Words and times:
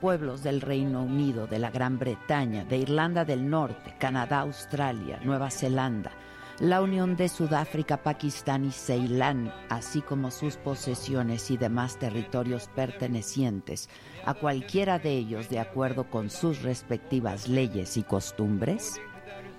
Pueblos 0.00 0.42
del 0.42 0.60
Reino 0.60 1.02
Unido, 1.02 1.46
de 1.46 1.58
la 1.58 1.70
Gran 1.70 1.98
Bretaña, 1.98 2.64
de 2.64 2.78
Irlanda 2.78 3.24
del 3.24 3.48
Norte, 3.48 3.94
Canadá, 3.98 4.40
Australia, 4.40 5.20
Nueva 5.24 5.50
Zelanda, 5.50 6.12
la 6.60 6.80
Unión 6.80 7.16
de 7.16 7.28
Sudáfrica, 7.28 8.02
Pakistán 8.02 8.64
y 8.64 8.72
Ceilán, 8.72 9.52
así 9.68 10.00
como 10.00 10.30
sus 10.30 10.56
posesiones 10.56 11.50
y 11.50 11.56
demás 11.56 11.98
territorios 11.98 12.70
pertenecientes 12.74 13.88
a 14.24 14.34
cualquiera 14.34 14.98
de 14.98 15.12
ellos 15.12 15.48
de 15.50 15.60
acuerdo 15.60 16.10
con 16.10 16.30
sus 16.30 16.62
respectivas 16.62 17.48
leyes 17.48 17.96
y 17.96 18.02
costumbres? 18.02 19.00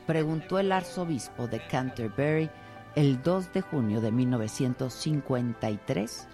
Preguntó 0.05 0.59
el 0.59 0.71
arzobispo 0.71 1.47
de 1.47 1.65
Canterbury 1.67 2.49
el 2.95 3.21
2 3.21 3.53
de 3.53 3.61
junio 3.61 4.01
de 4.01 4.11
1953 4.11 6.27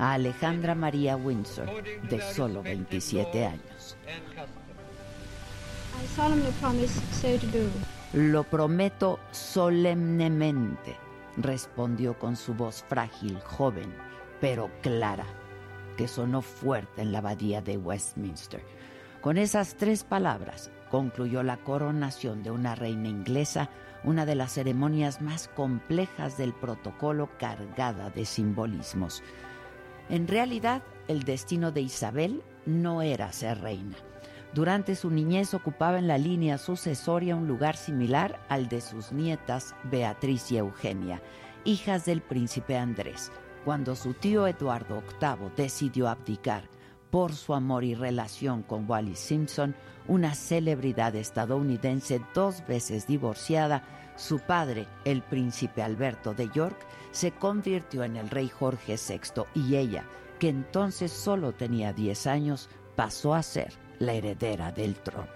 a 0.00 0.14
Alejandra 0.14 0.74
María 0.74 1.14
Windsor, 1.14 1.68
de 2.08 2.22
solo 2.32 2.62
27 2.62 3.44
años. 3.44 3.96
Lo 8.14 8.44
prometo 8.44 9.20
solemnemente, 9.30 10.96
respondió 11.36 12.18
con 12.18 12.36
su 12.36 12.54
voz 12.54 12.82
frágil, 12.88 13.38
joven, 13.40 13.94
pero 14.40 14.70
clara, 14.80 15.26
que 15.98 16.08
sonó 16.08 16.40
fuerte 16.40 17.02
en 17.02 17.12
la 17.12 17.18
abadía 17.18 17.60
de 17.60 17.76
Westminster. 17.76 18.62
Con 19.20 19.36
esas 19.36 19.74
tres 19.74 20.02
palabras 20.02 20.70
concluyó 20.90 21.42
la 21.42 21.58
coronación 21.58 22.42
de 22.42 22.50
una 22.50 22.74
reina 22.74 23.08
inglesa, 23.08 23.68
una 24.02 24.24
de 24.24 24.34
las 24.34 24.52
ceremonias 24.52 25.20
más 25.20 25.48
complejas 25.48 26.38
del 26.38 26.54
protocolo 26.54 27.28
cargada 27.38 28.08
de 28.08 28.24
simbolismos. 28.24 29.22
En 30.10 30.26
realidad, 30.26 30.82
el 31.06 31.22
destino 31.22 31.70
de 31.70 31.82
Isabel 31.82 32.42
no 32.66 33.00
era 33.00 33.32
ser 33.32 33.60
reina. 33.60 33.96
Durante 34.52 34.96
su 34.96 35.08
niñez 35.08 35.54
ocupaba 35.54 36.00
en 36.00 36.08
la 36.08 36.18
línea 36.18 36.58
sucesoria 36.58 37.36
un 37.36 37.46
lugar 37.46 37.76
similar 37.76 38.44
al 38.48 38.68
de 38.68 38.80
sus 38.80 39.12
nietas 39.12 39.76
Beatriz 39.84 40.50
y 40.50 40.56
Eugenia, 40.56 41.22
hijas 41.64 42.04
del 42.04 42.20
príncipe 42.20 42.76
Andrés, 42.76 43.30
cuando 43.64 43.94
su 43.94 44.12
tío 44.12 44.48
Eduardo 44.48 45.04
VIII 45.20 45.52
decidió 45.56 46.08
abdicar 46.08 46.64
por 47.10 47.32
su 47.32 47.54
amor 47.54 47.84
y 47.84 47.94
relación 47.94 48.64
con 48.64 48.90
Wally 48.90 49.14
Simpson, 49.14 49.76
una 50.08 50.34
celebridad 50.34 51.14
estadounidense 51.14 52.20
dos 52.34 52.66
veces 52.66 53.06
divorciada, 53.06 53.84
su 54.20 54.38
padre, 54.38 54.86
el 55.04 55.22
príncipe 55.22 55.82
Alberto 55.82 56.34
de 56.34 56.48
York, 56.50 56.76
se 57.10 57.32
convirtió 57.32 58.04
en 58.04 58.16
el 58.16 58.28
rey 58.28 58.48
Jorge 58.48 58.96
VI 58.96 59.44
y 59.54 59.76
ella, 59.76 60.04
que 60.38 60.48
entonces 60.48 61.10
solo 61.10 61.52
tenía 61.52 61.92
10 61.92 62.26
años, 62.26 62.68
pasó 62.96 63.34
a 63.34 63.42
ser 63.42 63.72
la 63.98 64.12
heredera 64.12 64.72
del 64.72 64.94
trono. 64.96 65.28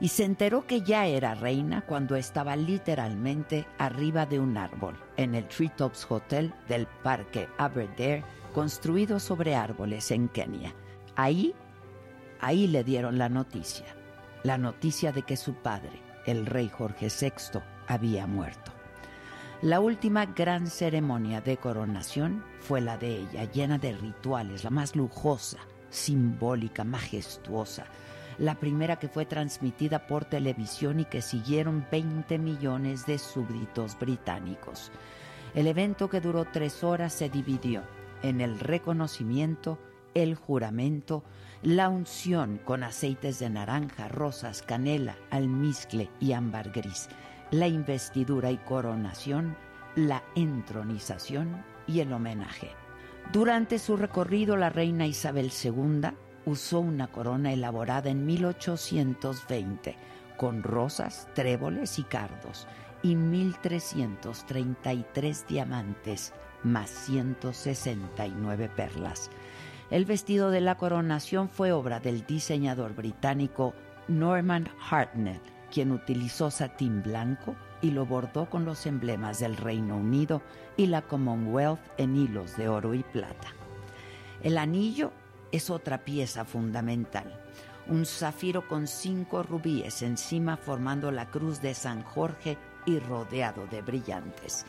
Y 0.00 0.08
se 0.08 0.24
enteró 0.24 0.66
que 0.66 0.80
ya 0.80 1.06
era 1.06 1.34
reina 1.34 1.82
cuando 1.82 2.16
estaba 2.16 2.56
literalmente 2.56 3.66
arriba 3.78 4.26
de 4.26 4.40
un 4.40 4.56
árbol, 4.56 4.96
en 5.16 5.34
el 5.34 5.46
Treetops 5.46 6.10
Hotel 6.10 6.52
del 6.68 6.86
Parque 7.02 7.48
Aberdare, 7.58 8.24
construido 8.54 9.20
sobre 9.20 9.54
árboles 9.54 10.10
en 10.10 10.28
Kenia. 10.28 10.74
Ahí, 11.14 11.54
ahí 12.40 12.66
le 12.66 12.82
dieron 12.84 13.18
la 13.18 13.28
noticia, 13.28 13.86
la 14.42 14.58
noticia 14.58 15.12
de 15.12 15.22
que 15.22 15.36
su 15.36 15.54
padre, 15.54 16.02
el 16.26 16.46
rey 16.46 16.68
Jorge 16.68 17.08
VI, 17.08 17.60
había 17.86 18.26
muerto. 18.26 18.72
La 19.62 19.78
última 19.78 20.26
gran 20.26 20.66
ceremonia 20.66 21.40
de 21.40 21.56
coronación 21.56 22.42
fue 22.58 22.80
la 22.80 22.98
de 22.98 23.18
ella, 23.18 23.44
llena 23.44 23.78
de 23.78 23.92
rituales, 23.92 24.64
la 24.64 24.70
más 24.70 24.96
lujosa, 24.96 25.58
simbólica, 25.88 26.82
majestuosa. 26.82 27.86
La 28.38 28.56
primera 28.56 28.98
que 28.98 29.06
fue 29.06 29.24
transmitida 29.24 30.08
por 30.08 30.24
televisión 30.24 30.98
y 30.98 31.04
que 31.04 31.22
siguieron 31.22 31.86
20 31.92 32.38
millones 32.38 33.06
de 33.06 33.18
súbditos 33.18 33.96
británicos. 34.00 34.90
El 35.54 35.68
evento 35.68 36.10
que 36.10 36.20
duró 36.20 36.44
tres 36.44 36.82
horas 36.82 37.12
se 37.12 37.28
dividió 37.28 37.82
en 38.24 38.40
el 38.40 38.58
reconocimiento, 38.58 39.78
el 40.14 40.34
juramento, 40.34 41.22
la 41.62 41.88
unción 41.88 42.58
con 42.64 42.82
aceites 42.82 43.38
de 43.38 43.48
naranja, 43.48 44.08
rosas, 44.08 44.62
canela, 44.62 45.14
almizcle 45.30 46.10
y 46.18 46.32
ámbar 46.32 46.72
gris 46.72 47.08
la 47.52 47.68
investidura 47.68 48.50
y 48.50 48.56
coronación, 48.56 49.56
la 49.94 50.24
entronización 50.34 51.64
y 51.86 52.00
el 52.00 52.12
homenaje. 52.12 52.70
Durante 53.30 53.78
su 53.78 53.96
recorrido, 53.98 54.56
la 54.56 54.70
reina 54.70 55.06
Isabel 55.06 55.52
II 55.62 56.08
usó 56.46 56.80
una 56.80 57.08
corona 57.08 57.52
elaborada 57.52 58.08
en 58.10 58.24
1820 58.26 59.96
con 60.38 60.62
rosas, 60.62 61.28
tréboles 61.34 61.98
y 61.98 62.04
cardos 62.04 62.66
y 63.02 63.14
1.333 63.14 65.46
diamantes 65.46 66.32
más 66.62 66.88
169 66.88 68.70
perlas. 68.70 69.30
El 69.90 70.06
vestido 70.06 70.50
de 70.50 70.62
la 70.62 70.76
coronación 70.76 71.50
fue 71.50 71.72
obra 71.72 72.00
del 72.00 72.24
diseñador 72.24 72.94
británico 72.94 73.74
Norman 74.08 74.70
Hartnell 74.90 75.42
quien 75.72 75.90
utilizó 75.90 76.50
satín 76.50 77.02
blanco 77.02 77.56
y 77.80 77.90
lo 77.90 78.06
bordó 78.06 78.48
con 78.48 78.64
los 78.64 78.86
emblemas 78.86 79.40
del 79.40 79.56
Reino 79.56 79.96
Unido 79.96 80.42
y 80.76 80.86
la 80.86 81.02
Commonwealth 81.02 81.80
en 81.96 82.14
hilos 82.16 82.56
de 82.56 82.68
oro 82.68 82.94
y 82.94 83.02
plata. 83.02 83.48
El 84.42 84.58
anillo 84.58 85.12
es 85.50 85.70
otra 85.70 86.04
pieza 86.04 86.44
fundamental, 86.44 87.40
un 87.88 88.06
zafiro 88.06 88.68
con 88.68 88.86
cinco 88.86 89.42
rubíes 89.42 90.02
encima 90.02 90.56
formando 90.56 91.10
la 91.10 91.30
cruz 91.30 91.60
de 91.60 91.74
San 91.74 92.02
Jorge 92.02 92.58
y 92.86 92.98
rodeado 92.98 93.66
de 93.66 93.82
brillantes. 93.82 94.66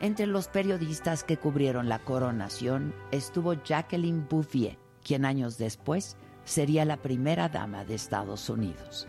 Entre 0.00 0.26
los 0.26 0.48
periodistas 0.48 1.24
que 1.24 1.36
cubrieron 1.36 1.88
la 1.88 1.98
coronación 1.98 2.94
estuvo 3.10 3.54
Jacqueline 3.54 4.26
Bouvier, 4.28 4.78
quien 5.04 5.24
años 5.24 5.58
después 5.58 6.16
sería 6.44 6.84
la 6.84 6.96
primera 6.96 7.48
dama 7.48 7.84
de 7.84 7.94
Estados 7.94 8.48
Unidos. 8.48 9.08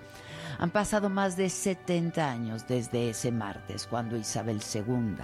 Han 0.59 0.72
pasado 0.72 1.09
más 1.09 1.38
de 1.38 1.50
70 1.50 2.30
años 2.30 2.68
desde 2.68 3.09
ese 3.09 3.31
martes, 3.31 3.88
cuando 3.88 4.18
Isabel 4.18 4.59
II, 4.74 5.16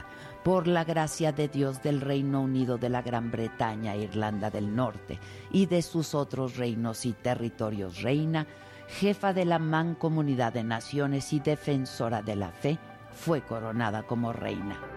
por 0.45 0.65
la 0.65 0.85
gracia 0.85 1.33
de 1.33 1.49
Dios 1.49 1.83
del 1.83 1.99
Reino 1.99 2.41
Unido 2.41 2.77
de 2.77 2.87
la 2.87 3.01
Gran 3.01 3.31
Bretaña 3.31 3.95
e 3.95 4.03
Irlanda 4.03 4.49
del 4.49 4.73
Norte 4.73 5.19
y 5.51 5.65
de 5.65 5.81
sus 5.81 6.15
otros 6.15 6.55
reinos 6.55 7.05
y 7.05 7.11
territorios 7.11 8.01
reina, 8.01 8.47
jefa 8.87 9.33
de 9.33 9.43
la 9.43 9.59
Mancomunidad 9.59 10.53
de 10.53 10.63
Naciones 10.63 11.33
y 11.33 11.41
defensora 11.41 12.21
de 12.21 12.37
la 12.37 12.51
fe, 12.51 12.79
fue 13.11 13.41
coronada 13.41 14.03
como 14.03 14.31
reina. 14.31 14.94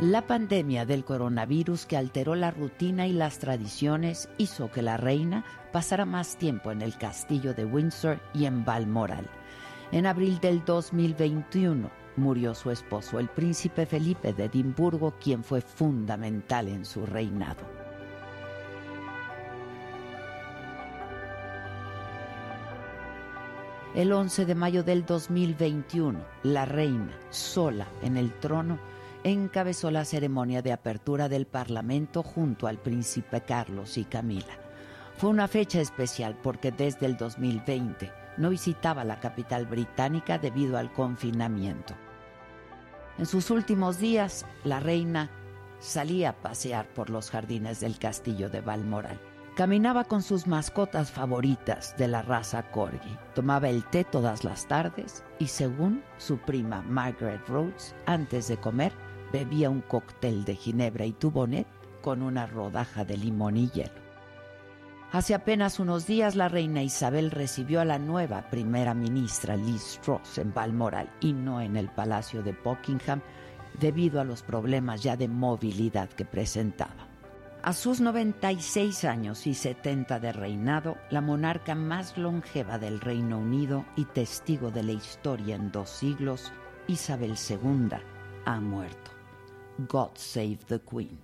La 0.00 0.26
pandemia 0.26 0.86
del 0.86 1.04
coronavirus 1.04 1.84
que 1.84 1.98
alteró 1.98 2.34
la 2.34 2.50
rutina 2.50 3.06
y 3.06 3.12
las 3.12 3.38
tradiciones 3.38 4.30
hizo 4.38 4.70
que 4.70 4.80
la 4.80 4.96
reina 4.96 5.44
pasara 5.72 6.06
más 6.06 6.38
tiempo 6.38 6.72
en 6.72 6.80
el 6.80 6.96
castillo 6.96 7.52
de 7.52 7.66
Windsor 7.66 8.18
y 8.32 8.46
en 8.46 8.64
Balmoral. 8.64 9.28
En 9.92 10.06
abril 10.06 10.40
del 10.40 10.64
2021 10.64 11.90
murió 12.16 12.54
su 12.54 12.70
esposo, 12.70 13.18
el 13.18 13.28
príncipe 13.28 13.84
Felipe 13.84 14.32
de 14.32 14.46
Edimburgo, 14.46 15.16
quien 15.22 15.44
fue 15.44 15.60
fundamental 15.60 16.68
en 16.68 16.86
su 16.86 17.04
reinado. 17.04 17.60
El 23.94 24.12
11 24.12 24.46
de 24.46 24.54
mayo 24.54 24.82
del 24.82 25.04
2021, 25.04 26.18
la 26.44 26.64
reina, 26.64 27.12
sola 27.28 27.86
en 28.02 28.16
el 28.16 28.32
trono, 28.32 28.78
encabezó 29.24 29.90
la 29.90 30.04
ceremonia 30.04 30.62
de 30.62 30.72
apertura 30.72 31.28
del 31.28 31.46
Parlamento 31.46 32.22
junto 32.22 32.66
al 32.66 32.78
príncipe 32.78 33.42
Carlos 33.42 33.98
y 33.98 34.04
Camila. 34.04 34.58
Fue 35.16 35.30
una 35.30 35.48
fecha 35.48 35.80
especial 35.80 36.36
porque 36.42 36.72
desde 36.72 37.06
el 37.06 37.16
2020 37.16 38.10
no 38.38 38.50
visitaba 38.50 39.04
la 39.04 39.20
capital 39.20 39.66
británica 39.66 40.38
debido 40.38 40.78
al 40.78 40.92
confinamiento. 40.92 41.94
En 43.18 43.26
sus 43.26 43.50
últimos 43.50 43.98
días, 43.98 44.46
la 44.64 44.80
reina 44.80 45.30
salía 45.78 46.30
a 46.30 46.36
pasear 46.36 46.88
por 46.94 47.10
los 47.10 47.30
jardines 47.30 47.80
del 47.80 47.98
castillo 47.98 48.48
de 48.48 48.62
Balmoral. 48.62 49.20
Caminaba 49.56 50.04
con 50.04 50.22
sus 50.22 50.46
mascotas 50.46 51.10
favoritas 51.10 51.94
de 51.98 52.08
la 52.08 52.22
raza 52.22 52.70
corgi. 52.70 53.18
Tomaba 53.34 53.68
el 53.68 53.84
té 53.84 54.04
todas 54.04 54.42
las 54.42 54.66
tardes 54.66 55.22
y 55.38 55.48
según 55.48 56.02
su 56.16 56.38
prima 56.38 56.80
Margaret 56.82 57.46
Rhodes, 57.46 57.94
antes 58.06 58.48
de 58.48 58.56
comer, 58.56 58.92
bebía 59.32 59.70
un 59.70 59.80
cóctel 59.80 60.44
de 60.44 60.56
ginebra 60.56 61.06
y 61.06 61.12
tubonet 61.12 61.66
con 62.02 62.22
una 62.22 62.46
rodaja 62.46 63.04
de 63.04 63.16
limón 63.16 63.56
y 63.56 63.68
hielo. 63.70 64.00
Hace 65.12 65.34
apenas 65.34 65.80
unos 65.80 66.06
días 66.06 66.36
la 66.36 66.48
reina 66.48 66.82
Isabel 66.82 67.32
recibió 67.32 67.80
a 67.80 67.84
la 67.84 67.98
nueva 67.98 68.48
primera 68.48 68.94
ministra 68.94 69.56
Liz 69.56 69.98
Truss 70.02 70.38
en 70.38 70.54
Balmoral 70.54 71.10
y 71.20 71.32
no 71.32 71.60
en 71.60 71.76
el 71.76 71.88
Palacio 71.88 72.42
de 72.44 72.52
Buckingham 72.52 73.20
debido 73.80 74.20
a 74.20 74.24
los 74.24 74.42
problemas 74.42 75.02
ya 75.02 75.16
de 75.16 75.26
movilidad 75.26 76.08
que 76.10 76.24
presentaba. 76.24 77.08
A 77.62 77.72
sus 77.72 78.00
96 78.00 79.04
años 79.04 79.46
y 79.46 79.54
70 79.54 80.18
de 80.18 80.32
reinado, 80.32 80.96
la 81.10 81.20
monarca 81.20 81.74
más 81.74 82.16
longeva 82.16 82.78
del 82.78 83.00
Reino 83.00 83.38
Unido 83.38 83.84
y 83.96 84.06
testigo 84.06 84.70
de 84.70 84.82
la 84.82 84.92
historia 84.92 85.56
en 85.56 85.70
dos 85.70 85.90
siglos, 85.90 86.52
Isabel 86.86 87.34
II, 87.48 87.98
ha 88.46 88.60
muerto. 88.60 89.09
God 89.88 90.18
save 90.18 90.66
the 90.66 90.78
Queen. 90.80 91.18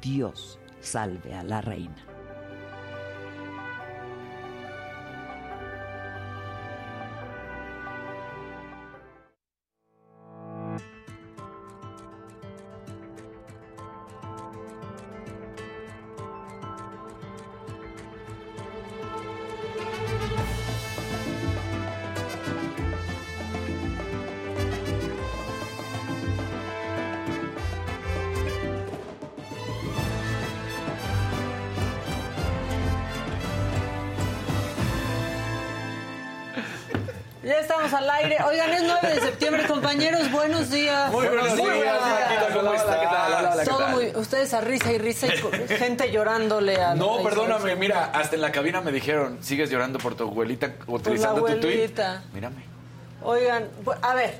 Dios 0.00 0.58
salve 0.80 1.30
a 1.32 1.44
la 1.44 1.60
reina. 1.60 2.15
Ya 37.46 37.60
estamos 37.60 37.92
al 37.92 38.10
aire. 38.10 38.38
Oigan, 38.44 38.72
es 38.72 38.82
9 38.82 39.14
de 39.14 39.20
septiembre, 39.20 39.66
compañeros. 39.68 40.32
Buenos 40.32 40.68
días. 40.68 41.12
Muy 41.12 41.28
buenos 41.28 41.56
días. 41.56 41.96
¿Cómo 42.52 42.74
está? 42.74 43.00
¿Qué 43.00 43.06
tal? 43.06 43.64
Todo 43.68 43.88
muy, 43.90 44.06
ustedes 44.16 44.52
a 44.52 44.60
risa 44.60 44.92
y 44.92 44.98
risa 44.98 45.28
y 45.28 45.68
gente 45.78 46.10
llorándole 46.10 46.82
a 46.82 46.96
No, 46.96 47.22
perdóname, 47.22 47.76
mira, 47.76 48.06
hasta 48.06 48.34
en 48.34 48.42
la 48.42 48.50
cabina 48.50 48.80
me 48.80 48.90
dijeron, 48.90 49.38
sigues 49.42 49.70
llorando 49.70 50.00
por 50.00 50.16
tu 50.16 50.24
abuelita 50.24 50.74
utilizando 50.88 51.42
tu 51.42 51.46
tweet. 51.60 51.74
abuelita. 51.74 52.22
Mírame. 52.34 52.64
Oigan, 53.22 53.68
a 54.02 54.14
ver. 54.14 54.38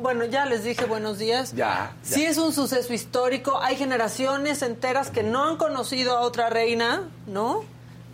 Bueno, 0.00 0.26
ya 0.26 0.46
les 0.46 0.62
dije 0.62 0.84
buenos 0.84 1.18
días. 1.18 1.54
Ya, 1.54 1.56
ya. 1.56 1.92
Sí 2.04 2.24
es 2.24 2.38
un 2.38 2.52
suceso 2.52 2.92
histórico. 2.94 3.60
Hay 3.60 3.74
generaciones 3.74 4.62
enteras 4.62 5.10
que 5.10 5.24
no 5.24 5.48
han 5.48 5.56
conocido 5.56 6.16
a 6.18 6.20
otra 6.20 6.50
reina, 6.50 7.02
¿no? 7.26 7.64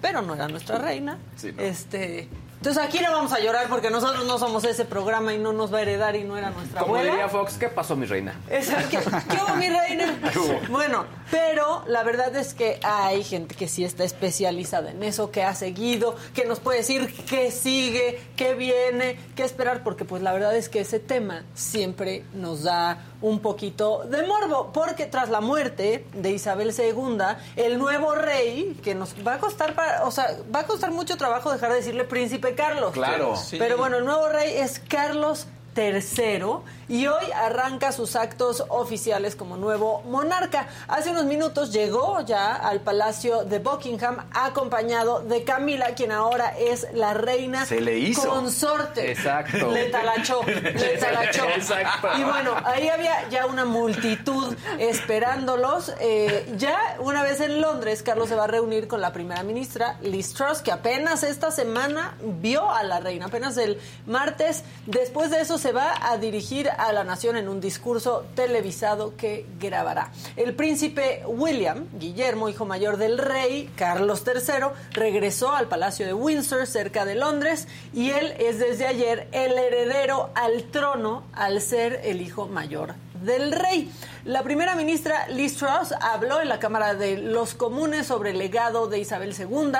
Pero 0.01 0.23
no 0.23 0.35
era 0.35 0.49
nuestra 0.49 0.79
reina. 0.79 1.19
Sí, 1.37 1.53
no. 1.53 1.63
Este. 1.63 2.27
Entonces 2.61 2.85
aquí 2.85 2.99
no 2.99 3.11
vamos 3.11 3.33
a 3.33 3.41
llorar 3.41 3.69
porque 3.71 3.89
nosotros 3.89 4.27
no 4.27 4.39
somos 4.39 4.65
ese 4.65 4.85
programa 4.85 5.33
y 5.33 5.39
no 5.39 5.55
nos 5.55 5.73
va 5.73 5.79
a 5.79 5.81
heredar 5.81 6.15
y 6.15 6.25
no 6.25 6.37
era 6.37 6.51
nuestra 6.51 6.83
Como 6.83 6.95
abuela. 6.95 7.13
diría 7.13 7.29
Fox, 7.31 7.57
¿qué 7.57 7.69
pasó, 7.69 7.97
mi 7.97 8.05
reina? 8.05 8.39
¿Qué, 8.49 8.61
qué 8.91 8.99
hubo, 9.43 9.57
mi 9.57 9.69
reina? 9.71 10.19
Bueno, 10.69 11.07
pero 11.31 11.83
la 11.87 12.03
verdad 12.03 12.37
es 12.37 12.53
que 12.53 12.79
hay 12.83 13.25
gente 13.25 13.55
que 13.55 13.67
sí 13.67 13.83
está 13.83 14.05
especializada 14.05 14.91
en 14.91 15.03
eso, 15.03 15.31
que 15.31 15.43
ha 15.43 15.55
seguido, 15.55 16.17
que 16.35 16.45
nos 16.45 16.61
puede 16.61 16.79
decir 16.79 17.15
qué 17.29 17.51
sigue, 17.51 18.21
qué 18.37 18.53
viene, 18.53 19.19
qué 19.35 19.43
esperar, 19.45 19.83
porque 19.83 20.05
pues 20.05 20.21
la 20.21 20.33
verdad 20.35 20.55
es 20.55 20.69
que 20.69 20.81
ese 20.81 21.01
tema 21.01 21.45
siempre 21.55 22.25
nos 22.35 22.65
da 22.65 22.99
un 23.23 23.41
poquito 23.41 24.03
de 24.05 24.27
morbo, 24.27 24.71
porque 24.73 25.07
tras 25.07 25.29
la 25.29 25.41
muerte 25.41 26.07
de 26.15 26.31
Isabel 26.31 26.75
II, 26.77 27.19
el 27.57 27.79
nuevo 27.79 28.15
rey, 28.15 28.79
que 28.83 28.95
nos 28.95 29.15
va 29.27 29.35
a 29.35 29.39
costar, 29.39 29.75
para, 29.75 30.05
o 30.05 30.11
sea, 30.11 30.37
va 30.55 30.61
a 30.61 30.67
costar 30.67 30.91
mucho 30.91 31.17
trabajo 31.17 31.53
dejar 31.53 31.71
de 31.71 31.77
decirle 31.77 32.05
príncipe 32.05 32.55
Carlos. 32.55 32.93
Claro. 32.93 33.35
Pero 33.51 33.77
bueno, 33.77 33.99
el 33.99 34.05
nuevo 34.05 34.29
rey 34.29 34.55
es 34.57 34.81
Carlos 34.81 35.47
III 35.77 36.45
y 36.89 37.07
hoy 37.07 37.25
arranca 37.35 37.93
sus 37.93 38.17
actos 38.17 38.65
oficiales 38.69 39.37
como 39.37 39.57
nuevo 39.57 40.03
monarca. 40.03 40.67
Hace 40.89 41.11
unos 41.11 41.25
minutos 41.25 41.73
llegó 41.73 42.21
ya 42.23 42.55
al 42.57 42.81
Palacio 42.81 43.45
de 43.45 43.61
Buckingham 43.61 44.27
acompañado 44.33 45.21
de 45.21 45.45
Camila, 45.45 45.95
quien 45.95 46.11
ahora 46.13 46.53
es 46.59 46.87
la 46.95 47.15
reina 47.15 47.65
Se 47.67 47.81
le 47.81 47.99
hizo. 47.99 48.29
consorte. 48.29 49.13
Exacto. 49.13 49.71
Le 49.71 49.91
talachó, 49.91 50.43
le 50.45 50.97
talachó. 51.01 51.45
Exacto. 51.55 52.09
Y 52.19 52.25
bueno, 52.25 52.55
ahí 52.65 52.89
había 52.89 53.29
ya 53.29 53.47
una 53.47 53.65
multitud 53.65 54.55
esperándolos. 54.79 55.93
Eh, 56.01 56.53
ya 56.57 56.97
una 57.01 57.23
vez 57.23 57.41
en 57.41 57.61
Londres, 57.61 58.03
Carlos 58.03 58.29
se 58.29 58.35
va 58.35 58.45
a 58.45 58.49
reunir 58.49 58.89
con 58.89 59.01
la 59.01 59.13
primera 59.13 59.43
ministra, 59.43 59.97
Liz 60.03 60.35
Truss, 60.35 60.61
que 60.61 60.73
apenas 60.73 61.23
esta 61.23 61.51
semana 61.51 62.17
vio 62.23 62.69
a 62.71 62.83
la 62.83 63.01
reina, 63.01 63.27
apenas 63.27 63.57
el 63.57 63.79
martes. 64.07 64.65
Después 64.87 65.31
de 65.31 65.41
eso 65.41 65.59
se 65.59 65.70
va 65.73 66.11
a 66.11 66.17
dirigir 66.19 66.69
a 66.71 66.93
la 66.93 67.05
nación 67.05 67.37
en 67.37 67.49
un 67.49 67.61
discurso 67.61 68.25
televisado 68.35 69.17
que 69.17 69.47
grabará. 69.59 70.11
El 70.37 70.55
príncipe 70.55 71.23
William, 71.27 71.87
Guillermo, 71.99 72.49
hijo 72.49 72.65
mayor 72.65 72.97
del 72.97 73.19
rey 73.19 73.71
Carlos 73.77 74.23
III, 74.27 74.67
regresó 74.93 75.53
al 75.53 75.69
Palacio 75.69 76.07
de 76.07 76.15
Windsor, 76.15 76.67
cerca 76.67 77.05
de 77.05 77.15
Londres, 77.15 77.69
y 77.93 78.11
él 78.11 78.35
es 78.39 78.59
desde 78.59 78.87
ayer 78.87 79.29
el 79.33 79.53
heredero 79.53 80.31
al 80.35 80.65
trono 80.65 81.25
al 81.33 81.61
ser 81.61 82.01
el 82.05 82.21
hijo 82.21 82.47
mayor 82.47 82.95
del 83.23 83.53
rey. 83.53 83.91
La 84.25 84.43
primera 84.43 84.75
ministra 84.75 85.29
Liz 85.29 85.57
Truss 85.57 85.93
habló 86.01 86.41
en 86.41 86.49
la 86.49 86.59
Cámara 86.59 86.95
de 86.95 87.19
los 87.19 87.55
Comunes 87.55 88.07
sobre 88.07 88.31
el 88.31 88.39
legado 88.39 88.87
de 88.87 88.99
Isabel 88.99 89.35
II 89.39 89.73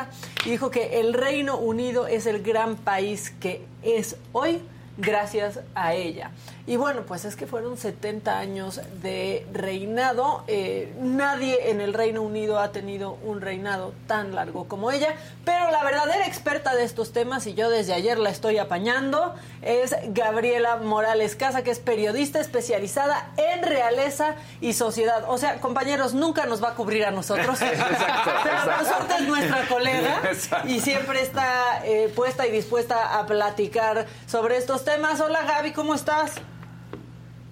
y 0.45 0.51
dijo 0.51 0.71
que 0.71 1.01
el 1.01 1.15
Reino 1.15 1.57
Unido 1.57 2.07
es 2.07 2.27
el 2.27 2.43
gran 2.43 2.77
país 2.77 3.33
que 3.41 3.65
es 3.83 4.17
hoy 4.33 4.63
gracias 5.01 5.61
a 5.75 5.95
ella. 5.95 6.31
Y 6.71 6.77
bueno, 6.77 7.03
pues 7.03 7.25
es 7.25 7.35
que 7.35 7.49
fueron 7.49 7.77
70 7.77 8.39
años 8.39 8.81
de 9.03 9.45
reinado. 9.53 10.45
Eh, 10.47 10.95
nadie 11.01 11.71
en 11.73 11.81
el 11.81 11.93
Reino 11.93 12.23
Unido 12.23 12.61
ha 12.61 12.71
tenido 12.71 13.19
un 13.25 13.41
reinado 13.41 13.93
tan 14.07 14.37
largo 14.37 14.69
como 14.69 14.93
ella. 14.93 15.17
Pero 15.45 15.69
la 15.73 15.83
verdadera 15.83 16.29
experta 16.29 16.77
de 16.77 16.85
estos 16.85 17.13
temas, 17.13 17.49
y 17.49 17.55
yo 17.55 17.71
desde 17.71 17.93
ayer 17.93 18.21
la 18.21 18.31
estoy 18.31 18.59
apañando, 18.59 19.35
es 19.63 19.97
Gabriela 20.11 20.77
Morales 20.77 21.35
Casa, 21.35 21.65
que 21.65 21.73
es 21.73 21.81
periodista 21.81 22.39
especializada 22.39 23.33
en 23.37 23.65
realeza 23.65 24.37
y 24.61 24.75
sociedad. 24.75 25.25
O 25.27 25.39
sea, 25.39 25.61
compañeros, 25.61 26.15
nunca 26.15 26.47
nos 26.47 26.63
va 26.63 26.69
a 26.69 26.75
cubrir 26.77 27.05
a 27.05 27.11
nosotros. 27.11 27.59
pero 28.45 28.77
por 28.77 28.87
suerte 28.87 29.15
es 29.19 29.27
nuestra 29.27 29.67
colega 29.67 30.21
Exacto. 30.23 30.69
y 30.69 30.79
siempre 30.79 31.21
está 31.21 31.85
eh, 31.85 32.13
puesta 32.15 32.47
y 32.47 32.53
dispuesta 32.53 33.19
a 33.19 33.27
platicar 33.27 34.07
sobre 34.29 34.57
estos 34.57 34.85
temas. 34.85 35.21
Hola 35.21 35.43
Gaby, 35.43 35.73
¿cómo 35.73 35.97
estás? 35.97 36.41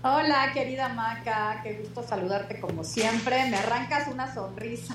Hola, 0.02 0.52
querida 0.55 0.88
Maca, 0.90 1.61
qué 1.64 1.73
gusto 1.83 2.05
saludarte 2.07 2.61
como 2.61 2.85
siempre. 2.85 3.47
Me 3.50 3.57
arrancas 3.57 4.07
una 4.09 4.33
sonrisa. 4.33 4.95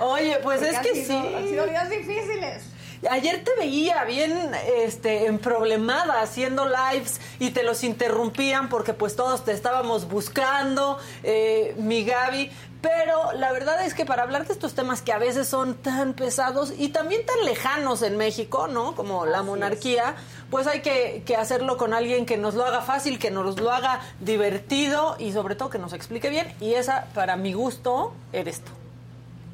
Oye, 0.00 0.38
pues 0.42 0.60
Porque 0.60 0.76
es 0.76 0.78
que 0.80 1.04
sido- 1.04 1.22
sí. 1.22 1.34
Han 1.34 1.48
sido 1.48 1.66
días 1.66 1.90
difíciles. 1.90 2.62
Ayer 3.10 3.42
te 3.42 3.50
veía 3.58 4.04
bien 4.04 4.52
este 4.76 5.26
emproblemada 5.26 6.22
haciendo 6.22 6.66
lives 6.66 7.20
y 7.40 7.50
te 7.50 7.64
los 7.64 7.82
interrumpían 7.82 8.68
porque 8.68 8.94
pues 8.94 9.16
todos 9.16 9.44
te 9.44 9.50
estábamos 9.50 10.08
buscando, 10.08 10.98
eh, 11.24 11.74
mi 11.78 12.04
Gaby. 12.04 12.52
Pero 12.82 13.32
la 13.32 13.52
verdad 13.52 13.84
es 13.86 13.94
que 13.94 14.04
para 14.04 14.24
hablar 14.24 14.46
de 14.46 14.52
estos 14.52 14.74
temas 14.74 15.02
que 15.02 15.12
a 15.12 15.18
veces 15.18 15.46
son 15.46 15.74
tan 15.74 16.14
pesados 16.14 16.74
y 16.76 16.88
también 16.88 17.24
tan 17.24 17.44
lejanos 17.46 18.02
en 18.02 18.16
México, 18.16 18.66
¿no? 18.66 18.96
Como 18.96 19.24
la 19.24 19.38
Así 19.38 19.46
monarquía, 19.46 20.16
pues 20.50 20.66
hay 20.66 20.80
que, 20.82 21.22
que 21.24 21.36
hacerlo 21.36 21.76
con 21.76 21.94
alguien 21.94 22.26
que 22.26 22.36
nos 22.36 22.54
lo 22.54 22.64
haga 22.66 22.82
fácil, 22.82 23.20
que 23.20 23.30
nos 23.30 23.60
lo 23.60 23.70
haga 23.70 24.00
divertido 24.20 25.16
y 25.18 25.32
sobre 25.32 25.54
todo 25.54 25.70
que 25.70 25.78
nos 25.78 25.92
explique 25.92 26.28
bien. 26.28 26.52
Y 26.60 26.74
esa, 26.74 27.06
para 27.14 27.36
mi 27.36 27.52
gusto, 27.52 28.12
eres 28.32 28.60
tú. 28.60 28.72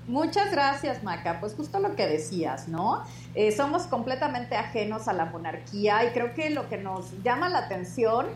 Muchas 0.08 0.50
gracias, 0.50 1.02
Maca. 1.02 1.38
Pues 1.38 1.54
justo 1.54 1.80
lo 1.80 1.94
que 1.94 2.06
decías, 2.06 2.66
¿no? 2.66 3.04
Eh, 3.34 3.52
somos 3.52 3.82
completamente 3.82 4.56
ajenos 4.56 5.06
a 5.06 5.12
la 5.12 5.26
monarquía 5.26 6.02
y 6.04 6.12
creo 6.12 6.32
que 6.32 6.48
lo 6.48 6.66
que 6.70 6.78
nos 6.78 7.22
llama 7.22 7.50
la 7.50 7.58
atención, 7.58 8.26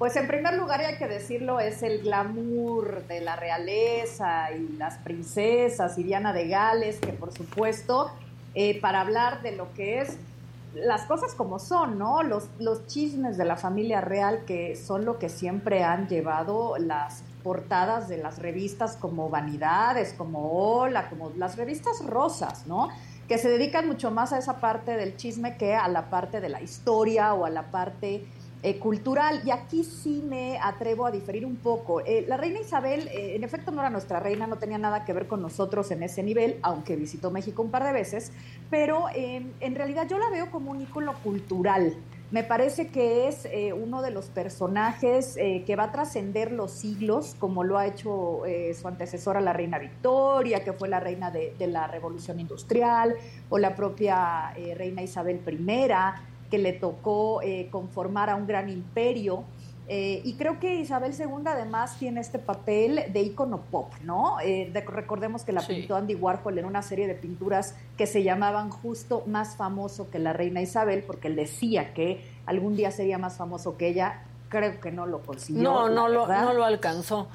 pues 0.00 0.16
en 0.16 0.26
primer 0.26 0.54
lugar, 0.54 0.80
y 0.80 0.84
hay 0.86 0.96
que 0.96 1.06
decirlo, 1.06 1.60
es 1.60 1.82
el 1.82 2.00
glamour 2.00 3.06
de 3.06 3.20
la 3.20 3.36
realeza 3.36 4.50
y 4.50 4.66
las 4.78 4.96
princesas 4.96 5.98
y 5.98 6.04
Diana 6.04 6.32
de 6.32 6.48
Gales, 6.48 6.98
que 7.00 7.12
por 7.12 7.34
supuesto, 7.34 8.10
eh, 8.54 8.80
para 8.80 9.02
hablar 9.02 9.42
de 9.42 9.52
lo 9.52 9.70
que 9.74 10.00
es 10.00 10.16
las 10.72 11.02
cosas 11.02 11.34
como 11.34 11.58
son, 11.58 11.98
¿no? 11.98 12.22
Los, 12.22 12.48
los 12.58 12.86
chismes 12.86 13.36
de 13.36 13.44
la 13.44 13.56
familia 13.56 14.00
real 14.00 14.46
que 14.46 14.74
son 14.74 15.04
lo 15.04 15.18
que 15.18 15.28
siempre 15.28 15.84
han 15.84 16.08
llevado 16.08 16.78
las 16.78 17.22
portadas 17.42 18.08
de 18.08 18.16
las 18.16 18.38
revistas 18.38 18.96
como 18.96 19.28
Vanidades, 19.28 20.14
como 20.14 20.78
Hola, 20.78 21.10
como 21.10 21.30
las 21.36 21.58
revistas 21.58 22.02
rosas, 22.06 22.66
¿no? 22.66 22.88
Que 23.28 23.36
se 23.36 23.50
dedican 23.50 23.86
mucho 23.86 24.10
más 24.10 24.32
a 24.32 24.38
esa 24.38 24.60
parte 24.60 24.96
del 24.96 25.18
chisme 25.18 25.58
que 25.58 25.74
a 25.74 25.88
la 25.88 26.08
parte 26.08 26.40
de 26.40 26.48
la 26.48 26.62
historia 26.62 27.34
o 27.34 27.44
a 27.44 27.50
la 27.50 27.70
parte 27.70 28.24
eh, 28.62 28.78
cultural. 28.78 29.40
Y 29.44 29.50
aquí 29.50 29.84
sí 29.84 30.22
me 30.28 30.58
atrevo 30.58 31.06
a 31.06 31.10
diferir 31.10 31.46
un 31.46 31.56
poco. 31.56 32.00
Eh, 32.00 32.26
la 32.28 32.36
reina 32.36 32.60
Isabel, 32.60 33.08
eh, 33.08 33.34
en 33.34 33.42
efecto, 33.42 33.70
no 33.70 33.80
era 33.80 33.88
nuestra 33.88 34.20
reina, 34.20 34.46
no 34.46 34.58
tenía 34.58 34.76
nada 34.76 35.06
que 35.06 35.14
ver 35.14 35.26
con 35.26 35.40
nosotros 35.40 35.90
en 35.90 36.02
ese 36.02 36.22
nivel, 36.22 36.58
aunque 36.60 36.94
visitó 36.94 37.30
México 37.30 37.62
un 37.62 37.70
par 37.70 37.84
de 37.84 37.92
veces, 37.92 38.32
pero 38.68 39.06
en 39.14 39.74
realidad 39.74 40.06
yo 40.08 40.18
la 40.18 40.28
veo 40.30 40.50
como 40.50 40.70
un 40.70 40.82
ícono 40.82 41.14
cultural. 41.22 41.96
Me 42.30 42.44
parece 42.44 42.88
que 42.88 43.26
es 43.26 43.48
uno 43.74 44.02
de 44.02 44.10
los 44.12 44.26
personajes 44.26 45.34
que 45.34 45.76
va 45.76 45.84
a 45.84 45.92
trascender 45.92 46.52
los 46.52 46.70
siglos, 46.70 47.34
como 47.38 47.64
lo 47.64 47.78
ha 47.78 47.86
hecho 47.86 48.42
su 48.74 48.88
antecesora, 48.88 49.40
la 49.40 49.52
reina 49.52 49.78
Victoria, 49.78 50.62
que 50.62 50.72
fue 50.72 50.88
la 50.88 51.00
reina 51.00 51.30
de, 51.30 51.54
de 51.58 51.66
la 51.66 51.88
Revolución 51.88 52.38
Industrial, 52.38 53.16
o 53.48 53.58
la 53.58 53.74
propia 53.74 54.52
reina 54.76 55.02
Isabel 55.02 55.40
I 55.46 56.29
que 56.50 56.58
le 56.58 56.72
tocó 56.72 57.42
eh, 57.42 57.68
conformar 57.70 58.30
a 58.30 58.36
un 58.36 58.46
gran 58.46 58.68
imperio. 58.68 59.44
Eh, 59.92 60.22
y 60.24 60.34
creo 60.34 60.60
que 60.60 60.76
Isabel 60.76 61.12
II 61.18 61.42
además 61.46 61.96
tiene 61.98 62.20
este 62.20 62.38
papel 62.38 63.12
de 63.12 63.22
ícono 63.22 63.60
pop, 63.72 63.92
¿no? 64.04 64.38
Eh, 64.40 64.70
recordemos 64.86 65.42
que 65.42 65.52
la 65.52 65.66
pintó 65.66 65.96
Andy 65.96 66.14
Warhol 66.14 66.58
en 66.58 66.64
una 66.64 66.82
serie 66.82 67.08
de 67.08 67.14
pinturas 67.14 67.74
que 67.96 68.06
se 68.06 68.22
llamaban 68.22 68.70
justo 68.70 69.24
más 69.26 69.56
famoso 69.56 70.08
que 70.08 70.20
la 70.20 70.32
reina 70.32 70.62
Isabel, 70.62 71.02
porque 71.04 71.26
él 71.26 71.34
decía 71.34 71.92
que 71.92 72.24
algún 72.46 72.76
día 72.76 72.92
sería 72.92 73.18
más 73.18 73.36
famoso 73.36 73.76
que 73.76 73.88
ella. 73.88 74.22
Creo 74.48 74.80
que 74.80 74.92
no 74.92 75.06
lo 75.06 75.22
consiguió. 75.22 75.62
No, 75.62 75.88
no 75.88 76.08
lo, 76.08 76.26
no 76.26 76.52
lo 76.54 76.64
alcanzó. 76.64 77.28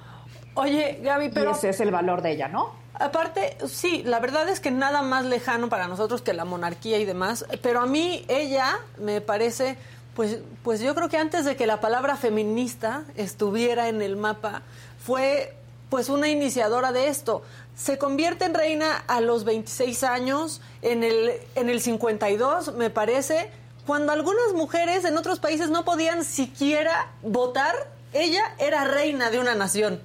Oye, 0.55 1.00
Gaby, 1.01 1.29
pero... 1.29 1.51
Y 1.51 1.53
ese 1.53 1.69
es 1.69 1.79
el 1.81 1.91
valor 1.91 2.21
de 2.21 2.31
ella, 2.31 2.47
¿no? 2.47 2.74
Aparte, 2.93 3.57
sí, 3.67 4.03
la 4.03 4.19
verdad 4.19 4.47
es 4.47 4.62
que 4.62 4.71
nada 4.71 5.01
más 5.01 5.25
lejano 5.25 5.67
para 5.67 5.88
nosotros 5.88 6.21
que 6.21 6.33
la 6.33 6.45
monarquía 6.45 6.97
y 6.97 7.05
demás, 7.05 7.45
pero 7.62 7.81
a 7.81 7.85
mí 7.85 8.25
ella 8.29 8.79
me 8.97 9.19
parece, 9.19 9.77
pues, 10.15 10.39
pues 10.63 10.79
yo 10.79 10.95
creo 10.95 11.09
que 11.09 11.17
antes 11.17 11.43
de 11.43 11.57
que 11.57 11.67
la 11.67 11.81
palabra 11.81 12.15
feminista 12.15 13.03
estuviera 13.17 13.89
en 13.89 14.01
el 14.01 14.15
mapa, 14.15 14.62
fue 15.03 15.53
pues 15.89 16.07
una 16.07 16.29
iniciadora 16.29 16.93
de 16.93 17.09
esto. 17.09 17.43
Se 17.75 17.97
convierte 17.97 18.45
en 18.45 18.53
reina 18.53 19.03
a 19.07 19.19
los 19.19 19.43
26 19.43 20.03
años, 20.03 20.62
en 20.81 21.03
el, 21.03 21.33
en 21.55 21.69
el 21.69 21.81
52, 21.81 22.75
me 22.75 22.89
parece, 22.89 23.51
cuando 23.85 24.13
algunas 24.13 24.53
mujeres 24.53 25.03
en 25.03 25.17
otros 25.17 25.39
países 25.39 25.69
no 25.69 25.83
podían 25.83 26.24
siquiera 26.24 27.12
votar, 27.21 27.75
ella 28.13 28.55
era 28.57 28.85
reina 28.85 29.29
de 29.29 29.39
una 29.39 29.53
nación. 29.53 30.01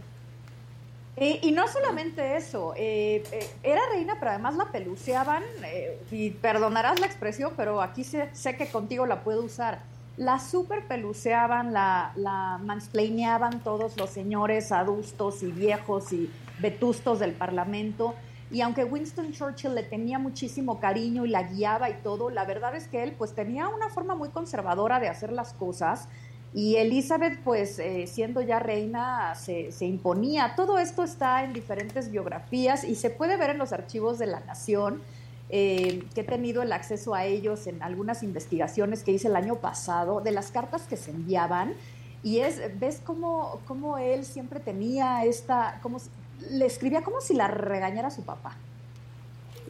Y, 1.22 1.52
no 1.52 1.68
solamente 1.68 2.38
eso, 2.38 2.72
eh, 2.78 3.22
eh, 3.30 3.50
era 3.62 3.82
reina, 3.92 4.16
pero 4.18 4.30
además 4.30 4.56
la 4.56 4.72
peluceaban, 4.72 5.42
eh, 5.66 6.00
y 6.10 6.30
perdonarás 6.30 6.98
la 6.98 7.04
expresión, 7.04 7.52
pero 7.58 7.82
aquí 7.82 8.04
sé, 8.04 8.30
sé, 8.32 8.56
que 8.56 8.68
contigo 8.68 9.04
la 9.04 9.22
puedo 9.22 9.42
usar. 9.42 9.82
La 10.16 10.38
super 10.38 10.86
peluceaban, 10.86 11.74
la, 11.74 12.12
la 12.16 12.58
todos 13.62 13.98
los 13.98 14.08
señores 14.08 14.72
adultos 14.72 15.42
y 15.42 15.52
viejos 15.52 16.10
y 16.14 16.30
vetustos 16.58 17.18
del 17.18 17.32
Parlamento. 17.32 18.14
Y 18.50 18.62
aunque 18.62 18.84
Winston 18.84 19.32
Churchill 19.32 19.74
le 19.74 19.82
tenía 19.82 20.18
muchísimo 20.18 20.80
cariño 20.80 21.26
y 21.26 21.28
la 21.28 21.42
guiaba 21.42 21.90
y 21.90 21.94
todo, 22.02 22.30
la 22.30 22.46
verdad 22.46 22.74
es 22.74 22.88
que 22.88 23.02
él 23.02 23.12
pues 23.12 23.34
tenía 23.34 23.68
una 23.68 23.90
forma 23.90 24.14
muy 24.14 24.30
conservadora 24.30 24.98
de 25.00 25.08
hacer 25.08 25.32
las 25.32 25.52
cosas 25.52 26.08
y 26.52 26.76
Elizabeth, 26.76 27.38
pues 27.44 27.78
eh, 27.78 28.06
siendo 28.08 28.40
ya 28.40 28.58
reina, 28.58 29.34
se, 29.36 29.70
imponía. 29.80 30.54
Todo 30.56 30.78
esto 30.78 31.04
está 31.04 31.44
en 31.44 31.52
diferentes 31.52 32.10
biografías 32.10 32.82
y 32.82 32.96
se 32.96 33.10
puede 33.10 33.36
ver 33.36 33.50
en 33.50 33.58
los 33.58 33.72
archivos 33.72 34.18
de 34.18 34.26
la 34.26 34.40
Nación, 34.40 35.00
eh, 35.48 36.04
que 36.14 36.22
he 36.22 36.24
tenido 36.24 36.62
el 36.62 36.72
acceso 36.72 37.14
a 37.14 37.24
ellos 37.24 37.68
en 37.68 37.82
algunas 37.82 38.24
investigaciones 38.24 39.04
que 39.04 39.12
hice 39.12 39.28
el 39.28 39.36
año 39.36 39.56
pasado, 39.56 40.20
de 40.20 40.32
las 40.32 40.50
cartas 40.50 40.82
que 40.88 40.96
se 40.96 41.12
enviaban. 41.12 41.74
Y 42.24 42.40
es, 42.40 42.60
ves 42.80 43.00
cómo, 43.04 43.60
cómo 43.66 43.96
él 43.98 44.24
siempre 44.24 44.58
tenía 44.58 45.24
esta, 45.24 45.78
como, 45.82 45.98
le 46.50 46.66
escribía 46.66 47.02
como 47.02 47.20
si 47.20 47.34
la 47.34 47.46
regañara 47.46 48.10
su 48.10 48.22
papá 48.22 48.56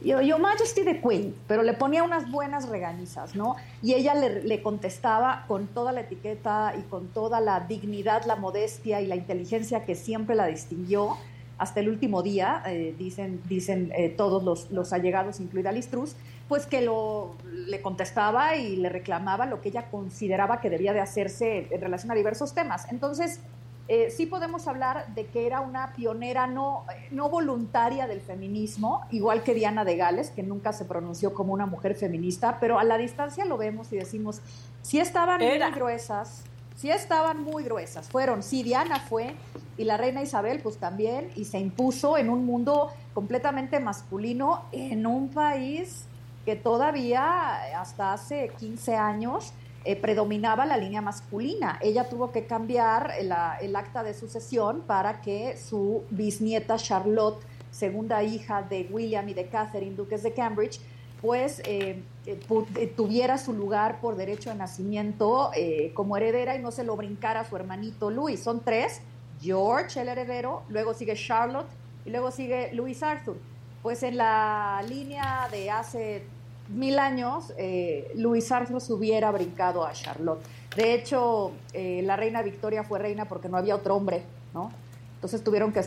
yo, 0.03 0.21
yo 0.21 0.39
Majesty 0.39 0.83
de 0.83 0.99
Queen, 0.99 1.35
pero 1.47 1.63
le 1.63 1.73
ponía 1.73 2.03
unas 2.03 2.29
buenas 2.31 2.69
regañizas, 2.69 3.35
¿no? 3.35 3.55
Y 3.81 3.93
ella 3.93 4.15
le, 4.15 4.61
contestaba 4.61 5.45
con 5.47 5.67
toda 5.67 5.91
la 5.91 6.01
etiqueta 6.01 6.73
y 6.77 6.81
con 6.83 7.07
toda 7.07 7.39
la 7.39 7.61
dignidad, 7.61 8.25
la 8.25 8.35
modestia 8.35 9.01
y 9.01 9.07
la 9.07 9.15
inteligencia 9.15 9.85
que 9.85 9.95
siempre 9.95 10.35
la 10.35 10.47
distinguió 10.47 11.17
hasta 11.57 11.79
el 11.79 11.89
último 11.89 12.23
día, 12.23 12.63
eh, 12.65 12.95
dicen, 12.97 13.41
dicen 13.47 13.91
eh, 13.95 14.09
todos 14.09 14.43
los, 14.43 14.71
los, 14.71 14.93
allegados, 14.93 15.39
incluida 15.39 15.71
Liz 15.71 15.89
Truss, 15.89 16.15
pues 16.47 16.65
que 16.65 16.81
lo, 16.81 17.35
le 17.45 17.81
contestaba 17.81 18.55
y 18.55 18.75
le 18.75 18.89
reclamaba 18.89 19.45
lo 19.45 19.61
que 19.61 19.69
ella 19.69 19.89
consideraba 19.91 20.59
que 20.59 20.71
debía 20.71 20.91
de 20.91 20.99
hacerse 20.99 21.67
en 21.69 21.79
relación 21.79 22.11
a 22.11 22.15
diversos 22.15 22.53
temas. 22.53 22.91
Entonces, 22.91 23.39
eh, 23.87 24.09
sí 24.09 24.25
podemos 24.25 24.67
hablar 24.67 25.13
de 25.15 25.25
que 25.25 25.45
era 25.45 25.59
una 25.59 25.93
pionera 25.93 26.47
no, 26.47 26.85
no 27.11 27.29
voluntaria 27.29 28.07
del 28.07 28.21
feminismo, 28.21 29.01
igual 29.11 29.43
que 29.43 29.53
Diana 29.53 29.83
de 29.83 29.97
Gales, 29.97 30.29
que 30.29 30.43
nunca 30.43 30.71
se 30.71 30.85
pronunció 30.85 31.33
como 31.33 31.53
una 31.53 31.65
mujer 31.65 31.95
feminista, 31.95 32.57
pero 32.59 32.79
a 32.79 32.83
la 32.83 32.97
distancia 32.97 33.43
lo 33.45 33.57
vemos 33.57 33.91
y 33.91 33.97
decimos, 33.97 34.41
sí 34.81 34.99
estaban 34.99 35.41
muy 35.41 35.71
gruesas, 35.71 36.43
sí 36.75 36.89
estaban 36.89 37.43
muy 37.43 37.63
gruesas, 37.63 38.09
fueron, 38.09 38.43
sí, 38.43 38.63
Diana 38.63 38.99
fue, 38.99 39.35
y 39.77 39.83
la 39.83 39.97
reina 39.97 40.21
Isabel 40.21 40.61
pues 40.61 40.77
también, 40.77 41.29
y 41.35 41.45
se 41.45 41.59
impuso 41.59 42.17
en 42.17 42.29
un 42.29 42.45
mundo 42.45 42.91
completamente 43.13 43.79
masculino, 43.79 44.63
en 44.71 45.05
un 45.05 45.29
país 45.29 46.05
que 46.45 46.55
todavía 46.55 47.79
hasta 47.79 48.13
hace 48.13 48.51
15 48.57 48.95
años 48.95 49.53
eh, 49.83 49.95
predominaba 49.95 50.65
la 50.65 50.77
línea 50.77 51.01
masculina. 51.01 51.79
Ella 51.81 52.07
tuvo 52.07 52.31
que 52.31 52.45
cambiar 52.45 53.13
el 53.19 53.75
acta 53.75 54.03
de 54.03 54.13
sucesión 54.13 54.81
para 54.81 55.21
que 55.21 55.57
su 55.57 56.03
bisnieta 56.11 56.77
Charlotte, 56.77 57.41
segunda 57.71 58.21
hija 58.21 58.61
de 58.61 58.87
William 58.91 59.27
y 59.29 59.33
de 59.33 59.47
Catherine, 59.47 59.95
duques 59.95 60.21
de 60.21 60.33
Cambridge, 60.33 60.79
pues 61.19 61.61
eh, 61.65 62.03
eh, 62.25 62.93
tuviera 62.95 63.37
su 63.37 63.53
lugar 63.53 64.01
por 64.01 64.15
derecho 64.15 64.51
de 64.51 64.55
nacimiento 64.55 65.51
como 65.93 66.15
heredera 66.17 66.55
y 66.55 66.59
no 66.61 66.71
se 66.71 66.83
lo 66.83 66.95
brincara 66.95 67.39
a 67.39 67.45
su 67.45 67.55
hermanito 67.55 68.11
Louis. 68.11 68.39
Son 68.39 68.59
tres, 68.59 69.01
George 69.41 69.99
el 69.99 70.09
heredero, 70.09 70.61
luego 70.69 70.93
sigue 70.93 71.15
Charlotte 71.15 71.69
y 72.05 72.11
luego 72.11 72.29
sigue 72.29 72.71
Louis 72.73 73.01
Arthur. 73.01 73.37
Pues 73.81 74.03
en 74.03 74.17
la 74.17 74.83
línea 74.87 75.47
de 75.51 75.71
hace 75.71 76.23
mil 76.71 76.99
años, 76.99 77.53
eh, 77.57 78.11
Luis 78.15 78.47
se 78.47 78.93
hubiera 78.93 79.31
brincado 79.31 79.85
a 79.85 79.93
Charlotte. 79.93 80.41
De 80.75 80.93
hecho, 80.93 81.51
eh, 81.73 82.01
la 82.03 82.15
reina 82.15 82.41
Victoria 82.41 82.83
fue 82.83 82.99
reina 82.99 83.25
porque 83.25 83.49
no 83.49 83.57
había 83.57 83.75
otro 83.75 83.95
hombre, 83.95 84.23
¿no? 84.53 84.71
Entonces 85.15 85.43
tuvieron 85.43 85.71
que... 85.73 85.83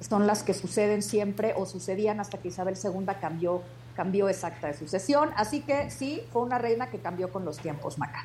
Son 0.00 0.26
las 0.26 0.42
que 0.42 0.54
suceden 0.54 1.02
siempre 1.02 1.52
o 1.56 1.66
sucedían 1.66 2.20
hasta 2.20 2.38
que 2.38 2.48
Isabel 2.48 2.76
II 2.82 3.06
cambió, 3.20 3.62
cambió 3.94 4.28
exacta 4.28 4.68
de 4.68 4.74
sucesión. 4.74 5.30
Así 5.36 5.60
que 5.60 5.90
sí, 5.90 6.22
fue 6.32 6.42
una 6.42 6.58
reina 6.58 6.90
que 6.90 6.98
cambió 6.98 7.30
con 7.30 7.44
los 7.44 7.58
tiempos, 7.58 7.98
Maca. 7.98 8.24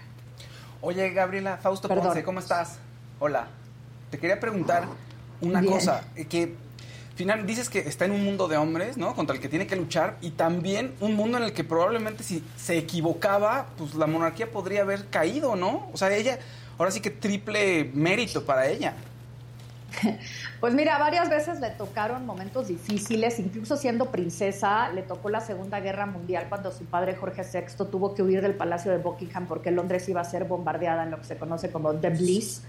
Oye, 0.82 1.12
Gabriela, 1.12 1.58
Fausto 1.58 1.90
Ponce, 1.90 2.24
¿cómo 2.24 2.40
estás? 2.40 2.80
Hola. 3.20 3.48
Te 4.10 4.18
quería 4.18 4.40
preguntar 4.40 4.86
una 5.42 5.64
cosa, 5.64 6.06
eh, 6.16 6.26
que 6.26 6.56
final 7.16 7.46
dices 7.48 7.70
que 7.70 7.80
está 7.80 8.06
en 8.06 8.12
un 8.12 8.24
mundo 8.24 8.48
de 8.48 8.58
hombres, 8.58 8.98
¿no? 8.98 9.16
Contra 9.16 9.36
el 9.36 9.42
que 9.42 9.48
tiene 9.48 9.66
que 9.68 9.76
luchar 9.76 10.18
y 10.22 10.32
también 10.32 10.94
un 11.00 11.16
mundo 11.16 11.38
en 11.38 11.46
el 11.46 11.54
que 11.54 11.64
probablemente 11.64 12.24
si 12.24 12.44
se 12.58 12.78
equivocaba, 12.78 13.68
pues 13.78 13.96
la 13.96 14.06
monarquía 14.06 14.52
podría 14.52 14.82
haber 14.82 15.08
caído, 15.08 15.56
¿no? 15.56 15.90
O 15.94 15.98
sea, 15.98 16.14
ella, 16.14 16.38
ahora 16.78 16.92
sí 16.92 17.00
que 17.00 17.10
triple 17.10 17.90
mérito 17.94 18.46
para 18.46 18.68
ella. 18.68 18.94
Pues 20.60 20.74
mira, 20.74 20.98
varias 20.98 21.30
veces 21.30 21.60
le 21.60 21.70
tocaron 21.70 22.26
momentos 22.26 22.70
difíciles, 22.70 23.40
incluso 23.40 23.78
siendo 23.78 24.06
princesa, 24.06 24.90
le 24.90 25.04
tocó 25.04 25.30
la 25.30 25.40
Segunda 25.40 25.80
Guerra 25.80 26.08
Mundial 26.08 26.48
cuando 26.50 26.72
su 26.72 26.86
padre 26.86 27.16
Jorge 27.16 27.44
VI 27.44 27.86
tuvo 27.92 28.16
que 28.16 28.24
huir 28.24 28.42
del 28.42 28.56
Palacio 28.56 28.92
de 28.92 28.98
Buckingham 28.98 29.46
porque 29.46 29.70
Londres 29.70 30.10
iba 30.10 30.22
a 30.22 30.24
ser 30.24 30.46
bombardeada 30.46 31.04
en 31.04 31.12
lo 31.12 31.20
que 31.20 31.26
se 31.26 31.38
conoce 31.38 31.70
como 31.70 31.94
The 31.94 32.10
Bliss 32.10 32.64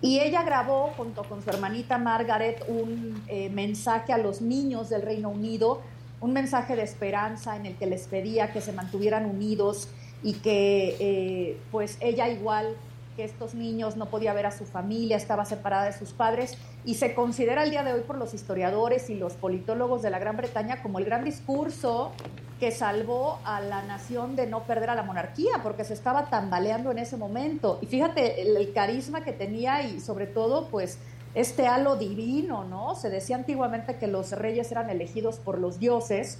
y 0.00 0.20
ella 0.20 0.42
grabó 0.42 0.92
junto 0.96 1.24
con 1.24 1.42
su 1.42 1.50
hermanita 1.50 1.98
Margaret 1.98 2.64
un 2.68 3.22
eh, 3.26 3.50
mensaje 3.50 4.12
a 4.12 4.18
los 4.18 4.40
niños 4.40 4.88
del 4.88 5.02
Reino 5.02 5.28
Unido, 5.28 5.80
un 6.20 6.32
mensaje 6.32 6.76
de 6.76 6.82
esperanza 6.82 7.56
en 7.56 7.66
el 7.66 7.74
que 7.76 7.86
les 7.86 8.06
pedía 8.06 8.52
que 8.52 8.60
se 8.60 8.72
mantuvieran 8.72 9.26
unidos 9.26 9.88
y 10.22 10.34
que 10.34 10.96
eh, 11.00 11.60
pues 11.70 11.96
ella 12.00 12.28
igual 12.28 12.76
que 13.18 13.24
estos 13.24 13.56
niños 13.56 13.96
no 13.96 14.06
podía 14.06 14.32
ver 14.32 14.46
a 14.46 14.52
su 14.52 14.64
familia, 14.64 15.16
estaba 15.16 15.44
separada 15.44 15.86
de 15.86 15.92
sus 15.92 16.12
padres 16.12 16.56
y 16.84 16.94
se 16.94 17.16
considera 17.16 17.64
el 17.64 17.70
día 17.72 17.82
de 17.82 17.92
hoy 17.92 18.02
por 18.02 18.16
los 18.16 18.32
historiadores 18.32 19.10
y 19.10 19.16
los 19.16 19.32
politólogos 19.32 20.02
de 20.02 20.10
la 20.10 20.20
Gran 20.20 20.36
Bretaña 20.36 20.84
como 20.84 21.00
el 21.00 21.04
gran 21.04 21.24
discurso 21.24 22.12
que 22.60 22.70
salvó 22.70 23.40
a 23.42 23.60
la 23.60 23.82
nación 23.82 24.36
de 24.36 24.46
no 24.46 24.62
perder 24.62 24.90
a 24.90 24.94
la 24.94 25.02
monarquía, 25.02 25.64
porque 25.64 25.82
se 25.82 25.94
estaba 25.94 26.30
tambaleando 26.30 26.92
en 26.92 26.98
ese 26.98 27.16
momento. 27.16 27.80
Y 27.82 27.86
fíjate 27.86 28.40
el, 28.40 28.72
carisma 28.72 29.24
que 29.24 29.32
tenía 29.32 29.82
y 29.82 29.98
sobre 29.98 30.28
todo, 30.28 30.68
pues, 30.68 30.98
este 31.34 31.66
halo 31.66 31.96
divino, 31.96 32.66
¿no? 32.66 32.94
Se 32.94 33.10
decía 33.10 33.34
antiguamente 33.34 33.96
que 33.96 34.06
los 34.06 34.30
reyes 34.30 34.70
eran 34.70 34.90
elegidos 34.90 35.38
por 35.40 35.58
los 35.58 35.80
dioses, 35.80 36.38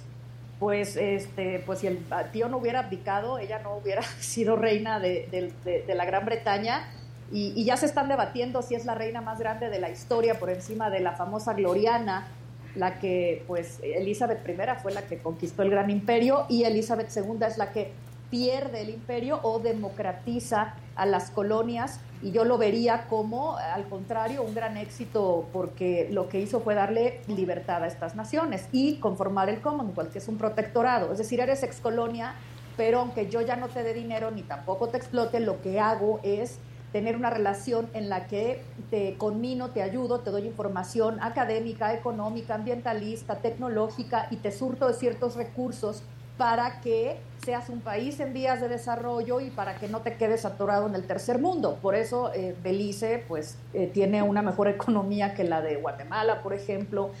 pues, 0.59 0.97
este, 0.97 1.63
pues 1.65 1.79
si 1.79 1.87
el 1.87 2.05
tío 2.31 2.49
no 2.49 2.57
hubiera 2.57 2.79
abdicado, 2.81 3.39
ella 3.39 3.59
no 3.59 3.75
hubiera 3.75 4.01
sido 4.19 4.55
reina 4.55 4.99
de, 4.99 5.53
la 5.87 6.05
Gran 6.05 6.25
Bretaña. 6.25 6.91
Y, 7.31 7.53
y, 7.55 7.63
ya 7.63 7.77
se 7.77 7.85
están 7.85 8.09
debatiendo 8.09 8.63
si 8.63 8.73
es 8.73 8.85
la 8.85 8.95
reina 8.95 9.21
más 9.21 9.39
grande 9.39 9.69
de 9.69 9.79
la 9.79 9.91
historia 9.91 10.39
por 10.39 10.49
encima 10.49 10.89
de 10.89 10.99
la 10.99 11.11
famosa 11.11 11.53
Gloriana, 11.53 12.27
la 12.75 12.99
que, 12.99 13.43
pues, 13.47 13.79
Elizabeth 13.83 14.47
I 14.47 14.55
fue 14.81 14.91
la 14.91 15.03
que 15.03 15.19
conquistó 15.19 15.61
el 15.61 15.69
gran 15.69 15.89
imperio 15.89 16.45
y 16.49 16.63
Elizabeth 16.63 17.15
II 17.15 17.37
es 17.47 17.57
la 17.57 17.71
que 17.71 17.91
pierde 18.29 18.81
el 18.81 18.89
imperio 18.89 19.39
o 19.43 19.59
democratiza 19.59 20.75
a 20.99 21.05
las 21.05 21.31
colonias 21.31 21.99
y 22.21 22.31
yo 22.31 22.43
lo 22.43 22.57
vería 22.57 23.07
como, 23.07 23.57
al 23.57 23.87
contrario, 23.87 24.43
un 24.43 24.53
gran 24.53 24.75
éxito 24.75 25.47
porque 25.53 26.09
lo 26.11 26.27
que 26.27 26.41
hizo 26.41 26.59
fue 26.59 26.75
darle 26.75 27.21
libertad 27.27 27.83
a 27.83 27.87
estas 27.87 28.15
naciones 28.15 28.67
y 28.73 28.97
conformar 28.97 29.49
el 29.49 29.61
Commonwealth, 29.61 30.11
que 30.11 30.17
es 30.19 30.27
un 30.27 30.37
protectorado. 30.37 31.11
Es 31.13 31.17
decir, 31.17 31.39
eres 31.39 31.63
ex 31.63 31.79
colonia, 31.79 32.35
pero 32.75 32.99
aunque 32.99 33.29
yo 33.29 33.41
ya 33.41 33.55
no 33.55 33.69
te 33.69 33.83
dé 33.83 33.93
dinero 33.93 34.31
ni 34.31 34.43
tampoco 34.43 34.89
te 34.89 34.97
explote, 34.97 35.39
lo 35.39 35.61
que 35.61 35.79
hago 35.79 36.19
es 36.23 36.59
tener 36.91 37.15
una 37.15 37.29
relación 37.29 37.89
en 37.93 38.09
la 38.09 38.27
que 38.27 38.61
te 38.89 39.15
conmino, 39.17 39.69
te 39.69 39.81
ayudo, 39.81 40.19
te 40.19 40.31
doy 40.31 40.45
información 40.45 41.21
académica, 41.21 41.93
económica, 41.93 42.55
ambientalista, 42.55 43.35
tecnológica 43.35 44.27
y 44.31 44.37
te 44.37 44.51
surto 44.51 44.87
de 44.87 44.95
ciertos 44.95 45.35
recursos 45.35 46.03
para 46.39 46.79
que 46.79 47.17
seas 47.43 47.67
un 47.67 47.81
país 47.81 48.17
en 48.21 48.31
vías 48.31 48.61
de 48.61 48.69
desarrollo 48.69 49.41
y 49.41 49.49
para 49.49 49.75
que 49.75 49.89
no 49.89 49.99
te 49.99 50.13
quedes 50.15 50.45
atorado 50.45 50.87
en 50.87 50.95
el 50.95 51.03
tercer 51.05 51.37
mundo. 51.37 51.77
Por 51.81 51.95
eso 51.95 52.31
eh, 52.33 52.55
Belice 52.63 53.21
pues, 53.27 53.57
eh, 53.73 53.91
tiene 53.93 54.23
una 54.23 54.41
mejor 54.41 54.69
economía 54.69 55.33
que 55.33 55.43
la 55.43 55.61
de 55.61 55.75
Guatemala, 55.75 56.41
por 56.41 56.53
ejemplo, 56.53 57.11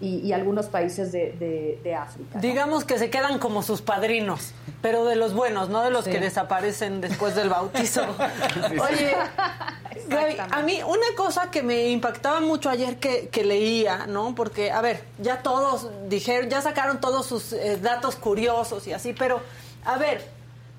y, 0.00 0.32
algunos 0.32 0.66
países 0.66 1.12
de, 1.12 1.96
África. 1.98 2.38
Digamos 2.40 2.84
que 2.84 2.98
se 2.98 3.10
quedan 3.10 3.38
como 3.38 3.62
sus 3.62 3.80
padrinos, 3.80 4.52
pero 4.82 5.04
de 5.04 5.16
los 5.16 5.34
buenos, 5.34 5.68
no 5.68 5.82
de 5.82 5.90
los 5.90 6.04
que 6.04 6.20
desaparecen 6.20 7.00
después 7.00 7.34
del 7.34 7.48
bautizo. 7.48 8.02
Oye, 8.70 9.14
a 10.50 10.62
mí 10.62 10.80
una 10.82 11.16
cosa 11.16 11.50
que 11.50 11.62
me 11.62 11.88
impactaba 11.88 12.40
mucho 12.40 12.68
ayer 12.70 12.98
que, 12.98 13.44
leía, 13.44 14.06
¿no? 14.06 14.34
Porque, 14.34 14.70
a 14.72 14.80
ver, 14.80 15.04
ya 15.18 15.42
todos 15.42 15.88
dijeron, 16.08 16.50
ya 16.50 16.60
sacaron 16.60 17.00
todos 17.00 17.26
sus 17.26 17.52
eh, 17.52 17.78
datos 17.80 18.16
curiosos 18.16 18.86
y 18.86 18.92
así, 18.92 19.12
pero, 19.12 19.40
a 19.84 19.96
ver, 19.96 20.26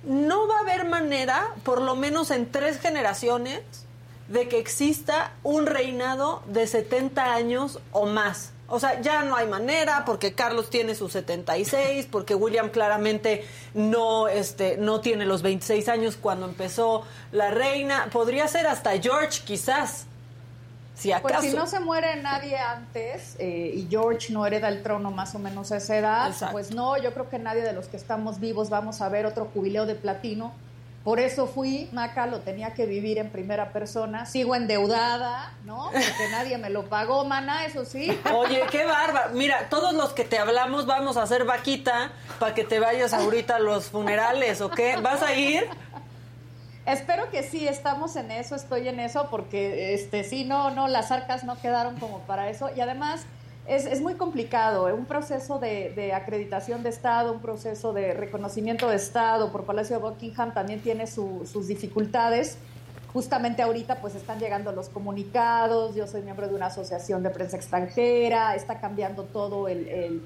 no 0.04 0.48
va 0.48 0.58
a 0.58 0.60
haber 0.60 0.86
manera, 0.86 1.54
por 1.64 1.82
lo 1.82 1.96
menos 1.96 2.32
en 2.32 2.52
tres 2.52 2.80
generaciones, 2.80 3.62
de 4.28 4.48
que 4.48 4.58
exista 4.58 5.34
un 5.44 5.68
reinado 5.68 6.42
de 6.48 6.68
70 6.68 7.34
años 7.34 7.80
o 7.92 8.06
más. 8.08 8.52
O 8.76 8.80
sea, 8.80 9.00
ya 9.00 9.24
no 9.24 9.38
hay 9.38 9.48
manera 9.48 10.04
porque 10.06 10.34
Carlos 10.34 10.70
tiene 10.70 10.96
sus 10.96 11.14
76, 11.14 12.10
porque 12.12 12.36
William 12.36 12.70
claramente 12.70 13.46
no, 13.74 14.28
este, 14.28 14.76
no 14.76 15.00
tiene 15.00 15.26
los 15.26 15.42
26 15.42 15.88
años 15.88 16.18
cuando 16.18 16.46
empezó 16.46 17.06
la 17.32 17.52
reina. 17.52 18.10
Podría 18.12 18.50
ser 18.50 18.68
hasta 18.68 18.92
George, 19.00 19.44
quizás. 19.46 20.08
Si 20.94 21.14
acaso. 21.14 21.40
Pues 21.40 21.52
si 21.52 21.56
no 21.56 21.68
se 21.68 21.80
muere 21.80 22.22
nadie 22.22 22.58
antes 22.58 23.36
eh, 23.40 23.72
y 23.76 23.88
George 23.90 24.34
no 24.34 24.46
hereda 24.46 24.68
el 24.68 24.84
trono 24.84 25.10
más 25.12 25.36
o 25.36 25.40
menos 25.40 25.72
a 25.72 25.78
esa 25.78 25.98
edad, 25.98 26.34
pues 26.52 26.72
no, 26.72 26.98
yo 26.98 27.14
creo 27.14 27.30
que 27.30 27.40
nadie 27.40 27.62
de 27.62 27.72
los 27.72 27.88
que 27.88 27.96
estamos 27.96 28.42
vivos 28.42 28.70
vamos 28.70 29.02
a 29.02 29.08
ver 29.08 29.26
otro 29.26 29.50
jubileo 29.54 29.86
de 29.86 29.96
platino 29.96 30.54
por 31.06 31.20
eso 31.20 31.46
fui, 31.46 31.88
Maca, 31.92 32.26
lo 32.26 32.40
tenía 32.40 32.74
que 32.74 32.88
vivir 32.88 33.20
en 33.20 33.30
primera 33.30 33.72
persona. 33.72 34.26
Sigo 34.26 34.56
endeudada, 34.56 35.54
¿no? 35.64 35.92
Porque 35.92 36.30
nadie 36.32 36.58
me 36.58 36.72
lo 36.72 36.90
pagó, 36.90 37.24
mana, 37.26 37.64
eso 37.64 37.86
sí. 37.86 38.10
Oye, 38.34 38.64
qué 38.72 38.86
bárbaro. 38.86 39.30
Mira, 39.34 39.70
todos 39.70 39.94
los 39.94 40.14
que 40.14 40.24
te 40.24 40.40
hablamos 40.40 40.88
vamos 40.88 41.16
a 41.18 41.22
hacer 41.22 41.46
vaquita 41.46 42.12
para 42.40 42.56
que 42.56 42.64
te 42.64 42.80
vayas 42.80 43.14
ahorita 43.14 43.58
a 43.58 43.60
los 43.60 43.92
funerales, 43.92 44.62
¿o 44.62 44.72
qué? 44.72 44.96
¿Vas 44.98 45.22
a 45.22 45.36
ir? 45.36 45.70
Espero 46.88 47.30
que 47.30 47.44
sí, 47.44 47.68
estamos 47.68 48.16
en 48.16 48.32
eso, 48.32 48.56
estoy 48.56 48.88
en 48.88 49.00
eso, 49.00 49.28
porque 49.30 49.94
este 49.94 50.24
sí, 50.24 50.44
no, 50.44 50.72
no, 50.72 50.88
las 50.88 51.12
arcas 51.12 51.44
no 51.44 51.62
quedaron 51.62 52.00
como 52.00 52.22
para 52.22 52.50
eso. 52.50 52.72
Y 52.76 52.82
además, 52.82 53.28
es, 53.68 53.86
es, 53.86 54.02
muy 54.02 54.14
complicado, 54.14 54.88
¿eh? 54.88 54.94
un 54.94 55.06
proceso 55.06 55.60
de, 55.60 56.14
acreditación 56.14 56.84
de 56.84 56.90
Estado, 56.90 57.32
un 57.34 57.42
proceso 57.42 57.94
de 57.94 58.14
reconocimiento 58.14 58.90
de 58.90 58.96
Estado 58.96 59.52
por 59.52 59.64
Palacio 59.64 59.98
de 59.98 60.04
Buckingham 60.04 60.54
también 60.54 60.82
tiene 60.82 61.08
sus 61.08 61.68
dificultades. 61.68 62.58
Justamente 63.12 63.62
ahorita 63.62 64.02
pues 64.02 64.14
están 64.14 64.40
llegando 64.40 64.74
los 64.74 64.90
comunicados, 64.90 65.96
yo 65.96 66.06
soy 66.06 66.22
miembro 66.22 66.48
de 66.50 66.56
una 66.56 66.66
asociación 66.66 67.24
de 67.24 67.30
prensa 67.30 67.56
extranjera, 67.56 68.56
está 68.56 68.82
cambiando 68.82 69.24
todo 69.24 69.70
el, 69.70 69.88
el, 69.88 70.22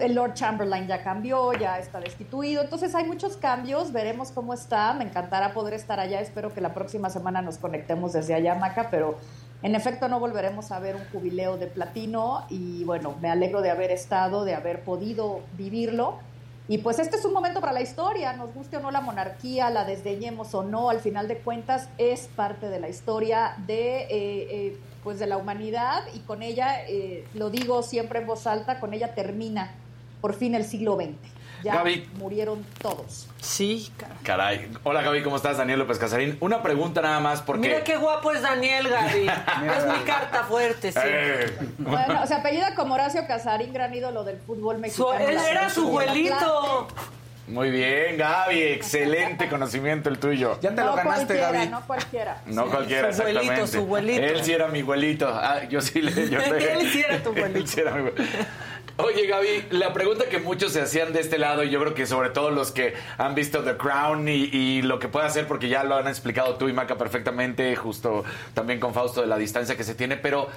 el 0.00 0.14
Lord 0.14 0.34
Chamberlain 0.34 0.88
ya 0.88 1.04
cambió, 1.04 1.52
ya 1.52 1.78
está 1.78 2.00
destituido, 2.00 2.64
entonces 2.64 2.96
hay 2.96 3.04
muchos 3.04 3.36
cambios, 3.36 3.92
veremos 3.92 4.32
cómo 4.32 4.52
está, 4.52 4.92
me 4.92 5.04
encantará 5.04 5.54
poder 5.54 5.72
estar 5.74 6.00
allá, 6.00 6.20
espero 6.20 6.52
que 6.52 6.60
la 6.60 6.74
próxima 6.74 7.10
semana 7.10 7.42
nos 7.42 7.58
conectemos 7.58 8.12
desde 8.12 8.34
allá, 8.34 8.56
Maca, 8.56 8.88
pero 8.90 9.16
en 9.62 9.74
efecto, 9.74 10.08
no 10.08 10.18
volveremos 10.20 10.72
a 10.72 10.78
ver 10.78 10.96
un 10.96 11.04
jubileo 11.12 11.58
de 11.58 11.66
platino 11.66 12.46
y 12.48 12.84
bueno, 12.84 13.16
me 13.20 13.28
alegro 13.28 13.60
de 13.60 13.70
haber 13.70 13.90
estado, 13.90 14.44
de 14.44 14.54
haber 14.54 14.84
podido 14.84 15.40
vivirlo. 15.58 16.18
Y 16.66 16.78
pues 16.78 16.98
este 16.98 17.16
es 17.16 17.24
un 17.24 17.32
momento 17.32 17.60
para 17.60 17.72
la 17.72 17.82
historia, 17.82 18.32
nos 18.32 18.54
guste 18.54 18.76
o 18.76 18.80
no 18.80 18.90
la 18.90 19.00
monarquía, 19.00 19.70
la 19.70 19.84
desdeñemos 19.84 20.54
o 20.54 20.62
no, 20.62 20.88
al 20.88 21.00
final 21.00 21.26
de 21.26 21.38
cuentas 21.38 21.88
es 21.98 22.28
parte 22.28 22.68
de 22.68 22.78
la 22.78 22.88
historia 22.88 23.54
de, 23.66 24.02
eh, 24.02 24.08
eh, 24.10 24.78
pues 25.02 25.18
de 25.18 25.26
la 25.26 25.36
humanidad 25.36 26.04
y 26.14 26.20
con 26.20 26.42
ella, 26.42 26.86
eh, 26.86 27.26
lo 27.34 27.50
digo 27.50 27.82
siempre 27.82 28.20
en 28.20 28.26
voz 28.26 28.46
alta, 28.46 28.78
con 28.78 28.94
ella 28.94 29.14
termina 29.14 29.74
por 30.20 30.34
fin 30.34 30.54
el 30.54 30.64
siglo 30.64 30.94
XX 30.96 31.39
ya 31.62 31.84
murieron 32.18 32.64
todos. 32.80 33.28
Sí, 33.40 33.92
caray. 34.22 34.70
Hola 34.82 35.02
Gaby, 35.02 35.22
¿cómo 35.22 35.36
estás? 35.36 35.56
Daniel 35.58 35.78
López 35.78 35.98
Casarín. 35.98 36.36
Una 36.40 36.62
pregunta 36.62 37.00
nada 37.00 37.20
más 37.20 37.42
porque... 37.42 37.68
Mira 37.68 37.84
qué 37.84 37.96
guapo 37.96 38.32
es 38.32 38.42
Daniel, 38.42 38.88
Gaby. 38.88 39.28
es 39.78 39.98
mi 39.98 40.04
carta 40.04 40.44
fuerte, 40.44 40.92
sí. 40.92 40.98
Eh. 41.02 41.58
Bueno, 41.78 42.26
se 42.26 42.34
apellida 42.34 42.74
como 42.74 42.94
Horacio 42.94 43.26
Casarín, 43.26 43.72
gran 43.72 43.94
ídolo 43.94 44.24
del 44.24 44.38
fútbol 44.38 44.78
mexicano. 44.78 45.18
él 45.18 45.38
era 45.38 45.70
su 45.70 45.86
abuelito. 45.86 46.88
Muy 47.50 47.70
bien, 47.70 48.16
Gaby, 48.16 48.62
excelente 48.62 49.48
conocimiento 49.48 50.08
el 50.08 50.18
tuyo. 50.18 50.58
Ya 50.60 50.72
te 50.72 50.84
lo 50.84 50.94
ganaste, 50.94 51.36
Gaby. 51.36 51.68
No 51.68 51.80
cualquiera. 51.84 52.42
No 52.46 52.66
cualquiera, 52.66 53.12
su 53.12 53.22
abuelito, 53.22 53.66
su 53.66 53.78
abuelito. 53.78 54.22
Él 54.22 54.44
sí 54.44 54.52
era 54.52 54.68
mi 54.68 54.80
abuelito. 54.80 55.28
Ah, 55.28 55.64
yo 55.68 55.80
sí 55.80 56.00
le. 56.00 56.30
Yo, 56.30 56.38
él 56.40 56.90
sí 56.92 57.00
era 57.00 57.20
tu 57.20 57.30
abuelito. 57.30 57.58
él 57.58 57.68
sí 57.68 57.80
era 57.80 57.90
mi 57.92 57.98
abuelito. 57.98 58.22
Oye, 59.02 59.26
Gaby, 59.26 59.66
la 59.70 59.92
pregunta 59.92 60.26
que 60.28 60.38
muchos 60.38 60.72
se 60.72 60.82
hacían 60.82 61.12
de 61.12 61.20
este 61.20 61.38
lado, 61.38 61.64
y 61.64 61.70
yo 61.70 61.80
creo 61.80 61.94
que 61.94 62.06
sobre 62.06 62.30
todo 62.30 62.50
los 62.50 62.70
que 62.70 62.94
han 63.16 63.34
visto 63.34 63.62
The 63.62 63.76
Crown 63.76 64.28
y, 64.28 64.82
lo 64.82 64.98
que 64.98 65.08
puede 65.08 65.26
hacer, 65.26 65.46
porque 65.46 65.68
ya 65.68 65.84
lo 65.84 65.96
han 65.96 66.06
explicado 66.06 66.56
tú 66.56 66.68
y 66.68 66.72
Maca 66.72 66.98
perfectamente, 66.98 67.74
justo 67.76 68.24
también 68.52 68.78
con 68.78 68.92
Fausto 68.92 69.22
de 69.22 69.26
la 69.26 69.38
distancia 69.38 69.76
que 69.76 69.84
se 69.84 69.94
tiene, 69.94 70.16
pero 70.16 70.48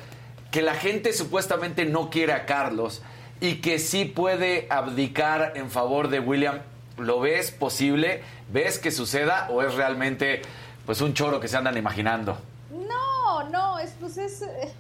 que 0.51 0.61
la 0.61 0.73
gente 0.73 1.13
supuestamente 1.13 1.85
no 1.85 2.09
quiere 2.09 2.33
a 2.33 2.45
Carlos 2.45 3.01
y 3.39 3.55
que 3.55 3.79
sí 3.79 4.05
puede 4.05 4.67
abdicar 4.69 5.53
en 5.55 5.69
favor 5.69 6.09
de 6.09 6.19
William. 6.19 6.59
¿Lo 6.97 7.19
ves 7.19 7.51
posible? 7.51 8.23
¿Ves 8.51 8.77
que 8.77 8.91
suceda 8.91 9.47
o 9.51 9.61
es 9.61 9.73
realmente 9.75 10.41
pues 10.85 11.01
un 11.01 11.13
choro 11.13 11.39
que 11.39 11.47
se 11.47 11.57
andan 11.57 11.77
imaginando? 11.77 12.37
No, 12.71 13.49
no, 13.49 13.79
es, 13.79 13.95
pues 13.99 14.17
es, 14.17 14.43
eh, 14.43 14.73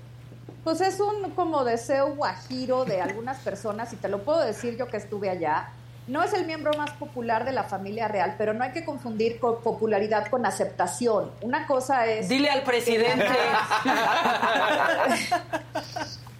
pues 0.63 0.81
es 0.81 0.99
un 0.99 1.31
como 1.31 1.63
deseo 1.63 2.15
guajiro 2.15 2.85
de 2.85 3.01
algunas 3.01 3.39
personas, 3.39 3.91
y 3.93 3.97
te 3.97 4.07
lo 4.07 4.23
puedo 4.23 4.41
decir 4.41 4.77
yo 4.77 4.87
que 4.87 4.97
estuve 4.97 5.29
allá. 5.29 5.69
No 6.07 6.21
es 6.21 6.33
el 6.33 6.45
miembro 6.45 6.73
más 6.77 6.91
popular 6.91 7.45
de 7.45 7.53
la 7.53 7.63
familia 7.63 8.09
real, 8.09 8.35
pero 8.37 8.53
no 8.53 8.63
hay 8.63 8.71
que 8.71 8.83
confundir 8.83 9.39
con 9.39 9.61
popularidad 9.61 10.27
con 10.27 10.45
aceptación. 10.45 11.31
Una 11.41 11.65
cosa 11.65 12.05
es... 12.07 12.27
Dile 12.27 12.49
al 12.49 12.63
presidente. 12.63 13.25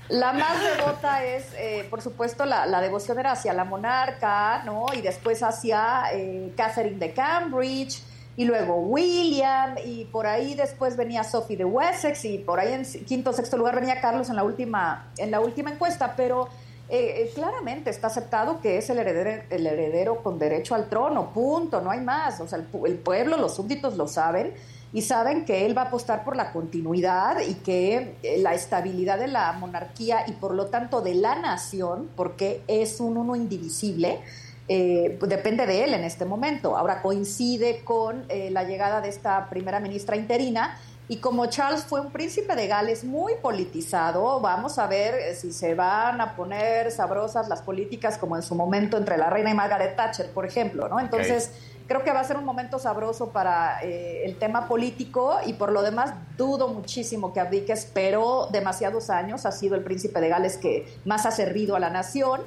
La 0.09 0.33
más 0.33 0.61
devota 0.61 1.23
es, 1.23 1.45
eh, 1.57 1.87
por 1.89 2.01
supuesto, 2.01 2.45
la, 2.45 2.81
devoción 2.81 3.17
era 3.19 3.31
hacia 3.31 3.53
la 3.53 3.63
monarca, 3.63 4.61
¿no? 4.63 4.85
Y 4.93 5.01
después 5.01 5.41
hacia 5.41 6.03
eh, 6.11 6.53
Catherine 6.55 6.99
de 6.99 7.13
Cambridge 7.13 8.03
y 8.35 8.45
luego 8.45 8.75
William, 8.75 9.75
y 9.85 10.05
por 10.05 10.25
ahí 10.25 10.55
después 10.55 10.97
venía 10.97 11.23
Sophie 11.23 11.57
de 11.57 11.65
Wessex, 11.65 12.25
y 12.25 12.37
por 12.39 12.59
ahí 12.59 12.73
en 12.73 12.85
quinto 13.05 13.29
o 13.29 13.33
sexto 13.33 13.57
lugar 13.57 13.75
venía 13.75 14.01
Carlos 14.01 14.29
en 14.29 14.35
la 14.35 14.43
última, 14.43 15.11
en 15.17 15.31
la 15.31 15.39
última 15.39 15.71
encuesta, 15.71 16.15
pero 16.15 16.49
eh, 16.89 17.23
eh, 17.23 17.31
claramente 17.33 17.89
está 17.89 18.07
aceptado 18.07 18.59
que 18.59 18.77
es 18.77 18.89
el 18.89 18.99
heredero, 18.99 19.43
el 19.49 19.65
heredero 19.65 20.21
con 20.21 20.37
derecho 20.37 20.75
al 20.75 20.89
trono, 20.89 21.31
punto, 21.33 21.81
no 21.81 21.89
hay 21.89 22.01
más. 22.01 22.39
O 22.41 22.47
sea, 22.47 22.59
el, 22.59 22.67
el, 22.85 22.97
pueblo, 22.97 23.37
los 23.37 23.55
súbditos 23.55 23.97
lo 23.97 24.07
saben 24.07 24.53
y 24.93 25.01
saben 25.01 25.43
que 25.43 25.65
él 25.65 25.75
va 25.75 25.83
a 25.83 25.85
apostar 25.85 26.23
por 26.23 26.35
la 26.35 26.51
continuidad 26.51 27.39
y 27.41 27.55
que 27.55 28.15
eh, 28.21 28.37
la 28.39 28.53
estabilidad 28.53 29.17
de 29.17 29.27
la 29.27 29.53
monarquía 29.53 30.25
y 30.27 30.33
por 30.33 30.53
lo 30.53 30.67
tanto 30.67 31.01
de 31.01 31.15
la 31.15 31.35
nación, 31.35 32.09
porque 32.15 32.61
es 32.67 32.99
un 32.99 33.17
uno 33.17 33.35
indivisible, 33.35 34.19
eh, 34.67 35.19
depende 35.27 35.65
de 35.65 35.83
él 35.83 35.93
en 35.93 36.03
este 36.03 36.25
momento. 36.25 36.77
Ahora 36.77 37.01
coincide 37.01 37.83
con 37.83 38.25
eh, 38.29 38.49
la 38.49 38.63
llegada 38.63 39.01
de 39.01 39.09
esta 39.09 39.49
primera 39.49 39.79
ministra 39.81 40.15
interina 40.15 40.77
y 41.09 41.17
como 41.17 41.47
Charles 41.47 41.83
fue 41.83 41.99
un 41.99 42.11
príncipe 42.11 42.55
de 42.55 42.67
Gales 42.67 43.03
muy 43.03 43.33
politizado, 43.41 44.39
vamos 44.39 44.79
a 44.79 44.87
ver 44.87 45.15
eh, 45.15 45.35
si 45.35 45.51
se 45.51 45.75
van 45.75 46.21
a 46.21 46.37
poner 46.37 46.91
sabrosas 46.91 47.49
las 47.49 47.61
políticas 47.61 48.17
como 48.17 48.37
en 48.37 48.41
su 48.41 48.55
momento 48.55 48.95
entre 48.97 49.17
la 49.17 49.29
reina 49.29 49.51
y 49.51 49.53
Margaret 49.53 49.97
Thatcher, 49.97 50.31
por 50.31 50.45
ejemplo, 50.45 50.87
¿no? 50.87 50.97
Entonces, 51.01 51.51
creo 51.87 52.05
que 52.05 52.13
va 52.13 52.21
a 52.21 52.23
ser 52.23 52.37
un 52.37 52.45
momento 52.45 52.79
sabroso 52.79 53.31
para 53.31 53.81
el 53.81 54.37
tema 54.37 54.69
político 54.69 55.39
y 55.45 55.53
por 55.53 55.73
lo 55.73 55.81
demás 55.81 56.13
dudo 56.37 56.69
muchísimo 56.69 57.33
que 57.33 57.41
abdique, 57.41 57.73
esperó 57.73 58.47
demasiados 58.49 59.09
años, 59.09 59.45
ha 59.45 59.51
sido 59.51 59.75
el 59.75 59.83
príncipe 59.83 60.21
de 60.21 60.29
Gales 60.29 60.55
que 60.55 60.87
más 61.03 61.25
ha 61.25 61.31
servido 61.31 61.75
a 61.75 61.81
la 61.81 61.89
nación 61.89 62.39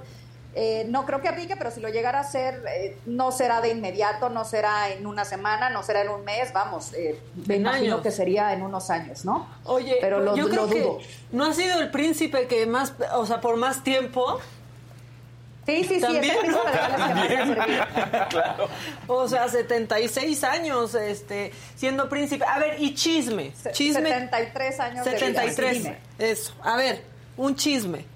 eh, 0.59 0.87
no 0.89 1.05
creo 1.05 1.21
que 1.21 1.29
aplique, 1.29 1.55
pero 1.55 1.71
si 1.71 1.81
lo 1.83 1.91
llegara 1.91 2.17
a 2.17 2.23
hacer, 2.23 2.65
eh, 2.75 2.97
no 3.05 3.31
será 3.31 3.61
de 3.61 3.69
inmediato, 3.69 4.31
no 4.31 4.47
será 4.47 4.89
en 4.89 5.07
una 5.07 5.27
semana, 5.27 5.69
no 5.69 5.83
será 5.83 6.01
en 6.01 6.09
un 6.09 6.25
mes, 6.25 6.51
vamos, 6.55 6.95
eh, 6.95 7.21
me 7.47 7.57
imagino 7.57 8.01
que 8.01 8.11
sería 8.11 8.55
en 8.55 8.63
unos 8.63 8.89
años, 8.89 9.27
¿no? 9.27 9.47
Oye, 9.65 9.99
pero 10.01 10.19
lo, 10.19 10.35
yo 10.35 10.49
creo 10.49 10.67
dudo. 10.67 10.97
Que 10.97 11.07
no 11.33 11.45
ha 11.45 11.53
sido 11.53 11.79
el 11.79 11.91
príncipe 11.91 12.47
que 12.47 12.65
más, 12.65 12.95
o 13.13 13.27
sea, 13.27 13.43
por 13.43 13.59
más 13.59 13.85
tiempo. 13.85 14.41
Sí, 15.67 15.85
sí, 15.85 16.01
sí, 16.01 16.17
es 16.17 16.33
el 16.45 16.55
claro. 18.31 18.69
O 19.09 19.29
sea, 19.29 19.51
76 19.51 20.43
años 20.43 20.95
este, 20.95 21.53
siendo 21.75 22.09
príncipe. 22.09 22.47
A 22.47 22.59
ver, 22.61 22.81
y 22.81 22.95
chisme. 22.95 23.53
chisme 23.73 24.09
73 24.09 24.81
años 24.81 25.05
73. 25.05 25.57
de 25.57 25.79
vida. 25.81 25.99
Eso. 26.19 26.55
A 26.63 26.77
ver, 26.77 27.03
un 27.37 27.55
chisme. 27.57 28.16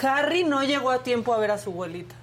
Harry 0.00 0.44
no 0.44 0.62
llegó 0.62 0.90
a 0.90 1.02
tiempo 1.02 1.34
a 1.34 1.38
ver 1.38 1.50
a 1.50 1.58
su 1.58 1.70
abuelita. 1.70 2.14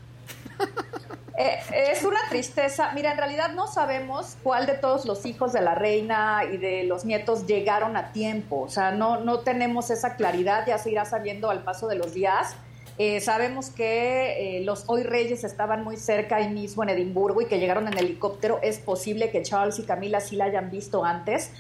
Eh, 1.42 1.94
es 1.94 2.04
una 2.04 2.20
tristeza. 2.30 2.92
Mira, 2.94 3.14
en 3.14 3.18
realidad 3.18 3.54
no 3.54 3.66
sabemos 3.66 4.36
cuál 4.44 4.66
de 4.66 4.74
todos 4.74 5.06
los 5.06 5.26
hijos 5.26 5.54
de 5.54 5.62
la 5.62 5.74
reina 5.74 6.42
y 6.44 6.58
de 6.58 6.84
los 6.84 7.06
nietos 7.06 7.48
llegaron 7.48 7.96
a 7.96 8.12
tiempo. 8.12 8.60
O 8.60 8.68
sea, 8.68 8.92
no, 8.92 9.22
no 9.22 9.40
tenemos 9.40 9.90
esa 9.90 10.18
claridad, 10.18 10.68
ya 10.68 10.78
se 10.78 10.92
irá 10.92 11.06
sabiendo 11.06 11.50
al 11.50 11.64
paso 11.64 11.88
de 11.88 11.96
los 11.96 12.14
días. 12.14 12.58
Eh, 12.98 13.22
sabemos 13.22 13.70
que 13.70 14.58
eh, 14.58 14.66
los 14.66 14.84
hoy 14.88 15.04
reyes 15.04 15.46
estaban 15.46 15.86
muy 15.86 15.96
cerca 15.96 16.36
ahí 16.36 16.50
mismo 16.50 16.84
en 16.84 16.90
Edimburgo 16.90 17.42
y 17.42 17.46
que 17.46 17.58
llegaron 17.58 17.88
en 17.88 17.98
helicóptero. 17.98 18.60
Es 18.62 18.78
posible 18.78 19.32
que 19.32 19.42
Charles 19.42 19.80
y 19.80 19.84
Camila 19.84 20.20
sí 20.20 20.36
la 20.36 20.44
hayan 20.44 20.70
visto 20.70 21.06
antes. 21.06 21.52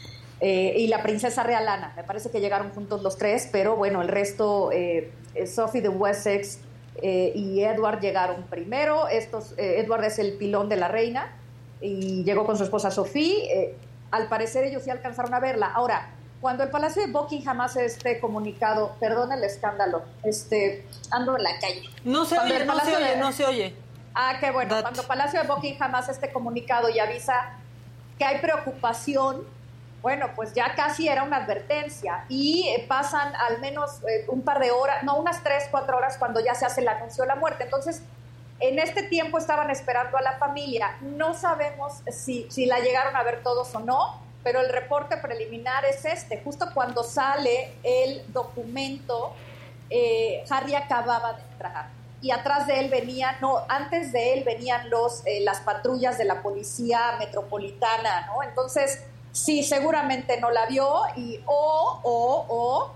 Y 0.41 0.87
la 0.87 1.03
princesa 1.03 1.43
real 1.43 1.67
Ana. 1.67 1.93
Me 1.95 2.03
parece 2.03 2.31
que 2.31 2.39
llegaron 2.39 2.69
juntos 2.71 3.01
los 3.01 3.17
tres, 3.17 3.49
pero 3.51 3.75
bueno, 3.75 4.01
el 4.01 4.07
resto 4.07 4.71
eh, 4.71 5.11
Sophie 5.47 5.81
de 5.81 5.89
Wessex 5.89 6.59
eh, 7.01 7.31
y 7.35 7.61
Edward 7.61 7.99
llegaron 7.99 8.43
primero. 8.43 9.07
Estos, 9.07 9.53
eh, 9.57 9.79
Edward 9.79 10.05
es 10.05 10.19
el 10.19 10.33
pilón 10.33 10.69
de 10.69 10.77
la 10.77 10.87
reina 10.87 11.33
y 11.81 12.23
llegó 12.23 12.45
con 12.45 12.57
su 12.57 12.63
esposa 12.63 12.91
Sophie. 12.91 13.75
al 14.11 14.27
parecer 14.27 14.65
ellos 14.65 14.83
sí 14.83 14.89
alcanzaron 14.89 15.33
a 15.33 15.39
verla. 15.39 15.71
Ahora, 15.73 16.09
cuando 16.41 16.63
el 16.63 16.69
Palacio 16.69 17.05
de 17.05 17.11
Buckingham 17.11 17.59
hace 17.61 17.85
este 17.85 18.19
comunicado, 18.19 18.95
perdón 18.99 19.33
el 19.33 19.43
escándalo, 19.43 20.03
este, 20.23 20.85
ando 21.11 21.35
en 21.35 21.43
la 21.43 21.59
calle. 21.59 21.83
No 22.05 22.23
se 22.23 22.39
oye, 22.39 22.65
no 22.65 22.79
se 22.79 22.95
oye, 22.95 23.17
no 23.17 23.31
se 23.33 23.45
oye. 23.45 23.75
Ah, 24.15 24.37
qué 24.39 24.51
bueno. 24.51 24.75
Cuando 24.81 25.01
el 25.01 25.07
Palacio 25.07 25.41
de 25.41 25.47
Buckingham 25.47 25.95
hace 25.95 26.11
este 26.11 26.31
comunicado 26.31 26.89
y 26.89 26.99
avisa 26.99 27.57
que 28.17 28.25
hay 28.25 28.39
preocupación 28.39 29.43
bueno, 30.01 30.31
pues 30.35 30.53
ya 30.53 30.75
casi 30.75 31.07
era 31.09 31.23
una 31.23 31.37
advertencia 31.37 32.23
y 32.29 32.69
eh, 32.69 32.85
pasan 32.87 33.35
al 33.35 33.59
menos 33.59 34.01
eh, 34.07 34.25
un 34.29 34.41
par 34.43 34.59
de 34.59 34.71
horas, 34.71 35.03
no, 35.03 35.17
unas 35.17 35.43
tres, 35.43 35.67
cuatro 35.69 35.97
horas 35.97 36.17
cuando 36.17 36.39
ya 36.39 36.55
se 36.55 36.65
hace 36.65 36.81
el 36.81 36.87
anuncio 36.87 37.23
de 37.23 37.27
la 37.27 37.35
muerte. 37.35 37.65
Entonces, 37.65 38.01
en 38.61 38.79
este 38.79 39.03
tiempo 39.03 39.37
estaban 39.37 39.69
esperando 39.69 40.17
a 40.17 40.21
la 40.21 40.33
familia. 40.37 40.97
No 41.01 41.33
sabemos 41.33 42.01
si, 42.11 42.47
si 42.49 42.65
la 42.65 42.79
llegaron 42.79 43.15
a 43.15 43.23
ver 43.23 43.43
todos 43.43 43.73
o 43.75 43.79
no, 43.79 44.21
pero 44.43 44.61
el 44.61 44.69
reporte 44.69 45.17
preliminar 45.17 45.83
es 45.85 46.05
este. 46.05 46.41
Justo 46.43 46.67
cuando 46.73 47.03
sale 47.03 47.73
el 47.83 48.23
documento, 48.31 49.33
eh, 49.89 50.45
Harry 50.49 50.75
acababa 50.75 51.33
de 51.33 51.41
entrar 51.41 51.99
y 52.21 52.31
atrás 52.31 52.67
de 52.67 52.79
él 52.79 52.89
venían, 52.89 53.35
no, 53.39 53.63
antes 53.69 54.11
de 54.11 54.33
él 54.33 54.43
venían 54.43 54.89
los, 54.89 55.23
las 55.41 55.61
patrullas 55.61 56.17
de 56.17 56.25
la 56.25 56.41
policía 56.41 57.15
metropolitana, 57.17 58.27
¿no? 58.27 58.43
Entonces, 58.43 59.03
sí, 59.31 59.63
seguramente 59.63 60.39
no 60.39 60.51
la 60.51 60.65
vio 60.65 61.01
y 61.15 61.39
o, 61.45 61.99
o, 62.03 62.45
o, 62.49 62.91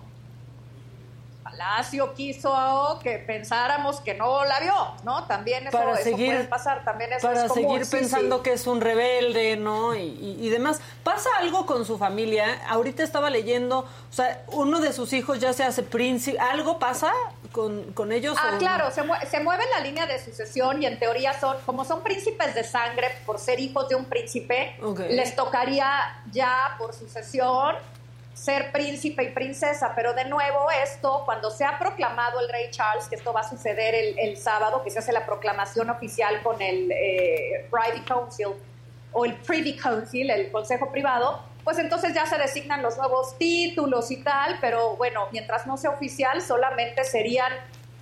Palacio 1.43 2.13
quiso 2.15 2.99
que 3.03 3.19
pensáramos 3.19 3.99
que 3.99 4.15
no 4.15 4.43
la 4.45 4.59
vio, 4.59 4.73
¿no? 5.03 5.25
También 5.25 5.67
eso, 5.67 5.77
para 5.77 5.97
seguir, 5.97 6.33
puede 6.33 6.43
pasar, 6.45 6.83
también 6.83 7.13
eso 7.13 7.27
Para 7.27 7.45
es 7.45 7.53
seguir 7.53 7.87
pensando 7.89 8.41
que 8.41 8.53
es 8.53 8.65
un 8.65 8.81
rebelde, 8.81 9.55
¿no? 9.57 9.95
Y, 9.95 10.37
y, 10.39 10.49
demás. 10.49 10.81
¿Pasa 11.03 11.29
algo 11.39 11.65
con 11.65 11.85
su 11.85 11.97
familia? 11.97 12.61
Ahorita 12.67 13.03
estaba 13.03 13.29
leyendo, 13.29 13.79
o 13.79 14.13
sea, 14.13 14.43
uno 14.47 14.79
de 14.79 14.93
sus 14.93 15.13
hijos 15.13 15.39
ya 15.39 15.53
se 15.53 15.63
hace 15.63 15.83
príncipe, 15.83 16.39
¿algo 16.39 16.79
pasa 16.79 17.11
con, 17.53 17.93
con 17.93 18.11
ellos? 18.11 18.35
Ah, 18.41 18.57
claro, 18.59 18.91
se, 18.91 19.01
se 19.29 19.39
mueve 19.39 19.63
la 19.73 19.79
línea 19.79 20.05
de 20.05 20.21
sucesión 20.21 20.83
y 20.83 20.85
en 20.85 20.99
teoría 20.99 21.39
son, 21.39 21.55
como 21.65 21.85
son 21.85 22.03
príncipes 22.03 22.53
de 22.53 22.65
sangre 22.65 23.07
por 23.25 23.39
ser 23.39 23.61
hijos 23.61 23.87
de 23.87 23.95
un 23.95 24.05
príncipe, 24.05 24.75
les 25.09 25.33
tocaría 25.37 26.21
ya 26.33 26.75
por 26.77 26.93
sucesión 26.93 27.75
ser 28.33 28.71
príncipe 28.71 29.23
y 29.23 29.29
princesa, 29.29 29.93
pero 29.95 30.13
de 30.13 30.25
nuevo 30.25 30.69
esto, 30.83 31.21
cuando 31.23 31.51
se 31.51 31.63
ha 31.63 31.77
proclamado 31.77 32.39
el 32.39 32.49
rey 32.49 32.69
Charles, 32.71 33.07
que 33.07 33.15
esto 33.15 33.31
va 33.31 33.41
a 33.41 33.49
suceder 33.49 33.93
el, 34.17 34.35
sábado, 34.37 34.83
que 34.83 34.89
se 34.89 34.99
hace 34.99 35.13
la 35.13 35.25
proclamación 35.25 35.89
oficial 35.89 36.41
con 36.41 36.61
el 36.61 36.91
eh, 36.91 37.69
Privy 37.69 38.03
Council 38.03 38.47
o 39.11 39.25
el 39.25 39.35
Privy 39.35 39.77
Council, 39.77 40.29
el 40.31 40.51
Consejo 40.51 40.91
Privado, 40.91 41.41
pues 41.63 41.79
entonces 41.79 42.13
ya 42.13 42.25
se 42.25 42.37
designan 42.37 42.81
los 42.81 42.97
nuevos 42.97 43.37
títulos 43.37 44.11
y 44.11 44.23
tal, 44.23 44.57
pero 44.59 44.95
bueno, 44.97 45.27
mientras 45.31 45.65
no 45.65 45.77
sea 45.77 45.91
oficial, 45.91 46.41
solamente 46.41 47.03
serían 47.03 47.51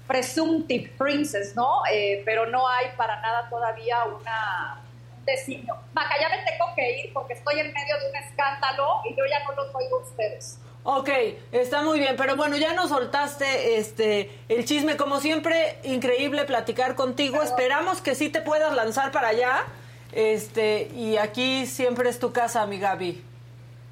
presumptive 0.08 0.92
princes, 0.98 1.56
¿no? 1.56 1.84
Eh, 1.92 2.22
pero 2.26 2.46
no 2.48 2.68
hay 2.68 2.88
para 2.98 3.22
nada 3.22 3.50
todavía 3.50 4.04
una 4.06 4.82
designio. 5.26 5.76
Maca, 5.94 6.16
ya 6.20 6.30
me 6.30 6.38
tengo 6.44 6.66
que 6.76 7.00
ir 7.00 7.14
porque 7.14 7.34
estoy 7.34 7.60
en 7.60 7.72
medio 7.72 8.00
de 8.00 8.10
un 8.10 8.16
escándalo 8.16 9.02
y 9.10 9.16
yo 9.16 9.24
ya 9.30 9.44
no 9.44 9.54
los 9.54 9.74
oigo 9.76 10.00
a 10.00 10.02
ustedes. 10.02 10.58
Ok, 10.84 11.10
está 11.52 11.84
muy 11.84 12.00
bien, 12.00 12.16
pero 12.18 12.36
bueno, 12.36 12.58
ya 12.58 12.74
nos 12.74 12.90
soltaste 12.90 13.78
este 13.78 14.32
el 14.50 14.66
chisme, 14.66 14.98
como 14.98 15.20
siempre, 15.20 15.78
increíble 15.84 16.44
platicar 16.46 16.96
contigo. 16.96 17.44
Esperamos 17.44 18.02
que 18.02 18.16
sí 18.16 18.30
te 18.30 18.42
puedas 18.42 18.74
lanzar 18.74 19.12
para 19.12 19.28
allá. 19.28 19.64
Este, 20.12 20.90
y 20.96 21.18
aquí 21.18 21.68
siempre 21.68 22.10
es 22.10 22.20
tu 22.20 22.34
casa, 22.34 22.66
mi 22.66 22.80
Gaby. 22.80 23.31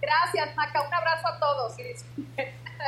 Gracias, 0.01 0.55
Maca. 0.55 0.81
Un 0.81 0.93
abrazo 0.93 1.27
a 1.27 1.39
todos. 1.39 1.73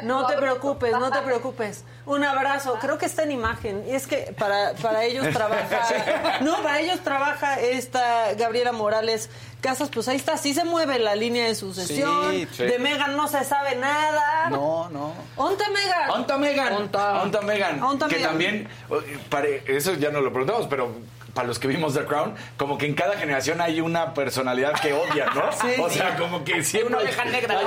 No 0.03 0.25
te 0.25 0.37
preocupes, 0.37 0.91
no 0.91 1.11
te 1.11 1.19
preocupes. 1.19 1.83
Un 2.05 2.23
abrazo. 2.23 2.77
Creo 2.79 2.97
que 2.97 3.05
está 3.05 3.23
en 3.23 3.31
imagen. 3.31 3.83
Y 3.87 3.91
es 3.91 4.07
que 4.07 4.33
para, 4.37 4.73
para 4.73 5.03
ellos 5.03 5.27
trabaja. 5.33 6.39
No, 6.41 6.61
para 6.63 6.79
ellos 6.79 7.01
trabaja 7.01 7.59
esta 7.59 8.33
Gabriela 8.33 8.71
Morales 8.71 9.29
Casas. 9.59 9.89
Pues 9.89 10.07
ahí 10.07 10.15
está, 10.15 10.37
sí 10.37 10.53
se 10.53 10.63
mueve 10.63 10.97
la 10.97 11.15
línea 11.15 11.45
de 11.45 11.55
sucesión. 11.55 12.31
De 12.57 12.79
Megan 12.79 13.15
no 13.15 13.27
se 13.27 13.43
sabe 13.43 13.75
nada. 13.75 14.49
No, 14.49 14.89
no. 14.89 15.13
¿Onta 15.35 15.69
Megan? 15.69 16.09
¿Onta 16.09 16.37
Megan? 16.37 16.73
¿Onta 16.73 17.41
Megan? 17.41 17.81
Que 18.09 18.19
también, 18.19 18.69
eso 19.67 19.93
ya 19.95 20.09
no 20.09 20.21
lo 20.21 20.31
preguntamos, 20.31 20.67
pero 20.67 20.91
para 21.33 21.47
los 21.47 21.59
que 21.59 21.67
vimos 21.67 21.93
The 21.93 22.05
Crown, 22.05 22.35
como 22.57 22.77
que 22.77 22.85
en 22.85 22.93
cada 22.93 23.17
generación 23.17 23.61
hay 23.61 23.81
una 23.81 24.13
personalidad 24.13 24.73
que 24.79 24.93
odia, 24.93 25.27
¿no? 25.33 25.83
o 25.83 25.89
sea, 25.89 26.15
como 26.17 26.43
que 26.43 26.63
siempre... 26.63 26.95
Una 26.95 27.03
oveja 27.03 27.25
negra. 27.25 27.59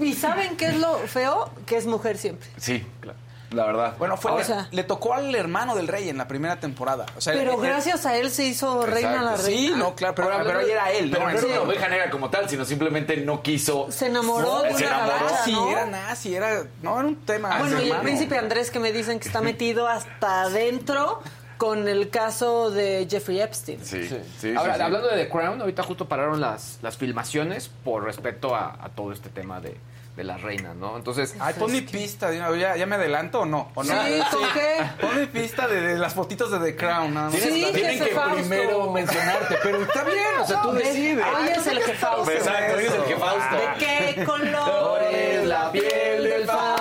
¿Y 0.00 0.12
saben 0.14 0.56
qué 0.56 0.66
es 0.66 0.76
lo 0.78 0.98
feo? 0.98 1.50
Que 1.66 1.76
es 1.76 1.86
mujer 1.86 2.18
siempre. 2.18 2.48
Sí, 2.56 2.84
claro. 3.00 3.18
La 3.54 3.66
verdad. 3.66 3.94
Bueno, 3.98 4.16
fue 4.16 4.32
le, 4.70 4.84
tocó 4.84 5.14
al 5.14 5.34
hermano 5.34 5.74
del 5.74 5.88
rey 5.88 6.08
en 6.08 6.16
la 6.16 6.26
primera 6.26 6.58
temporada. 6.58 7.06
pero 7.24 7.58
gracias 7.58 8.06
a 8.06 8.16
él 8.16 8.30
se 8.30 8.44
hizo 8.44 8.86
reina 8.86 9.22
la 9.22 9.36
reina. 9.36 9.42
Sí, 9.42 9.72
no, 9.76 9.94
claro, 9.94 10.14
pero, 10.14 10.30
pero, 10.44 10.58
ahí 10.58 10.70
era 10.70 10.90
él. 10.90 11.10
Pero 11.10 11.26
no, 11.26 11.32
no 11.32 11.38
era 11.38 11.46
una 11.46 11.60
oveja 11.60 11.88
negra 11.88 12.10
como 12.10 12.30
tal, 12.30 12.48
sino 12.48 12.64
simplemente 12.64 13.16
no 13.18 13.42
quiso. 13.42 13.88
Se 13.90 14.06
enamoró 14.06 14.62
de 14.62 14.74
se 14.74 14.86
una 14.86 15.04
enamoró, 15.04 15.28
sí, 15.44 15.56
era 15.70 15.86
nazi, 15.86 16.34
era. 16.34 16.64
No, 16.82 16.98
era 16.98 17.08
un 17.08 17.16
tema. 17.16 17.58
Bueno, 17.58 17.82
y 17.82 17.90
el 17.90 17.98
príncipe 17.98 18.38
Andrés 18.38 18.70
que 18.70 18.78
me 18.78 18.92
dicen 18.92 19.20
que 19.20 19.28
está 19.28 19.40
metido 19.40 19.86
hasta 19.86 20.42
adentro 20.42 21.22
con 21.62 21.86
el 21.86 22.10
caso 22.10 22.72
de 22.72 23.06
Jeffrey 23.08 23.40
Epstein. 23.40 23.78
Sí, 23.84 24.08
sí. 24.36 24.52
Ahora, 24.56 24.74
hablando 24.84 25.06
de 25.06 25.16
The 25.16 25.28
Crown, 25.28 25.60
ahorita 25.60 25.84
justo 25.84 26.08
pararon 26.08 26.40
las, 26.40 26.80
las 26.82 26.96
filmaciones 26.96 27.70
por 27.84 28.02
respecto 28.02 28.56
a, 28.56 28.90
todo 28.96 29.12
este 29.12 29.28
tema 29.28 29.60
de, 29.60 29.76
de 30.16 30.24
las 30.24 30.42
reinas, 30.42 30.74
¿no? 30.74 30.96
Entonces. 30.96 31.36
Ay, 31.38 31.54
pon 31.56 31.70
mi 31.70 31.82
pista, 31.82 32.32
¿ya, 32.32 32.74
ya 32.74 32.84
me 32.84 32.96
adelanto 32.96 33.42
o 33.42 33.46
no? 33.46 33.70
¿O 33.76 33.84
no? 33.84 33.94
Sí, 34.04 34.20
¿con 34.32 34.42
qué? 34.54 34.84
Pon 35.00 35.20
mi 35.20 35.26
pista 35.26 35.68
de, 35.68 35.96
las 35.98 36.14
fotitos 36.14 36.50
de 36.50 36.58
The 36.58 36.74
Crown, 36.74 37.14
¿no? 37.14 37.30
Sí, 37.30 37.38
tienen 37.72 37.96
que 37.96 38.12
primero 38.34 38.90
mencionarte, 38.90 39.56
pero 39.62 39.82
está 39.82 40.02
bien, 40.02 40.40
o 40.40 40.44
sea, 40.44 40.62
tú 40.62 40.72
decides. 40.72 41.24
Hoy 41.24 41.48
es 41.48 41.66
el 41.68 41.78
que 41.78 41.94
Fausto. 41.94 42.32
Exacto, 42.32 42.76
hoy 42.76 42.84
es 42.86 42.92
el 42.92 43.04
que 43.04 43.16
Fausto. 43.16 43.56
¿De 43.56 43.68
qué 43.78 44.24
color 44.26 45.02
es 45.12 45.46
la 45.46 45.70
piel 45.70 46.24
del 46.24 46.44
Fausto? 46.44 46.71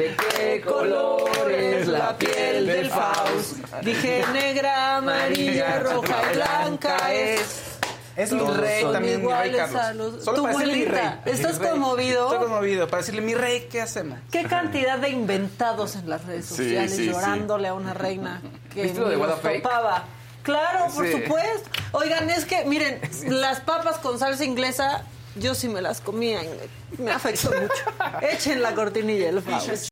¿De 0.00 0.16
qué 0.16 0.60
color 0.62 1.50
es 1.52 1.86
la 1.86 2.16
piel 2.16 2.66
del 2.66 2.88
Faust? 2.88 3.56
Dije 3.82 4.24
negra, 4.32 4.96
amarilla, 4.96 5.80
roja 5.80 6.22
y 6.32 6.36
blanca 6.36 7.12
es. 7.12 7.66
Es 8.16 8.32
mi 8.32 8.40
rey 8.40 8.82
también, 8.92 9.20
mi 9.20 9.30
rey 9.32 9.50
iguales 9.50 9.60
a 9.60 9.66
Carlos. 9.68 10.14
los- 10.14 10.24
Solo 10.24 10.36
Tu 10.38 10.42
para 10.44 10.54
decirle 10.56 10.76
mi 10.78 10.84
rey. 10.86 11.00
abuelita, 11.06 11.30
¿estás 11.30 11.58
conmovido? 11.58 12.24
Estoy 12.32 12.38
conmovido. 12.48 12.88
Para 12.88 13.00
decirle, 13.02 13.20
mi 13.20 13.34
rey, 13.34 13.68
¿qué 13.70 13.82
hacemos? 13.82 14.18
Qué 14.32 14.44
cantidad 14.44 14.96
de 14.98 15.10
inventados 15.10 15.94
en 15.96 16.08
las 16.08 16.24
redes 16.24 16.46
sociales 16.46 16.96
llorándole 16.96 17.68
a 17.68 17.74
una 17.74 17.92
reina 17.92 18.40
que 18.72 18.88
topaba. 18.88 20.04
Claro, 20.42 20.86
por 20.94 21.06
supuesto. 21.10 21.68
Oigan, 21.92 22.30
es 22.30 22.46
que, 22.46 22.64
miren, 22.64 23.00
las 23.26 23.60
papas 23.60 23.98
con 23.98 24.18
salsa 24.18 24.44
inglesa, 24.46 25.02
yo 25.36 25.54
sí 25.54 25.68
me 25.68 25.82
las 25.82 26.00
comía 26.00 26.42
y 26.42 26.48
me, 26.98 27.04
me 27.04 27.10
afectó 27.12 27.50
mucho. 27.50 27.84
Echen 28.22 28.62
la 28.62 28.74
cortinilla, 28.74 29.28
el 29.28 29.42
Faust. 29.42 29.89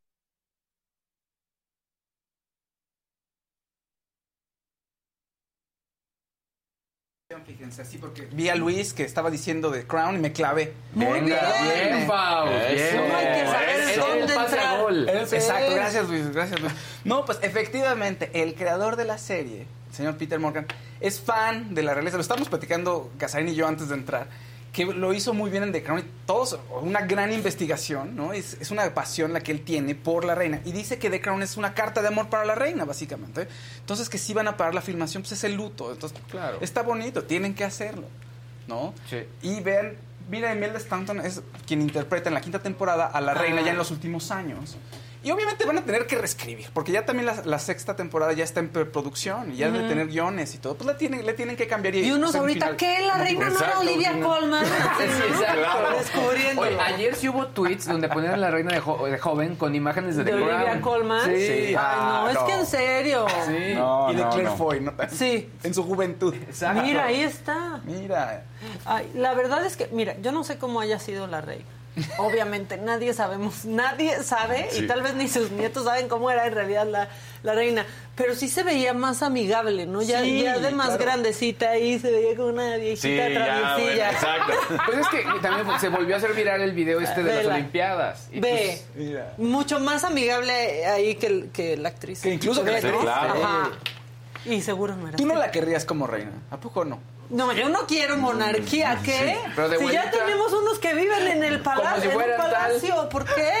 Fíjense, 7.49 7.81
así 7.81 7.97
porque 7.97 8.27
vi 8.31 8.47
a 8.49 8.55
Luis 8.55 8.93
que 8.93 9.01
estaba 9.01 9.31
diciendo 9.31 9.71
de 9.71 9.87
Crown 9.87 10.13
y 10.13 10.19
me 10.19 10.31
clavé. 10.31 10.71
Muy 10.93 11.21
bien. 11.21 11.25
Bien. 11.25 12.07
No 12.07 12.13
hay 12.13 13.25
que 13.25 13.45
saber 13.47 13.99
dónde 13.99 14.33
entrar. 14.35 14.81
gol. 14.81 15.09
Exacto, 15.09 15.73
gracias 15.73 16.07
Luis, 16.07 16.31
gracias 16.31 16.59
Luis. 16.61 16.71
No, 17.05 17.25
pues 17.25 17.39
efectivamente, 17.41 18.29
el 18.35 18.53
creador 18.53 18.97
de 18.97 19.05
la 19.05 19.17
serie, 19.17 19.65
el 19.89 19.95
señor 19.95 20.15
Peter 20.17 20.39
Morgan, 20.39 20.67
es 20.99 21.19
fan 21.19 21.73
de 21.73 21.81
la 21.81 21.95
realeza. 21.95 22.17
Lo 22.17 22.21
estábamos 22.21 22.49
platicando 22.49 23.09
Casarín 23.17 23.49
y 23.49 23.55
yo 23.55 23.67
antes 23.67 23.89
de 23.89 23.95
entrar, 23.95 24.27
que 24.73 24.85
lo 24.85 25.13
hizo 25.13 25.33
muy 25.33 25.49
bien 25.49 25.63
en 25.63 25.71
The 25.71 25.83
Crown. 25.83 26.03
Todos, 26.25 26.59
una 26.81 27.01
gran 27.01 27.31
investigación, 27.33 28.15
¿no? 28.15 28.33
Es, 28.33 28.55
es 28.61 28.69
una 28.71 28.93
pasión 28.93 29.33
la 29.33 29.41
que 29.41 29.51
él 29.51 29.61
tiene 29.61 29.95
por 29.95 30.25
la 30.25 30.35
reina. 30.35 30.61
Y 30.65 30.71
dice 30.71 30.99
que 30.99 31.09
The 31.09 31.21
Crown 31.21 31.41
es 31.41 31.57
una 31.57 31.73
carta 31.73 32.01
de 32.01 32.07
amor 32.09 32.29
para 32.29 32.45
la 32.45 32.55
reina, 32.55 32.85
básicamente. 32.85 33.47
Entonces, 33.79 34.09
que 34.09 34.17
si 34.17 34.33
van 34.33 34.47
a 34.47 34.57
parar 34.57 34.75
la 34.75 34.81
filmación, 34.81 35.23
pues 35.23 35.31
es 35.33 35.43
el 35.43 35.55
luto. 35.55 35.91
Entonces, 35.91 36.17
Claro. 36.29 36.59
está 36.61 36.83
bonito, 36.83 37.23
tienen 37.23 37.55
que 37.55 37.63
hacerlo, 37.63 38.03
¿no? 38.67 38.93
Sí. 39.09 39.23
Y 39.41 39.59
vean, 39.61 39.95
mira, 40.29 40.53
Imelda 40.53 40.77
Stanton 40.77 41.19
es 41.21 41.41
quien 41.65 41.81
interpreta 41.81 42.29
en 42.29 42.35
la 42.35 42.41
quinta 42.41 42.59
temporada 42.59 43.07
a 43.07 43.19
la 43.21 43.33
reina 43.33 43.61
ya 43.61 43.71
en 43.71 43.77
los 43.77 43.89
últimos 43.91 44.29
años. 44.31 44.77
Y 45.21 45.31
obviamente 45.31 45.65
van 45.65 45.77
a 45.77 45.81
tener 45.81 46.07
que 46.07 46.15
reescribir, 46.17 46.69
porque 46.73 46.93
ya 46.93 47.05
también 47.05 47.25
la, 47.25 47.41
la 47.43 47.59
sexta 47.59 47.93
temporada 47.97 48.31
ya 48.31 48.45
está 48.45 48.61
en 48.61 48.69
preproducción 48.69 49.51
y 49.51 49.57
ya 49.57 49.69
debe 49.69 49.89
tener 49.89 50.07
guiones 50.07 50.55
y 50.55 50.59
todo. 50.59 50.75
Pues 50.75 50.87
la 50.87 50.97
tienen, 50.97 51.25
le 51.25 51.33
tienen 51.33 51.57
que 51.57 51.67
cambiar. 51.67 51.93
Y 51.95 52.09
unos 52.11 52.33
ahorita, 52.35 52.67
final. 52.67 52.77
¿qué? 52.77 53.05
La 53.05 53.15
reina 53.17 53.49
no 53.49 53.59
era 53.59 53.79
Olivia 53.79 54.11
sí, 54.13 54.19
no. 54.19 54.27
Colman. 54.29 54.65
Sí. 54.65 55.33
Claro. 55.43 55.97
Oye, 56.61 56.79
ayer 56.79 57.15
sí 57.15 57.27
hubo 57.27 57.47
tweets 57.47 57.87
donde 57.87 58.07
ponían 58.07 58.33
a 58.33 58.37
la 58.37 58.49
reina 58.51 58.71
de, 58.73 58.79
jo- 58.79 59.05
de 59.05 59.17
joven 59.19 59.55
con 59.55 59.75
imágenes 59.75 60.15
de, 60.15 60.23
de 60.23 60.31
The 60.31 60.37
Olivia 60.37 60.61
Crown. 60.63 60.81
Colman. 60.81 61.25
Sí. 61.25 61.31
Ay, 61.41 61.73
no, 61.73 61.79
Ah, 61.81 62.25
es 62.29 62.35
no. 62.35 62.45
que 62.45 62.53
en 62.53 62.65
serio. 62.65 63.25
Sí. 63.45 63.73
No, 63.75 64.11
y 64.11 64.15
de 64.15 64.21
no, 64.23 64.29
Claire 64.29 64.49
no. 64.49 64.55
Foy, 64.57 64.79
¿no? 64.81 64.93
Sí. 65.11 65.49
En 65.63 65.73
su 65.73 65.83
juventud. 65.83 66.33
Exacto. 66.33 66.81
Mira, 66.81 67.05
ahí 67.05 67.21
está. 67.21 67.81
Mira. 67.83 68.45
Ay, 68.85 69.11
la 69.15 69.33
verdad 69.33 69.65
es 69.65 69.75
que, 69.75 69.87
mira, 69.91 70.15
yo 70.21 70.31
no 70.31 70.43
sé 70.43 70.57
cómo 70.57 70.79
haya 70.79 70.99
sido 70.99 71.27
la 71.27 71.41
reina. 71.41 71.65
Obviamente, 72.17 72.77
nadie 72.77 73.13
sabemos, 73.13 73.65
nadie 73.65 74.23
sabe, 74.23 74.67
Sí. 74.71 74.83
y 74.83 74.87
tal 74.87 75.01
vez 75.01 75.15
ni 75.15 75.27
sus 75.27 75.51
nietos 75.51 75.85
saben 75.85 76.07
cómo 76.07 76.29
era 76.31 76.45
en 76.47 76.53
realidad 76.53 76.87
la, 76.87 77.09
la 77.43 77.53
reina. 77.53 77.85
Pero 78.15 78.35
sí 78.35 78.47
se 78.47 78.63
veía 78.63 78.93
más 78.93 79.21
amigable, 79.23 79.85
¿no? 79.85 80.01
Ya, 80.01 80.21
Sí, 80.21 80.43
ya 80.43 80.59
de 80.59 80.71
más 80.71 80.87
claro. 80.89 81.03
grandecita 81.03 81.71
ahí, 81.71 81.97
se 81.99 82.11
veía 82.11 82.35
como 82.35 82.49
una 82.49 82.75
viejita 82.77 83.01
Sí, 83.01 83.15
ya, 83.15 83.23
bueno, 83.39 83.45
traviesilla. 83.45 84.11
exacto. 84.11 84.53
Pues 84.85 84.97
es 84.99 85.07
que 85.09 85.23
también 85.41 85.65
fue- 85.65 85.79
se 85.79 85.89
volvió 85.89 86.15
a 86.15 86.17
hacer 86.19 86.33
viral 86.33 86.61
el 86.61 86.71
video 86.73 86.99
este 87.01 87.23
de 87.23 87.35
las. 87.43 87.45
Olimpiadas. 87.47 88.27
Y 88.31 88.39
Ve, 88.39 88.81
pues, 88.93 89.07
Mira. 89.07 89.33
mucho 89.37 89.79
más 89.79 90.03
amigable 90.03 90.85
ahí 90.85 91.15
que, 91.15 91.49
que 91.51 91.77
la 91.77 91.89
actriz. 91.89 92.21
Que 92.21 92.33
incluso 92.33 92.63
que 92.63 92.71
la 92.71 92.79
Ve, 92.79 92.87
actriz. 92.87 93.01
claro. 93.01 93.33
Ajá. 93.43 93.69
Y 94.45 94.61
seguro 94.61 94.95
no 94.95 95.07
era 95.09 95.17
Tú 95.17 95.25
no 95.25 95.35
la 95.35 95.51
querrías 95.51 95.83
como 95.85 96.07
reina. 96.07 96.31
¿A 96.51 96.57
poco 96.57 96.85
no? 96.85 96.99
No, 97.29 97.53
yo 97.53 97.69
no 97.69 97.85
quiero 97.85 98.17
monarquía, 98.17 98.99
¿qué? 99.03 99.37
pero 99.55 99.69
de 99.69 99.77
si 99.77 99.91
ya 99.91 100.09
tenemos 100.09 100.51
unos 100.51 100.79
que 100.79 100.95
viven 100.95 101.27
en 101.27 101.43
el 101.43 101.61
palacio, 101.61 102.01
si 102.01 102.07
en 102.07 102.15
un 102.15 102.21
fueran 102.21 102.37
tal. 102.41 102.51
palacio, 102.51 103.09
¿por 103.09 103.25
qué? 103.25 103.53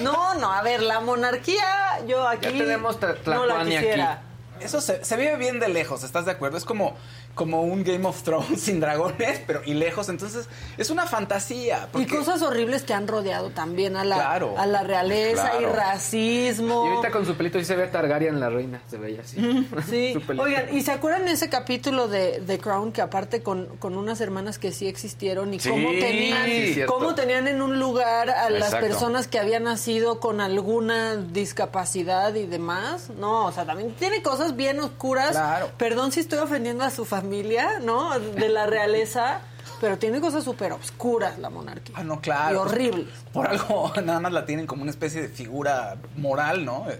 No, 0.00 0.34
no, 0.34 0.52
a 0.52 0.62
ver, 0.62 0.80
la 0.82 1.00
monarquía, 1.00 2.00
yo 2.06 2.26
aquí 2.28 2.46
Ya 2.46 2.52
tenemos 2.52 2.98
no 3.24 3.46
la 3.46 3.64
quisiera. 3.64 4.12
aquí. 4.12 4.64
Eso 4.64 4.80
se, 4.80 5.04
se 5.04 5.16
vive 5.16 5.36
bien 5.36 5.58
de 5.60 5.68
lejos, 5.68 6.04
¿estás 6.04 6.24
de 6.24 6.30
acuerdo? 6.32 6.56
Es 6.56 6.64
como, 6.64 6.96
como 7.36 7.62
un 7.62 7.84
Game 7.84 8.04
of 8.08 8.20
Thrones 8.24 8.60
sin 8.62 8.80
dragones, 8.80 9.40
pero 9.46 9.60
y 9.64 9.74
lejos. 9.74 10.08
Entonces, 10.08 10.48
es 10.76 10.90
una 10.90 11.06
fantasía. 11.06 11.88
Y 11.94 12.06
cosas 12.06 12.42
horribles 12.42 12.82
que 12.82 12.94
han 12.94 13.06
rodeado 13.06 13.50
también 13.50 13.94
a 13.96 14.02
la, 14.04 14.16
Claro. 14.16 14.54
a 14.58 14.66
la 14.66 14.82
realeza 14.82 15.52
y 15.60 15.64
racismo. 15.66 16.86
Y 16.86 16.88
ahorita 16.96 17.10
con 17.12 17.26
su 17.26 17.34
pelito 17.36 17.58
sí 17.58 17.64
se 17.66 17.76
ve 17.76 17.86
Targaryen 17.88 18.40
la 18.40 18.48
reina. 18.50 18.80
Se 18.90 18.96
veía 18.96 19.20
así. 19.20 19.36
Sí, 19.88 20.14
oigan, 20.38 20.74
¿y 20.74 20.80
se 20.82 20.92
acuerdan 20.92 21.26
de 21.26 21.32
ese 21.32 21.48
capítulo 21.50 22.08
de 22.08 22.42
The 22.46 22.58
Crown 22.58 22.90
que 22.90 23.02
aparte 23.02 23.42
con, 23.42 23.66
con 23.78 23.96
unas 23.96 24.20
hermanas 24.20 24.58
que 24.58 24.72
sí 24.72 24.88
existieron 24.88 25.52
y 25.52 25.60
Sí, 25.60 25.68
cómo 25.68 25.90
tenían, 25.90 26.46
sí, 26.46 26.80
cómo 26.86 27.14
tenían 27.14 27.46
en 27.48 27.60
un 27.60 27.78
lugar 27.78 28.30
a 28.30 28.48
las 28.50 28.64
Exacto. 28.72 28.86
personas 28.88 29.28
que 29.28 29.38
habían 29.38 29.64
nacido 29.64 30.20
con 30.20 30.40
alguna 30.40 31.16
discapacidad 31.16 32.34
y 32.34 32.46
demás? 32.46 33.10
No, 33.18 33.44
o 33.46 33.52
sea, 33.52 33.66
también 33.66 33.94
tiene 33.98 34.22
cosas 34.22 34.56
bien 34.56 34.80
oscuras. 34.80 35.32
Claro. 35.32 35.70
Perdón 35.76 36.12
si 36.12 36.20
estoy 36.20 36.38
ofendiendo 36.38 36.82
a 36.82 36.90
su 36.90 37.04
familia, 37.04 37.25
¿no? 37.82 38.18
De 38.18 38.48
la 38.48 38.66
realeza, 38.66 39.40
pero 39.80 39.98
tiene 39.98 40.20
cosas 40.20 40.44
súper 40.44 40.72
oscuras 40.72 41.38
la 41.38 41.50
monarquía. 41.50 41.94
Ah, 41.98 42.04
no, 42.04 42.20
claro. 42.20 42.54
Y 42.54 42.58
horribles. 42.58 43.08
Por 43.32 43.46
algo 43.46 43.92
nada 44.04 44.20
más 44.20 44.32
la 44.32 44.46
tienen 44.46 44.66
como 44.66 44.82
una 44.82 44.90
especie 44.90 45.20
de 45.22 45.28
figura 45.28 45.96
moral, 46.16 46.64
¿no? 46.64 46.88
Eh, 46.90 46.98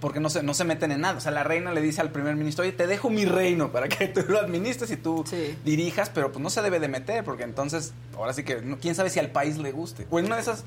Porque 0.00 0.18
no 0.18 0.30
se, 0.30 0.42
no 0.42 0.54
se 0.54 0.64
meten 0.64 0.92
en 0.92 1.02
nada. 1.02 1.18
O 1.18 1.20
sea, 1.20 1.30
la 1.30 1.44
reina 1.44 1.72
le 1.72 1.82
dice 1.82 2.00
al 2.00 2.10
primer 2.10 2.34
ministro, 2.34 2.62
oye, 2.62 2.72
te 2.72 2.86
dejo 2.86 3.10
mi 3.10 3.26
reino 3.26 3.70
para 3.70 3.86
que 3.88 4.08
tú 4.08 4.22
lo 4.28 4.38
administres 4.40 4.90
y 4.90 4.96
tú 4.96 5.24
Sí. 5.28 5.58
dirijas, 5.62 6.08
pero 6.08 6.32
pues 6.32 6.42
no 6.42 6.48
se 6.48 6.62
debe 6.62 6.80
de 6.80 6.88
meter, 6.88 7.22
porque 7.22 7.42
entonces, 7.42 7.92
ahora 8.16 8.32
sí 8.32 8.42
que, 8.42 8.62
no- 8.62 8.78
quién 8.78 8.94
sabe 8.94 9.10
si 9.10 9.18
al 9.18 9.28
país 9.28 9.58
le 9.58 9.72
guste. 9.72 10.06
O 10.10 10.18
en 10.18 10.24
una 10.24 10.36
de 10.36 10.40
esas, 10.42 10.64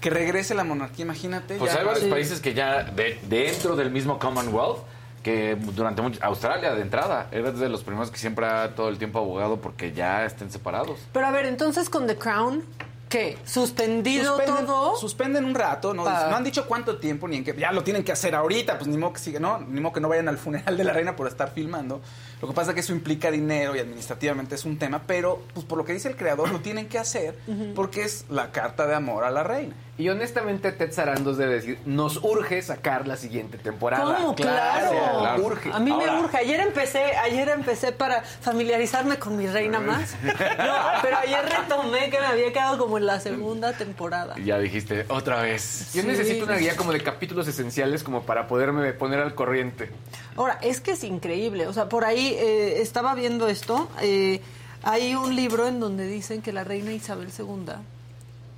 que 0.00 0.10
regrese 0.10 0.54
la 0.56 0.64
monarquía, 0.64 1.04
imagínate. 1.04 1.58
Pues 1.58 1.72
ya- 1.72 1.78
hay 1.78 1.84
varios 1.86 2.04
Sí. 2.04 2.10
países 2.10 2.40
que 2.40 2.54
ya 2.54 2.82
de- 2.82 3.20
dentro 3.28 3.76
del 3.76 3.90
mismo 3.92 4.18
Commonwealth 4.18 4.78
que 5.22 5.56
durante 5.56 6.02
mucho 6.02 6.18
Australia 6.22 6.74
de 6.74 6.82
entrada 6.82 7.28
era 7.30 7.52
de 7.52 7.68
los 7.68 7.82
primeros 7.84 8.10
que 8.10 8.18
siempre 8.18 8.46
ha 8.46 8.74
todo 8.74 8.88
el 8.88 8.98
tiempo 8.98 9.18
abogado 9.20 9.60
porque 9.60 9.92
ya 9.92 10.24
estén 10.24 10.50
separados. 10.50 10.98
Pero 11.12 11.26
a 11.26 11.30
ver, 11.30 11.46
entonces 11.46 11.88
con 11.88 12.06
The 12.06 12.16
Crown, 12.16 12.64
¿qué? 13.08 13.38
¿Suspendido 13.44 14.36
Suspenden, 14.36 14.66
todo? 14.66 14.96
suspenden 14.96 15.44
un 15.44 15.54
rato, 15.54 15.94
¿no? 15.94 16.02
Pa- 16.04 16.28
No 16.28 16.36
han 16.36 16.44
dicho 16.44 16.66
cuánto 16.66 16.96
tiempo 16.96 17.28
ni 17.28 17.36
en 17.36 17.44
qué. 17.44 17.54
Ya 17.56 17.70
lo 17.72 17.84
tienen 17.84 18.02
que 18.04 18.10
hacer 18.12 18.34
ahorita, 18.34 18.78
pues 18.78 18.88
ni 18.88 18.96
modo 18.96 19.12
que 19.12 19.20
siga, 19.20 19.38
¿no? 19.38 19.58
Ni 19.60 19.80
modo 19.80 19.92
que 19.92 20.00
no 20.00 20.08
vayan 20.08 20.28
al 20.28 20.38
funeral 20.38 20.76
de 20.76 20.82
la 20.84 20.92
reina 20.92 21.14
por 21.14 21.28
estar 21.28 21.50
filmando. 21.52 22.00
Lo 22.40 22.48
que 22.48 22.54
pasa 22.54 22.70
es 22.72 22.74
que 22.74 22.80
eso 22.80 22.92
implica 22.92 23.30
dinero 23.30 23.76
y 23.76 23.78
administrativamente 23.78 24.56
es 24.56 24.64
un 24.64 24.76
tema, 24.76 25.02
pero 25.06 25.42
pues 25.54 25.64
por 25.64 25.78
lo 25.78 25.84
que 25.84 25.92
dice 25.92 26.08
el 26.08 26.16
creador 26.16 26.50
lo 26.50 26.58
tienen 26.60 26.88
que 26.88 26.98
hacer 26.98 27.38
porque 27.76 28.02
es 28.02 28.24
la 28.28 28.50
carta 28.50 28.86
de 28.88 28.96
amor 28.96 29.22
a 29.22 29.30
la 29.30 29.44
reina. 29.44 29.74
Y 29.98 30.08
honestamente, 30.08 30.72
Ted 30.72 30.90
Sarandos 30.90 31.36
debe 31.36 31.52
decir, 31.56 31.78
nos 31.84 32.16
urge 32.24 32.62
sacar 32.62 33.06
la 33.06 33.16
siguiente 33.16 33.58
temporada. 33.58 34.16
¿Cómo? 34.16 34.34
Claro. 34.34 34.90
claro. 35.20 35.42
Urge. 35.44 35.70
A 35.70 35.78
mí 35.80 35.90
Ahora- 35.90 36.12
me 36.14 36.20
urge. 36.20 36.36
Ayer 36.38 36.60
empecé, 36.60 37.14
ayer 37.18 37.48
empecé 37.50 37.92
para 37.92 38.22
familiarizarme 38.22 39.18
con 39.18 39.36
mi 39.36 39.46
reina 39.46 39.80
más. 39.80 40.14
No, 40.22 40.74
pero 41.02 41.18
ayer 41.18 41.44
retomé 41.44 42.08
que 42.08 42.18
me 42.18 42.26
había 42.26 42.52
quedado 42.52 42.78
como 42.78 42.96
en 42.96 43.04
la 43.06 43.20
segunda 43.20 43.74
temporada. 43.74 44.34
Y 44.38 44.44
ya 44.44 44.58
dijiste, 44.58 45.04
otra 45.08 45.42
vez. 45.42 45.90
Yo 45.92 46.00
Sí. 46.00 46.08
necesito 46.08 46.46
una 46.46 46.56
guía 46.56 46.74
como 46.74 46.92
de 46.92 47.02
capítulos 47.02 47.46
esenciales 47.46 48.02
como 48.02 48.22
para 48.22 48.46
poderme 48.48 48.92
poner 48.94 49.20
al 49.20 49.34
corriente. 49.34 49.90
Ahora, 50.36 50.58
es 50.62 50.80
que 50.80 50.92
es 50.92 51.04
increíble. 51.04 51.66
O 51.66 51.72
sea, 51.74 51.90
por 51.90 52.06
ahí 52.06 52.34
eh, 52.38 52.80
estaba 52.80 53.14
viendo 53.14 53.46
esto. 53.46 53.88
eh, 54.00 54.40
hay 54.84 55.14
un 55.14 55.36
libro 55.36 55.68
en 55.68 55.78
donde 55.80 56.06
dicen 56.06 56.40
que 56.42 56.50
la 56.52 56.64
reina 56.64 56.92
Isabel 56.92 57.28
II 57.38 57.74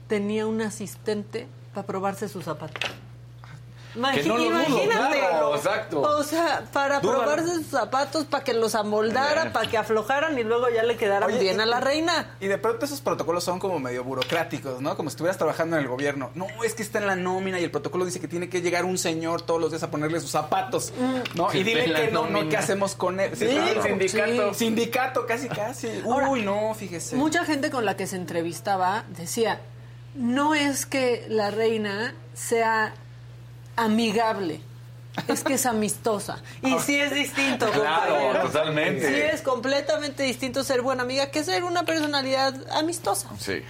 tenía 0.07 0.47
un 0.47 0.61
asistente 0.63 1.47
para 1.75 1.87
probarse 1.87 2.29
sus 2.29 2.45
zapatos. 2.45 2.91
Imagi- 3.97 4.15
Que 4.15 4.23
no 4.25 4.37
lo 4.37 4.45
dudo, 4.47 4.55
imagínate. 4.67 5.19
claro, 5.21 5.55
exacto. 5.55 6.01
O 6.01 6.25
sea, 6.25 6.65
para 6.73 7.01
probarse 7.01 7.55
sus 7.55 7.67
zapatos, 7.69 8.25
para 8.25 8.43
que 8.43 8.53
los 8.53 8.75
amoldara, 8.75 9.53
para 9.53 9.71
que 9.71 9.79
aflojaran 9.79 10.37
y 10.37 10.43
luego 10.43 10.69
ya 10.69 10.83
le 10.83 10.97
quedaran 10.97 11.31
Oye, 11.31 11.39
bien 11.39 11.59
y- 11.59 11.61
a 11.61 11.67
la 11.67 11.79
reina. 11.79 12.35
Y 12.41 12.49
de 12.49 12.59
pronto 12.59 12.87
esos 12.87 13.01
protocolos 13.01 13.45
son 13.45 13.61
como 13.61 13.79
medio 13.79 14.03
burocráticos, 14.03 14.81
¿no? 14.81 14.97
Como 14.97 15.11
si 15.11 15.15
estuvieras 15.15 15.37
trabajando 15.39 15.77
en 15.77 15.83
el 15.83 15.89
gobierno. 15.89 16.31
No, 16.35 16.49
es 16.65 16.75
que 16.75 16.83
está 16.83 16.99
en 16.99 17.07
la 17.07 17.15
nómina 17.15 17.61
y 17.61 17.63
el 17.63 17.71
protocolo 17.71 18.05
dice 18.05 18.19
que 18.19 18.27
tiene 18.27 18.49
que 18.49 18.63
llegar 18.63 18.85
un 18.85 18.99
señor 18.99 19.43
todos 19.43 19.61
los 19.61 19.71
días 19.71 19.85
a 19.85 19.93
ponerle 19.93 20.19
sus 20.19 20.33
zapatos, 20.33 20.93
¿no? 21.37 21.53
Sí, 21.53 21.59
Y 21.59 21.63
dile 21.63 21.85
que 21.95 22.11
no, 22.11 22.27
no. 22.29 22.49
¿qué 22.49 22.57
hacemos 22.57 22.97
con 22.97 23.21
él? 23.21 23.31
Sí, 23.37 23.47
claro. 23.47 23.81
sindicato. 23.85 24.55
Sí. 24.55 24.59
Sindicato, 24.65 25.25
casi, 25.25 25.49
casi. 25.49 26.03
Ahora, 26.05 26.31
Uy, 26.31 26.43
no, 26.43 26.75
fíjese. 26.75 27.15
Mucha 27.15 27.45
gente 27.45 27.71
con 27.71 27.85
la 27.85 27.97
que 27.97 28.09
se 28.09 28.17
entrevistaba 28.17 29.05
decía, 29.11 29.61
no 30.15 30.55
es 30.55 30.87
que 30.87 31.27
la 31.29 31.51
reina 31.51 32.15
sea 32.35 32.95
amigable, 33.77 34.61
es 35.29 35.43
que 35.45 35.55
es 35.55 35.67
amistosa. 35.67 36.39
Y 36.63 36.79
sí 36.81 36.97
es 37.01 37.13
distinto. 37.15 37.71
Claro, 37.71 38.41
totalmente. 38.43 39.09
Sí 39.09 39.15
es 39.35 39.43
completamente 39.43 40.23
distinto 40.23 40.65
ser 40.65 40.83
buena 40.83 41.03
amiga 41.03 41.31
que 41.31 41.45
ser 41.45 41.65
una 41.65 41.85
personalidad 41.85 42.55
amistosa. 42.73 43.29
Sí. 43.39 43.63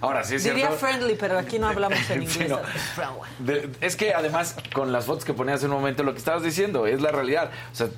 Ahora, 0.00 0.22
sí 0.22 0.36
es 0.36 0.44
Diría 0.44 0.68
cierto. 0.68 0.78
friendly, 0.86 1.16
pero 1.16 1.36
aquí 1.36 1.58
no 1.58 1.66
hablamos 1.68 1.98
en 2.10 2.20
Sí, 2.28 2.42
inglés. 2.44 2.50
no. 2.50 3.20
De- 3.44 3.70
es 3.80 3.96
que 3.96 4.14
además, 4.14 4.54
con 4.72 4.92
las 4.92 5.04
fotos 5.06 5.24
que 5.24 5.34
ponías 5.34 5.56
hace 5.56 5.66
un 5.66 5.72
momento, 5.72 6.04
lo 6.04 6.12
que 6.12 6.18
estabas 6.18 6.44
diciendo 6.44 6.86
es 6.86 7.00
la 7.00 7.10
realidad. 7.10 7.50
O 7.72 7.74
sea, 7.74 7.88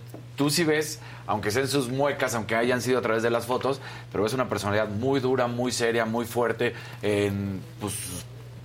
tú 0.42 0.50
sí 0.50 0.64
ves, 0.64 0.98
aunque 1.28 1.52
sean 1.52 1.68
sus 1.68 1.88
muecas, 1.88 2.34
aunque 2.34 2.56
hayan 2.56 2.82
sido 2.82 2.98
a 2.98 3.00
través 3.00 3.22
de 3.22 3.30
las 3.30 3.46
fotos, 3.46 3.80
pero 4.10 4.26
es 4.26 4.32
una 4.32 4.48
personalidad 4.48 4.88
muy 4.88 5.20
dura, 5.20 5.46
muy 5.46 5.70
seria, 5.70 6.04
muy 6.04 6.24
fuerte, 6.26 6.74
en, 7.00 7.60
pues, 7.80 7.94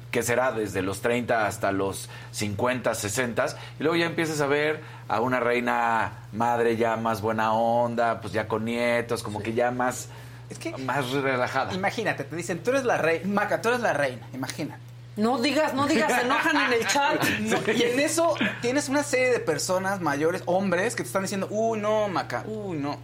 que 0.09 0.23
será 0.23 0.51
desde 0.51 0.81
los 0.81 1.01
30 1.01 1.45
hasta 1.45 1.71
los 1.71 2.09
50, 2.31 2.95
60, 2.95 3.45
y 3.79 3.83
luego 3.83 3.95
ya 3.95 4.07
empiezas 4.07 4.41
a 4.41 4.47
ver 4.47 4.81
a 5.07 5.21
una 5.21 5.39
reina 5.39 6.13
madre 6.33 6.77
ya 6.77 6.97
más 6.97 7.21
buena 7.21 7.53
onda, 7.53 8.21
pues 8.21 8.33
ya 8.33 8.47
con 8.47 8.65
nietos, 8.65 9.21
como 9.21 9.43
que 9.43 9.53
ya 9.53 9.69
más, 9.69 10.07
Es 10.49 10.57
que- 10.57 10.75
más 10.77 11.11
relajada. 11.11 11.75
Imagínate, 11.75 12.23
te 12.23 12.35
dicen, 12.35 12.63
tú 12.63 12.71
eres 12.71 12.85
la 12.85 12.97
reina, 12.97 13.27
Maca, 13.31 13.61
tú 13.61 13.69
eres 13.69 13.81
la 13.81 13.93
reina, 13.93 14.25
imagina. 14.33 14.79
No 15.17 15.39
digas, 15.39 15.73
no 15.73 15.87
digas, 15.87 16.13
se 16.13 16.21
enojan 16.21 16.55
en 16.57 16.73
el 16.73 16.87
chat. 16.87 17.23
No, 17.41 17.57
y 17.73 17.81
en 17.81 17.99
eso 17.99 18.35
tienes 18.61 18.87
una 18.87 19.03
serie 19.03 19.31
de 19.31 19.39
personas 19.39 19.99
mayores, 19.99 20.43
hombres, 20.45 20.95
que 20.95 21.03
te 21.03 21.07
están 21.07 21.23
diciendo, 21.23 21.47
uy, 21.49 21.79
no, 21.79 22.07
Maca, 22.07 22.43
uy, 22.47 22.77
no. 22.77 22.97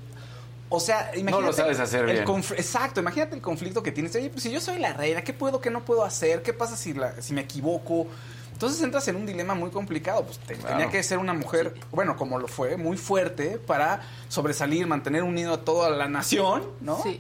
O 0.70 0.80
sea, 0.80 1.12
imagínate. 1.16 1.46
lo 1.46 1.54
sabes 1.54 1.80
hacer 1.80 2.02
el 2.10 2.12
bien. 2.14 2.26
conf- 2.26 2.54
Exacto, 2.54 3.00
imagínate 3.00 3.36
el 3.36 3.42
conflicto 3.42 3.84
que 3.84 3.92
tienes. 3.92 4.16
Oye, 4.16 4.30
pues 4.30 4.42
si 4.44 4.52
yo 4.52 4.60
soy 4.62 4.80
la 4.80 4.94
reina, 4.94 5.22
¿qué 5.24 5.34
puedo, 5.34 5.60
qué 5.62 5.70
no 5.70 5.84
puedo 5.86 6.04
hacer? 6.04 6.42
¿Qué 6.42 6.54
pasa 6.54 6.76
si, 6.78 6.94
la- 6.94 7.22
si 7.22 7.34
me 7.34 7.42
equivoco? 7.42 8.08
Entonces 8.54 8.82
entras 8.82 9.08
en 9.08 9.16
un 9.18 9.26
dilema 9.26 9.54
muy 9.56 9.70
complicado. 9.72 10.24
Pues 10.24 10.40
te- 10.40 10.56
Claro. 10.56 10.78
tenía 10.78 10.92
que 10.92 11.04
ser 11.04 11.18
una 11.20 11.34
mujer, 11.34 11.74
bueno, 11.92 12.16
como 12.16 12.40
lo 12.40 12.48
fue, 12.48 12.78
muy 12.78 12.98
fuerte 12.98 13.60
para 13.60 14.02
sobresalir, 14.30 14.88
mantener 14.88 15.22
unido 15.24 15.54
a 15.54 15.62
toda 15.66 15.90
la 15.92 16.08
nación, 16.08 16.64
¿no? 16.82 17.02
Sí. 17.04 17.20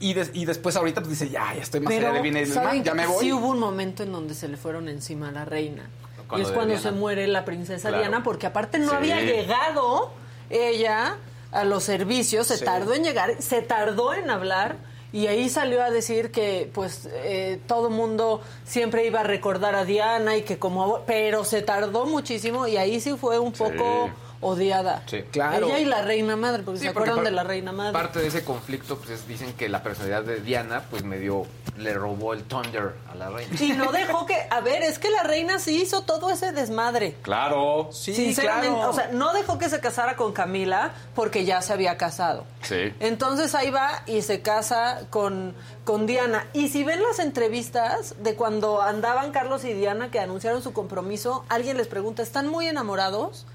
Y, 0.00 0.14
des- 0.14 0.30
y 0.34 0.44
después 0.44 0.76
ahorita 0.76 1.00
pues 1.00 1.18
dice, 1.18 1.28
ya, 1.30 1.54
ya 1.54 1.62
estoy 1.62 1.80
más 1.80 1.92
allá 1.92 2.12
de 2.12 2.22
bien 2.22 2.36
y 2.36 2.40
del 2.40 2.52
¿saben 2.52 2.68
mal, 2.68 2.82
ya 2.84 2.94
me 2.94 3.06
voy. 3.06 3.24
Sí 3.24 3.32
hubo 3.32 3.48
un 3.48 3.58
momento 3.58 4.02
en 4.04 4.12
donde 4.12 4.34
se 4.34 4.48
le 4.48 4.56
fueron 4.56 4.88
encima 4.88 5.28
a 5.30 5.32
la 5.32 5.44
reina. 5.44 5.88
Y 6.36 6.42
es 6.42 6.48
cuando 6.48 6.74
Diana. 6.74 6.80
se 6.82 6.90
muere 6.92 7.26
la 7.26 7.44
princesa 7.44 7.88
Claro. 7.88 8.02
Diana, 8.04 8.22
porque 8.22 8.46
aparte 8.46 8.78
no 8.78 8.90
Sí. 8.90 8.96
había 8.96 9.20
llegado 9.22 10.10
ella 10.50 11.16
a 11.52 11.64
los 11.64 11.82
servicios, 11.84 12.46
se 12.46 12.58
Sí. 12.58 12.64
tardó 12.64 12.92
en 12.94 13.02
llegar, 13.04 13.40
se 13.42 13.62
tardó 13.62 14.12
en 14.14 14.28
hablar. 14.30 14.76
Y 15.10 15.26
ahí 15.26 15.48
salió 15.48 15.82
a 15.82 15.90
decir 15.90 16.30
que, 16.30 16.70
pues, 16.74 17.08
eh, 17.10 17.58
todo 17.66 17.88
mundo 17.88 18.42
siempre 18.64 19.06
iba 19.06 19.20
a 19.20 19.22
recordar 19.22 19.74
a 19.74 19.86
Diana 19.86 20.36
y 20.36 20.42
que 20.42 20.58
como... 20.58 21.00
Pero 21.06 21.44
se 21.46 21.62
tardó 21.62 22.04
muchísimo 22.04 22.66
y 22.66 22.76
ahí 22.76 23.00
sí 23.00 23.16
fue 23.18 23.38
un 23.38 23.52
poco 23.52 24.10
odiada. 24.40 25.02
Sí. 25.06 25.22
Claro. 25.30 25.66
Ella 25.66 25.78
y 25.80 25.84
la 25.84 26.02
reina 26.02 26.36
madre, 26.36 26.62
porque 26.62 26.80
Sí, 26.80 26.86
se 26.86 26.92
porque 26.92 27.10
acuerdan 27.10 27.24
de 27.32 27.36
la 27.36 27.44
reina 27.44 27.72
madre. 27.72 27.92
Parte 27.92 28.18
de 28.20 28.28
ese 28.28 28.44
conflicto, 28.44 28.96
pues 28.98 29.10
es- 29.10 29.26
dicen 29.28 29.52
que 29.54 29.68
la 29.68 29.82
personalidad 29.82 30.22
de 30.22 30.40
Diana, 30.40 30.84
pues 30.90 31.02
medio 31.04 31.46
le 31.76 31.94
robó 31.94 32.32
el 32.32 32.42
thunder 32.44 32.94
a 33.10 33.14
la 33.14 33.30
reina. 33.30 33.56
Y 33.60 33.72
no 33.72 33.92
dejó 33.92 34.26
que... 34.26 34.34
A 34.50 34.60
ver, 34.60 34.82
es 34.82 34.98
que 34.98 35.10
la 35.10 35.22
reina 35.22 35.58
sí 35.60 35.80
hizo 35.82 36.02
todo 36.02 36.30
ese 36.30 36.50
desmadre. 36.52 37.14
Claro. 37.22 37.88
Sí, 37.92 38.14
Sinceramente, 38.14 38.74
claro. 38.76 38.90
o 38.90 38.92
sea, 38.92 39.08
no 39.12 39.32
dejó 39.32 39.58
que 39.58 39.68
se 39.68 39.78
casara 39.80 40.16
con 40.16 40.32
Camila 40.32 40.92
porque 41.14 41.44
ya 41.44 41.62
se 41.62 41.72
había 41.72 41.96
casado. 41.96 42.44
Sí. 42.62 42.92
Entonces 43.00 43.54
ahí 43.54 43.70
va 43.70 44.02
y 44.06 44.22
se 44.22 44.40
casa 44.42 45.02
con, 45.10 45.54
con 45.84 46.06
Diana. 46.06 46.46
Y 46.52 46.68
si 46.68 46.82
ven 46.82 47.00
las 47.02 47.18
entrevistas 47.20 48.16
de 48.22 48.34
cuando 48.34 48.82
andaban 48.82 49.30
Carlos 49.30 49.64
y 49.64 49.72
Diana 49.72 50.10
que 50.10 50.18
anunciaron 50.18 50.62
su 50.62 50.72
compromiso, 50.72 51.44
alguien 51.48 51.76
les 51.76 51.86
pregunta, 51.86 52.22
¿están 52.22 52.48
muy 52.48 52.66
enamorados? 52.66 53.46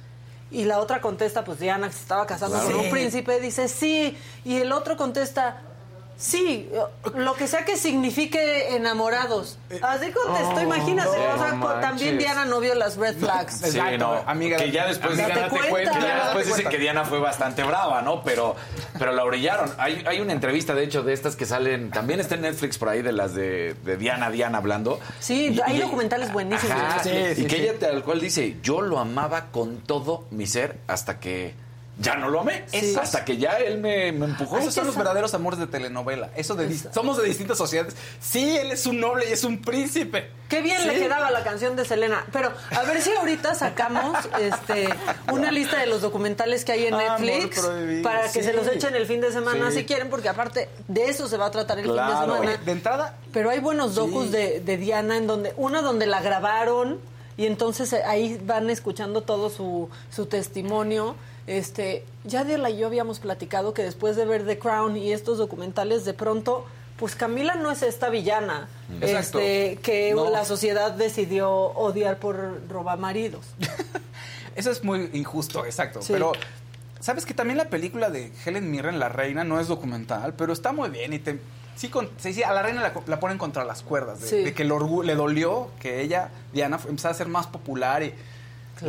Y 0.53 0.65
la 0.65 0.79
otra 0.79 1.01
contesta, 1.01 1.43
pues 1.43 1.59
Diana 1.59 1.87
que 1.87 1.93
se 1.93 2.01
estaba 2.01 2.25
casando 2.27 2.57
Claro. 2.59 2.71
con 2.77 2.85
un 2.85 2.91
príncipe, 2.91 3.39
dice 3.39 3.67
sí. 3.67 4.15
Y 4.45 4.57
el 4.57 4.71
otro 4.71 4.95
contesta, 4.95 5.61
sí, 6.17 6.69
lo 7.15 7.33
que 7.35 7.47
sea 7.47 7.65
que 7.65 7.77
signifique 7.77 8.75
enamorados. 8.75 9.57
Así 9.81 10.11
contestó, 10.11 10.61
imagínate. 10.61 11.09
no 11.17 11.33
o 11.35 11.37
sea, 11.37 11.79
también 11.81 12.17
Diana 12.17 12.45
no 12.45 12.59
vio 12.59 12.75
las 12.75 12.97
red 12.97 13.15
flags. 13.17 13.59
Sí, 13.59 13.77
Exacto, 13.77 13.97
no, 13.97 14.13
amiga, 14.29 14.57
que 14.57 14.71
ya 14.71 14.87
después, 14.87 15.13
amiga, 15.13 15.33
que 15.33 15.39
date 15.41 15.55
ya 15.55 15.69
cuenta. 15.69 15.91
después 15.99 16.45
dicen 16.45 16.51
cuenta. 16.53 16.69
que 16.69 16.77
Diana 16.77 17.05
fue 17.05 17.19
bastante 17.19 17.63
brava, 17.63 18.01
¿no? 18.01 18.23
Pero, 18.23 18.55
pero 18.97 19.11
la 19.11 19.23
brillaron. 19.23 19.71
Hay, 19.77 20.03
hay 20.07 20.19
una 20.19 20.33
entrevista, 20.33 20.73
de 20.75 20.83
hecho, 20.83 21.03
de 21.03 21.13
estas 21.13 21.35
que 21.35 21.45
salen, 21.45 21.91
también 21.91 22.19
está 22.19 22.35
en 22.35 22.41
Netflix 22.41 22.77
por 22.77 22.89
ahí, 22.89 23.01
de 23.01 23.11
las 23.11 23.33
de, 23.33 23.73
de 23.83 23.97
Diana, 23.97 24.29
Diana 24.29 24.57
hablando. 24.59 24.99
Sí, 25.19 25.59
hay 25.65 25.79
documentales 25.79 26.31
buenísimos. 26.31 26.71
Ajá, 26.75 27.03
Sí, 27.03 27.09
y 27.09 27.35
sí, 27.35 27.45
que 27.45 27.55
sí. 27.57 27.61
ella 27.63 27.73
tal 27.79 28.03
cual 28.03 28.19
dice, 28.21 28.57
yo 28.61 28.81
lo 28.81 28.99
amaba 28.99 29.47
con 29.51 29.77
todo 29.81 30.25
mi 30.31 30.47
ser 30.47 30.77
hasta 30.87 31.19
que 31.19 31.53
ya 31.99 32.15
no 32.15 32.29
lo 32.29 32.41
amé. 32.41 32.63
Sí. 32.67 32.95
Hasta 32.99 33.23
que 33.23 33.37
ya 33.37 33.57
él 33.57 33.79
me, 33.79 34.11
me 34.11 34.25
empujó. 34.25 34.57
Esos 34.57 34.73
son 34.73 34.87
los 34.87 34.95
verdaderos 34.95 35.33
amores 35.33 35.59
de 35.59 35.67
telenovela. 35.67 36.31
Eso 36.35 36.55
de 36.55 36.75
somos 36.93 37.17
de 37.17 37.23
distintas 37.23 37.57
sociedades. 37.57 37.95
Sí, 38.19 38.57
él 38.57 38.71
es 38.71 38.85
un 38.87 38.99
noble 38.99 39.29
y 39.29 39.33
es 39.33 39.43
un 39.43 39.61
príncipe. 39.61 40.31
Qué 40.49 40.61
bien 40.61 40.85
le 40.87 40.95
quedaba 40.95 41.29
la 41.31 41.43
canción 41.43 41.75
de 41.75 41.85
Selena. 41.85 42.25
Pero 42.31 42.51
a 42.71 42.83
ver 42.83 43.01
si 43.01 43.11
ahorita 43.11 43.53
sacamos 43.53 44.17
este 44.39 44.89
una 45.31 45.51
lista 45.51 45.79
de 45.79 45.87
los 45.87 46.01
documentales 46.01 46.65
que 46.65 46.71
hay 46.71 46.87
en 46.87 46.95
Amor 46.95 47.21
Netflix 47.21 47.59
prohibido, 47.59 48.03
para 48.03 48.23
que 48.23 48.39
sí. 48.39 48.43
se 48.43 48.53
los 48.53 48.67
echen 48.67 48.95
el 48.95 49.05
fin 49.05 49.21
de 49.21 49.31
semana 49.31 49.71
si 49.71 49.85
quieren, 49.85 50.09
porque 50.09 50.29
aparte 50.29 50.69
de 50.87 51.09
eso 51.09 51.27
se 51.27 51.37
va 51.37 51.47
a 51.47 51.51
tratar 51.51 51.77
el 51.77 51.85
fin 51.85 51.95
de 51.95 52.01
semana. 52.01 52.57
De 52.57 52.71
entrada, 52.71 53.17
Pero 53.31 53.49
hay 53.49 53.59
buenos 53.59 53.95
docus 53.95 54.31
de, 54.31 54.61
de 54.61 54.77
Diana 54.77 55.17
en 55.17 55.27
donde 55.27 55.53
una 55.57 55.81
donde 55.81 56.07
la 56.07 56.21
grabaron 56.21 56.99
y 57.37 57.45
entonces 57.45 57.93
ahí 57.93 58.39
van 58.43 58.69
escuchando 58.69 59.21
todo 59.21 59.49
su, 59.49 59.89
su 60.11 60.25
testimonio. 60.25 61.15
Este, 61.47 62.05
ya 62.23 62.43
Diela 62.43 62.69
y 62.69 62.77
yo 62.77 62.87
habíamos 62.87 63.19
platicado 63.19 63.73
que 63.73 63.83
después 63.83 64.15
de 64.15 64.25
ver 64.25 64.45
The 64.45 64.57
Crown 64.59 64.95
y 64.95 65.11
estos 65.11 65.37
documentales 65.37 66.05
de 66.05 66.13
pronto 66.13 66.65
pues 66.97 67.15
Camila 67.15 67.55
no 67.55 67.71
es 67.71 67.81
esta 67.83 68.09
villana 68.09 68.69
Exacto. 69.01 69.39
este, 69.39 69.79
que 69.81 70.13
No. 70.13 70.29
la 70.29 70.45
sociedad 70.45 70.91
decidió 70.91 71.51
odiar 71.51 72.17
por 72.19 72.61
robamaridos. 72.69 73.45
eso 74.55 74.71
es 74.71 74.83
muy 74.83 75.09
injusto, 75.13 75.65
exacto. 75.65 76.01
Sí. 76.01 76.13
Pero, 76.13 76.31
¿sabes 76.99 77.25
que 77.25 77.33
también 77.33 77.57
la 77.57 77.65
película 77.69 78.09
de 78.09 78.31
Helen 78.45 78.69
Mirren, 78.71 78.99
La 78.99 79.09
Reina, 79.09 79.43
no 79.43 79.59
es 79.59 79.67
documental, 79.67 80.33
pero 80.35 80.53
está 80.53 80.71
muy 80.71 80.89
bien 80.89 81.11
y 81.13 81.19
te... 81.19 81.39
Sí, 81.75 81.89
con- 81.89 82.09
sí, 82.17 82.31
sí, 82.35 82.43
a 82.43 82.53
la 82.53 82.61
reina 82.61 82.81
la, 82.83 82.93
la 83.07 83.19
ponen 83.19 83.39
contra 83.39 83.65
las 83.65 83.81
cuerdas, 83.81 84.21
de, 84.21 84.27
Sí. 84.27 84.43
de 84.43 84.53
que 84.53 84.61
el 84.61 84.71
le 85.03 85.15
dolió 85.15 85.69
que 85.79 86.01
ella, 86.01 86.29
Diana, 86.53 86.79
empezara 86.87 87.15
a 87.15 87.17
ser 87.17 87.27
más 87.27 87.47
popular 87.47 88.03
y... 88.03 88.13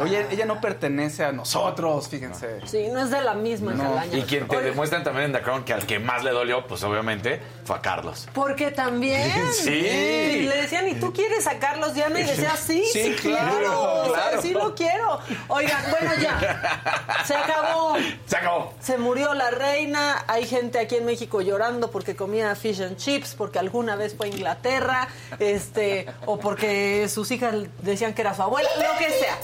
Oye, 0.00 0.26
ella 0.30 0.44
no 0.46 0.60
pertenece 0.60 1.24
a 1.24 1.32
nosotros, 1.32 2.08
fíjense. 2.08 2.60
Sí, 2.66 2.88
no 2.92 3.00
es 3.00 3.10
de 3.10 3.20
la 3.20 3.34
misma 3.34 3.72
No. 3.72 3.82
calaña. 3.84 4.18
Y 4.18 4.22
quien 4.22 4.48
te 4.48 4.56
Oye, 4.56 4.66
demuestran 4.66 5.04
también 5.04 5.26
en 5.26 5.32
The 5.32 5.42
Crown 5.42 5.64
que 5.64 5.72
al 5.72 5.86
que 5.86 5.98
más 5.98 6.24
le 6.24 6.30
dolió, 6.30 6.66
pues 6.66 6.82
obviamente, 6.82 7.40
fue 7.64 7.76
a 7.76 7.80
Carlos. 7.80 8.28
Porque 8.32 8.70
también. 8.70 9.30
Sí. 9.52 9.70
Y 9.70 10.42
le 10.46 10.62
decían, 10.62 10.88
¿y 10.88 10.94
tú 10.94 11.12
quieres 11.12 11.46
a 11.46 11.58
Carlos 11.58 11.94
Diana? 11.94 12.18
Y 12.20 12.24
decía, 12.24 12.56
sí, 12.56 12.82
sí, 12.92 13.02
Sí, 13.04 13.16
claro, 13.20 13.52
quiero. 13.56 14.02
o 14.02 14.14
sea, 14.14 14.40
sí 14.42 14.52
lo 14.52 14.74
quiero. 14.74 15.20
Oigan, 15.48 15.82
bueno, 15.90 16.10
ya. 16.20 17.22
Se 17.24 17.34
acabó. 17.34 17.96
Se 18.26 18.36
acabó. 18.36 18.74
Se 18.80 18.98
murió 18.98 19.32
la 19.34 19.50
reina. 19.50 20.24
Hay 20.26 20.46
gente 20.46 20.78
aquí 20.78 20.96
en 20.96 21.04
México 21.06 21.40
llorando 21.40 21.90
porque 21.90 22.16
comía 22.16 22.54
fish 22.56 22.82
and 22.82 22.96
chips, 22.96 23.34
porque 23.34 23.58
alguna 23.58 23.96
vez 23.96 24.14
fue 24.16 24.26
a 24.26 24.30
Inglaterra, 24.30 25.08
este, 25.38 26.06
o 26.26 26.38
porque 26.38 27.08
sus 27.08 27.30
hijas 27.30 27.54
decían 27.82 28.12
que 28.14 28.22
era 28.22 28.34
su 28.34 28.42
abuela, 28.42 28.68
lo 28.76 28.98
que 28.98 29.10
sea. 29.10 29.38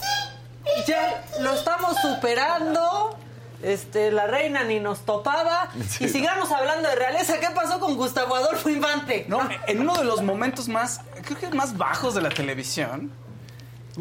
Ya 0.86 1.24
lo 1.40 1.54
estamos 1.54 1.96
superando. 2.00 3.16
Este, 3.62 4.10
la 4.10 4.26
reina 4.26 4.64
ni 4.64 4.80
nos 4.80 5.00
topaba. 5.00 5.70
Y 5.98 6.08
sigamos 6.08 6.50
hablando 6.50 6.88
de 6.88 6.94
realeza. 6.94 7.38
¿Qué 7.40 7.48
pasó 7.54 7.78
con 7.78 7.96
Gustavo 7.96 8.34
Adolfo 8.34 8.70
Infante? 8.70 9.26
No, 9.28 9.40
en 9.66 9.80
uno 9.80 9.94
de 9.94 10.04
los 10.04 10.22
momentos 10.22 10.68
más, 10.68 11.00
creo 11.24 11.38
que 11.38 11.48
más 11.50 11.76
bajos 11.76 12.14
de 12.14 12.22
la 12.22 12.30
televisión, 12.30 13.12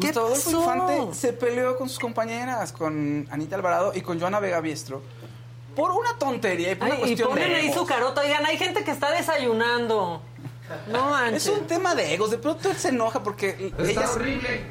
¿Qué 0.00 0.06
Gustavo 0.08 0.28
Adolfo? 0.28 0.50
Infante 0.50 1.14
se 1.14 1.32
peleó 1.34 1.76
con 1.76 1.88
sus 1.88 1.98
compañeras, 1.98 2.72
con 2.72 3.26
Anita 3.30 3.56
Alvarado 3.56 3.92
y 3.94 4.00
con 4.00 4.18
Joana 4.18 4.40
Vega 4.40 4.60
Biestro, 4.60 5.02
por 5.76 5.92
una 5.92 6.16
tontería 6.18 6.72
y 6.72 6.74
por 6.76 6.86
una 6.86 6.94
Ay, 6.94 7.00
y 7.00 7.04
cuestión 7.04 7.28
ponen 7.28 7.48
de 7.48 7.56
ahí 7.56 7.72
su 7.72 7.84
carota. 7.84 8.22
Oigan, 8.22 8.46
hay 8.46 8.56
gente 8.56 8.82
que 8.82 8.92
está 8.92 9.10
desayunando. 9.10 10.22
No 10.88 11.10
manches. 11.10 11.46
Es 11.46 11.52
un 11.58 11.66
tema 11.66 11.94
de 11.94 12.14
egos. 12.14 12.30
De 12.30 12.38
pronto 12.38 12.70
él 12.70 12.76
se 12.76 12.88
enoja 12.88 13.22
porque 13.22 13.72
ellas 13.78 14.16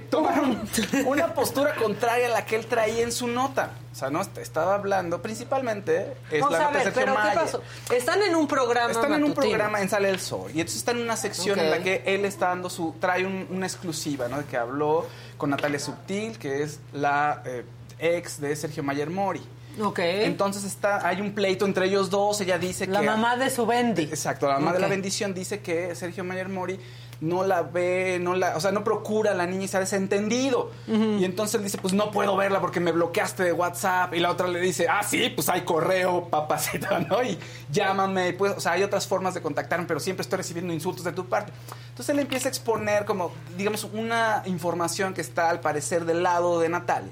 tomaron 0.10 0.62
una 1.06 1.34
postura 1.34 1.76
contraria 1.76 2.28
a 2.28 2.32
la 2.32 2.46
que 2.46 2.56
él 2.56 2.66
traía 2.66 3.04
en 3.04 3.12
su 3.12 3.28
nota. 3.28 3.72
O 3.92 3.96
sea, 3.96 4.10
no 4.10 4.22
estaba 4.22 4.76
hablando, 4.76 5.22
principalmente 5.22 6.14
es 6.32 6.42
Vamos 6.42 6.52
la 6.52 6.58
a 6.60 6.62
nota 6.72 6.74
ver, 6.76 6.84
Sergio 6.94 7.02
pero 7.02 7.16
¿qué 7.30 7.36
pasó? 7.36 7.62
Están 7.94 8.22
en 8.22 8.36
un 8.36 8.48
programa 8.48 8.92
Están 8.92 9.14
en 9.14 9.24
un 9.24 9.34
programa 9.34 9.82
en 9.82 9.90
Sale 9.90 10.10
el 10.10 10.19
Sol 10.19 10.52
y 10.54 10.62
entonces 10.62 10.78
está 10.78 10.92
en 10.92 11.02
una 11.02 11.17
sección 11.17 11.60
en 11.60 11.69
la 11.71 11.80
que 11.80 12.04
él 12.06 12.23
está 12.26 12.48
dando 12.50 12.69
su 12.69 12.96
trae 13.00 13.26
un- 13.26 13.48
una 13.50 13.65
exclusiva, 13.65 14.28
¿no? 14.28 14.38
De 14.38 14.46
que 14.46 14.58
habló 14.58 15.06
con 15.38 15.50
Natalia 15.50 15.80
Subtil, 15.80 16.38
que 16.38 16.63
es 16.63 16.80
la 16.94 17.42
eh, 17.46 17.65
ex 17.98 18.40
de 18.40 18.56
Sergio 18.56 18.84
Mayer 18.84 19.10
Mori. 19.10 19.42
Ok. 19.82 20.00
Entonces 20.00 20.63
está 20.63 21.08
hay 21.08 21.21
un 21.21 21.34
pleito 21.34 21.65
entre 21.65 21.86
ellos 21.86 22.10
dos, 22.10 22.42
ella 22.42 22.58
dice 22.58 22.88
la 22.88 23.02
que 23.02 23.06
mamá 23.06 23.38
de 23.38 23.50
su 23.50 23.65
Bendy. 23.65 24.04
Exacto, 24.04 24.48
la 24.48 24.56
mamá 24.56 24.73
de 24.73 24.80
la 24.80 24.88
bendición 24.88 25.34
dice 25.34 25.62
que 25.62 25.96
Sergio 25.96 26.23
Mayer 26.23 26.50
Mori 26.50 26.80
no 27.21 27.44
la 27.44 27.63
ve, 27.63 28.17
no 28.21 28.36
la, 28.36 28.56
o 28.56 28.62
sea, 28.62 28.71
no 28.71 28.84
procura 28.84 29.32
a 29.32 29.34
la 29.34 29.46
niña 29.46 29.65
y 29.65 29.67
se 29.67 29.77
ha 29.77 29.80
desentendido. 29.80 30.71
Y 30.88 31.25
entonces 31.25 31.56
él 31.56 31.63
dice, 31.63 31.77
pues 31.77 31.94
no 31.94 32.12
puedo 32.12 32.36
verla 32.38 32.62
porque 32.62 32.80
me 32.80 32.92
bloqueaste 32.92 33.44
de 33.44 33.52
WhatsApp. 33.52 34.13
Y 34.13 34.19
la 34.19 34.32
otra 34.32 34.48
le 34.48 34.60
dice, 34.60 34.88
ah, 34.90 35.04
sí, 35.04 35.30
pues 35.30 35.50
hay 35.50 35.62
correo, 35.62 36.30
papacita, 36.30 37.00
¿no? 37.10 37.21
Y 37.23 37.38
llámame, 37.71 38.34
pues, 38.34 38.54
o 38.56 38.60
sea, 38.60 38.73
hay 38.73 38.84
otras 38.84 39.08
formas 39.08 39.34
de 39.34 39.42
contactarme, 39.42 39.86
pero 39.86 40.00
siempre 40.00 40.21
estoy 40.21 40.38
recibiendo 40.38 40.73
insultos 40.73 41.04
de 41.04 41.12
tu 41.12 41.25
parte. 41.25 41.52
Entonces 41.90 42.10
él 42.10 42.19
empieza 42.19 42.48
a 42.48 42.50
exponer 42.50 43.06
como, 43.06 43.32
digamos, 43.58 43.84
una 43.84 44.44
información 44.46 45.13
que 45.13 45.21
está 45.21 45.50
al 45.50 45.60
parecer 45.60 46.06
del 46.06 46.23
lado 46.23 46.60
de 46.60 46.69
Natalia. 46.69 47.12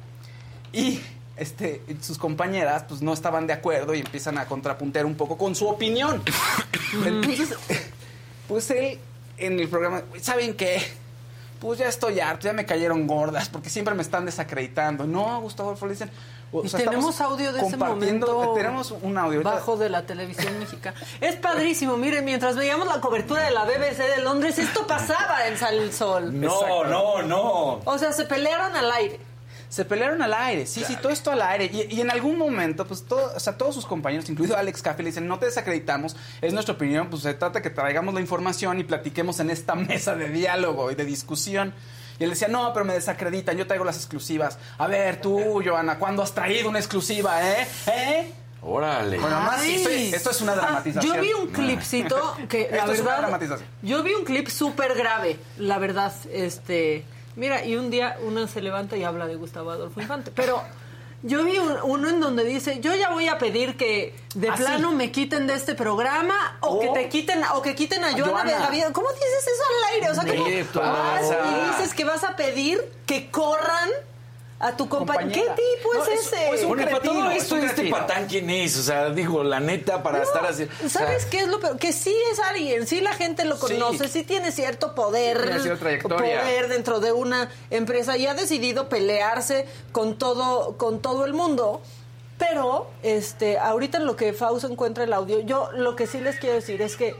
Y 0.72 1.02
este, 1.38 1.82
sus 2.02 2.18
compañeras 2.18 2.86
pues 2.88 3.02
no 3.02 3.14
estaban 3.14 3.48
de 3.48 3.54
acuerdo 3.54 3.94
y 3.94 4.00
empiezan 4.00 4.38
a 4.38 4.46
contrapuntear 4.46 5.06
un 5.06 5.16
poco 5.16 5.38
con 5.38 5.56
su 5.56 5.68
opinión. 5.68 6.24
Entonces, 7.06 7.56
pues 8.48 8.70
él 8.72 9.00
en 9.38 9.60
el 9.60 9.68
programa, 9.68 10.04
¿saben 10.22 10.56
qué? 10.56 10.82
Pues 11.60 11.80
ya 11.80 11.88
estoy 11.88 12.20
harto, 12.20 12.46
ya 12.46 12.54
me 12.54 12.66
cayeron 12.66 13.08
gordas, 13.08 13.50
porque 13.50 13.70
siempre 13.70 13.94
me 13.96 14.02
están 14.02 14.26
desacreditando. 14.26 15.06
No, 15.06 15.42
Gustavo 15.42 15.70
Adolfo, 15.70 15.86
le 15.88 15.94
dicen... 15.94 16.12
O 16.52 16.66
sea, 16.66 16.80
tenemos 16.80 17.20
audio 17.20 17.52
de 17.52 17.60
ese 17.60 17.76
momento 17.76 18.54
tenemos 18.56 18.92
un 18.92 19.18
audio 19.18 19.44
bajo 19.44 19.76
de 19.76 19.90
la 19.90 20.06
televisión 20.06 20.58
mexicana 20.60 20.96
es 21.20 21.36
padrísimo 21.36 21.98
miren 21.98 22.24
mientras 22.24 22.56
veíamos 22.56 22.88
la 22.88 23.02
cobertura 23.02 23.44
de 23.44 23.52
la 23.52 23.66
BBC 23.66 23.98
de 23.98 24.22
Londres 24.24 24.58
esto 24.58 24.88
pasaba 24.88 25.46
en 25.48 25.58
Sal 25.58 25.78
el 25.78 25.92
Sol 25.92 26.40
no 26.40 26.86
no 26.86 27.22
no 27.22 27.82
o 27.84 27.98
sea 27.98 28.14
se 28.14 28.24
pelearon 28.24 28.74
al 28.78 28.90
aire 28.94 29.20
se 29.70 29.86
pelearon 29.86 30.22
al 30.22 30.34
aire, 30.34 30.66
sí, 30.66 30.84
sí, 30.86 30.96
todo 30.96 31.12
esto 31.12 31.32
al 31.32 31.42
aire. 31.42 31.70
Y, 31.90 32.00
en 32.00 32.10
algún 32.10 32.38
momento, 32.38 32.86
pues 32.88 33.04
todo, 33.06 33.34
o 33.36 33.40
sea, 33.40 33.58
todos 33.58 33.76
sus 33.76 33.86
compañeros, 33.86 34.30
incluido 34.30 34.58
Alex 34.58 34.82
Caffey, 34.82 35.04
le 35.04 35.10
dicen, 35.12 35.28
no 35.28 35.40
te 35.40 35.46
desacreditamos, 35.46 36.16
es 36.42 36.54
nuestra 36.54 36.76
opinión, 36.76 37.10
pues 37.10 37.24
se 37.24 37.34
trata 37.34 37.60
de 37.60 37.64
que 37.64 37.70
traigamos 37.70 38.14
la 38.14 38.22
información 38.22 38.80
y 38.80 38.84
platiquemos 38.84 39.40
en 39.40 39.50
esta 39.50 39.76
mesa 39.76 40.16
de 40.16 40.30
diálogo 40.30 40.92
y 40.92 40.96
de 40.96 41.06
discusión. 41.06 41.74
Y 42.20 42.24
él 42.24 42.32
decía, 42.32 42.48
no, 42.48 42.74
pero 42.74 42.86
me 42.86 42.94
desacreditan, 42.94 43.58
yo 43.58 43.68
traigo 43.68 43.86
las 43.86 43.98
exclusivas. 43.98 44.58
A 44.78 44.88
ver, 44.88 45.22
tú, 45.22 45.62
Joana, 45.64 46.00
¿cuándo 46.00 46.24
has 46.24 46.34
traído 46.34 46.70
una 46.70 46.80
exclusiva, 46.80 47.48
eh? 47.48 47.68
¿Eh? 47.86 48.34
Órale. 48.62 49.20
Bueno, 49.20 49.40
más 49.42 49.64
esto, 49.64 50.32
es 50.32 50.42
una 50.42 50.56
dramatización. 50.56 51.16
yo 51.16 51.22
vi 51.22 51.32
un 51.34 51.48
clipcito 51.48 52.36
que 52.50 52.70
la 52.76 52.86
verdad, 52.86 53.60
yo 53.84 54.02
vi 54.02 54.14
un 54.14 54.26
clip 54.26 54.48
súper 54.48 54.96
grave, 54.96 55.38
la 55.58 55.78
verdad, 55.78 56.12
este 56.32 57.06
Mira, 57.38 57.64
y 57.64 57.76
un 57.76 57.92
día 57.92 58.18
uno 58.24 58.48
se 58.48 58.62
levanta 58.62 58.98
y 58.98 59.04
habla 59.04 59.28
de 59.28 59.36
Gustavo 59.36 59.70
Adolfo 59.70 60.02
Infante. 60.02 60.32
Pero 60.36 60.64
yo 61.22 61.44
vi 61.44 61.60
uno 61.60 62.10
en 62.10 62.20
donde 62.20 62.44
dice, 62.44 62.80
yo 62.80 62.96
ya 62.96 63.12
voy 63.12 63.28
a 63.28 63.38
pedir 63.38 63.78
que 63.78 64.16
de 64.34 64.50
¿Ah, 64.50 64.56
plano 64.56 64.92
me 64.92 65.12
quiten 65.12 65.46
de 65.46 65.54
este 65.54 65.76
programa 65.76 66.58
o 66.62 66.80
que 66.80 66.90
oh. 66.90 66.94
te 66.94 67.10
quiten 67.10 67.44
o 67.54 67.62
que 67.62 67.76
quiten 67.76 68.04
a 68.04 68.12
Joana, 68.12 68.70
vida. 68.72 68.92
¿Cómo 68.92 69.08
dices 69.12 69.48
eso 69.54 69.64
al 69.70 69.94
aire? 69.94 70.10
O 70.10 70.16
sea, 70.16 70.24
¿cómo 70.26 70.48
y 70.48 71.70
dices 71.70 71.94
que 71.94 72.06
vas 72.06 72.24
a 72.24 72.36
pedir 72.36 72.84
que 73.06 73.30
corran 73.30 73.90
a 74.60 74.76
tu 74.76 74.90
compañero. 74.90 75.32
¿Qué 75.32 75.42
tipo 75.42 76.04
es, 76.04 76.26
ese? 76.26 76.50
Es, 76.50 76.64
un 76.64 76.78
para 76.78 77.00
todo 77.00 77.30
esto, 77.30 77.58
este 77.58 77.90
patán 77.90 78.26
quién 78.28 78.50
es, 78.50 78.78
o 78.78 78.84
sea, 78.84 79.10
digo, 79.10 79.44
la 79.44 79.60
neta, 79.60 80.02
para 80.02 80.24
estar 80.24 80.46
así. 80.46 80.68
¿Sabes 80.88 81.26
qué 81.26 81.42
es 81.42 81.48
lo 81.48 81.60
peor? 81.60 81.78
Que 81.78 81.94
sí 81.94 82.16
es 82.32 82.40
alguien, 82.40 82.88
sí 82.88 83.02
la 83.02 83.14
gente 83.14 83.46
lo 83.46 83.60
conoce, 83.60 84.08
sí, 84.08 84.24
tiene 84.24 84.52
cierto 84.52 84.96
poder, 84.96 85.62
poder 86.02 86.68
dentro 86.70 87.00
de 87.00 87.12
una 87.12 87.50
empresa 87.70 88.18
y 88.18 88.26
ha 88.26 88.34
decidido 88.34 88.90
pelearse 88.90 89.68
con 89.92 90.18
todo, 90.18 90.78
con 90.78 91.02
todo 91.02 91.26
el 91.26 91.34
mundo. 91.34 91.82
Pero, 92.38 92.88
este, 93.02 93.58
ahorita 93.58 93.98
en 93.98 94.06
lo 94.06 94.16
que 94.16 94.32
Fausto 94.32 94.68
encuentra 94.68 95.04
el 95.04 95.14
audio, 95.14 95.40
yo 95.40 95.72
lo 95.74 95.96
que 95.96 96.06
sí 96.06 96.20
les 96.20 96.38
quiero 96.40 96.56
decir 96.56 96.82
es 96.82 96.96
que 96.96 97.16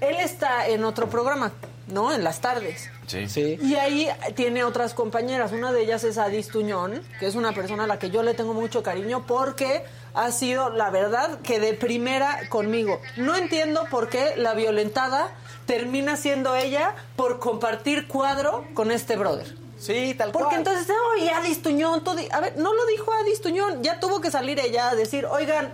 él 0.00 0.16
está 0.20 0.68
en 0.68 0.84
otro 0.84 1.08
programa, 1.08 1.52
¿no? 1.88 2.12
En 2.12 2.24
las 2.24 2.40
tardes. 2.40 2.90
Sí. 3.06 3.58
Y 3.62 3.74
ahí 3.76 4.08
tiene 4.34 4.64
otras 4.64 4.94
compañeras. 4.94 5.52
Una 5.52 5.72
de 5.72 5.82
ellas 5.82 6.04
es 6.04 6.18
Adis 6.18 6.48
Tuñón, 6.48 7.02
que 7.18 7.26
es 7.26 7.34
una 7.34 7.52
persona 7.52 7.84
a 7.84 7.86
la 7.86 7.98
que 7.98 8.10
yo 8.10 8.22
le 8.22 8.34
tengo 8.34 8.54
mucho 8.54 8.82
cariño 8.82 9.24
porque 9.26 9.84
ha 10.14 10.30
sido, 10.30 10.70
la 10.70 10.90
verdad, 10.90 11.40
que 11.40 11.60
de 11.60 11.74
primera 11.74 12.48
conmigo. 12.48 13.00
No 13.16 13.34
entiendo 13.36 13.84
por 13.90 14.08
qué 14.08 14.34
la 14.36 14.54
violentada 14.54 15.30
termina 15.66 16.16
siendo 16.16 16.54
ella 16.54 16.94
por 17.16 17.38
compartir 17.38 18.08
cuadro 18.08 18.64
con 18.74 18.90
este 18.90 19.16
brother. 19.16 19.54
Sí, 19.78 20.14
tal 20.18 20.32
Porque 20.32 20.56
entonces, 20.56 20.88
oye, 21.14 21.30
Adis 21.30 21.62
Tuñón, 21.62 22.02
a 22.32 22.40
ver, 22.40 22.56
no 22.56 22.74
lo 22.74 22.86
dijo 22.86 23.12
Adis 23.12 23.40
Tuñón, 23.40 23.82
ya 23.82 24.00
tuvo 24.00 24.20
que 24.20 24.30
salir 24.30 24.58
ella 24.58 24.90
a 24.90 24.96
decir, 24.96 25.24
oigan, 25.24 25.72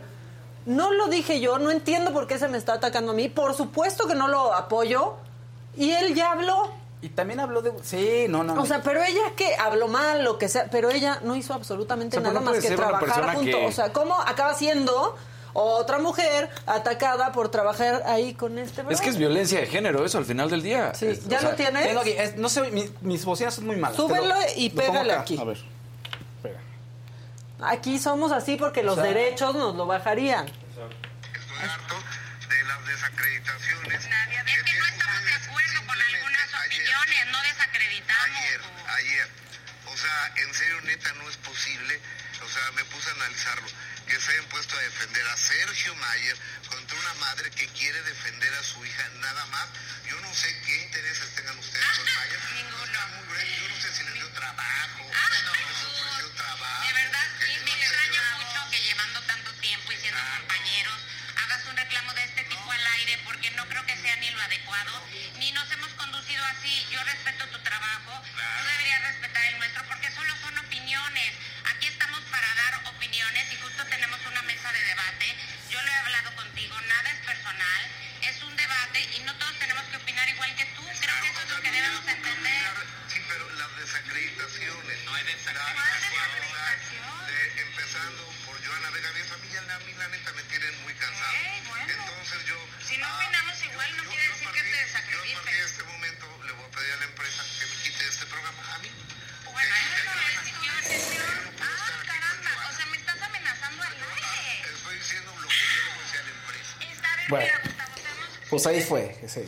no 0.66 0.92
lo 0.92 1.08
dije 1.08 1.40
yo, 1.40 1.58
no 1.58 1.70
entiendo 1.70 2.12
por 2.12 2.26
qué 2.26 2.38
se 2.38 2.48
me 2.48 2.58
está 2.58 2.74
atacando 2.74 3.12
a 3.12 3.14
mí, 3.14 3.28
por 3.28 3.54
supuesto 3.54 4.06
que 4.06 4.14
no 4.14 4.28
lo 4.28 4.52
apoyo, 4.52 5.14
y 5.76 5.90
él 5.90 6.14
ya 6.14 6.32
habló. 6.32 6.72
Y 7.02 7.10
también 7.10 7.40
habló 7.40 7.60
de... 7.60 7.72
Sí, 7.82 8.26
no, 8.28 8.42
no. 8.42 8.54
O 8.54 8.64
sea, 8.64 8.82
pero 8.82 9.02
ella 9.02 9.32
que 9.36 9.54
habló 9.56 9.88
mal, 9.88 10.24
lo 10.24 10.38
que 10.38 10.48
sea, 10.48 10.68
pero 10.70 10.90
ella 10.90 11.20
no 11.22 11.36
hizo 11.36 11.52
absolutamente 11.52 12.18
nada 12.18 12.40
más 12.40 12.58
que 12.58 12.70
trabajar 12.70 13.34
junto. 13.34 13.64
O 13.66 13.72
sea, 13.72 13.92
¿cómo 13.92 14.18
acaba 14.18 14.54
siendo 14.54 15.14
otra 15.52 15.98
mujer 15.98 16.50
atacada 16.66 17.30
por 17.32 17.50
trabajar 17.50 18.02
ahí 18.06 18.34
con 18.34 18.58
este 18.58 18.82
Es 18.90 19.00
que 19.00 19.10
es 19.10 19.18
violencia 19.18 19.60
de 19.60 19.66
género 19.66 20.04
eso 20.04 20.18
al 20.18 20.24
final 20.24 20.50
del 20.50 20.62
día. 20.62 20.94
Sí, 20.94 21.08
¿ya 21.28 21.42
lo 21.42 21.54
tienes? 21.54 21.86
Tengo 21.86 22.00
aquí, 22.00 22.14
no 22.36 22.48
sé, 22.48 22.70
mis 23.02 23.24
bocinas 23.24 23.54
son 23.54 23.66
muy 23.66 23.76
malas. 23.76 23.96
Súbelo 23.96 24.34
y 24.56 24.70
pégale 24.70 25.12
aquí. 25.12 25.38
A 25.38 25.44
ver, 25.44 25.58
pega. 26.42 26.58
Aquí 27.60 27.98
somos 27.98 28.32
así 28.32 28.56
porque 28.56 28.82
los 28.82 28.96
derechos 28.96 29.54
nos 29.54 29.76
lo 29.76 29.86
bajarían. 29.86 30.46
Estoy 30.46 30.84
harto 31.62 31.94
de 32.48 32.64
las 32.64 32.86
desacreditaciones. 32.86 34.08
En 40.36 40.54
serio, 40.54 40.80
neta, 40.82 41.12
no 41.14 41.28
es 41.28 41.36
posible. 41.38 42.00
O 42.42 42.48
sea, 42.48 42.70
me 42.72 42.84
puse 42.86 43.08
a 43.10 43.12
analizarlo. 43.14 43.68
Que 44.06 44.20
se 44.20 44.32
hayan 44.32 44.44
puesto 44.46 44.76
a 44.76 44.80
defender 44.80 45.26
a 45.26 45.36
Sergio 45.36 45.94
Mayer 45.94 46.36
contra 46.68 46.98
una 46.98 47.14
madre 47.14 47.50
que 47.50 47.66
quiere 47.68 48.02
defender 48.02 48.52
a 48.54 48.62
su 48.62 48.84
hija 48.84 49.08
nada 49.20 49.46
más. 49.46 49.68
Yo 50.08 50.20
no 50.20 50.34
sé 50.34 50.48
qué 50.66 50.82
intereses 50.82 51.34
tengan 51.34 51.58
ustedes 51.58 51.86
con 51.96 52.14
Mayer. 52.14 52.40
Ninguno. 52.54 52.84
Yo 52.84 53.68
no 53.68 53.80
sé 53.80 53.92
si 53.94 54.04
les 54.04 54.14
dio 54.14 54.28
trabajo. 54.30 54.93
Lo 64.34 64.42
adecuado, 64.42 64.92
ni 65.38 65.52
nos 65.52 65.70
hemos 65.70 65.92
conducido 65.94 66.44
así. 66.44 66.86
Yo 66.90 67.02
respeto 67.04 67.46
tu 67.48 67.58
trabajo, 67.60 68.22
tú 68.22 68.64
deberías 68.64 69.02
respetar 69.02 69.44
el 69.46 69.58
nuestro 69.58 69.84
porque 69.86 70.10
solo 70.10 70.34
son 70.42 70.58
opiniones. 70.58 71.32
Pues 108.54 108.66
ahí 108.66 108.80
fue. 108.80 109.16
Ese. 109.22 109.42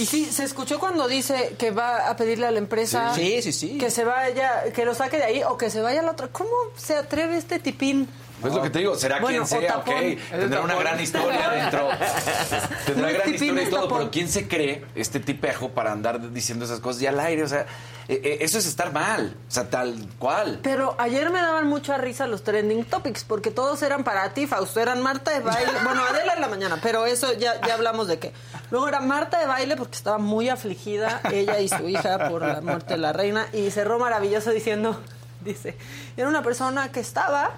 Y 0.00 0.06
sí, 0.06 0.26
se 0.26 0.44
escuchó 0.44 0.78
cuando 0.78 1.08
dice 1.08 1.56
que 1.58 1.72
va 1.72 2.08
a 2.08 2.16
pedirle 2.16 2.46
a 2.46 2.50
la 2.52 2.58
empresa 2.58 3.12
sí, 3.14 3.42
sí, 3.42 3.52
sí. 3.52 3.78
que 3.78 3.90
se 3.90 4.04
vaya, 4.04 4.72
que 4.72 4.84
lo 4.84 4.94
saque 4.94 5.16
de 5.16 5.24
ahí 5.24 5.42
o 5.42 5.58
que 5.58 5.70
se 5.70 5.80
vaya 5.80 6.00
al 6.00 6.08
otro. 6.08 6.30
¿Cómo 6.32 6.50
se 6.76 6.94
atreve 6.94 7.36
este 7.36 7.58
tipín? 7.58 8.08
Pues 8.40 8.54
lo 8.54 8.62
que 8.62 8.70
te 8.70 8.78
digo, 8.80 8.94
será 8.94 9.20
quien 9.20 9.46
sea, 9.46 9.78
ok. 9.78 9.90
Tendrá 10.30 10.60
una 10.60 10.76
gran 10.76 11.00
historia 11.00 11.50
dentro. 11.50 11.88
Tendrá 12.86 13.10
gran 13.10 13.34
historia 13.34 13.62
y 13.62 13.66
todo, 13.70 13.88
pero 13.88 14.10
¿quién 14.10 14.28
se 14.28 14.46
cree 14.46 14.84
este 14.94 15.20
tipejo 15.20 15.70
para 15.70 15.92
andar 15.92 16.30
diciendo 16.32 16.64
esas 16.64 16.80
cosas 16.80 17.02
y 17.02 17.06
al 17.06 17.18
aire? 17.20 17.42
O 17.42 17.48
sea, 17.48 17.66
e, 18.08 18.14
e, 18.14 18.44
eso 18.44 18.58
es 18.58 18.66
estar 18.66 18.92
mal, 18.92 19.36
o 19.46 19.50
sea, 19.50 19.68
tal 19.68 19.94
cual. 20.18 20.60
Pero 20.62 20.94
ayer 20.98 21.30
me 21.30 21.40
daban 21.40 21.66
mucha 21.66 21.98
risa 21.98 22.26
los 22.26 22.42
trending 22.42 22.84
topics, 22.84 23.24
porque 23.24 23.50
todos 23.50 23.82
eran 23.82 24.02
para 24.02 24.32
ti, 24.32 24.46
Fausto, 24.46 24.80
eran 24.80 25.02
Marta 25.02 25.30
de 25.30 25.40
baile, 25.40 25.72
bueno, 25.84 26.02
Adela 26.04 26.34
en 26.34 26.40
la 26.40 26.48
mañana, 26.48 26.78
pero 26.82 27.04
eso 27.04 27.32
ya, 27.34 27.60
ya 27.66 27.74
hablamos 27.74 28.08
de 28.08 28.18
qué. 28.18 28.32
Luego 28.70 28.88
era 28.88 29.00
Marta 29.00 29.38
de 29.38 29.46
baile 29.46 29.76
porque 29.76 29.96
estaba 29.96 30.18
muy 30.18 30.48
afligida, 30.48 31.20
ella 31.32 31.60
y 31.60 31.68
su 31.68 31.88
hija, 31.88 32.28
por 32.30 32.42
la 32.42 32.60
muerte 32.62 32.94
de 32.94 32.98
la 32.98 33.12
reina, 33.12 33.46
y 33.52 33.70
cerró 33.70 33.98
maravilloso 33.98 34.52
diciendo, 34.52 34.98
dice, 35.42 35.76
era 36.16 36.28
una 36.28 36.42
persona 36.42 36.90
que 36.90 37.00
estaba 37.00 37.52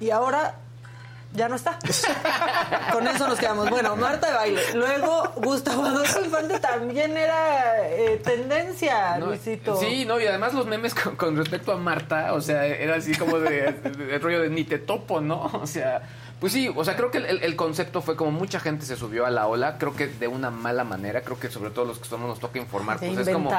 y 0.00 0.10
ahora 0.10 0.54
ya 1.36 1.48
no 1.48 1.56
está. 1.56 1.78
Con 2.92 3.06
eso 3.06 3.28
nos 3.28 3.38
quedamos. 3.38 3.68
Bueno, 3.68 3.94
Marta 3.96 4.28
de 4.28 4.34
baile. 4.34 4.62
Luego, 4.74 5.32
Gustavo 5.36 5.84
Adolfo 5.84 6.24
Infante 6.24 6.58
también 6.58 7.16
era 7.16 7.88
eh, 7.88 8.20
tendencia, 8.24 9.18
Luisito. 9.18 9.76
Sí, 9.76 10.04
no, 10.06 10.18
y 10.20 10.26
además 10.26 10.54
los 10.54 10.66
memes 10.66 10.94
con, 10.94 11.36
respecto 11.36 11.72
a 11.72 11.76
Marta, 11.76 12.32
o 12.32 12.40
sea, 12.40 12.66
era 12.66 12.96
así 12.96 13.14
como 13.14 13.38
de, 13.38 13.74
el 14.10 14.20
rollo 14.20 14.40
de 14.42 14.50
ni 14.50 14.64
te 14.64 14.78
topo, 14.78 15.20
¿no? 15.20 15.50
O 15.52 15.66
sea, 15.66 16.02
pues 16.40 16.52
sí, 16.52 16.68
o 16.74 16.84
sea, 16.84 16.96
creo 16.96 17.10
que 17.10 17.18
el, 17.18 17.56
concepto 17.56 18.02
fue 18.02 18.14
como 18.14 18.30
mucha 18.30 18.60
gente 18.60 18.84
se 18.84 18.96
subió 18.96 19.24
a 19.24 19.30
la 19.30 19.46
ola, 19.46 19.78
creo 19.78 19.96
que 19.96 20.06
de 20.06 20.28
una 20.28 20.50
mala 20.50 20.84
manera, 20.84 21.22
creo 21.22 21.38
que 21.38 21.48
sobre 21.50 21.70
todo 21.70 21.86
los 21.86 21.98
que 21.98 22.06
somos 22.06 22.28
nos 22.28 22.40
toca 22.40 22.58
informar, 22.58 22.98
pues 22.98 23.16
es 23.16 23.28
como 23.30 23.50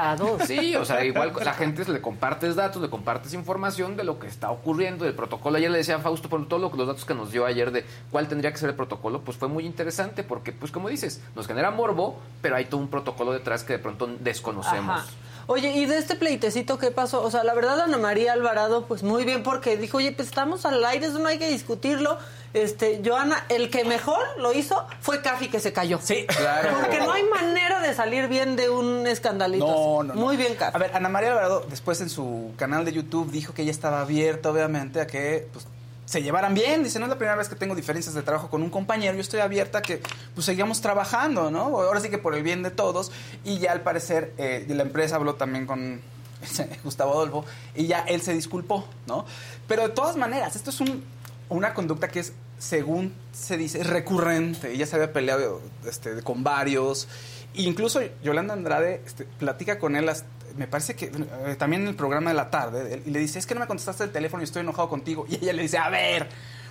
Sí, 0.46 0.76
o 0.76 0.86
sea, 0.86 1.04
igual 1.04 1.34
la 1.44 1.54
gente 1.54 1.84
le 1.92 2.02
compartes 2.02 2.56
datos, 2.56 2.82
le 2.82 2.90
compartes 2.90 3.34
información 3.34 3.98
de 3.98 4.04
lo 4.04 4.20
que 4.20 4.28
está 4.28 4.52
ocurriendo, 4.52 5.06
del 5.06 5.16
protocolo. 5.16 5.58
Ayer 5.58 5.72
le 5.72 5.80
decía 5.80 5.96
a 5.96 6.00
Fausto 6.00 6.30
por 6.30 6.48
todos 6.48 6.62
los 6.62 6.88
datos 6.88 7.06
que 7.06 7.16
nos 7.16 7.32
dio 7.32 7.46
ayer 7.46 7.72
de 7.72 7.84
cuál 8.12 8.28
tendría 8.28 8.52
que 8.52 8.58
ser 8.58 8.70
el 8.70 8.76
protocolo, 8.76 9.22
pues 9.22 9.38
fue 9.38 9.48
muy 9.48 9.66
interesante 9.66 10.24
porque 10.24 10.52
pues 10.52 10.72
como 10.72 10.90
dices, 10.90 11.22
nos 11.36 11.48
genera 11.48 11.72
morbo, 11.72 12.20
pero 12.42 12.56
hay 12.56 12.66
todo 12.66 12.80
un 12.80 12.90
protocolo 12.90 13.32
detrás 13.32 13.64
que 13.64 13.74
de 13.74 13.80
pronto 13.80 14.08
desconocemos. 14.20 15.02
Oye, 15.50 15.72
¿y 15.72 15.86
de 15.86 15.98
este 15.98 16.16
pleitecito 16.16 16.78
qué 16.78 16.92
pasó? 16.92 17.24
O 17.24 17.32
sea, 17.32 17.46
la 17.46 17.54
verdad 17.54 17.80
Ana 17.80 17.98
María 17.98 18.34
Alvarado, 18.34 18.86
pues 18.86 19.02
muy 19.02 19.24
bien, 19.24 19.44
porque 19.44 19.78
dijo, 19.78 19.98
oye, 19.98 20.12
pues 20.12 20.28
estamos 20.28 20.66
al 20.66 20.84
aire, 20.84 21.08
eso 21.08 21.20
no 21.20 21.30
hay 21.30 21.40
que 21.40 21.50
discutirlo. 21.50 22.18
Este, 22.64 23.02
Joana, 23.06 23.46
el 23.50 23.70
que 23.70 23.86
mejor 23.86 24.20
lo 24.40 24.54
hizo 24.54 24.86
fue 25.02 25.22
Cafi 25.22 25.50
que 25.50 25.60
se 25.60 25.74
cayó. 25.74 26.00
Sí, 26.02 26.26
claro. 26.28 26.78
Porque 26.80 27.00
no 27.00 27.12
hay 27.12 27.24
manera 27.24 27.80
de 27.82 27.94
salir 27.94 28.28
bien 28.28 28.56
de 28.56 28.70
un 28.70 29.06
escandalito. 29.06 29.66
No, 29.66 30.04
no, 30.04 30.14
Muy 30.16 30.38
bien, 30.38 30.56
Cafi. 30.56 30.76
A 30.76 30.80
ver, 30.80 30.96
Ana 30.96 31.10
María 31.10 31.32
Alvarado 31.32 31.66
después 31.70 32.02
en 32.02 32.10
su 32.10 32.54
canal 32.58 32.86
de 32.86 32.94
YouTube 32.94 33.32
dijo 33.32 33.54
que 33.54 33.62
ella 33.62 33.72
estaba 33.72 34.02
abierta, 34.02 34.50
obviamente, 34.50 35.02
a 35.02 35.08
que 35.08 35.48
pues, 35.54 35.68
se 36.06 36.24
llevaran 36.24 36.54
bien. 36.54 36.84
Dice, 36.84 37.00
no 37.00 37.06
es 37.06 37.10
la 37.10 37.18
primera 37.18 37.36
vez 37.36 37.50
que 37.50 37.56
tengo 37.56 37.76
diferencias 37.76 38.16
de 38.16 38.24
trabajo 38.24 38.50
con 38.50 38.64
un 38.64 38.70
compañero. 38.70 39.14
Yo 39.14 39.22
estoy 39.22 39.42
abierta 39.42 39.80
a 39.80 39.82
que 39.82 40.02
pues 40.34 40.46
sigamos 40.46 40.82
trabajando, 40.82 41.52
¿no? 41.52 41.60
Ahora 41.60 42.00
sí 42.00 42.10
que 42.10 42.18
por 42.18 42.34
el 42.34 42.44
bien 42.44 42.64
de 42.64 42.72
todos. 42.72 43.12
Y 43.44 43.60
ya 43.60 43.72
al 43.72 43.82
parecer 43.82 44.34
eh, 44.38 44.66
la 44.70 44.84
empresa 44.84 45.18
habló 45.18 45.36
también 45.36 45.68
con 45.68 46.02
Gustavo 46.84 47.14
Adolfo 47.14 47.46
y 47.76 47.88
ya 47.88 48.00
él 48.02 48.22
se 48.22 48.34
disculpó, 48.34 48.88
¿no? 49.06 49.26
Pero 49.68 49.84
de 49.84 49.90
todas 49.90 50.16
maneras, 50.16 50.56
esto 50.56 50.70
es 50.70 50.80
un, 50.80 51.04
una 51.50 51.74
conducta 51.74 52.08
que 52.08 52.20
es, 52.20 52.34
según 52.58 53.14
se 53.32 53.58
dice, 53.58 53.84
recurrente. 53.84 54.72
Ella 54.74 54.86
se 54.86 54.96
había 54.96 55.14
peleado 55.14 55.62
este, 55.88 56.22
con 56.24 56.44
varios. 56.44 57.08
Incluso 57.56 58.02
Yolanda 58.24 58.54
Andrade 58.54 59.02
este, 59.06 59.26
platica 59.26 59.80
con 59.80 59.96
él 59.96 60.10
me 60.58 60.68
parece 60.68 60.96
que 60.96 61.06
eh, 61.06 61.56
también 61.58 61.84
en 61.84 61.90
el 61.90 61.96
programa 61.96 62.32
de 62.32 62.36
la 62.36 62.50
tarde, 62.50 63.02
y 63.06 63.12
le 63.12 63.20
dice, 63.20 63.40
es 63.40 63.46
que 63.46 63.54
no 63.54 63.62
me 63.62 63.68
contestaste 63.68 64.04
el 64.04 64.12
teléfono 64.12 64.42
y 64.42 64.46
estoy 64.46 64.62
enojado 64.62 64.90
contigo. 64.90 65.26
Y 65.30 65.36
ella 65.36 65.54
le 65.54 65.62
dice, 65.62 65.78
a 65.78 65.90
ver, 65.90 66.28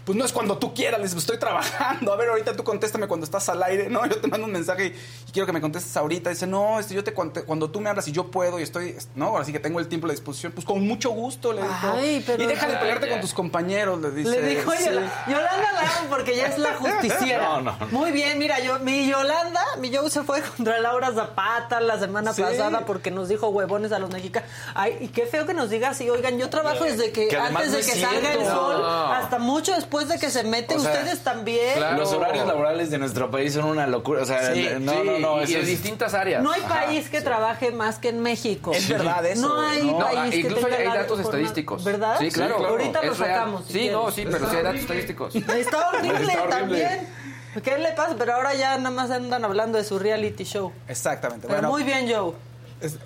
pues 0.07 0.17
no 0.17 0.25
es 0.25 0.33
cuando 0.33 0.57
tú 0.57 0.73
quieras, 0.73 1.01
les 1.01 1.13
estoy 1.13 1.37
trabajando. 1.37 2.13
A 2.13 2.17
ver, 2.17 2.29
ahorita 2.29 2.55
tú 2.55 2.63
contéstame 2.63 3.09
cuando 3.09 3.25
estás 3.25 3.49
al 3.49 3.61
aire, 3.65 3.91
¿no? 3.91 4.07
Yo 4.07 4.21
te 4.21 4.29
mando 4.29 4.47
un 4.47 4.53
mensaje 4.53 4.87
y, 4.87 5.33
quiero 5.33 5.47
que 5.47 5.53
me 5.53 5.61
contestes 5.61 5.97
ahorita. 5.97 6.31
Dice, 6.31 6.47
no, 6.47 6.79
este, 6.79 6.95
yo 6.95 7.03
te 7.03 7.13
cuando 7.13 7.71
tú 7.71 7.81
me 7.81 7.91
hablas 7.91 8.07
y 8.07 8.13
yo 8.13 8.31
puedo 8.31 8.61
y 8.61 8.63
estoy, 8.63 8.95
¿no? 9.17 9.27
Ahora 9.27 9.45
sí 9.45 9.51
que 9.51 9.59
tengo 9.59 9.81
el 9.81 9.89
tiempo 9.89 10.07
a 10.07 10.09
la 10.09 10.13
disposición, 10.13 10.53
pues 10.53 10.65
con 10.65 10.87
mucho 10.87 11.11
gusto 11.11 11.53
le 11.53 11.61
dijo. 11.63 12.39
y 12.39 12.47
deja 12.47 12.69
de 12.69 12.77
pelearte 12.77 13.09
con 13.09 13.21
tus 13.21 13.35
compañeros, 13.35 14.01
le 14.01 14.13
dice. 14.13 14.31
Le 14.31 14.43
dijo 14.43 14.73
Yolanda 15.27 15.73
la 15.73 16.09
porque 16.09 16.37
ya 16.37 16.47
es 16.47 16.59
la 16.59 16.75
justiciera. 16.75 17.61
No, 17.61 17.63
no. 17.63 17.77
Muy 17.91 18.13
bien, 18.13 18.39
mira, 18.39 18.61
yo, 18.61 18.79
mi 18.79 19.09
Yolanda, 19.09 19.61
mi 19.79 19.93
Joe 19.93 20.09
se 20.09 20.23
fue 20.23 20.41
contra 20.41 20.79
Laura 20.79 21.13
Zapata 21.13 21.81
la 21.81 21.99
semana 21.99 22.33
pasada 22.33 22.87
porque 22.87 23.11
nos 23.11 23.29
dijo 23.29 23.49
huevones 23.49 23.91
a 23.91 23.99
los 23.99 24.11
mexicanos. 24.11 24.49
Ay, 24.73 24.99
y 25.01 25.09
qué 25.09 25.27
feo 25.27 25.47
que 25.47 25.55
nos 25.55 25.69
diga 25.69 25.89
así, 25.89 26.09
oigan, 26.09 26.39
yo 26.39 26.49
trabajo 26.49 26.85
desde 26.85 27.11
que, 27.11 27.37
antes 27.37 27.73
de 27.73 27.79
que 27.79 28.01
salga 28.01 28.35
el 28.35 28.47
sol 28.47 28.85
hasta 28.87 29.41
mucho 29.41 29.75
después 29.75 29.96
después 29.97 30.09
de 30.09 30.27
que 30.27 30.31
se 30.31 30.45
mete, 30.45 30.77
ustedes 30.77 31.21
también. 31.21 31.81
Los 31.97 32.13
horarios 32.13 32.47
laborales 32.47 32.91
de 32.91 32.99
nuestro 32.99 33.31
país 33.31 33.55
son 33.55 33.65
una 33.65 33.87
locura. 33.87 34.23
O 34.23 34.27
sea, 34.27 34.53
no, 34.81 35.05
no, 35.05 35.19
no, 35.19 35.45
y, 35.45 35.55
en 35.55 35.67
distintas 35.67 36.15
áreas. 36.15 36.43
No 36.43 36.53
hay 36.53 36.63
país 36.63 37.09
que 37.09 37.21
trabaje 37.21 37.71
más 37.71 37.99
que 37.99 38.09
en 38.09 38.21
México. 38.21 38.73
Es 38.73 38.89
verdad 38.89 39.25
eso. 39.27 39.49
No 39.49 39.61
hay 39.61 39.91
país 39.91 40.31
que 40.31 40.41
Incluso 40.41 40.67
hay 40.67 40.85
datos 40.85 41.21
estadísticos. 41.21 41.85
¿Verdad? 41.85 42.17
Sí, 42.19 42.31
claro. 42.31 42.67
Ahorita 42.67 43.03
lo 43.03 43.15
sacamos. 43.15 43.65
sí, 43.69 43.89
no, 43.91 44.11
sí, 44.11 44.27
pero 44.31 44.51
sí 44.51 44.57
hay 44.57 44.63
datos 44.63 44.81
estadísticos. 44.81 45.35
Está 45.35 45.91
horrible, 45.91 46.33
también. 46.51 47.09
¿Qué 47.63 47.79
le 47.79 47.93
pasa? 47.93 48.15
Pero 48.19 48.35
ahora 48.35 48.55
ya 48.55 48.77
nada 48.77 48.91
más 48.91 49.11
andan 49.11 49.43
hablando 49.43 49.79
de 49.79 49.85
su 49.85 49.99
reality 49.99 50.45
show. 50.45 50.73
Exactamente. 50.89 51.49
Pero 51.49 51.71
muy 51.71 51.85
bien, 51.85 52.07
Joe. 52.07 52.35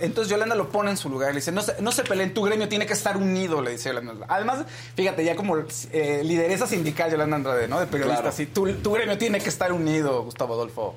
Entonces 0.01 0.29
Yolanda 0.29 0.57
lo 0.57 0.69
pone 0.69 0.91
en 0.91 0.97
su 0.97 1.09
lugar, 1.09 1.31
le 1.31 1.37
dice, 1.37 1.53
no 1.53 1.63
se, 1.63 1.81
no 1.81 1.93
se 1.93 2.03
peleen, 2.03 2.35
tu 2.35 2.43
gremio 2.43 2.69
tiene 2.69 2.87
que 2.87 2.93
estar 2.93 3.17
unido, 3.17 3.63
le 3.63 3.73
dice 3.73 3.93
Yolanda. 3.93 4.27
Además, 4.29 4.65
fíjate, 4.97 5.25
ya 5.25 5.37
como 5.37 5.57
eh, 5.93 6.23
lideresa 6.25 6.67
sindical 6.67 7.11
Yolanda 7.11 7.37
Andrade, 7.37 7.69
¿no? 7.69 7.79
De 7.79 7.87
periodista, 7.87 8.33
sí, 8.33 8.47
tu, 8.47 8.65
gremio 8.65 9.17
tiene 9.17 9.39
que 9.39 9.49
estar 9.49 9.73
unido, 9.73 10.25
Gustavo 10.25 10.55
Adolfo. 10.55 10.97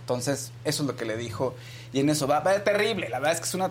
Entonces, 0.00 0.52
eso 0.64 0.82
es 0.82 0.86
lo 0.86 0.96
que 0.96 1.04
le 1.04 1.18
dijo. 1.18 1.54
Y 1.92 2.00
en 2.00 2.08
eso 2.08 2.26
va, 2.26 2.40
va 2.40 2.64
terrible, 2.64 3.10
la 3.10 3.18
verdad 3.18 3.34
es 3.34 3.40
que 3.40 3.46
es 3.46 3.54
una, 3.54 3.70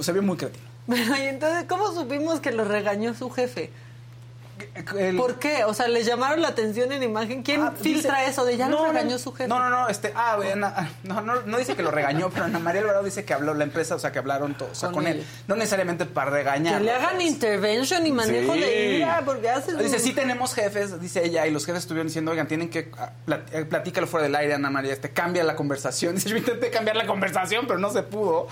se 0.00 0.12
ve 0.12 0.20
muy 0.22 0.38
creativo. 0.38 0.64
y 0.88 1.26
entonces, 1.26 1.66
¿cómo 1.68 1.92
supimos 1.92 2.40
que 2.40 2.52
lo 2.52 2.64
regañó 2.64 3.14
su 3.14 3.30
jefe? 3.30 3.70
¿Por 5.16 5.38
qué? 5.38 5.64
O 5.64 5.74
sea, 5.74 5.88
¿les 5.88 6.06
llamaron 6.06 6.42
la 6.42 6.48
atención 6.48 6.92
en 6.92 7.02
imagen? 7.02 7.42
¿Quién 7.42 7.62
ah, 7.62 7.72
filtra 7.80 8.24
eso 8.26 8.44
de 8.44 8.56
ya 8.56 8.68
no, 8.68 8.86
lo 8.86 8.92
regañó 8.92 9.18
su 9.18 9.32
jefe? 9.32 9.48
No, 9.48 9.58
no, 9.58 9.70
no, 9.70 9.88
este, 9.88 10.12
ah, 10.14 10.36
no, 11.04 11.20
no, 11.20 11.42
no, 11.42 11.58
dice 11.58 11.74
que 11.74 11.82
lo 11.82 11.90
regañó, 11.90 12.30
pero 12.30 12.44
Ana 12.44 12.58
María 12.58 12.80
Alvarado 12.82 13.04
dice 13.04 13.24
que 13.24 13.34
habló 13.34 13.54
la 13.54 13.64
empresa, 13.64 13.94
o 13.94 13.98
sea, 13.98 14.12
que 14.12 14.18
hablaron 14.18 14.54
todos, 14.54 14.72
o 14.72 14.74
sea, 14.74 14.90
con, 14.90 15.06
él. 15.06 15.24
No 15.48 15.56
necesariamente 15.56 16.06
para 16.06 16.30
regañar. 16.30 16.78
Que 16.78 16.84
le 16.84 16.92
hagan 16.92 17.20
intervention 17.20 18.06
y 18.06 18.12
manejo 18.12 18.52
de 18.52 18.96
ira, 18.96 19.22
porque. 19.24 19.48
Dice, 19.78 19.98
sí 19.98 20.12
tenemos 20.12 20.54
jefes, 20.54 21.00
dice 21.00 21.24
ella, 21.24 21.46
y 21.46 21.50
los 21.50 21.64
jefes 21.66 21.82
estuvieron 21.82 22.08
diciendo, 22.08 22.30
oigan, 22.30 22.46
tienen 22.46 22.68
que, 22.68 22.90
ah, 22.98 23.12
eh, 23.52 23.64
platícalo 23.64 24.06
fuera 24.06 24.24
del 24.24 24.34
aire, 24.34 24.54
Ana 24.54 24.70
María, 24.70 24.92
este, 24.92 25.10
cambia 25.10 25.44
la 25.44 25.56
conversación. 25.56 26.14
Dice, 26.14 26.28
yo 26.28 26.36
intenté 26.36 26.70
cambiar 26.70 26.96
la 26.96 27.06
conversación, 27.06 27.66
pero 27.66 27.78
no 27.78 27.90
se 27.90 28.02
pudo. 28.02 28.48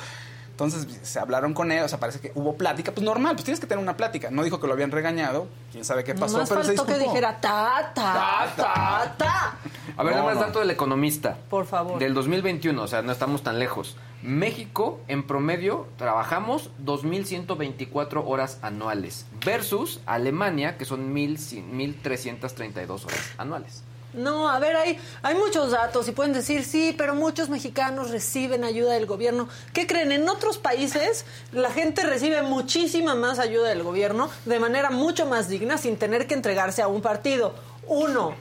Entonces 0.53 0.87
se 1.03 1.19
hablaron 1.19 1.55
con 1.55 1.73
él, 1.73 1.83
o 1.83 1.89
sea, 1.89 1.99
parece 1.99 2.21
que 2.21 2.31
hubo 2.35 2.57
plática, 2.57 2.93
pues 2.93 3.05
normal, 3.05 3.35
pues 3.35 3.45
tienes 3.45 3.59
que 3.59 3.67
tener 3.67 3.83
una 3.83 3.97
plática. 3.97 4.31
No 4.31 4.45
dijo 4.45 4.61
que 4.61 4.67
lo 4.67 4.75
habían 4.75 4.91
regañado, 4.91 5.49
quién 5.73 5.85
sabe 5.85 6.05
qué 6.05 6.15
pasó, 6.15 6.45
pero 6.47 6.63
se 6.63 6.75
que 6.75 6.99
dijera 6.99 7.41
ta, 7.41 7.91
ta, 7.95 8.53
ta, 8.55 9.15
ta. 9.17 9.57
A 9.97 10.03
ver, 10.05 10.15
no, 10.15 10.25
más 10.25 10.39
dato 10.39 10.61
del 10.61 10.71
economista. 10.71 11.39
Por 11.49 11.65
favor. 11.65 11.99
Del 11.99 12.13
2021, 12.13 12.83
o 12.83 12.87
sea, 12.87 13.01
no 13.01 13.13
estamos 13.13 13.43
tan 13.43 13.59
lejos. 13.59 13.97
México, 14.23 15.01
en 15.09 15.27
promedio, 15.27 15.89
trabajamos 15.97 16.71
2.124 16.85 18.23
horas 18.25 18.59
anuales 18.63 19.27
versus 19.45 20.01
Alemania, 20.05 20.77
que 20.77 20.85
son 20.85 21.15
1.332 21.15 23.05
horas 23.05 23.33
anuales. 23.39 23.83
No, 24.15 24.49
a 24.49 24.59
ver, 24.59 24.77
hay, 24.77 24.99
hay 25.23 25.35
muchos 25.35 25.71
datos 25.71 26.07
y 26.07 26.13
pueden 26.13 26.33
decir, 26.33 26.65
sí, 26.65 26.95
pero 26.97 27.15
muchos 27.15 27.49
mexicanos 27.49 28.11
reciben 28.11 28.63
ayuda 28.63 28.93
del 28.93 29.07
gobierno. 29.07 29.49
¿Qué 29.73 29.87
creen? 29.87 30.13
En 30.13 30.29
otros 30.29 30.59
países 30.59 31.25
la 31.53 31.71
gente 31.71 32.03
recibe 32.03 32.43
muchísima 32.43 33.15
más 33.15 33.39
ayuda 33.39 33.71
del 33.71 33.83
gobierno 33.83 34.29
de 34.45 34.59
manera 34.59 34.91
mucho 34.91 35.27
más 35.27 35.49
digna 35.49 35.79
sin 35.79 35.97
tener 35.97 36.27
que 36.27 36.35
entregarse 36.35 36.83
a 36.83 36.89
un 36.89 37.01
partido. 37.01 37.55
Uno, 37.87 38.35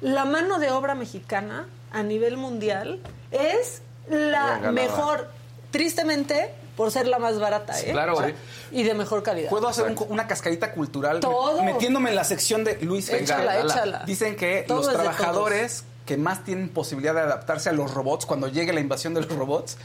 la 0.00 0.24
mano 0.24 0.58
de 0.58 0.70
obra 0.70 0.94
mexicana 0.94 1.66
a 1.92 2.02
nivel 2.02 2.36
mundial 2.36 3.00
es 3.30 3.82
la 4.08 4.72
mejor. 4.72 5.28
Tristemente, 5.70 6.52
por 6.80 6.90
ser 6.90 7.06
la 7.06 7.18
más 7.18 7.38
barata, 7.38 7.78
¿eh? 7.78 7.90
Claro, 7.92 8.16
Y 8.72 8.84
de 8.84 8.94
mejor 8.94 9.22
calidad. 9.22 9.50
Puedo 9.50 9.68
hacer 9.68 9.94
una 10.08 10.26
cascarita 10.26 10.72
cultural 10.72 11.20
¿Todo? 11.20 11.62
metiéndome 11.62 12.08
en 12.08 12.16
la 12.16 12.24
sección 12.24 12.64
de 12.64 12.78
Luis 12.80 13.10
Échala, 13.10 13.60
échala. 13.60 14.02
Dicen 14.06 14.34
que 14.34 14.64
los 14.66 14.90
trabajadores 14.90 15.84
que 16.06 16.16
más 16.16 16.42
tienen 16.42 16.70
posibilidad 16.70 17.12
de 17.12 17.20
adaptarse 17.20 17.68
a 17.68 17.72
los 17.72 17.92
robots 17.92 18.24
cuando 18.24 18.48
llegue 18.48 18.72
la 18.72 18.80
invasión 18.80 19.12
de 19.12 19.20
los 19.20 19.30
robots 19.30 19.76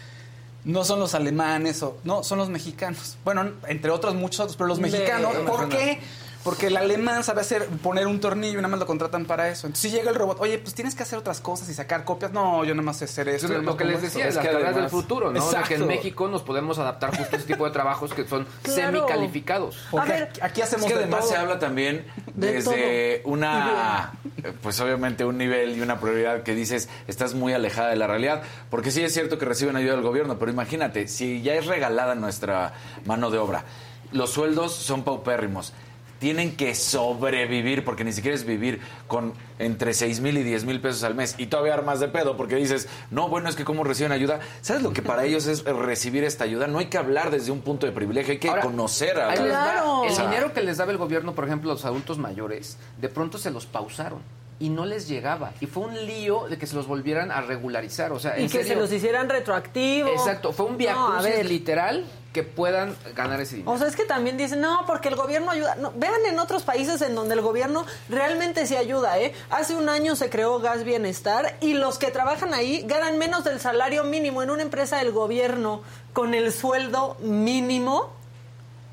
no 0.63 0.85
son 0.85 1.01
los 1.01 1.13
alemanes 1.15 1.83
o 1.83 1.97
no, 2.05 2.23
son 2.23 2.37
los 2.37 2.47
mexicanos. 2.47 3.17
Bueno, 3.25 3.51
entre 3.67 3.91
otros 3.91 4.15
muchos 4.15 4.39
otros, 4.39 4.55
pero 4.55 4.67
los 4.67 4.79
mexicanos, 4.79 5.35
¿por 5.45 5.67
qué? 5.67 5.99
Porque 6.45 6.67
el 6.67 6.77
alemán 6.77 7.23
sabe 7.23 7.41
hacer, 7.41 7.65
poner 7.81 8.05
un 8.05 8.19
tornillo 8.19 8.53
y 8.53 8.61
nada 8.61 8.67
más 8.67 8.79
lo 8.79 8.85
contratan 8.85 9.25
para 9.25 9.49
eso. 9.49 9.65
Entonces, 9.65 9.89
si 9.89 9.97
llega 9.97 10.11
el 10.11 10.15
robot, 10.15 10.39
oye, 10.39 10.59
pues 10.59 10.75
tienes 10.75 10.93
que 10.93 11.01
hacer 11.01 11.17
otras 11.17 11.41
cosas 11.41 11.67
y 11.69 11.73
sacar 11.73 12.03
copias. 12.03 12.33
No, 12.33 12.63
yo 12.63 12.75
nada 12.75 12.85
más 12.85 12.97
sé 12.97 13.05
hacer 13.05 13.29
eso. 13.29 13.47
lo 13.47 13.75
que 13.75 13.83
les 13.83 13.99
decía, 13.99 14.27
es 14.27 14.35
las 14.35 14.45
carreras 14.45 14.75
del 14.75 14.89
futuro, 14.89 15.31
¿no? 15.31 15.43
que 15.67 15.73
en 15.73 15.87
México 15.87 16.27
nos 16.27 16.43
podemos 16.43 16.77
adaptar 16.77 17.17
justo 17.17 17.35
a 17.35 17.39
ese 17.39 17.47
tipo 17.47 17.65
de 17.65 17.71
trabajos 17.71 18.13
que 18.13 18.27
son 18.27 18.45
semi-calificados. 18.63 19.87
Porque 19.89 20.29
aquí 20.39 20.61
hacemos 20.61 20.85
es 20.85 20.91
que 20.91 20.99
además 20.99 21.27
se 21.27 21.35
habla 21.35 21.57
también 21.57 22.05
desde 22.35 23.23
una, 23.25 24.13
pues 24.61 24.79
obviamente 24.81 25.25
un 25.25 25.39
nivel 25.39 25.75
y 25.75 25.81
una 25.81 25.99
prioridad 25.99 26.43
que 26.43 26.53
dices, 26.53 26.89
estás 27.07 27.33
muy 27.33 27.53
alejada 27.53 27.89
de 27.89 27.95
la 27.95 28.05
realidad. 28.05 28.43
Porque 28.69 28.91
sí 28.91 29.01
es 29.01 29.11
cierto 29.11 29.39
que 29.39 29.45
reciben 29.45 29.75
ayuda 29.77 29.93
del 29.93 30.03
gobierno, 30.03 30.37
pero 30.37 30.51
imagínate, 30.51 31.07
si 31.07 31.41
ya 31.41 31.55
es 31.55 31.65
regalada 31.65 32.13
nuestra 32.13 32.73
mano 33.05 33.31
de 33.31 33.39
obra, 33.39 33.65
los 34.11 34.29
sueldos 34.29 34.75
son 34.75 35.03
paupérrimos 35.03 35.73
tienen 36.19 36.55
que 36.55 36.73
sobrevivir, 36.75 37.83
porque 37.83 38.03
ni 38.03 38.11
siquiera 38.13 38.35
es 38.35 38.45
vivir 38.45 38.79
con 39.07 39.33
entre 39.59 39.93
6 39.93 40.19
mil 40.21 40.37
y 40.37 40.43
10 40.43 40.65
mil 40.65 40.81
pesos 40.81 41.03
al 41.03 41.15
mes 41.15 41.35
y 41.37 41.47
todavía 41.47 41.73
armas 41.73 41.99
de 41.99 42.07
pedo, 42.07 42.35
porque 42.37 42.55
dices, 42.55 42.87
no, 43.11 43.29
bueno, 43.29 43.49
es 43.49 43.55
que 43.55 43.63
cómo 43.65 43.83
reciben 43.83 44.11
ayuda. 44.11 44.39
¿Sabes 44.61 44.81
lo 44.83 44.91
que 44.93 45.01
para 45.01 45.25
ellos 45.25 45.47
es 45.47 45.63
recibir 45.63 46.23
esta 46.23 46.43
ayuda? 46.43 46.67
No 46.67 46.79
hay 46.79 46.85
que 46.87 46.97
hablar 46.97 47.31
desde 47.31 47.51
un 47.51 47.61
punto 47.61 47.85
de 47.85 47.91
privilegio, 47.91 48.33
hay 48.33 48.39
que 48.39 48.49
conocer 48.61 49.19
a 49.19 49.33
claro. 49.33 50.03
El 50.05 50.15
dinero 50.15 50.53
que 50.53 50.61
les 50.61 50.77
daba 50.77 50.91
el 50.91 50.97
gobierno, 50.97 51.33
por 51.35 51.45
ejemplo, 51.45 51.71
a 51.71 51.73
los 51.73 51.85
adultos 51.85 52.17
mayores, 52.17 52.77
de 52.99 53.09
pronto 53.09 53.37
se 53.37 53.51
los 53.51 53.65
pausaron. 53.65 54.19
y 54.57 54.69
no 54.69 54.85
les 54.85 55.09
llegaba. 55.09 55.51
Y 55.59 55.65
fue 55.65 55.83
un 55.83 56.05
lío 56.05 56.47
de 56.49 56.57
que 56.57 56.65
se 56.65 56.77
los 56.77 56.87
volvieran 56.87 57.29
a 57.29 57.41
regularizar. 57.41 58.13
O 58.13 58.19
sea, 58.19 58.39
Y 58.39 58.47
que 58.47 58.63
se 58.63 58.77
los 58.77 58.89
hicieran 58.89 59.27
retroactivos. 59.27 60.11
Exacto, 60.13 60.53
fue 60.53 60.65
un 60.67 60.77
No, 60.77 61.21
ver. 61.21 61.45
literal 61.45 62.05
que 62.35 62.43
puedan 62.43 62.97
ganar 63.15 63.39
ese 63.39 63.55
dinero. 63.55 63.71
O 63.71 63.77
sea, 63.77 63.87
es 63.87 63.95
que 63.95 64.03
también 64.03 64.35
dicen, 64.35 64.59
no, 64.59 64.81
porque 64.85 65.07
el 65.07 65.15
gobierno 65.15 65.51
ayuda. 65.51 65.75
No, 65.75 65.93
vean 65.95 66.25
en 66.27 66.37
otros 66.37 66.63
países 66.63 67.01
en 67.01 67.15
donde 67.15 67.33
el 67.33 67.39
gobierno 67.39 67.85
realmente 68.09 68.67
sí 68.67 68.75
ayuda, 68.75 69.17
¿eh? 69.19 69.33
Hace 69.49 69.73
un 69.73 69.87
año 69.87 70.17
se 70.17 70.29
creó 70.29 70.59
Gas 70.59 70.83
Bienestar 70.83 71.55
y 71.61 71.75
los 71.75 71.97
que 71.97 72.11
trabajan 72.11 72.53
ahí 72.53 72.83
ganan 72.85 73.17
menos 73.17 73.45
del 73.45 73.61
salario 73.61 74.03
mínimo 74.03 74.43
en 74.43 74.49
una 74.49 74.63
empresa 74.63 74.97
del 74.97 75.13
gobierno 75.13 75.81
con 76.11 76.33
el 76.33 76.51
sueldo 76.51 77.15
mínimo. 77.21 78.11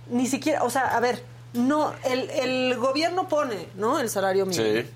Ni 0.09 0.29
siquiera, 0.29 0.63
o 0.63 0.71
sea, 0.71 0.97
a 0.97 1.01
ver, 1.01 1.25
no, 1.53 1.95
el, 2.05 2.31
el 2.31 2.77
gobierno 2.77 3.27
pone, 3.29 3.67
¿no? 3.75 3.99
El 3.99 4.09
salario 4.09 4.47
mínimo. 4.47 4.83
Sí. 4.83 4.87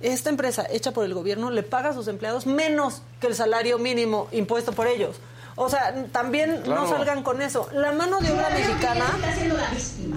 Esta 0.00 0.28
empresa 0.28 0.66
hecha 0.68 0.90
por 0.90 1.04
el 1.04 1.14
gobierno 1.14 1.52
le 1.52 1.62
paga 1.62 1.90
a 1.90 1.94
sus 1.94 2.08
empleados 2.08 2.46
menos 2.46 3.02
que 3.20 3.28
el 3.28 3.36
salario 3.36 3.78
mínimo 3.78 4.26
impuesto 4.32 4.72
por 4.72 4.88
ellos. 4.88 5.20
O 5.58 5.68
sea, 5.70 5.94
también 6.12 6.60
Claro. 6.62 6.82
no 6.82 6.88
salgan 6.88 7.22
con 7.22 7.40
eso. 7.40 7.68
La 7.72 7.90
mano 7.92 8.18
de 8.20 8.30
obra 8.30 8.50
mexicana. 8.50 9.04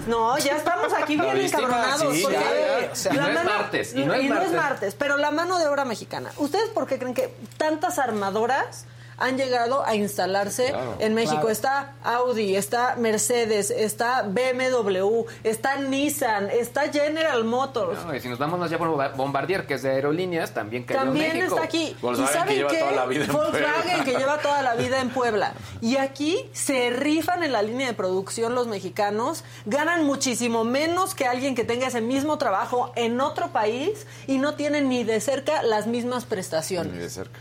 No, 0.06 0.36
ya 0.38 0.56
estamos 0.56 0.92
aquí 0.92 1.16
La 1.16 1.24
bien 1.24 1.36
víctima, 1.38 1.62
encabronados. 1.62 2.14
sí. 2.14 2.24
O 2.26 2.94
sea, 2.94 3.14
la 3.14 3.22
no 3.28 3.38
es 3.40 3.44
martes, 3.46 3.94
y 3.94 4.04
no 4.04 4.14
es 4.14 4.28
martes. 4.28 4.52
martes, 4.52 4.94
pero 4.98 5.16
la 5.16 5.30
mano 5.30 5.58
de 5.58 5.66
obra 5.68 5.84
mexicana. 5.84 6.30
¿Ustedes 6.36 6.68
por 6.70 6.86
qué 6.86 6.98
creen 6.98 7.14
que 7.14 7.34
tantas 7.56 7.98
armadoras 7.98 8.84
han 9.20 9.36
llegado 9.36 9.84
a 9.86 9.94
instalarse 9.94 10.68
Claro. 10.70 10.96
en 10.98 11.14
México? 11.14 11.34
Claro. 11.36 11.50
Está 11.50 11.92
Audi, 12.02 12.56
está 12.56 12.96
Mercedes, 12.96 13.70
está 13.70 14.22
BMW, 14.22 15.24
está 15.44 15.76
Nissan, 15.76 16.50
está 16.50 16.90
General 16.92 17.44
Motors. 17.44 18.04
No, 18.04 18.14
y 18.14 18.20
si 18.20 18.28
nos 18.28 18.38
vamos 18.38 18.58
más 18.58 18.68
allá 18.70 18.78
por 18.78 19.14
Bombardier, 19.16 19.66
que 19.66 19.74
es 19.74 19.82
de 19.82 19.90
aerolíneas, 19.90 20.52
también 20.52 20.84
cayó 20.84 21.00
en 21.00 21.06
También 21.06 21.36
México. 21.36 21.54
está 21.54 21.64
aquí. 21.66 21.96
Volkswagen, 22.00 22.24
¿Y 22.24 22.32
que 22.32 22.38
saben 22.38 22.56
lleva 22.56 22.70
qué? 22.70 22.78
toda 22.78 22.92
la 22.92 23.06
vida 23.06 23.24
en 23.24 23.32
Volkswagen 23.32 23.72
Puebla. 23.84 24.04
que 24.04 24.10
lleva 24.16 24.38
toda 24.38 24.62
la 24.62 24.74
vida 24.74 25.00
en 25.00 25.10
Puebla. 25.10 25.52
Y 25.80 25.96
aquí 25.96 26.50
se 26.52 26.90
rifan 26.90 27.42
en 27.42 27.52
la 27.52 27.62
línea 27.62 27.86
de 27.88 27.94
producción 27.94 28.54
los 28.54 28.66
mexicanos, 28.66 29.44
ganan 29.66 30.04
muchísimo 30.04 30.64
menos 30.64 31.14
que 31.14 31.26
alguien 31.26 31.54
que 31.54 31.64
tenga 31.64 31.86
ese 31.88 32.00
mismo 32.00 32.38
trabajo 32.38 32.92
en 32.96 33.20
otro 33.20 33.48
país 33.52 34.06
y 34.26 34.38
no 34.38 34.54
tienen 34.54 34.88
ni 34.88 35.04
de 35.04 35.20
cerca 35.20 35.62
las 35.62 35.86
mismas 35.86 36.24
prestaciones. 36.24 36.92
Ni 36.92 36.98
de 36.98 37.10
cerca. 37.10 37.38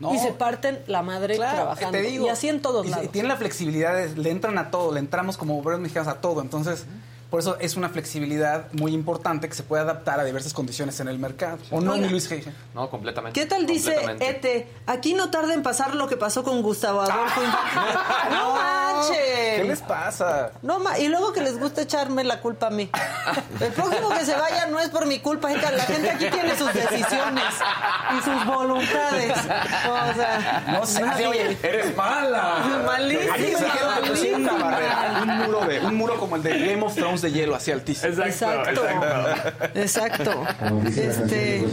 No. 0.00 0.14
Y 0.14 0.18
se 0.18 0.32
parten 0.32 0.80
la 0.86 1.02
madre 1.02 1.36
Claro, 1.36 1.56
trabajando. 1.56 1.92
te 1.92 2.00
digo, 2.02 2.26
y 2.26 2.28
así 2.30 2.48
en 2.48 2.62
todos 2.62 2.86
y- 2.86 2.90
lados. 2.90 3.04
Y 3.04 3.08
tienen 3.08 3.28
la 3.28 3.36
flexibilidad, 3.36 3.94
de- 3.94 4.16
le 4.16 4.30
entran 4.30 4.56
a 4.58 4.70
todo, 4.70 4.92
le 4.92 4.98
entramos 5.00 5.36
como 5.36 5.58
obreros 5.58 5.80
mexicanos 5.80 6.08
a 6.08 6.20
todo. 6.22 6.40
Entonces, 6.40 6.86
por 7.30 7.40
eso 7.40 7.56
es 7.60 7.76
una 7.76 7.88
flexibilidad 7.88 8.66
muy 8.72 8.92
importante 8.92 9.48
que 9.48 9.54
se 9.54 9.62
puede 9.62 9.82
adaptar 9.82 10.18
a 10.20 10.24
diversas 10.24 10.52
condiciones 10.52 10.98
en 11.00 11.08
el 11.08 11.18
mercado. 11.18 11.58
¿O 11.70 11.80
no, 11.80 11.92
Oiga. 11.92 12.04
mi 12.06 12.10
Luis 12.10 12.30
G? 12.30 12.44
No, 12.74 12.90
completamente. 12.90 13.38
¿Qué 13.38 13.46
tal 13.46 13.66
dice. 13.66 13.96
Ete? 14.20 14.68
Aquí 14.86 15.14
no 15.14 15.30
tarda 15.30 15.54
en 15.54 15.62
pasar 15.62 15.94
lo 15.94 16.08
que 16.08 16.16
pasó 16.16 16.42
con 16.42 16.60
Gustavo 16.62 17.00
Adolfo. 17.02 17.40
no 18.30 18.54
manches. 18.54 19.16
¿Qué 19.56 19.64
les 19.64 19.80
pasa? 19.82 20.52
No, 20.62 20.78
y 20.98 21.08
luego 21.08 21.32
que 21.32 21.40
les 21.40 21.58
gusta 21.58 21.82
echarme 21.82 22.24
la 22.24 22.40
culpa 22.40 22.66
a 22.66 22.70
mí. 22.70 22.90
El 23.60 23.72
próximo 23.72 24.08
que 24.10 24.24
se 24.24 24.34
vaya 24.36 24.66
no 24.66 24.78
es 24.80 24.88
por 24.88 25.06
mi 25.06 25.18
culpa, 25.20 25.52
hija. 25.52 25.70
La 25.70 25.84
gente 25.84 26.10
aquí 26.10 26.26
tiene 26.30 26.56
sus 26.56 26.72
decisiones 26.72 27.44
y 28.18 28.22
sus 28.22 28.44
voluntades. 28.46 29.32
O 29.32 30.14
sea, 30.14 30.64
No 30.72 30.86
sé, 30.86 31.02
nadie- 31.02 31.26
oye, 31.28 31.58
¡Eres 31.62 31.96
mala! 31.96 32.82
malísima, 32.86 33.68
malísima. 34.00 34.52
barrera, 34.52 35.20
un 35.22 35.38
muro, 35.38 35.60
de, 35.66 35.80
un 35.80 35.94
muro 35.96 36.16
como 36.18 36.36
el 36.36 36.42
de 36.42 36.58
Game 36.58 36.82
of 36.84 36.94
Thrones 36.94 37.19
de 37.22 37.32
hielo, 37.32 37.54
así 37.54 37.70
altísimo. 37.70 38.12
Exacto, 38.24 38.82
exacto. 39.74 40.44
La 40.60 40.90
Este, 40.90 41.64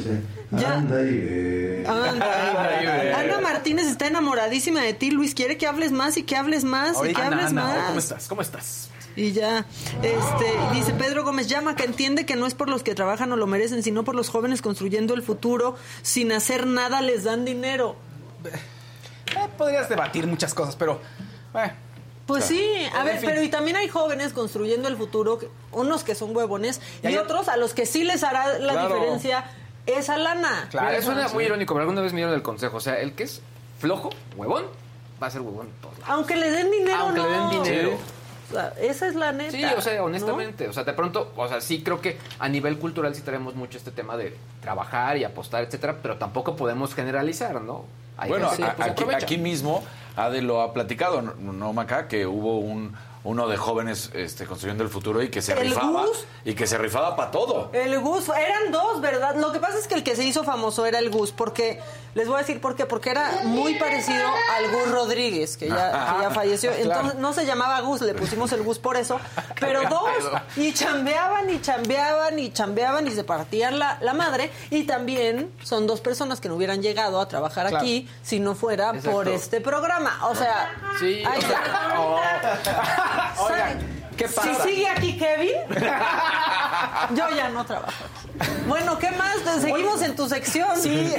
ya. 0.52 0.74
anda 0.76 1.02
y 1.02 1.18
ve. 1.18 1.86
Anda. 1.88 3.20
Ana 3.20 3.40
Martínez 3.42 3.88
está 3.88 4.08
enamoradísima 4.08 4.82
de 4.82 4.94
ti, 4.94 5.12
Luis. 5.12 5.34
Quiere 5.34 5.58
que 5.58 5.68
hables 5.68 5.92
más 5.92 6.18
y 6.18 6.24
que 6.24 6.36
hables 6.36 6.64
más 6.64 6.98
y 7.04 7.14
que 7.14 7.22
hables 7.22 7.48
Ana, 7.48 7.62
más. 7.64 7.86
¿Cómo 7.88 8.00
estás? 8.00 8.28
¿Cómo 8.28 8.42
estás? 8.42 8.90
Y 9.16 9.32
ya, 9.32 9.66
este, 10.04 10.46
dice 10.76 10.94
Pedro 10.94 11.24
Gómez 11.24 11.48
llama 11.48 11.76
que 11.76 11.86
entiende 11.86 12.28
que 12.28 12.36
no 12.36 12.46
es 12.46 12.54
por 12.54 12.70
los 12.70 12.84
que 12.84 12.94
trabajan 12.94 13.32
o 13.32 13.36
lo 13.36 13.48
merecen, 13.48 13.82
sino 13.82 14.04
por 14.04 14.14
los 14.14 14.30
jóvenes 14.30 14.62
construyendo 14.62 15.16
el 15.16 15.24
futuro. 15.24 15.76
Sin 16.04 16.32
hacer 16.32 16.68
nada 16.68 17.02
les 17.02 17.24
dan 17.24 17.44
dinero. 17.44 17.96
Eh, 18.46 19.48
podrías 19.58 19.90
debatir 19.90 20.28
muchas 20.28 20.54
cosas, 20.54 20.76
pero... 20.76 21.02
eh, 21.56 21.72
Pues 22.28 22.44
sí, 22.46 22.62
a 22.94 23.00
En 23.00 23.06
ver, 23.06 23.18
fin. 23.20 23.30
pero 23.30 23.42
y 23.42 23.50
también 23.50 23.78
hay 23.78 23.88
jóvenes 23.88 24.34
construyendo 24.34 24.88
el 24.90 24.98
futuro, 24.98 25.40
unos 25.72 26.04
que 26.04 26.14
son 26.14 26.36
huevones 26.36 26.82
y, 27.02 27.06
Y 27.06 27.08
hay- 27.10 27.18
otros 27.18 27.48
a 27.48 27.56
los 27.58 27.74
que 27.74 27.86
sí 27.86 28.04
les 28.04 28.24
hará 28.24 28.60
la 28.60 28.74
Claro. 28.74 28.96
diferencia 28.96 29.46
esa 29.86 30.18
lana. 30.18 30.68
Claro. 30.70 30.90
Mira, 30.90 31.02
suena 31.02 31.28
muy 31.30 31.46
irónico, 31.46 31.74
pero 31.74 31.84
alguna 31.84 32.02
vez 32.02 32.12
me 32.12 32.18
dieron 32.18 32.36
el 32.36 32.42
consejo. 32.42 32.78
O 32.78 32.82
sea, 32.82 33.00
el 33.00 33.14
que 33.14 33.24
es 33.24 33.42
flojo, 33.80 34.10
huevón, 34.36 34.66
va 35.24 35.28
a 35.28 35.32
ser 35.32 35.40
huevón 35.42 35.70
todos 35.82 35.98
lados. 36.00 36.10
Aunque 36.14 36.36
le 36.36 36.52
den 36.52 36.70
dinero, 36.70 36.98
Aunque 37.00 37.22
le 37.22 37.28
den 37.30 37.50
dinero. 37.64 37.98
O 38.50 38.54
sea, 38.54 38.74
esa 38.82 39.08
es 39.08 39.16
la 39.16 39.32
neta. 39.32 39.52
Sí, 39.52 39.64
o 39.64 39.82
sea, 39.82 39.96
¿no? 39.98 40.04
honestamente, 40.06 40.68
o 40.68 40.74
sea, 40.74 40.84
de 40.84 40.94
pronto, 40.94 41.32
o 41.36 41.48
sea, 41.48 41.60
sí 41.62 41.82
creo 41.84 42.02
que 42.02 42.18
a 42.40 42.48
nivel 42.50 42.78
cultural 42.80 43.14
sí 43.16 43.22
tenemos 43.22 43.56
mucho 43.56 43.78
este 43.78 43.92
tema 43.92 44.16
de 44.18 44.36
trabajar 44.62 45.18
y 45.18 45.24
apostar, 45.24 45.64
etcétera, 45.64 45.98
pero 46.02 46.18
tampoco 46.18 46.56
podemos 46.58 46.94
generalizar, 46.94 47.62
¿no? 47.62 47.86
Hay 48.18 48.30
Bueno, 48.30 48.50
que, 48.52 48.64
pues, 49.06 49.24
aquí, 49.24 49.38
mismo 49.38 49.84
Ade 50.16 50.42
lo 50.42 50.62
ha 50.62 50.74
platicado, 50.74 51.22
no, 51.22 51.34
no 51.54 51.74
Maca, 51.74 52.08
que 52.08 52.26
hubo 52.26 52.58
un 52.60 52.96
uno 53.24 53.46
de 53.50 53.58
jóvenes 53.58 54.10
este, 54.14 54.46
construyendo 54.46 54.86
el 54.86 54.90
futuro 54.90 55.22
y 55.22 55.30
que 55.30 55.42
se 55.42 55.52
¿El 55.52 55.60
rifaba 55.60 56.06
Gus? 56.06 56.26
y 56.46 56.54
que 56.54 56.66
se 56.66 56.78
rifaba 56.78 57.16
para 57.18 57.30
todo. 57.30 57.70
El 57.74 58.00
Gus, 58.00 58.30
eran 58.30 58.72
dos, 58.72 59.02
¿verdad? 59.02 59.36
Lo 59.36 59.52
que 59.52 59.60
pasa 59.60 59.78
es 59.78 59.88
que 59.88 59.96
el 59.96 60.04
que 60.04 60.16
se 60.16 60.24
hizo 60.24 60.46
famoso 60.46 60.86
era 60.86 61.00
el 61.00 61.10
Gus, 61.10 61.34
porque, 61.34 61.82
les 62.18 62.28
voy 62.28 62.36
a 62.38 62.40
decir 62.40 62.60
por 62.60 62.76
qué, 62.76 62.88
porque 62.88 63.12
era 63.12 63.32
muy 63.44 63.76
parecido 63.76 64.26
al 64.56 64.72
Gus 64.72 64.90
Rodríguez, 64.92 65.56
que 65.56 65.68
ya, 65.70 65.92
que 66.16 66.22
ya 66.24 66.32
falleció. 66.32 66.72
Entonces 66.74 67.20
no 67.20 67.32
se 67.32 67.46
llamaba 67.46 67.80
Gus, 67.82 68.02
le 68.02 68.16
pusimos 68.16 68.52
el 68.54 68.64
Gus 68.64 68.80
por 68.80 68.98
eso, 68.98 69.20
pero 69.60 69.82
dos, 69.88 70.10
y 70.56 70.74
chambeaban 70.74 71.48
y 71.52 71.62
chambeaban 71.62 72.40
y 72.40 72.52
chambeaban 72.52 73.08
y 73.08 73.12
se 73.12 73.24
partían 73.24 73.78
la, 73.78 74.00
la 74.02 74.14
madre, 74.16 74.52
y 74.72 74.84
también 74.86 75.52
son 75.64 75.86
dos 75.86 76.02
personas 76.02 76.42
que 76.42 76.50
no 76.50 76.56
hubieran 76.56 76.82
llegado 76.82 77.22
a 77.22 77.28
trabajar 77.28 77.68
Claro. 77.68 77.78
aquí 77.86 78.10
si 78.24 78.40
no 78.40 78.56
fuera 78.56 78.90
Exacto. 78.90 79.12
por 79.12 79.28
este 79.28 79.62
programa. 79.62 80.28
O 80.28 80.34
sea, 80.36 80.72
Sí, 81.00 81.22
ahí 81.24 81.38
o 81.38 81.42
sea, 81.42 82.60
está. 82.64 83.78
Oigan, 84.18 84.30
¿qué 84.30 84.36
pasa? 84.36 84.64
Si 84.64 84.70
sigue 84.70 84.88
aquí 84.90 85.18
Kevin, 85.18 85.54
yo 87.16 87.30
ya 87.36 87.50
no 87.50 87.66
trabajo. 87.66 87.92
aquí. 88.40 88.52
Bueno, 88.68 88.98
¿qué 89.00 89.12
más? 89.12 89.38
Te 89.44 89.62
seguimos 89.62 90.02
en 90.02 90.16
tu 90.16 90.28
sección. 90.28 90.70
Sí. 90.82 91.14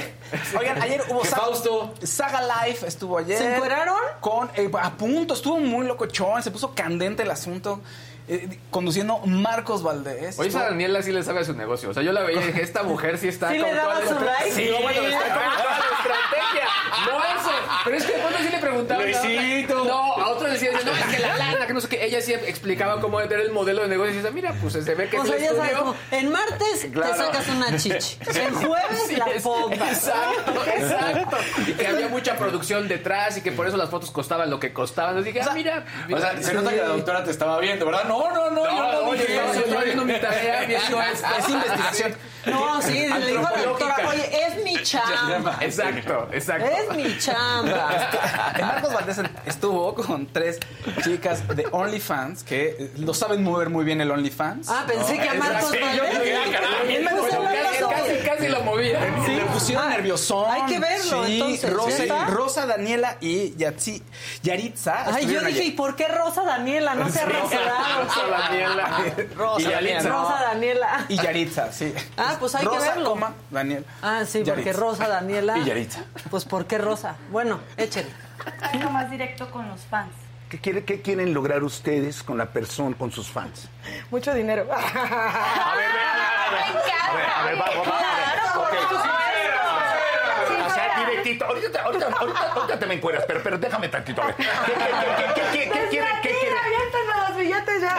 Oigan, 0.57 0.81
ayer 0.81 1.03
hubo 1.09 1.23
Saga, 1.23 1.43
Fausto. 1.43 1.93
Saga 2.03 2.41
Life 2.41 2.87
estuvo 2.87 3.17
ayer. 3.17 3.37
¿Se 3.37 3.55
encueraron? 3.55 3.97
Con, 4.19 4.49
eh, 4.55 4.69
a 4.79 4.91
punto, 4.91 5.33
estuvo 5.33 5.59
muy 5.59 5.85
locochón, 5.85 6.43
se 6.43 6.51
puso 6.51 6.73
candente 6.75 7.23
el 7.23 7.31
asunto. 7.31 7.81
Eh, 8.29 8.59
conduciendo 8.69 9.19
Marcos 9.25 9.83
Valdés. 9.83 10.37
Oye, 10.39 10.49
esa 10.49 10.63
Daniela 10.65 11.01
sí 11.01 11.11
le 11.11 11.23
sabe 11.23 11.39
a 11.41 11.43
su 11.43 11.53
negocio. 11.53 11.89
O 11.89 11.93
sea, 11.93 12.03
yo 12.03 12.11
la 12.11 12.21
veía 12.21 12.41
y 12.41 12.45
dije, 12.47 12.61
esta 12.61 12.83
mujer 12.83 13.17
sí 13.17 13.27
está 13.27 13.49
¿Sí 13.51 13.57
con 13.57 13.67
le 13.69 13.75
daba 13.75 13.95
su 14.07 14.13
like? 14.13 14.51
Sí, 14.51 14.65
Sí. 14.65 14.71
bueno, 14.81 15.01
está 15.01 15.19
con 15.19 15.57
toda 15.57 15.79
la 15.79 15.97
estrategia. 15.97 16.65
No 17.05 17.17
eso. 17.19 17.51
Pero 17.85 17.97
es 17.97 18.03
que 18.05 18.11
de 18.13 18.19
pronto 18.19 18.37
sí 18.39 18.49
le 18.51 18.57
preguntaba. 18.59 19.03
Luisito. 19.03 19.85
No, 19.85 20.13
a 20.15 20.27
otro 20.29 20.47
le 20.47 20.53
decía, 20.53 20.71
no, 20.85 20.91
es 20.91 21.05
que 21.05 21.19
la 21.19 21.35
lana, 21.37 21.65
que 21.67 21.73
no 21.73 21.81
sé 21.81 21.87
qué. 21.87 22.05
Ella 22.05 22.21
sí 22.21 22.33
explicaba 22.33 22.99
cómo 23.01 23.19
era 23.21 23.41
el 23.41 23.51
modelo 23.51 23.81
de 23.83 23.87
negocio. 23.87 24.13
Y 24.13 24.17
dice, 24.17 24.31
mira, 24.31 24.53
pues 24.61 24.73
se 24.73 24.81
ve 24.95 25.09
que 25.09 25.17
O 25.19 25.25
sea, 25.25 25.37
ya 25.37 25.53
sabes, 25.55 25.71
como, 25.73 25.95
en 26.11 26.29
martes 26.31 26.87
Claro. 26.91 27.11
te 27.11 27.17
sacas 27.17 27.47
una 27.49 27.77
chichi. 27.77 28.17
En 28.39 28.53
jueves 28.55 29.03
Sí, 29.07 29.15
la 29.15 29.25
pongas. 29.41 29.97
Exacto, 30.07 30.63
exacto. 30.75 31.37
Y 31.67 31.73
que 31.73 31.87
había 31.87 32.07
mucha 32.09 32.35
producción 32.37 32.87
detrás 32.87 33.37
y 33.37 33.41
que 33.41 33.51
por 33.51 33.67
eso 33.67 33.77
las 33.77 33.89
fotos 33.89 34.11
costaban 34.11 34.49
lo 34.49 34.59
que 34.59 34.71
costaban. 34.73 35.17
Entonces 35.17 35.33
dije, 35.33 35.47
ah, 35.49 35.53
mira. 35.53 35.85
O 36.13 36.17
sea, 36.19 36.41
se 36.41 36.53
nota 36.53 36.69
que 36.71 36.77
la 36.77 36.87
doctora 36.89 37.23
te 37.23 37.31
estaba 37.31 37.59
viendo, 37.59 37.85
¿verdad? 37.85 38.03
No, 38.05 38.18
no, 38.27 38.49
no, 38.51 38.65
yo 38.65 39.05
no 39.05 39.11
dije 39.13 39.35
yo 39.35 39.41
eso. 39.41 39.59
estoy 39.59 39.77
haciendo 39.77 40.05
mi 40.05 40.13
tarea 40.19 40.65
viendo. 40.65 41.01
Es 41.39 41.49
investigación. 41.49 42.15
No, 42.45 42.81
sí, 42.81 43.07
le 43.07 43.27
dijo 43.31 43.45
a 43.47 43.51
la 43.51 43.63
doctora, 43.63 43.95
oye, 44.07 44.29
es 44.47 44.63
mi 44.63 44.75
chamba. 44.83 45.57
Exacto, 45.61 46.29
exacto. 46.31 46.65
Es 46.65 46.95
mi 46.95 47.17
chamba. 47.17 48.09
Eh, 48.57 48.61
Marcos 48.61 48.93
Valdés 48.93 49.17
estuvo 49.45 49.93
con 49.95 50.27
tres 50.27 50.57
chicas 51.03 51.47
de 51.47 51.67
OnlyFans 51.71 52.43
que 52.43 52.91
lo 52.97 53.13
saben 53.13 53.43
mover 53.43 53.69
muy 53.69 53.83
bien 53.83 53.99
el 54.01 54.09
OnlyFans. 54.11 54.69
Ah, 54.69 54.85
pensé 54.87 55.17
que 55.17 55.29
a 55.29 55.33
Marcos 55.33 55.71
Sí, 55.71 55.77
yo 55.95 56.03
Valdés. 56.03 57.81
lo 57.81 57.89
casi, 57.89 58.15
casi, 58.25 58.47
lo 58.47 58.61
movía. 58.61 58.99
Sí, 59.25 59.31
le 59.35 59.45
pusieron 59.45 59.85
Ah, 59.85 59.89
nerviosón. 59.89 60.45
hay 60.49 60.61
que 60.65 60.79
verlo, 60.79 61.25
Sí, 61.25 61.33
entonces, 61.39 61.73
Rosa. 61.73 62.25
Rosa, 62.27 62.65
Daniela 62.65 63.17
y 63.21 63.55
Yatsi, 63.55 64.01
Yaritza. 64.43 65.05
Ay, 65.13 65.27
yo 65.27 65.41
dije, 65.41 65.63
¿y 65.65 65.71
por 65.71 65.95
qué 65.95 66.07
Rosa 66.07 66.43
Daniela? 66.43 66.95
No 66.95 67.09
se 67.09 67.21
ha 67.21 67.25
rasurado. 67.25 68.03
Rosa 68.03 68.27
Daniela. 68.29 68.89
Rosa. 69.35 69.69
Daniela. 69.69 70.09
Rosa 70.09 70.39
Daniela. 70.41 71.05
Y 71.09 71.15
Yaritza, 71.17 71.71
sí. 71.71 71.93
Ah, 72.17 72.28
pues 72.37 72.55
hay 72.55 72.61
que 72.61 72.75
Rosa, 72.75 72.89
verlo. 72.93 73.09
coma, 73.09 73.33
Daniel. 73.49 73.85
Ah, 74.01 74.23
sí, 74.25 74.43
porque. 74.45 74.73
Rosa 74.73 75.07
Daniela. 75.07 75.57
Y 75.57 75.65
Yaritza. 75.65 76.01
Pues 76.29 76.45
¿por 76.45 76.65
qué 76.65 76.77
Rosa? 76.77 77.15
Bueno, 77.31 77.59
échale. 77.77 78.09
Algo 78.61 78.89
más 78.91 79.09
directo 79.09 79.49
con 79.51 79.67
los 79.69 79.81
fans. 79.81 80.11
¿Qué, 80.49 80.59
quiere- 80.59 80.83
qué 80.83 81.01
quieren 81.01 81.33
lograr 81.33 81.63
ustedes 81.63 82.23
con 82.23 82.37
la 82.37 82.47
persona, 82.47 82.95
con 82.97 83.11
sus 83.11 83.29
fans? 83.29 83.69
Mucho 84.09 84.33
dinero. 84.33 84.67
A 84.71 84.75
ver, 84.75 85.85
a 87.09 87.13
ver, 87.13 87.25
a 87.29 87.43
ver, 87.43 87.55
vamos. 87.57 87.87
O 90.65 90.69
sea, 90.73 91.05
directito. 91.05 91.45
Ahorita, 91.45 91.81
ahorita, 91.83 92.05
ahorita, 92.07 92.51
ahorita 92.53 92.79
te 92.79 92.85
me 92.87 92.93
encueras, 92.95 93.23
pero, 93.27 93.41
pero 93.43 93.57
déjame 93.57 93.89
tantito. 93.89 94.21
A 94.23 94.27
ver. 94.27 94.35
¿Qué, 94.37 94.43
qué, 94.45 95.43
qué, 95.51 95.69
qué, 95.69 95.89
qué, 95.89 96.09
qué? 96.21 96.29
¿Qué 97.65 97.79
ya. 97.81 97.95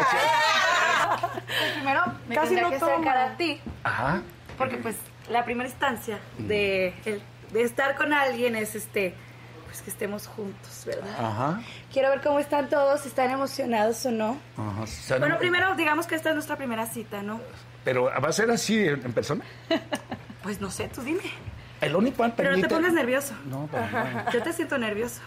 Pues 1.59 1.72
primero 1.74 2.03
me 2.28 2.34
Casi 2.34 2.46
tendría 2.48 2.64
no 2.64 2.70
que 2.70 2.78
tomo. 2.78 2.92
acercar 2.92 3.16
a 3.16 3.36
ti, 3.36 3.61
Ajá. 3.84 4.22
porque 4.57 4.76
pues 4.78 4.96
la 5.28 5.44
primera 5.44 5.68
instancia 5.68 6.18
de, 6.38 6.94
el- 7.05 7.22
de 7.53 7.62
estar 7.62 7.94
con 7.96 8.12
alguien 8.12 8.55
es 8.57 8.74
este, 8.74 9.14
pues 9.66 9.82
que 9.82 9.90
estemos 9.90 10.26
juntos, 10.26 10.82
¿verdad? 10.86 11.09
Ajá. 11.18 11.61
Quiero 11.92 12.11
ver 12.11 12.20
cómo 12.20 12.38
están 12.38 12.68
todos, 12.68 13.01
si 13.03 13.09
están 13.09 13.30
emocionados 13.30 14.05
o 14.07 14.11
no. 14.11 14.38
Ajá. 14.57 14.84
Bueno, 15.18 15.28
no- 15.30 15.38
primero 15.38 15.74
digamos 15.74 16.07
que 16.07 16.14
esta 16.14 16.28
es 16.30 16.34
nuestra 16.34 16.57
primera 16.57 16.86
cita, 16.86 17.22
¿no? 17.22 17.40
Pero 17.84 18.05
va 18.05 18.28
a 18.28 18.32
ser 18.32 18.51
así 18.51 18.78
en, 18.78 19.05
en 19.05 19.12
persona. 19.12 19.44
Pues 20.42 20.61
no 20.61 20.70
sé, 20.70 20.88
tú 20.88 21.03
dime. 21.03 21.20
El 21.80 21.94
OnlyFans 21.96 22.34
Pero 22.36 22.55
no 22.57 22.61
te 22.61 22.68
pongas 22.68 22.92
nervioso. 22.92 23.34
No, 23.46 23.68
pero 23.72 23.86
no. 23.90 24.30
Yo 24.32 24.42
te 24.42 24.53
siento 24.53 24.76
nervioso. 24.78 25.20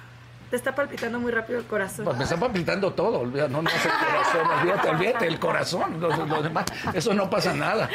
Te 0.54 0.58
está 0.58 0.76
palpitando 0.76 1.20
muy 1.20 1.32
rápido 1.32 1.58
el 1.58 1.66
corazón. 1.66 2.06
Pues 2.06 2.16
me 2.16 2.26
está 2.26 2.38
palpitando 2.38 2.94
todo, 2.94 3.26
no, 3.26 3.48
no 3.64 3.68
es 3.72 3.86
el 3.86 3.92
corazón, 3.92 4.60
olvídate, 4.60 4.90
olvídate, 4.90 5.26
el 5.28 5.40
corazón, 5.40 6.00
lo, 6.00 6.16
lo 6.28 6.44
demás, 6.44 6.66
eso 6.94 7.12
no 7.16 7.28
pasa 7.28 7.56
nada. 7.56 7.90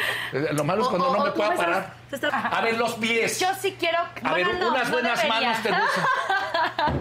Lo 0.51 0.65
malo 0.65 0.81
es 0.81 0.89
cuando 0.89 1.07
O- 1.09 1.17
no 1.19 1.23
me 1.23 1.31
pueda 1.31 1.55
parar. 1.55 1.93
estás- 2.11 2.33
A 2.33 2.59
ver, 2.59 2.77
los 2.77 2.95
pies. 2.95 3.39
Yo 3.39 3.47
sí 3.61 3.77
quiero. 3.79 3.99
A 4.25 4.33
ver, 4.33 4.43
bueno, 4.45 4.59
no, 4.59 4.71
unas 4.71 4.87
no 4.89 4.91
buenas 4.91 5.23
debería. 5.23 5.39
manos 5.51 5.63
te 5.63 5.69
gustan. 5.69 6.03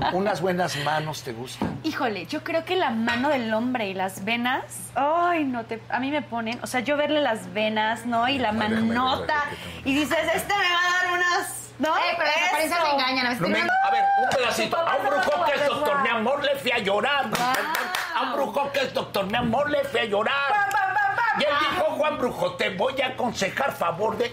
Unas 0.15 0.41
buenas 0.41 0.77
manos 0.85 1.23
te 1.25 1.33
gustan. 1.33 1.81
Híjole, 1.83 2.27
yo 2.27 2.45
creo 2.45 2.65
que 2.65 2.77
la 2.77 2.91
mano 2.91 3.29
del 3.29 3.53
hombre 3.53 3.89
y 3.89 3.95
las 3.95 4.25
venas, 4.25 4.63
ay, 4.95 5.43
no 5.43 5.65
te, 5.65 5.83
a 5.91 5.99
mí 5.99 6.13
me 6.13 6.23
ponen, 6.23 6.61
o 6.63 6.69
sea, 6.69 6.81
yo 6.81 6.97
verle 6.97 7.21
las 7.21 7.53
venas, 7.53 8.07
¿no? 8.07 8.29
Y 8.29 8.39
la 8.39 8.53
manota, 8.53 9.43
y 9.85 9.93
dices, 9.93 10.19
este 10.35 10.55
me 10.55 10.61
va 10.63 10.79
a 10.79 11.05
dar 11.05 11.13
unas, 11.15 11.68
¿no? 11.79 11.97
Eh, 11.97 12.01
pero 12.16 12.29
las 12.31 12.49
apariencias 12.49 12.81
Eso. 12.83 12.93
engañan. 12.93 13.26
A 13.26 13.29
veces 13.31 13.41
No 13.43 13.49
me- 13.49 13.61
a 13.61 13.91
ver, 13.91 14.05
un 14.22 14.31
pedacito. 14.31 14.76
A 14.76 14.97
un 14.97 15.07
brujo 15.07 15.45
que 15.45 15.55
es 15.55 15.66
doctor, 15.66 16.03
mi 16.03 16.09
amor, 16.09 16.45
le 16.45 16.57
fui 16.57 16.70
a 16.72 16.79
llorar. 16.79 17.26
A 18.16 18.22
un 18.22 18.33
brujo 18.35 18.72
que 18.72 18.81
es 18.81 18.95
doctor, 18.95 19.26
mi 19.26 19.37
amor, 19.37 19.70
le 19.70 19.85
fui 19.85 20.01
a 20.01 20.05
llorar. 20.05 20.68
Y 21.39 21.45
él 21.45 21.55
dijo, 21.61 21.85
Juan 21.97 22.18
Brujo, 22.18 22.55
te 22.55 22.70
voy 22.70 23.01
a 23.01 23.09
aconsejar 23.09 23.70
favor 23.70 24.16
de... 24.16 24.33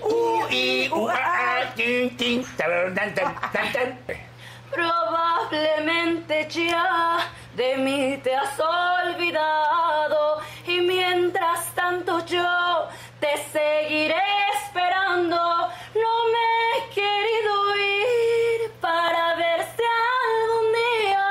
Probablemente 4.72 6.48
ya 6.50 7.18
de 7.56 7.78
mí 7.78 8.20
te 8.24 8.36
has 8.36 8.60
olvidado 8.60 10.40
y 10.66 10.82
mientras 10.82 11.68
tanto 11.76 12.26
yo 12.26 12.88
te 13.26 13.60
seguiré 13.60 14.22
esperando. 14.64 15.36
No 15.36 16.14
me 16.34 16.46
he 16.70 16.90
querido 16.94 17.76
ir 17.76 18.72
para 18.80 19.36
ver 19.36 19.62
si 19.76 19.84
algún 20.14 20.68
día 20.74 21.26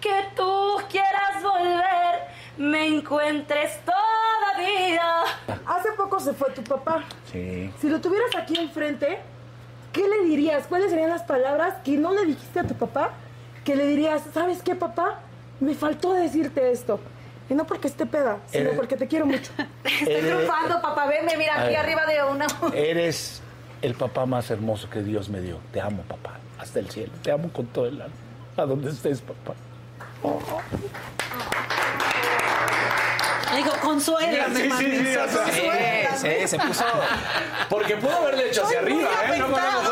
que 0.00 0.26
tú 0.36 0.76
quieras 0.90 1.42
volver 1.42 2.28
me 2.58 2.86
encuentres 2.86 3.80
todavía. 3.84 5.22
Hace 5.66 5.92
poco 5.92 6.20
se 6.20 6.34
fue 6.34 6.50
tu 6.50 6.62
papá. 6.62 7.04
Sí. 7.32 7.72
Si 7.80 7.88
lo 7.88 8.00
tuvieras 8.00 8.34
aquí 8.36 8.58
enfrente, 8.58 9.20
¿qué 9.92 10.06
le 10.06 10.24
dirías? 10.24 10.66
¿Cuáles 10.66 10.90
serían 10.90 11.10
las 11.10 11.22
palabras 11.22 11.76
que 11.82 11.92
no 11.92 12.12
le 12.12 12.26
dijiste 12.26 12.60
a 12.60 12.66
tu 12.66 12.74
papá? 12.74 13.12
Que 13.64 13.74
le 13.74 13.86
dirías, 13.86 14.22
¿sabes 14.34 14.62
qué, 14.62 14.74
papá? 14.74 15.20
Me 15.60 15.74
faltó 15.74 16.12
decirte 16.12 16.70
esto. 16.70 17.00
Y 17.50 17.54
no 17.54 17.66
porque 17.66 17.88
esté 17.88 18.04
peda, 18.06 18.38
sino 18.50 18.70
Eh. 18.70 18.74
porque 18.76 18.96
te 18.96 19.06
quiero 19.08 19.24
mucho. 19.26 19.50
Estoy 19.84 20.14
Eh, 20.14 20.20
triunfando, 20.22 20.80
papá. 20.82 21.06
Venme, 21.06 21.36
mira, 21.36 21.54
aquí 21.62 21.68
ver. 21.70 21.78
arriba 21.78 22.04
de 22.06 22.22
una. 22.24 22.46
Eres 22.74 23.40
el 23.80 23.94
papá 23.94 24.26
más 24.26 24.50
hermoso 24.50 24.90
que 24.90 25.02
Dios 25.02 25.28
me 25.28 25.40
dio. 25.40 25.58
Te 25.72 25.80
amo, 25.80 26.02
papá. 26.02 26.34
Hasta 26.58 26.78
el 26.80 26.90
cielo. 26.90 27.12
Te 27.22 27.30
amo 27.32 27.50
con 27.52 27.66
todo 27.66 27.86
el 27.86 28.00
alma. 28.02 28.14
A 28.56 28.62
donde 28.62 28.90
estés, 28.90 29.20
papá. 29.20 29.54
Digo, 33.56 33.72
consuélame, 33.80 34.54
Sí, 34.54 34.70
sí, 34.70 35.06
sí. 35.52 35.66
Sí, 36.16 36.48
se 36.48 36.58
puso. 36.58 36.84
Porque 37.70 37.96
pudo 37.96 38.16
haberle 38.16 38.48
hecho 38.48 38.64
hacia 38.64 38.80
arriba, 38.80 39.08
¿eh? 39.32 39.38
No 39.38 39.46
podemos. 39.46 39.88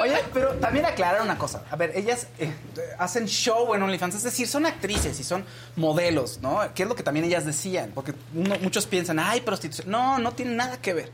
Oye, 0.00 0.16
pero 0.32 0.50
también 0.54 0.84
aclarar 0.86 1.22
una 1.22 1.36
cosa. 1.38 1.64
A 1.70 1.76
ver, 1.76 1.92
ellas 1.96 2.26
eh, 2.38 2.52
hacen 2.98 3.26
show 3.26 3.74
en 3.74 3.82
OnlyFans, 3.82 4.14
es 4.16 4.22
decir, 4.22 4.46
son 4.48 4.66
actrices 4.66 5.18
y 5.18 5.24
son 5.24 5.44
modelos, 5.76 6.38
¿no? 6.40 6.60
Que 6.74 6.84
es 6.84 6.88
lo 6.88 6.94
que 6.94 7.02
también 7.02 7.24
ellas 7.26 7.44
decían, 7.44 7.92
porque 7.94 8.14
uno- 8.34 8.56
muchos 8.60 8.86
piensan, 8.86 9.18
ay, 9.18 9.40
prostitución. 9.40 9.90
No, 9.90 10.18
no 10.18 10.32
tiene 10.32 10.54
nada 10.54 10.80
que 10.80 10.94
ver. 10.94 11.10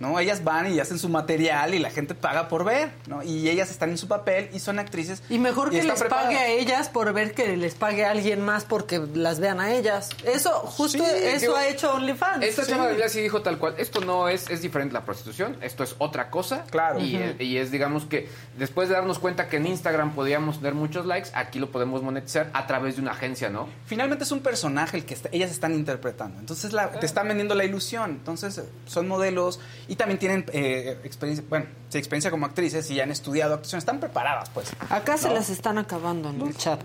¿No? 0.00 0.18
Ellas 0.20 0.44
van 0.44 0.72
y 0.72 0.78
hacen 0.78 0.98
su 0.98 1.08
material 1.08 1.74
y 1.74 1.80
la 1.80 1.90
gente 1.90 2.14
paga 2.14 2.46
por 2.48 2.64
ver, 2.64 2.90
¿no? 3.08 3.22
Y 3.24 3.48
ellas 3.48 3.68
están 3.70 3.90
en 3.90 3.98
su 3.98 4.06
papel 4.06 4.48
y 4.52 4.60
son 4.60 4.78
actrices. 4.78 5.22
Y 5.28 5.38
mejor 5.38 5.70
que 5.70 5.82
les 5.82 6.02
pague 6.04 6.36
a 6.38 6.46
ellas 6.48 6.88
por 6.88 7.12
ver 7.12 7.34
que 7.34 7.56
les 7.56 7.74
pague 7.74 8.04
a 8.04 8.12
alguien 8.12 8.40
más 8.40 8.64
porque 8.64 9.00
las 9.14 9.40
vean 9.40 9.58
a 9.60 9.72
ellas. 9.74 10.10
Eso, 10.24 10.50
justo 10.60 10.98
Sí, 10.98 11.04
eso 11.24 11.40
digo, 11.40 11.56
ha 11.56 11.66
hecho 11.66 11.92
OnlyFans. 11.94 12.44
Esta 12.44 12.64
Sí. 12.64 12.70
chava 12.70 12.84
de 12.84 12.90
Biblia 12.90 13.08
sí 13.08 13.20
dijo 13.20 13.42
tal 13.42 13.58
cual, 13.58 13.74
esto 13.78 14.00
no 14.00 14.28
es, 14.28 14.48
es 14.50 14.62
diferente 14.62 14.92
la 14.94 15.04
prostitución, 15.04 15.56
esto 15.62 15.82
es 15.82 15.96
otra 15.98 16.30
cosa. 16.30 16.64
Claro. 16.70 17.00
Y, 17.00 17.16
es, 17.56 17.70
digamos 17.72 18.04
que, 18.04 18.28
después 18.56 18.88
de 18.88 18.94
darnos 18.94 19.18
cuenta 19.18 19.48
que 19.48 19.56
en 19.56 19.66
Instagram 19.66 20.12
podíamos 20.14 20.58
tener 20.58 20.74
muchos 20.74 21.06
likes, 21.06 21.30
aquí 21.34 21.58
lo 21.58 21.70
podemos 21.72 22.02
monetizar 22.02 22.50
a 22.52 22.66
través 22.68 22.96
de 22.96 23.02
una 23.02 23.10
agencia, 23.12 23.48
¿no? 23.50 23.68
Finalmente 23.86 24.22
es 24.24 24.30
un 24.30 24.40
personaje 24.40 24.96
el 24.96 25.04
que 25.04 25.14
está- 25.14 25.28
ellas 25.32 25.50
están 25.50 25.74
interpretando. 25.74 26.38
Entonces 26.38 26.72
la- 26.72 26.90
te 26.90 27.06
están 27.06 27.26
vendiendo 27.26 27.54
la 27.56 27.64
ilusión. 27.64 28.10
Entonces 28.12 28.60
son 28.86 29.08
modelos 29.08 29.58
y 29.88 29.96
también 29.96 30.18
tienen 30.18 30.44
eh, 30.52 31.00
experiencia, 31.02 31.44
bueno, 31.48 31.66
sí, 31.88 31.98
experiencia 31.98 32.30
como 32.30 32.46
actrices 32.46 32.88
y 32.90 32.94
ya 32.96 33.02
han 33.04 33.10
estudiado 33.10 33.54
actuación. 33.54 33.78
Están 33.78 33.98
preparadas, 34.00 34.50
pues. 34.50 34.70
Acá 34.90 35.16
se 35.16 35.28
¿no? 35.28 35.34
las 35.34 35.48
están 35.50 35.78
acabando 35.78 36.28
en 36.30 36.40
el 36.42 36.56
chat. 36.56 36.80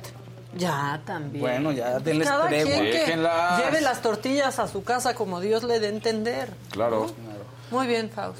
Ya, 0.55 1.01
también. 1.05 1.41
Bueno, 1.41 1.71
ya 1.71 1.99
denles 1.99 2.27
Cada 2.27 2.47
tregua. 2.47 2.71
quien 2.71 2.83
que 2.85 2.91
Déjenlas. 2.99 3.63
lleve 3.65 3.81
las 3.81 4.01
tortillas 4.01 4.59
a 4.59 4.67
su 4.67 4.83
casa 4.83 5.15
como 5.15 5.39
Dios 5.41 5.63
le 5.63 5.79
dé 5.79 5.87
a 5.87 5.89
entender. 5.89 6.53
Claro. 6.71 7.07
Muy 7.71 7.87
bien, 7.87 8.09
Faust. 8.09 8.39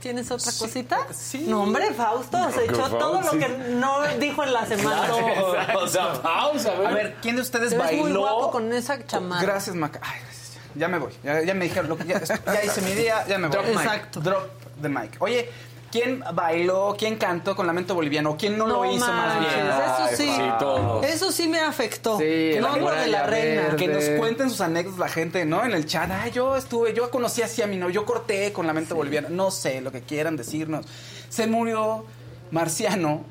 ¿Tienes 0.00 0.30
otra 0.30 0.52
cosita? 0.58 0.98
sí. 1.12 1.44
No, 1.48 1.64
hombre, 1.64 1.92
Fausto 1.92 2.50
se 2.52 2.60
que 2.60 2.64
echó 2.66 2.76
Faust, 2.76 2.98
todo 2.98 3.20
lo 3.20 3.30
sí. 3.32 3.38
que 3.40 3.48
no 3.74 3.96
dijo 4.18 4.42
en 4.44 4.52
la 4.54 4.64
semana. 4.64 5.02
o 5.76 5.86
sea, 5.88 6.14
pausa, 6.22 6.72
A 6.72 6.92
ver, 6.92 7.16
¿quién 7.20 7.36
de 7.36 7.42
ustedes 7.42 7.70
Te 7.70 7.76
ves 7.76 7.84
bailó? 7.86 8.02
muy 8.04 8.12
guapo 8.12 8.50
con 8.52 8.72
esa 8.72 9.04
chamarra. 9.06 9.42
Gracias, 9.42 9.76
Maca. 9.76 10.00
Ay, 10.02 10.20
gracias. 10.22 10.39
Ya 10.74 10.88
me 10.88 10.98
voy. 10.98 11.12
Ya, 11.22 11.42
ya 11.42 11.54
me 11.54 11.64
dijeron. 11.64 11.88
Lo 11.88 11.96
que, 11.96 12.04
ya, 12.04 12.22
ya 12.22 12.64
hice 12.64 12.82
mi 12.82 12.92
día, 12.92 13.24
ya 13.26 13.38
me 13.38 13.48
voy. 13.48 13.56
Drop 13.56 13.66
mic. 13.66 13.76
Exacto. 13.76 14.20
Drop 14.20 14.50
the 14.80 14.88
mic. 14.88 15.16
Oye, 15.18 15.50
¿quién 15.90 16.22
bailó, 16.34 16.94
quién 16.98 17.16
cantó 17.16 17.56
con 17.56 17.66
Lamento 17.66 17.94
Boliviano? 17.94 18.36
¿Quién 18.36 18.56
no, 18.56 18.66
lo 18.66 18.84
hizo 18.84 19.06
más 19.06 19.40
bien? 19.40 19.66
Eso 19.66 20.16
sí. 20.16 20.32
sí, 20.34 20.42
todos. 20.58 21.04
Eso 21.04 21.32
sí 21.32 21.48
me 21.48 21.60
afectó. 21.60 22.18
Sí, 22.18 22.52
no 22.60 22.76
lo 22.76 22.90
de 22.90 23.08
la 23.08 23.26
reina. 23.26 23.62
verde. 23.62 23.76
Que 23.76 23.88
nos 23.88 24.04
cuenten 24.18 24.50
sus 24.50 24.60
anécdotas 24.60 24.98
la 24.98 25.08
gente, 25.08 25.44
¿no? 25.44 25.64
En 25.64 25.72
el 25.72 25.86
chat. 25.86 26.10
Ah, 26.10 26.28
yo 26.28 26.56
estuve, 26.56 26.94
yo 26.94 27.10
conocí 27.10 27.42
así 27.42 27.62
a 27.62 27.66
mi 27.66 27.76
novio, 27.76 27.94
yo 27.94 28.06
corté 28.06 28.52
con 28.52 28.66
Lamento 28.66 28.94
Boliviano. 28.94 29.28
No 29.30 29.50
sé, 29.50 29.80
lo 29.80 29.90
que 29.92 30.02
quieran 30.02 30.36
decirnos. 30.36 30.86
Se 31.28 31.46
murió 31.46 32.04
Marciano, 32.50 33.24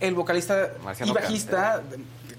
el 0.00 0.14
vocalista 0.14 0.70
Marciano 0.82 1.12
y 1.12 1.14
bajista, 1.14 1.82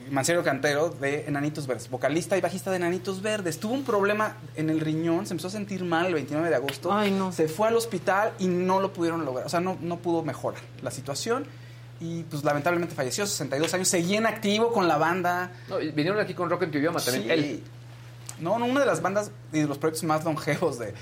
Marciano 0.10 0.44
Cantero, 0.44 0.90
de 0.90 1.26
Enanitos 1.28 1.68
Verdes. 1.68 1.90
Vocalista 1.90 2.38
y 2.38 2.42
bajista 2.42 2.70
de 2.72 2.78
Enanitos 2.78 3.22
Verdes. 3.22 3.60
Tuvo 3.60 3.74
un 3.74 3.84
problema 3.84 4.38
en 4.56 4.70
el 4.70 4.80
riñón, 4.80 5.26
se 5.26 5.34
empezó 5.34 5.48
a 5.48 5.52
sentir 5.52 5.84
mal 5.84 6.06
el 6.06 6.14
29 6.14 6.50
de 6.50 6.56
agosto. 6.56 6.94
Ay, 6.94 7.12
no. 7.12 7.32
Se 7.32 7.48
fue 7.48 7.68
al 7.68 7.76
hospital 7.76 8.34
y 8.40 8.48
no 8.48 8.80
lo 8.80 8.94
pudieron 8.94 9.26
lograr. 9.26 9.46
O 9.46 9.50
sea, 9.50 9.60
no, 9.60 9.78
no 9.82 9.98
pudo 9.98 10.24
mejorar 10.24 10.62
la 10.82 10.92
situación. 10.92 11.46
Y 12.00 12.24
pues 12.24 12.44
lamentablemente 12.44 12.94
falleció, 12.94 13.26
62 13.26 13.74
años. 13.74 13.88
Seguía 13.88 14.18
en 14.18 14.26
activo 14.26 14.72
con 14.72 14.88
la 14.88 14.98
banda. 14.98 15.52
No, 15.70 15.80
y 15.80 15.92
vinieron 15.92 16.20
aquí 16.20 16.34
con 16.34 16.50
Rock 16.50 16.64
en 16.64 16.72
tu 16.72 16.78
idioma 16.78 17.00
también. 17.00 17.24
Sí. 17.24 17.32
Él. 17.32 17.64
No, 18.40 18.60
no, 18.60 18.66
una 18.66 18.80
de 18.82 18.86
las 18.86 19.02
bandas 19.02 19.32
y 19.54 19.60
de 19.62 19.68
los 19.68 19.78
proyectos 19.78 20.04
más 20.04 20.24
longevos 20.26 20.78
de, 20.80 20.94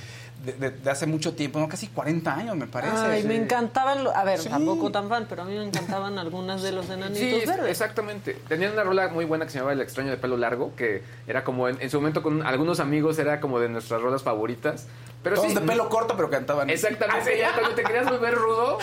de- 0.45 0.53
de- 0.53 0.71
de 0.71 0.89
hace 0.91 1.05
mucho 1.07 1.34
tiempo, 1.34 1.59
¿no? 1.59 1.67
Casi 1.69 1.88
40 1.88 2.34
años, 2.36 2.55
me 2.57 2.67
parece. 2.67 2.95
Ay, 2.97 3.21
Sí. 3.21 3.27
me 3.27 3.36
encantaban, 3.38 4.05
a 4.13 4.23
ver, 4.23 4.39
Sí. 4.39 4.49
tampoco 4.49 4.91
tan 4.91 5.07
fan, 5.09 5.25
pero 5.29 5.43
a 5.43 5.45
mí 5.45 5.55
me 5.57 5.63
encantaban 5.63 6.19
algunas 6.19 6.61
de 6.61 6.71
los 6.73 6.89
enanitos 6.89 7.17
Sí, 7.19 7.47
verdes. 7.47 7.69
exactamente. 7.69 8.34
Tenían 8.47 8.73
una 8.73 8.84
rola 8.84 9.07
muy 9.07 9.25
buena 9.25 9.45
que 9.45 9.51
se 9.51 9.57
llamaba 9.59 9.73
El 9.73 9.81
extraño 9.81 10.09
de 10.11 10.17
pelo 10.17 10.36
largo, 10.38 10.75
que 10.75 11.01
era 11.27 11.43
como 11.43 11.67
en, 11.69 11.81
en 11.81 11.89
su 11.89 11.97
momento 11.99 12.21
con 12.21 12.45
algunos 12.45 12.79
amigos 12.79 13.17
era 13.19 13.39
como 13.39 13.59
de 13.59 13.69
nuestras 13.69 14.01
rolas 14.01 14.21
favoritas. 14.23 14.86
Pero 15.23 15.38
Todos 15.38 15.47
sí, 15.47 15.55
de 15.55 15.61
pelo 15.61 15.88
corto, 15.88 16.17
pero 16.17 16.29
cantaban. 16.29 16.69
Exactamente, 16.69 17.38
ya 17.39 17.53
cuando 17.53 17.73
te 17.75 17.84
querías 17.84 18.09
volver 18.09 18.36
rudo. 18.36 18.77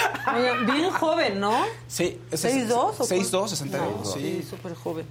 Bien 0.65 0.91
joven, 0.91 1.39
¿no? 1.39 1.65
Sí, 1.87 2.19
ese 2.31 2.49
es- 2.49 2.55
¿6'2"? 2.71 2.95
o 2.99 3.05
6'2", 3.05 3.31
cuánto? 3.31 3.49
62, 3.49 4.07
No, 4.07 4.13
sí. 4.13 4.47
súper 4.49 4.75
joven. 4.75 5.05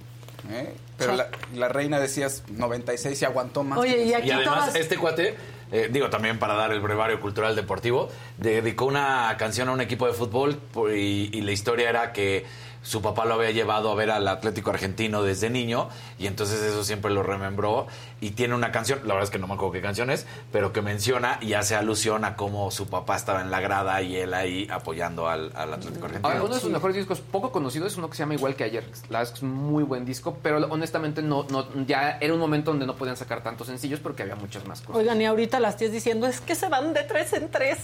¿Eh? 0.50 0.74
Pero 0.98 1.14
la, 1.16 1.28
la 1.54 1.68
reina 1.68 1.98
decías 1.98 2.42
96 2.48 3.22
y 3.22 3.24
aguantó 3.24 3.62
más. 3.62 3.78
Oye, 3.78 4.04
y 4.04 4.12
aquí 4.14 4.28
Y 4.28 4.30
además, 4.32 4.66
todas... 4.66 4.74
este 4.74 4.96
cuate, 4.98 5.34
eh, 5.72 5.88
digo 5.90 6.10
también 6.10 6.38
para 6.38 6.54
dar 6.54 6.72
el 6.72 6.80
brevario 6.80 7.20
cultural 7.20 7.56
deportivo, 7.56 8.08
dedicó 8.36 8.84
una 8.86 9.34
canción 9.38 9.68
a 9.68 9.72
un 9.72 9.80
equipo 9.80 10.06
de 10.06 10.12
fútbol 10.12 10.60
y, 10.94 11.30
y 11.32 11.40
la 11.40 11.52
historia 11.52 11.88
era 11.88 12.12
que 12.12 12.44
su 12.82 13.02
papá 13.02 13.24
lo 13.26 13.34
había 13.34 13.50
llevado 13.50 13.90
a 13.92 13.94
ver 13.94 14.10
al 14.10 14.26
Atlético 14.28 14.70
Argentino 14.70 15.22
desde 15.22 15.50
niño 15.50 15.88
y 16.18 16.26
entonces 16.26 16.62
eso 16.62 16.82
siempre 16.84 17.10
lo 17.10 17.22
remembró 17.22 17.86
y 18.22 18.30
tiene 18.32 18.54
una 18.54 18.70
canción, 18.72 19.00
la 19.04 19.14
verdad 19.14 19.24
es 19.24 19.30
que 19.30 19.38
no 19.38 19.46
me 19.46 19.54
acuerdo 19.54 19.72
qué 19.72 19.80
canción 19.80 20.10
es, 20.10 20.26
pero 20.52 20.72
que 20.72 20.82
menciona 20.82 21.38
y 21.40 21.54
hace 21.54 21.74
alusión 21.74 22.24
a 22.24 22.36
cómo 22.36 22.70
su 22.70 22.86
papá 22.88 23.16
estaba 23.16 23.40
en 23.42 23.50
la 23.50 23.60
grada 23.60 24.00
y 24.02 24.16
él 24.16 24.34
ahí 24.34 24.68
apoyando 24.70 25.28
al, 25.28 25.52
al 25.54 25.72
Atlético 25.74 26.06
Argentino. 26.06 26.28
Ahora, 26.28 26.42
uno 26.44 26.54
de 26.54 26.60
sus 26.60 26.70
mejores 26.70 26.96
discos 26.96 27.20
poco 27.20 27.50
conocido 27.52 27.86
es 27.86 27.96
uno 27.96 28.08
que 28.10 28.16
se 28.16 28.22
llama 28.22 28.34
Igual 28.34 28.56
que 28.56 28.64
ayer. 28.64 28.84
La 29.08 29.22
es 29.22 29.40
un 29.42 29.50
muy 29.50 29.84
buen 29.84 30.04
disco, 30.04 30.36
pero 30.42 30.58
honestamente 30.70 31.22
no, 31.22 31.46
no, 31.50 31.66
ya 31.86 32.18
era 32.20 32.34
un 32.34 32.40
momento 32.40 32.70
donde 32.72 32.86
no 32.86 32.96
podían 32.96 33.16
sacar 33.16 33.42
tantos 33.42 33.66
sencillos 33.68 34.00
porque 34.00 34.22
había 34.22 34.36
muchas 34.36 34.66
más 34.66 34.80
cosas. 34.82 34.96
Oigan, 35.00 35.20
y 35.20 35.24
ahorita 35.26 35.58
las 35.60 35.76
tías 35.76 35.92
diciendo, 35.92 36.26
es 36.26 36.40
que 36.40 36.54
se 36.54 36.68
van 36.68 36.92
de 36.92 37.02
tres 37.04 37.32
en 37.32 37.50
tres. 37.50 37.78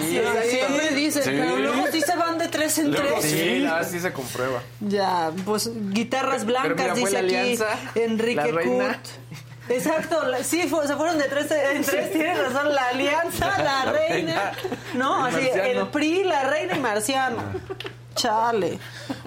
Sí, 0.00 0.20
siempre 0.48 0.90
dicen, 0.94 1.22
Sí. 1.24 1.30
pero 1.30 1.56
luego 1.58 1.84
sí 1.92 2.00
se 2.00 2.16
van 2.16 2.38
de 2.38 2.48
tres 2.48 2.78
en 2.78 2.90
Luego 2.92 3.18
tres. 3.20 3.30
sí, 3.30 3.58
la 3.60 3.74
verdad 3.74 3.88
sí 3.90 4.00
se 4.34 4.38
comprueba. 4.38 4.62
Ya, 4.80 5.30
pues 5.44 5.70
guitarras 5.90 6.44
blancas, 6.44 6.76
mira, 6.76 6.94
dice 6.94 7.12
la 7.12 7.18
aquí 7.20 7.36
alianza, 7.36 7.66
Enrique 7.94 8.34
la 8.52 8.58
reina. 8.58 8.86
Kurt. 8.88 9.06
Exacto, 9.70 10.26
la- 10.26 10.44
sí, 10.44 10.68
fue- 10.68 10.86
se 10.86 10.94
fueron 10.94 11.16
de 11.18 11.24
tres 11.24 11.50
en 11.50 11.82
tres, 11.82 12.12
tienes 12.12 12.38
razón, 12.38 12.74
la 12.74 12.88
alianza, 12.88 13.46
la, 13.62 13.84
La 13.86 13.92
reina, 13.92 14.52
reina. 14.52 14.52
no, 14.94 15.24
así, 15.24 15.36
Marciano. 15.36 15.62
el 15.80 15.86
PRI, 15.88 16.24
la 16.24 16.44
reina 16.50 16.76
y 16.76 16.80
Marciano. 16.80 17.36
Chale. 18.14 18.78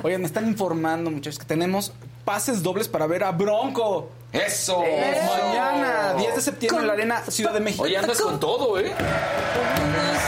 Oigan, 0.03 0.21
me 0.21 0.27
están 0.27 0.45
informando, 0.47 1.09
muchachos, 1.09 1.39
que 1.39 1.45
tenemos 1.45 1.91
pases 2.23 2.61
dobles 2.61 2.87
para 2.87 3.07
ver 3.07 3.23
a 3.23 3.31
Bronco. 3.31 4.09
¡Eso! 4.31 4.81
Mañana, 4.81 6.13
10 6.19 6.35
de 6.35 6.41
septiembre, 6.41 6.81
en 6.81 6.87
la 6.87 6.93
Arena 6.93 7.21
Ciudad 7.29 7.53
de 7.53 7.59
México. 7.61 7.83
Oye, 7.83 7.97
andas 7.97 8.21
con 8.21 8.39
todo, 8.39 8.77
¿eh? 8.79 8.93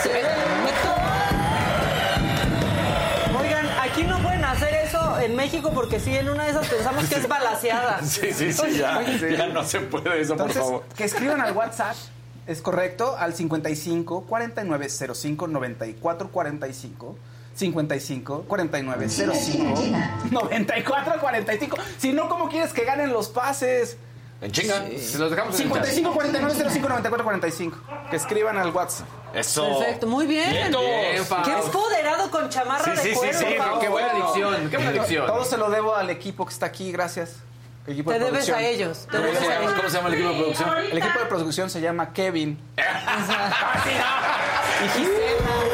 Oigan, 0.06 0.64
en 5.20 5.36
México 5.36 5.72
porque 5.74 6.00
sí, 6.00 6.16
en 6.16 6.30
una 6.30 6.46
de 6.46 6.52
esas 6.52 6.68
pensamos 6.68 7.06
que 7.06 7.16
es 7.16 7.28
balaseada. 7.28 8.00
Sí, 8.04 8.32
sí, 8.34 8.54
sí, 8.54 8.78
ya, 8.78 9.02
ya 9.04 9.48
no 9.48 9.64
se 9.64 9.80
puede 9.82 10.22
eso, 10.22 10.34
Entonces, 10.34 10.58
por 10.58 10.66
favor. 10.66 10.84
que 10.96 11.04
escriban 11.04 11.42
al 11.42 11.56
WhatsApp, 11.56 11.96
es 12.48 12.62
correcto, 12.62 13.16
al 13.18 13.34
55 13.34 14.26
49 14.26 14.90
05 14.90 15.48
94 15.48 16.30
45. 16.30 17.16
55 17.56 18.44
49 18.48 19.10
05 19.10 19.82
94 20.32 21.20
45. 21.20 21.78
Si 21.98 22.14
no, 22.14 22.30
¿cómo 22.30 22.50
quieres 22.50 22.72
que 22.74 22.86
ganen 22.86 23.12
los 23.12 23.30
pases? 23.30 23.98
En 24.42 24.52
chinga. 24.52 24.86
Se 24.98 25.18
los 25.18 25.30
dejamos 25.32 25.60
en 25.60 25.68
el 25.68 25.74
chat. 25.74 25.86
55 25.86 26.14
49 26.14 26.54
05 26.72 26.88
94 26.90 27.24
45. 27.26 27.78
Que 28.10 28.16
escriban 28.16 28.58
al 28.58 28.72
WhatsApp. 28.72 29.08
Eso. 29.34 29.80
Perfecto, 29.80 30.08
muy 30.08 30.26
bien. 30.28 30.50
Vientos. 30.50 30.82
Bien. 30.82 31.26
Qué 31.44 31.52
empoderado 31.54 32.32
con 32.32 32.50
chamarra 32.50 32.84
Sí, 32.86 32.92
de 32.92 32.98
sí, 32.98 33.10
sí, 33.10 33.16
cuero. 33.16 33.40
sí, 33.40 33.46
Fao. 33.58 33.80
Qué 33.80 33.90
buena 33.90 34.12
adicción, 34.12 34.70
qué 34.70 34.78
buena 34.78 34.92
adicción. 34.92 35.28
Todo 35.28 35.44
se 35.46 35.58
lo 35.58 35.70
debo 35.70 35.96
al 35.96 36.10
equipo 36.10 36.46
que 36.46 36.54
está 36.54 36.66
aquí, 36.68 36.92
gracias. 36.92 37.36
El 37.86 37.94
equipo 37.94 38.12
Te 38.12 38.20
de 38.20 38.26
debes 38.26 38.46
producción. 38.46 38.58
a 38.60 38.68
ellos. 38.68 38.98
Te 39.00 39.18
¿Cómo 39.18 39.24
debes 39.24 39.40
se 39.40 39.46
a 39.46 39.50
llama, 39.50 39.62
ellos. 39.66 39.74
cómo 39.76 39.90
se 39.90 39.96
llama 39.98 40.08
el 40.10 40.14
equipo 40.16 40.30
de 40.30 40.36
producción? 40.40 40.78
El 40.92 40.98
equipo 40.98 41.20
de 41.20 41.26
producción 41.26 41.70
se 41.70 41.82
llama 41.82 42.14
Kevin. 42.14 42.60
Y 44.80 44.88
Gisela. 44.98 45.69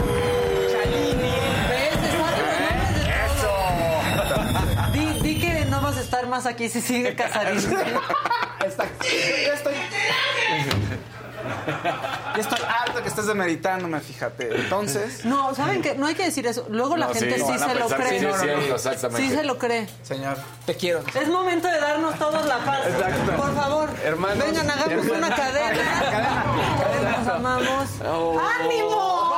Estar 6.26 6.28
más 6.28 6.45
aquí 6.45 6.69
si 6.69 6.82
sigue 6.82 7.15
Casarín. 7.19 7.57
Está- 8.65 8.86
ya 8.99 9.53
estoy. 9.53 9.73
Ya 12.36 12.41
estoy 12.41 12.59
harto 12.67 13.01
que 13.03 13.07
estés 13.09 13.28
demeritándome, 13.28 13.99
fíjate. 13.99 14.55
Entonces. 14.55 15.23
No, 15.26 15.53
¿saben 15.53 15.82
qué? 15.82 15.93
No 15.95 16.07
hay 16.07 16.15
que 16.15 16.23
decir 16.26 16.45
eso. 16.47 16.65
Luego 16.69 16.97
la 16.97 17.07
No, 17.07 17.13
gente 17.13 17.36
sí, 17.36 17.41
sí, 17.41 17.51
van 17.51 17.53
a 17.63 17.67
se 17.67 17.76
lo 17.76 17.80
pensar 17.88 17.97
que 17.99 18.05
cree. 18.07 18.19
sí 18.19 18.26
es 18.26 18.32
No, 18.32 18.38
no, 18.38 18.38
no. 18.38 18.43
cierto, 18.59 18.76
exactamente. 18.76 19.21
Sí 19.30 19.36
se 19.36 19.43
lo 19.43 19.57
cree. 19.57 19.88
Señor, 20.03 20.38
te 20.65 20.76
quiero. 20.76 21.03
Es 21.13 21.28
momento 21.30 21.67
de 21.67 21.80
darnos 21.80 22.17
todos 22.17 22.45
la 22.45 22.57
paz. 22.59 22.80
Exacto. 22.88 23.32
Por 23.36 23.55
favor. 23.55 23.89
Hermanos, 24.03 24.43
Vengan, 24.45 24.69
hagamos 24.71 24.91
hermanas. 25.05 25.17
una 25.17 25.36
cadena. 25.36 26.45
Nos 27.19 27.28
amamos. 27.28 27.89
Oh. 28.05 28.39
¡Ánimo! 28.39 29.36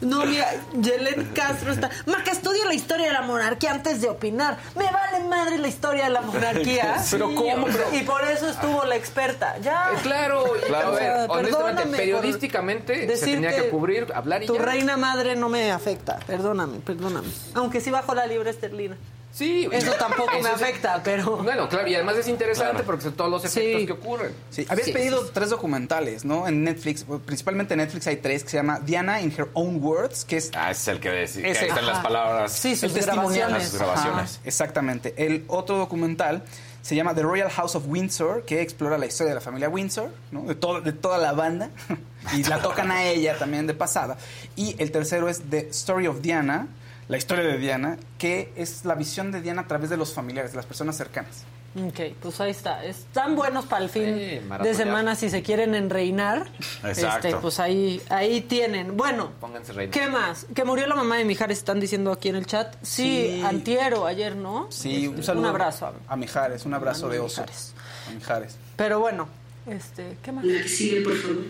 No, 0.00 0.24
mira, 0.24 0.46
Yelen 0.80 1.30
Castro 1.34 1.72
está. 1.72 1.90
Maca, 2.06 2.30
estudia 2.32 2.64
la 2.64 2.74
historia 2.74 3.06
de 3.08 3.12
la 3.12 3.22
monarquía 3.22 3.70
antes 3.72 4.00
de 4.00 4.08
opinar. 4.08 4.56
Me 4.76 4.84
vale 4.84 5.24
madre 5.28 5.58
la 5.58 5.68
historia 5.68 6.04
de 6.04 6.10
la 6.10 6.22
monarquía. 6.22 6.96
Pero 7.10 7.34
¿cómo? 7.34 7.66
Pero- 7.66 7.94
Y 7.94 8.02
por 8.04 8.24
eso 8.24 8.48
estuvo 8.48 8.84
la 8.84 8.96
experta. 8.96 9.58
Ya. 9.58 9.90
Eh, 9.92 9.98
Claro, 10.02 10.44
Claro. 10.66 10.88
a 10.88 10.90
ver, 10.92 11.12
honestamente, 11.30 11.96
periodísticamente 11.96 13.16
se 13.16 13.26
tenía 13.26 13.54
que 13.54 13.68
cubrir, 13.68 14.06
hablar 14.14 14.42
y 14.42 14.46
Tu 14.46 14.54
ya. 14.56 14.62
reina 14.62 14.96
madre 14.96 15.36
no 15.36 15.48
me 15.48 15.70
afecta. 15.72 16.18
Perdóname, 16.26 16.78
perdóname. 16.80 17.28
Aunque 17.54 17.80
sí 17.80 17.90
bajo 17.90 18.14
la 18.14 18.26
libre 18.26 18.50
esterlina. 18.50 18.96
Sí, 19.32 19.68
Eso 19.70 19.92
tampoco 19.92 20.32
me 20.34 20.40
es- 20.48 20.54
afecta, 20.54 21.00
pero. 21.04 21.36
Bueno, 21.38 21.68
claro, 21.68 21.86
y 21.88 21.94
además 21.94 22.16
es 22.16 22.28
interesante 22.28 22.82
porque 22.82 23.02
son 23.04 23.12
todos 23.14 23.30
los 23.30 23.44
efectos 23.44 23.80
Sí. 23.80 23.86
que 23.86 23.92
ocurren. 23.92 24.32
Sí, 24.50 24.66
habías 24.68 24.86
Sí, 24.86 24.92
pedido 24.92 25.24
sí. 25.24 25.30
tres 25.32 25.50
documentales, 25.50 26.24
¿no? 26.24 26.48
En 26.48 26.64
Netflix, 26.64 27.04
principalmente 27.24 27.74
en 27.74 27.78
Netflix 27.78 28.06
hay 28.08 28.16
tres 28.16 28.42
que 28.42 28.50
se 28.50 28.56
llama 28.56 28.80
Diana 28.80 29.20
in 29.20 29.32
Her 29.36 29.48
Own 29.54 29.82
Words, 29.82 30.24
que 30.24 30.36
es 30.38 30.50
Ah, 30.54 30.70
es 30.72 30.86
el 30.88 30.98
que 31.00 31.10
decía. 31.10 31.46
Ese. 31.46 31.60
Ahí 31.60 31.68
están 31.68 31.86
las 31.86 32.00
palabras. 32.00 32.52
Sí, 32.52 32.74
sus 32.76 32.92
grabaciones. 32.92 33.68
Sus 33.68 33.78
grabaciones. 33.78 34.32
Ajá, 34.34 34.40
exactamente. 34.44 35.14
El 35.16 35.44
otro 35.46 35.76
documental 35.78 36.42
se 36.82 36.96
llama 36.96 37.14
The 37.14 37.22
Royal 37.22 37.50
House 37.50 37.76
of 37.76 37.84
Windsor, 37.86 38.44
que 38.44 38.62
explora 38.62 38.98
la 38.98 39.06
historia 39.06 39.28
de 39.30 39.34
la 39.36 39.40
familia 39.42 39.68
Windsor, 39.68 40.10
¿no? 40.32 40.42
de, 40.42 40.54
todo- 40.54 40.80
de 40.80 40.92
toda 40.92 41.18
la 41.18 41.32
banda, 41.32 41.70
y 42.36 42.42
la 42.44 42.60
tocan 42.60 42.90
a 42.90 43.04
ella 43.04 43.38
también 43.38 43.66
de 43.66 43.74
pasada. 43.74 44.16
Y 44.56 44.74
el 44.78 44.90
tercero 44.90 45.28
es 45.28 45.42
The 45.50 45.68
Story 45.70 46.06
of 46.08 46.20
Diana, 46.22 46.66
la 47.10 47.16
historia 47.18 47.44
de 47.44 47.58
Diana, 47.58 47.98
que 48.18 48.52
es 48.56 48.84
la 48.84 48.94
visión 48.94 49.32
de 49.32 49.40
Diana 49.42 49.62
a 49.62 49.66
través 49.66 49.90
de 49.90 49.96
los 49.96 50.14
familiares, 50.14 50.52
de 50.52 50.56
las 50.58 50.66
personas 50.66 50.96
cercanas. 50.96 51.42
Ok, 51.76 52.00
pues 52.20 52.40
ahí 52.40 52.50
está. 52.50 52.84
Están 52.84 53.34
buenos 53.36 53.66
para 53.66 53.84
el 53.84 53.90
fin 53.90 54.04
Sí, 54.16 54.40
de 54.64 54.74
semana 54.74 55.14
si 55.16 55.28
se 55.30 55.42
quieren 55.42 55.74
enreinar. 55.74 56.48
Exacto. 56.84 57.28
Este, 57.28 57.40
pues 57.40 57.60
ahí, 57.60 58.00
ahí 58.10 58.40
tienen. 58.40 58.96
Bueno, 58.96 59.30
Pónganse 59.40 59.72
reinas. 59.72 59.92
¿qué 59.96 60.06
más? 60.08 60.46
Que 60.54 60.64
murió 60.64 60.86
la 60.88 60.94
mamá 60.96 61.16
de 61.16 61.24
Mijares, 61.24 61.58
están 61.58 61.78
diciendo 61.80 62.10
aquí 62.12 62.28
en 62.28 62.36
el 62.36 62.46
chat. 62.46 62.74
Sí, 62.82 63.34
Sí. 63.38 63.42
antiero, 63.44 64.06
ayer, 64.06 64.34
¿no? 64.36 64.66
Sí, 64.70 65.04
Este, 65.06 65.08
un 65.16 65.22
saludo. 65.22 65.48
abrazo. 65.48 65.86
a- 65.86 66.12
A 66.12 66.16
Mijares, 66.16 66.64
un 66.64 66.74
abrazo 66.74 67.08
de 67.08 67.18
oso. 67.20 67.40
Mijares. 67.42 67.74
A 68.08 68.10
Mijares. 68.14 68.56
Pero 68.76 68.98
bueno, 69.00 69.28
este, 69.66 70.16
¿qué 70.24 70.32
más? 70.32 70.44
La 70.44 70.62
que 70.62 70.68
sigue, 70.68 71.00
por 71.02 71.16
favor. 71.16 71.44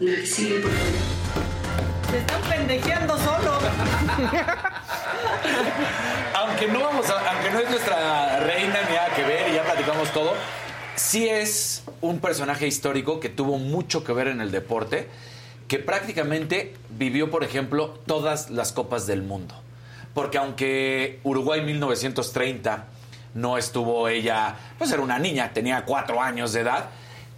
La 0.00 0.14
que 0.14 0.26
sigue, 0.26 0.60
por 0.60 0.70
favor. 0.70 1.57
Se 2.10 2.18
están 2.18 2.40
pendejeando 2.42 3.16
solo. 3.18 3.58
aunque 6.34 6.66
no 6.68 6.80
vamos 6.80 7.08
a- 7.10 7.30
aunque 7.30 7.50
no 7.50 7.58
es 7.60 7.70
nuestra 7.70 8.40
reina 8.40 8.78
ni 8.88 8.94
nada 8.94 9.08
que 9.14 9.22
ver 9.24 9.50
y 9.50 9.54
ya 9.54 9.64
platicamos 9.64 10.10
todo, 10.12 10.32
sí 10.96 11.28
es 11.28 11.82
un 12.00 12.20
personaje 12.20 12.66
histórico 12.66 13.20
que 13.20 13.28
tuvo 13.28 13.58
mucho 13.58 14.04
que 14.04 14.12
ver 14.12 14.28
en 14.28 14.40
el 14.40 14.50
deporte, 14.50 15.08
que 15.68 15.78
prácticamente 15.78 16.74
vivió, 16.90 17.30
por 17.30 17.44
ejemplo, 17.44 17.98
todas 18.06 18.50
las 18.50 18.72
copas 18.72 19.06
del 19.06 19.22
mundo. 19.22 19.54
Porque 20.14 20.38
aunque 20.38 21.20
Uruguay 21.24 21.60
1930 21.62 22.86
no 23.34 23.58
estuvo 23.58 24.08
ella, 24.08 24.56
pues 24.78 24.90
era 24.90 25.02
una 25.02 25.18
niña, 25.18 25.52
tenía 25.52 25.84
cuatro 25.84 26.22
años 26.22 26.52
de 26.52 26.60
edad, 26.60 26.86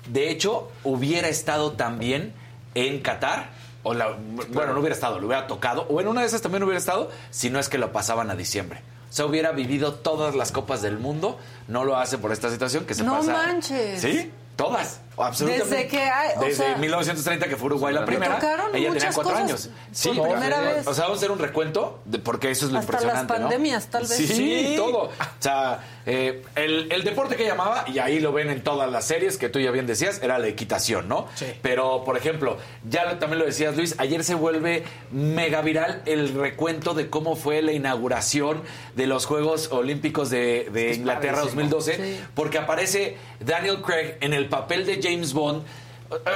de 0.09 0.31
hecho 0.31 0.71
hubiera 0.85 1.29
estado 1.29 1.73
también 1.73 2.33
en 2.75 3.01
Qatar, 3.01 3.49
o 3.83 3.95
la- 3.95 4.17
bueno, 4.51 4.73
no 4.75 4.81
hubiera 4.81 4.95
estado, 4.95 5.19
lo 5.21 5.27
hubiera 5.27 5.47
tocado, 5.47 5.83
o 5.89 6.01
en 6.01 6.09
una 6.09 6.21
de 6.23 6.27
esas 6.27 6.43
también 6.43 6.63
hubiera 6.63 6.79
estado, 6.79 7.11
si 7.31 7.51
no 7.51 7.59
es 7.59 7.69
que 7.69 7.79
lo 7.79 7.93
pasaban 7.93 8.31
a 8.31 8.35
diciembre. 8.37 8.83
O 9.11 9.13
sea, 9.13 9.27
hubiera 9.27 9.51
vivido 9.53 9.95
todas 9.95 10.37
las 10.37 10.53
copas 10.53 10.83
del 10.83 10.99
mundo, 10.99 11.39
no 11.67 11.85
lo 11.85 11.97
hace 11.97 12.17
por 12.19 12.31
esta 12.33 12.51
situación 12.51 12.85
que 12.87 12.95
se 12.95 13.03
No 13.03 13.17
pasa. 13.19 13.33
manches. 13.33 14.01
¿Sí? 14.01 14.31
Todas, 14.57 15.01
absolutamente. 15.23 15.75
Desde 15.75 15.89
que 15.89 16.01
hay- 16.01 16.31
o 16.37 16.41
Desde 16.41 16.57
sea, 16.65 16.77
1930 16.77 17.49
que 17.49 17.57
fue 17.57 17.67
Uruguay 17.67 17.95
la 17.95 18.05
primera, 18.05 18.39
tocaron 18.39 18.75
ella 18.75 18.93
tenía 18.93 19.13
cuatro 19.13 19.33
cosas 19.33 19.39
años. 19.49 19.71
Sí, 19.93 20.11
por 20.11 20.29
primera 20.31 20.61
vez. 20.61 20.87
O 20.87 20.95
sea, 20.95 21.05
vamos 21.05 21.19
a 21.19 21.21
hacer 21.21 21.31
un 21.31 21.39
recuento, 21.39 22.01
de, 22.05 22.19
porque 22.19 22.51
eso 22.51 22.67
es 22.67 22.73
lo 22.73 22.79
Hasta 22.79 22.93
las 22.93 23.03
impresionante, 23.03 23.33
¿no? 23.35 23.41
pandemias, 23.49 23.87
tal 23.89 24.03
vez. 24.03 24.17
Sí, 24.17 24.27
Sí. 24.27 24.75
todo. 24.77 25.05
O 25.05 25.11
sea, 25.39 25.81
eh, 26.07 26.43
el, 26.57 26.91
el 26.91 27.05
deporte 27.05 27.37
que 27.37 27.45
llamaba, 27.45 27.85
y 27.87 27.99
ahí 27.99 28.21
lo 28.21 28.33
ven 28.33 28.49
en 28.51 28.63
todas 28.63 28.91
las 28.91 29.05
series 29.05 29.37
que 29.37 29.49
tú 29.49 29.59
ya 29.61 29.71
bien 29.71 29.87
decías, 29.87 30.21
era 30.23 30.39
la 30.39 30.47
equitación, 30.49 31.09
¿no? 31.09 31.29
Sí. 31.35 31.47
Pero, 31.63 32.05
por 32.05 32.17
ejemplo, 32.17 32.57
ya 32.89 33.05
lo- 33.05 33.19
también 33.19 33.39
lo 33.41 33.45
decías, 33.47 33.77
Luis, 33.77 33.95
ayer 33.99 34.25
se 34.25 34.35
vuelve 34.35 34.85
mega 35.11 35.61
viral 35.63 36.03
el 36.07 36.35
recuento 36.35 36.95
de 36.95 37.11
cómo 37.11 37.37
fue 37.37 37.61
la 37.63 37.73
inauguración 37.73 38.63
de 38.97 39.07
los 39.07 39.27
Juegos 39.27 39.69
Olímpicos 39.73 40.31
de, 40.31 40.69
Inglaterra 40.97 41.37
padrísimo. 41.39 41.63
2012, 41.63 41.97
Sí. 41.97 42.21
porque 42.35 42.59
aparece 42.59 43.17
Daniel 43.41 43.83
Craig 43.83 44.17
en 44.21 44.33
el 44.33 44.49
papel 44.49 44.87
de 44.87 45.01
James 45.03 45.10
Bond 45.33 45.65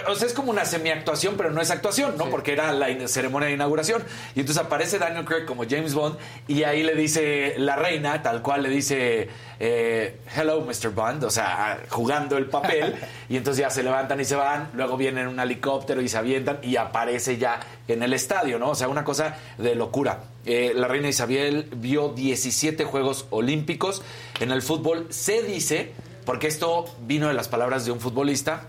o- 0.08 0.14
sea, 0.14 0.28
es 0.28 0.34
como 0.34 0.50
una 0.50 0.64
semiactuación, 0.64 1.36
pero 1.36 1.50
no 1.50 1.60
es 1.60 1.70
actuación, 1.70 2.16
¿no? 2.16 2.30
Porque 2.30 2.52
era 2.52 2.72
la 2.72 3.08
ceremonia 3.08 3.48
de 3.48 3.54
inauguración. 3.54 4.04
Y 4.34 4.40
entonces 4.40 4.64
aparece 4.64 4.98
Daniel 4.98 5.24
Craig 5.24 5.44
como 5.46 5.64
James 5.68 5.94
Bond 5.94 6.16
y 6.46 6.62
ahí 6.62 6.82
le 6.84 6.94
dice 6.94 7.54
la 7.58 7.74
reina, 7.76 8.22
tal 8.22 8.40
cual 8.40 8.62
le 8.62 8.68
dice, 8.68 9.28
eh, 9.58 10.20
hello, 10.36 10.60
Mr. 10.60 10.90
Bond, 10.90 11.24
o 11.24 11.30
sea, 11.30 11.80
jugando 11.88 12.36
el 12.36 12.46
papel. 12.46 12.94
y 13.28 13.36
entonces 13.36 13.62
ya 13.62 13.70
se 13.70 13.82
levantan 13.82 14.20
y 14.20 14.24
se 14.24 14.36
van, 14.36 14.70
luego 14.74 14.96
vienen 14.96 15.24
en 15.24 15.28
un 15.28 15.40
helicóptero 15.40 16.00
y 16.00 16.08
se 16.08 16.18
avientan 16.18 16.58
y 16.62 16.76
aparece 16.76 17.36
ya 17.36 17.58
en 17.88 18.02
el 18.02 18.12
estadio, 18.12 18.58
¿no? 18.60 18.70
O 18.70 18.74
sea, 18.76 18.88
una 18.88 19.02
cosa 19.02 19.38
de 19.58 19.74
locura. 19.74 20.20
Eh, 20.46 20.72
la 20.76 20.86
reina 20.86 21.08
Isabel 21.08 21.68
vio 21.74 22.10
17 22.10 22.84
Juegos 22.84 23.26
Olímpicos. 23.30 24.02
En 24.38 24.52
el 24.52 24.62
fútbol 24.62 25.08
se 25.10 25.42
dice, 25.42 25.92
porque 26.24 26.46
esto 26.46 26.86
vino 27.00 27.28
de 27.28 27.34
las 27.34 27.48
palabras 27.48 27.84
de 27.84 27.92
un 27.92 28.00
futbolista, 28.00 28.62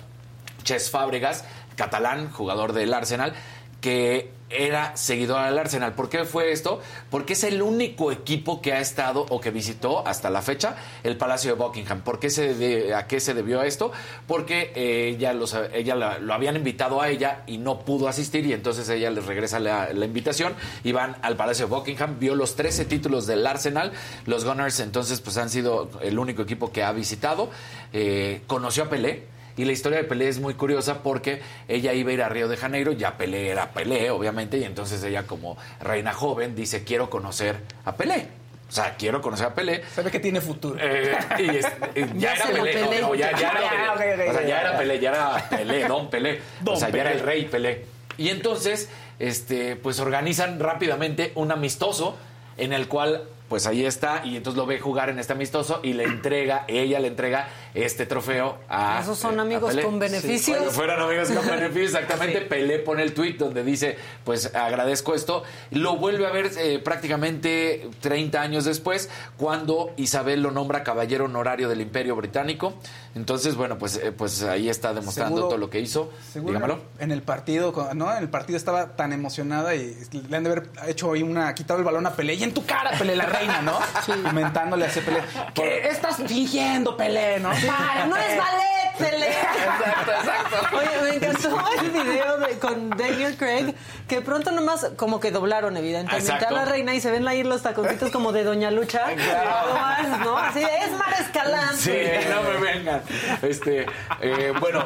Ches 0.64 0.89
Fábregas, 0.89 1.43
catalán, 1.76 2.32
jugador 2.32 2.74
del 2.74 2.93
Arsenal, 2.93 3.34
que 3.82 4.32
era 4.50 4.96
seguidor 4.96 5.43
del 5.46 5.58
Arsenal. 5.58 5.93
¿Por 5.93 6.08
qué 6.08 6.24
fue 6.24 6.52
esto? 6.52 6.80
Porque 7.10 7.34
es 7.34 7.43
el 7.43 7.62
único 7.64 8.12
equipo 8.12 8.62
que 8.62 8.74
ha 8.74 8.80
estado 8.80 9.26
o 9.30 9.41
que 9.41 9.50
visitó 9.50 10.08
hasta 10.08 10.30
la 10.30 10.41
fecha 10.43 10.76
el 11.04 11.18
Palacio 11.18 11.56
de 11.56 11.60
Buckingham. 11.62 12.02
¿Por 12.02 12.20
qué 12.20 12.30
se 12.30 12.54
de- 12.54 12.93
¿A 12.93 13.08
qué 13.08 13.20
se 13.20 13.34
debió 13.34 13.64
esto? 13.64 13.91
Porque 14.28 14.72
eh, 14.76 15.10
ella, 15.16 15.34
los- 15.34 15.56
ella 15.74 15.96
la- 15.96 16.20
lo 16.20 16.34
habían 16.34 16.56
invitado 16.56 17.02
a 17.02 17.10
ella 17.10 17.41
y 17.48 17.58
no 17.58 17.80
pudo 17.80 18.08
asistir 18.08 18.46
y 18.46 18.54
entonces 18.54 18.88
ella 18.89 19.10
les 19.10 19.26
regresa 19.26 19.60
la, 19.60 19.91
la 19.93 20.06
invitación 20.06 20.54
y 20.84 20.91
van 20.91 21.18
al 21.24 21.36
Palacio 21.36 21.66
de 21.68 21.74
Buckingham. 21.76 22.20
Vio 22.20 22.36
los 22.36 22.56
13 22.56 22.86
títulos 22.86 23.26
del 23.26 23.46
Arsenal. 23.48 23.93
Los 24.28 24.46
Gunners 24.46 24.80
entonces 24.80 25.22
pues 25.22 25.38
han 25.38 25.50
sido 25.50 25.89
el 26.02 26.20
único 26.20 26.43
equipo 26.43 26.72
que 26.72 26.84
ha 26.84 26.91
visitado. 26.91 27.50
Eh, 27.93 28.41
conoció 28.48 28.84
a 28.84 28.89
Pelé. 28.89 29.34
Y 29.58 29.66
la 29.66 29.72
historia 29.72 29.99
de 29.99 30.03
Pelé 30.03 30.28
es 30.28 30.39
muy 30.39 30.53
curiosa 30.56 31.01
porque 31.01 31.41
ella 31.68 31.93
iba 31.93 32.10
a 32.12 32.14
ir 32.14 32.22
a 32.22 32.30
Río 32.30 32.47
de 32.47 32.58
Janeiro, 32.58 32.91
ya 32.91 33.18
Pelé 33.18 33.49
era 33.49 33.72
Pelé, 33.72 34.10
obviamente, 34.12 34.58
y 34.58 34.64
entonces 34.66 35.01
ella 35.03 35.24
como 35.24 35.58
reina 35.80 36.14
joven 36.14 36.56
dice, 36.56 36.84
quiero 36.84 37.10
conocer 37.10 37.58
a 37.86 37.95
Pelé. 37.95 38.28
O 38.68 38.72
sea, 38.72 38.95
quiero 38.97 39.22
conocer 39.22 39.45
a 39.45 39.53
Pelé. 39.53 39.84
Se 39.93 40.01
ve 40.01 40.10
que 40.12 40.20
tiene 40.20 40.41
futuro. 40.41 40.76
Eh, 40.82 41.16
y 41.39 41.49
es- 41.58 41.66
eh, 41.95 42.08
ya, 42.16 42.34
Ya 42.34 42.34
era 42.34 42.45
Pelé, 42.47 42.82
no, 42.82 42.89
Pelé. 42.89 43.01
no, 43.01 43.16
ya, 43.16 43.32
ya 43.38 43.51
era 43.51 43.93
Pelé. 43.95 44.30
o 44.30 44.34
sea, 44.34 44.41
ya 44.47 44.62
era 44.62 44.78
Pelé, 44.78 44.99
ya 44.99 45.10
era 45.12 45.49
Pelé, 45.49 45.88
Don 45.88 46.10
Pelé. 46.10 46.41
o 46.66 46.76
sea, 46.76 46.89
ya 46.89 47.01
era 47.01 47.10
Pelé. 47.12 47.22
el 47.22 47.26
rey 47.26 47.45
Pelé. 47.45 47.86
Y 48.18 48.30
entonces, 48.30 48.89
este, 49.20 49.76
pues 49.78 49.99
organizan 49.99 50.60
rápidamente 50.60 51.32
un 51.36 51.51
amistoso 51.51 52.18
en 52.58 52.74
el 52.74 52.88
cual 52.88 53.24
pues 53.50 53.68
ahí 53.68 53.86
está 53.86 54.26
y 54.26 54.38
entonces 54.38 54.58
lo 54.58 54.66
ve 54.66 54.80
jugar 54.80 55.10
en 55.10 55.20
este 55.20 55.34
amistoso 55.34 55.80
y 55.84 55.93
le 55.93 56.04
entrega, 56.04 56.66
ella 56.68 57.00
le 57.00 57.08
entrega 57.08 57.48
este 57.74 58.06
trofeo 58.06 58.58
a 58.70 59.00
Esos 59.02 59.18
son 59.20 59.38
eh, 59.38 59.41
amigos 59.41 59.70
Pelé. 59.70 59.84
con 59.84 60.00
beneficios. 60.00 60.58
Bueno, 60.58 60.72
fueron 60.72 61.02
amigos 61.02 61.30
con 61.30 61.46
beneficios, 61.48 61.93
exactamente. 61.93 62.41
Pelé 62.41 62.80
pone 62.80 63.04
el 63.04 63.14
tweet 63.14 63.34
donde 63.34 63.64
dice, 63.64 63.98
pues 64.24 64.54
agradezco 64.56 65.14
esto. 65.16 65.43
Lo 65.72 65.98
vuelve 65.98 66.26
a 66.26 66.32
ver 66.32 66.52
eh, 66.58 66.80
prácticamente 66.80 67.89
30 68.02 68.41
años 68.41 68.66
después, 68.66 69.10
cuando 69.38 69.91
Isabel 69.98 70.41
lo 70.41 70.52
nombra 70.52 70.84
caballero 70.84 71.26
honorario 71.26 71.70
del 71.70 71.82
Imperio 71.82 72.16
Británico. 72.16 72.74
Entonces, 73.16 73.56
bueno, 73.56 73.78
pues, 73.78 73.96
eh, 73.98 74.12
pues 74.12 74.43
ahí 74.43 74.68
está 74.70 74.93
demostrando 74.93 75.36
Seguro- 75.38 75.48
todo 75.50 75.58
lo 75.58 75.70
que 75.70 75.80
hizo. 75.80 76.12
Seguro 76.34 76.54
Dígamelo. 76.54 76.82
en 77.00 77.12
el 77.12 77.22
partido, 77.22 77.74
¿no? 77.93 78.12
En 78.12 78.18
el 78.24 78.30
partido 78.30 78.58
estaba 78.58 78.96
tan 78.96 79.14
emocionada 79.14 79.74
y 79.76 79.96
le 80.30 80.36
han 80.38 80.43
de 80.43 80.52
haber 80.52 80.70
hecho 80.88 81.14
ahí 81.14 81.24
una, 81.24 81.54
quitado 81.56 81.80
el 81.80 81.86
balón 81.86 82.06
a 82.06 82.14
Pelé 82.14 82.34
y 82.34 82.43
en 82.43 82.54
tu 82.54 82.66
cara, 82.66 82.91
Pelé, 82.98 83.16
la 83.16 83.26
reina, 83.38 83.62
¿no? 83.62 83.80
Comentándole 84.24 84.86
a 84.86 84.88
ese 84.88 85.02
Pelé. 85.02 85.22
¿Qué 85.54 85.88
estás 85.88 86.18
fingiendo, 86.26 86.96
Pelé, 86.98 87.40
no? 87.40 87.50
Para, 87.50 88.06
no 88.06 88.16
es 88.18 88.38
ballet, 88.38 88.98
Pelé. 88.98 89.30
Exacto, 89.30 90.12
exacto. 90.12 90.78
Oye, 90.78 91.02
me 91.02 91.16
encantó 91.16 91.66
el 91.82 91.90
video 91.92 92.38
de- 92.40 92.60
con 92.60 92.90
Daniel 92.92 93.36
Craig, 93.38 93.74
que 94.08 94.22
pronto 94.22 94.51
nomás 94.51 94.91
como 94.97 95.20
que 95.20 95.32
doblaron 95.32 95.78
evidentemente 95.78 96.26
Exacto. 96.32 96.47
a 96.56 96.60
la 96.60 96.66
reina 96.66 96.93
y 96.93 97.01
se 97.01 97.10
ven 97.12 97.28
ahí 97.28 97.43
los 97.43 97.64
taconcitos 97.64 98.12
como 98.12 98.32
de 98.32 98.43
Doña 98.43 98.70
Lucha. 98.72 99.01
Nomás, 99.16 100.20
¿no? 100.20 100.38
Así 100.38 100.60
de, 100.60 100.66
es 100.66 100.91
Mar 100.91 101.14
Escalante. 101.20 101.76
Sí, 101.78 102.30
no 102.30 102.43
me 102.43 102.58
vengan. 102.74 103.01
Este, 103.41 103.86
eh, 104.22 104.53
bueno, 104.60 104.86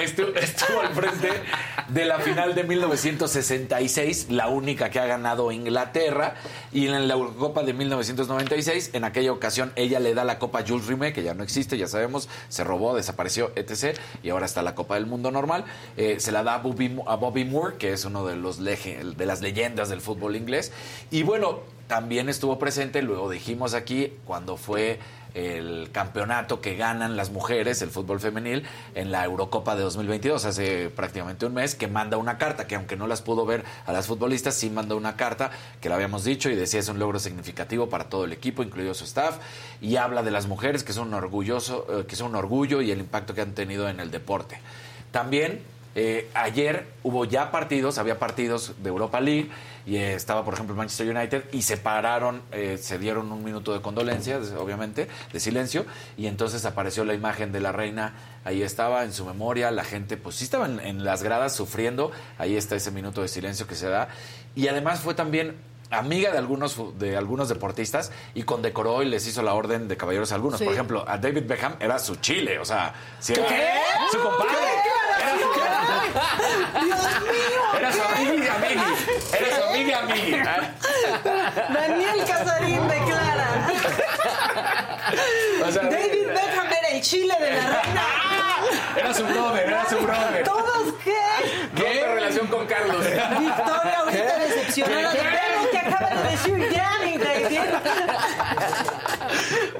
estu- 0.00 0.36
estuvo 0.36 0.80
al 0.80 0.88
frente 0.94 1.28
de 1.88 2.04
la 2.04 2.18
final 2.20 2.54
de 2.54 2.62
1966, 2.64 4.26
la 4.30 4.48
única 4.48 4.90
que 4.90 5.00
ha 5.00 5.06
ganado 5.06 5.50
Inglaterra, 5.52 6.34
y 6.72 6.86
en 6.86 7.08
la 7.08 7.14
Eurocopa 7.14 7.62
de 7.62 7.72
1996, 7.72 8.90
en 8.92 9.04
aquella 9.04 9.32
ocasión 9.32 9.72
ella 9.76 9.98
le 10.00 10.14
da 10.14 10.24
la 10.24 10.38
Copa 10.38 10.60
a 10.60 10.64
Jules 10.66 10.86
Rimet, 10.86 11.14
que 11.14 11.22
ya 11.22 11.34
no 11.34 11.42
existe, 11.42 11.76
ya 11.78 11.86
sabemos, 11.88 12.28
se 12.48 12.64
robó, 12.64 12.94
desapareció, 12.94 13.50
etc. 13.56 13.98
Y 14.22 14.30
ahora 14.30 14.46
está 14.46 14.62
la 14.62 14.74
Copa 14.74 14.94
del 14.94 15.06
Mundo 15.06 15.30
normal. 15.30 15.64
Eh, 15.96 16.16
se 16.20 16.30
la 16.32 16.42
da 16.42 16.54
a 16.54 16.58
Bobby, 16.58 16.96
a 17.06 17.16
Bobby 17.16 17.44
Moore, 17.44 17.76
que 17.76 17.92
es 17.92 18.04
uno 18.04 18.19
de, 18.26 18.36
los 18.36 18.58
las 18.60 19.40
leyendas 19.40 19.88
del 19.88 20.00
fútbol 20.00 20.36
inglés. 20.36 20.72
Y 21.10 21.22
bueno, 21.22 21.60
también 21.86 22.28
estuvo 22.28 22.58
presente, 22.58 23.02
luego 23.02 23.28
dijimos 23.28 23.74
aquí, 23.74 24.12
cuando 24.24 24.56
fue 24.56 25.00
el 25.34 25.90
campeonato 25.92 26.60
que 26.60 26.76
ganan 26.76 27.16
las 27.16 27.30
mujeres, 27.30 27.82
el 27.82 27.90
fútbol 27.90 28.20
femenil, 28.20 28.64
en 28.94 29.10
la 29.12 29.24
Eurocopa 29.24 29.74
de 29.76 29.82
2022, 29.82 30.44
hace 30.44 30.90
prácticamente 30.90 31.46
un 31.46 31.54
mes, 31.54 31.74
que 31.74 31.88
manda 31.88 32.16
una 32.16 32.38
carta, 32.38 32.66
que 32.66 32.76
aunque 32.76 32.96
no 32.96 33.06
las 33.06 33.22
pudo 33.22 33.46
ver 33.46 33.64
a 33.86 33.92
las 33.92 34.06
futbolistas, 34.06 34.54
sí 34.54 34.70
mandó 34.70 34.96
una 34.96 35.16
carta, 35.16 35.50
que 35.80 35.88
la 35.88 35.96
habíamos 35.96 36.24
dicho, 36.24 36.50
y 36.50 36.54
decía 36.54 36.80
es 36.80 36.88
un 36.88 36.98
logro 36.98 37.18
significativo 37.18 37.88
para 37.88 38.04
todo 38.04 38.24
el 38.24 38.32
equipo, 38.32 38.62
incluido 38.62 38.94
su 38.94 39.04
staff, 39.04 39.38
y 39.80 39.96
habla 39.96 40.22
de 40.22 40.30
las 40.30 40.46
mujeres, 40.46 40.84
que 40.84 40.92
son 40.92 41.08
un 41.08 41.14
orgulloso, 41.14 41.86
eh, 41.90 42.06
que 42.06 42.16
son 42.16 42.28
un 42.30 42.36
orgullo 42.36 42.82
y 42.82 42.90
el 42.90 43.00
impacto 43.00 43.34
que 43.34 43.40
han 43.40 43.54
tenido 43.54 43.88
en 43.88 44.00
el 44.00 44.10
deporte. 44.10 44.60
También 45.10 45.60
eh, 45.94 46.30
ayer 46.34 46.86
hubo 47.02 47.24
ya 47.24 47.50
partidos, 47.50 47.98
había 47.98 48.18
partidos 48.18 48.74
de 48.82 48.88
Europa 48.88 49.20
League 49.20 49.50
y 49.86 49.96
eh, 49.96 50.14
estaba, 50.14 50.44
por 50.44 50.54
ejemplo, 50.54 50.76
Manchester 50.76 51.14
United 51.16 51.44
y 51.52 51.62
se 51.62 51.76
pararon, 51.76 52.42
eh, 52.52 52.78
se 52.80 52.98
dieron 52.98 53.32
un 53.32 53.42
minuto 53.42 53.72
de 53.72 53.80
condolencia, 53.80 54.38
obviamente, 54.58 55.08
de 55.32 55.40
silencio, 55.40 55.84
y 56.16 56.26
entonces 56.26 56.64
apareció 56.64 57.04
la 57.04 57.14
imagen 57.14 57.50
de 57.50 57.60
la 57.60 57.72
reina, 57.72 58.14
ahí 58.44 58.62
estaba 58.62 59.04
en 59.04 59.12
su 59.12 59.24
memoria, 59.24 59.70
la 59.70 59.84
gente 59.84 60.16
pues 60.16 60.36
sí 60.36 60.44
estaba 60.44 60.66
en, 60.66 60.80
en 60.80 61.04
las 61.04 61.22
gradas 61.22 61.56
sufriendo, 61.56 62.12
ahí 62.38 62.56
está 62.56 62.76
ese 62.76 62.90
minuto 62.90 63.22
de 63.22 63.28
silencio 63.28 63.66
que 63.66 63.74
se 63.74 63.88
da, 63.88 64.08
y 64.54 64.68
además 64.68 65.00
fue 65.00 65.14
también 65.14 65.56
amiga 65.90 66.30
de 66.30 66.38
algunos 66.38 66.98
de 66.98 67.16
algunos 67.16 67.48
deportistas 67.48 68.12
y 68.34 68.44
condecoró 68.44 69.02
y 69.02 69.06
les 69.06 69.26
hizo 69.26 69.42
la 69.42 69.54
orden 69.54 69.88
de 69.88 69.96
caballeros 69.96 70.32
a 70.32 70.36
algunos. 70.36 70.58
Sí. 70.58 70.64
Por 70.64 70.74
ejemplo, 70.74 71.04
a 71.06 71.18
David 71.18 71.44
Beckham 71.46 71.74
era 71.80 71.98
su 71.98 72.16
chile, 72.16 72.58
o 72.58 72.64
sea, 72.64 72.94
si 73.18 73.32
era 73.32 73.46
¿Qué? 73.46 73.68
su 74.12 74.18
compadre. 74.18 74.54
Era 75.20 75.38
su, 75.38 75.59
Dios 76.84 77.06
mío. 77.22 77.62
era 77.78 77.92
su 77.92 78.02
amiga 78.02 78.54
amigui. 78.54 78.82
Era 79.32 79.56
su 79.56 79.62
amiga 79.64 79.98
amigui. 80.00 80.42
Daniel 81.72 82.24
Casarín 82.26 82.88
declara. 82.88 83.48
O 85.66 85.72
sea, 85.72 85.82
David 85.82 86.26
Beckham 86.28 86.66
era 86.66 86.88
el 86.92 87.00
chile 87.00 87.34
de 87.40 87.50
la 87.52 87.66
reina. 87.80 88.02
Era 88.96 89.14
su 89.14 89.24
brother, 89.24 89.68
era 89.68 89.88
su 89.88 89.98
brother. 89.98 90.44
¿Todos 90.44 90.94
qué? 91.04 91.20
¿Qué 91.76 92.06
relación 92.06 92.46
con 92.48 92.66
Carlos? 92.66 93.04
Victoria 93.04 93.98
ahorita 94.00 94.38
decepcionada 94.38 95.12
de 95.12 95.64
lo 95.64 95.70
que 95.70 95.78
acaba 95.78 96.10
de 96.10 96.30
decir 96.30 96.72
Danny, 96.72 97.18
David. 97.18 97.60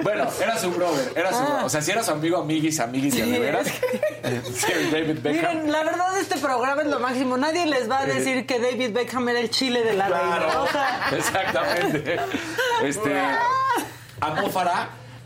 Bueno, 0.03 0.27
era 0.41 0.57
su 0.57 0.71
brother. 0.71 1.13
Era 1.15 1.31
su, 1.31 1.37
Ah. 1.43 1.61
O 1.65 1.69
sea, 1.69 1.81
si 1.81 1.91
era 1.91 2.03
su 2.03 2.11
amigo, 2.11 2.37
amiguis, 2.37 2.79
amiguis 2.79 3.15
y 3.15 3.21
de 3.21 3.39
veras. 3.39 3.67
sí, 4.53 4.73
David 4.91 5.19
Beckham. 5.21 5.55
Miren, 5.57 5.71
la 5.71 5.83
verdad 5.83 6.17
este 6.19 6.37
programa 6.37 6.81
es 6.81 6.87
lo 6.87 6.99
máximo. 6.99 7.37
Nadie 7.37 7.65
les 7.65 7.89
va 7.89 7.99
a 7.99 8.05
decir 8.05 8.45
que 8.45 8.59
David 8.59 8.91
Beckham 8.93 9.27
era 9.29 9.39
el 9.39 9.49
chile 9.49 9.83
de 9.83 9.93
la 9.93 10.07
Claro. 10.07 10.29
reina. 10.47 10.61
O 10.61 10.67
sea, 10.67 11.09
Exactamente. 11.17 12.19
Este. 12.83 13.11
Que 14.21 14.49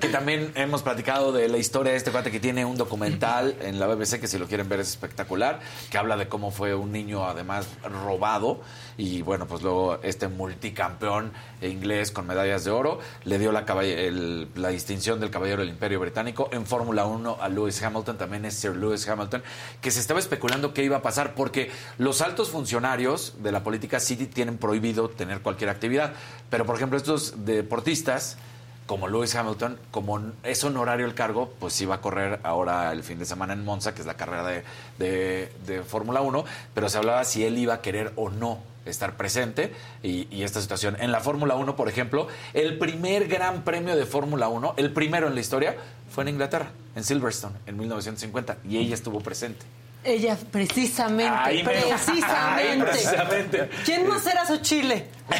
también 0.10 0.52
hemos 0.56 0.82
platicado 0.84 1.32
de 1.32 1.48
la 1.50 1.58
historia 1.58 1.92
de 1.92 1.98
este 1.98 2.12
cuate 2.12 2.32
que 2.32 2.40
tiene 2.40 2.66
un 2.66 2.78
documental 2.78 3.56
en 3.62 3.80
la 3.80 3.88
BBC 3.88 4.20
que 4.20 4.28
si 4.28 4.38
lo 4.38 4.48
quieren 4.48 4.68
ver 4.70 4.80
es 4.80 4.90
espectacular, 4.90 5.60
que 5.90 5.98
habla 5.98 6.18
de 6.18 6.28
cómo 6.28 6.52
fue 6.52 6.74
un 6.76 6.92
niño 6.92 7.26
además 7.28 7.68
robado 7.84 8.62
y 8.98 9.22
bueno, 9.22 9.46
pues 9.48 9.62
luego 9.62 10.00
este 10.04 10.28
multicampeón 10.28 11.32
inglés 11.62 12.12
con 12.12 12.28
medallas 12.28 12.64
de 12.64 12.72
oro 12.72 13.00
le 13.26 13.38
dio 13.40 13.52
la, 13.52 13.60
el- 13.82 14.48
la 14.56 14.70
distinción 14.70 15.20
del 15.20 15.30
caballero 15.30 15.62
del 15.62 15.70
Imperio 15.70 16.00
Británico 16.00 16.50
en 16.52 16.66
Fórmula 16.66 17.06
1 17.06 17.38
a 17.42 17.50
Lewis 17.50 17.82
Hamilton, 17.82 18.18
también 18.18 18.46
es 18.46 18.54
Sir 18.56 18.76
Lewis 18.76 19.08
Hamilton, 19.08 19.44
que 19.82 19.92
se 19.92 20.00
estaba 20.00 20.20
especulando 20.20 20.74
qué 20.74 20.84
iba 20.84 20.98
a 20.98 21.02
pasar 21.02 21.34
porque 21.36 21.72
los 21.98 22.22
altos 22.22 22.50
funcionarios 22.50 23.34
de 23.40 23.52
la 23.52 23.64
política 23.64 24.00
sí 24.00 24.16
tienen 24.16 24.58
prohibido 24.58 25.10
tener 25.10 25.42
cualquier 25.42 25.70
actividad, 25.70 26.14
pero 26.50 26.66
por 26.66 26.76
ejemplo 26.76 26.98
estos 26.98 27.46
deportistas 27.46 28.38
como 28.86 29.08
Lewis 29.08 29.34
Hamilton, 29.36 29.80
como 29.92 30.22
es 30.44 30.64
honorario 30.64 31.06
el 31.06 31.14
cargo, 31.16 31.54
pues 31.60 31.74
sí 31.74 31.86
va 31.86 31.96
a 31.96 32.02
correr 32.02 32.40
ahora 32.44 32.92
el 32.92 33.04
fin 33.04 33.18
de 33.20 33.26
semana 33.26 33.54
en 33.54 33.64
Monza, 33.66 33.94
que 33.96 34.02
es 34.02 34.08
la 34.08 34.14
carrera 34.16 34.44
de, 34.46 34.64
de- 35.00 35.52
de 35.66 35.82
Fórmula 35.84 36.22
1, 36.22 36.46
pero 36.74 36.88
se 36.90 36.98
hablaba 36.98 37.24
si 37.24 37.44
él 37.46 37.58
iba 37.58 37.74
a 37.76 37.82
querer 37.82 38.14
o 38.16 38.30
no 38.30 38.60
estar 38.86 39.18
presente 39.18 39.74
y, 40.04 40.28
y 40.30 40.44
esta 40.44 40.62
situación. 40.62 40.96
En 41.00 41.12
la 41.12 41.20
Fórmula 41.20 41.56
1, 41.56 41.76
por 41.76 41.90
ejemplo, 41.90 42.28
el 42.54 42.78
primer 42.78 43.28
gran 43.28 43.64
premio 43.64 43.96
de 43.96 44.06
Fórmula 44.06 44.48
1, 44.50 44.76
el 44.78 44.94
primero 44.94 45.28
en 45.28 45.34
la 45.34 45.42
historia, 45.42 45.76
fue 46.12 46.24
en 46.24 46.28
Inglaterra, 46.30 46.68
en 46.96 47.04
Silverstone, 47.04 47.56
en 47.66 47.78
1950, 47.78 48.58
y 48.70 48.78
ella 48.78 48.94
estuvo 48.94 49.20
presente. 49.22 49.66
Ella, 50.04 50.38
precisamente, 50.52 51.64
precisamente. 51.66 52.86
Precisamente. 52.86 53.70
¿Quién 53.84 54.08
más 54.08 54.24
era 54.28 54.46
su 54.46 54.58
chile? 54.58 55.08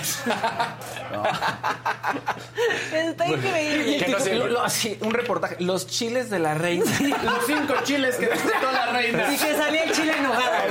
Está 2.94 3.28
increíble. 3.28 3.98
Que 3.98 4.08
no 4.12 4.20
sé, 4.20 4.34
lo- 4.36 4.48
lo- 4.48 4.64
así, 4.64 4.98
un 5.02 5.14
reportaje. 5.14 5.58
Los 5.60 5.88
chiles 5.88 6.30
de 6.30 6.40
la 6.40 6.54
reina. 6.56 6.86
Los 7.24 7.46
cinco 7.46 7.74
chiles 7.84 8.16
que 8.16 8.28
disfrutó 8.28 8.72
la 8.72 8.88
reina. 8.88 9.32
Y 9.34 9.38
que 9.38 9.56
salía 9.56 9.84
el 9.84 9.92
chile 9.92 10.14
en 10.18 10.24
nogada. 10.24 10.66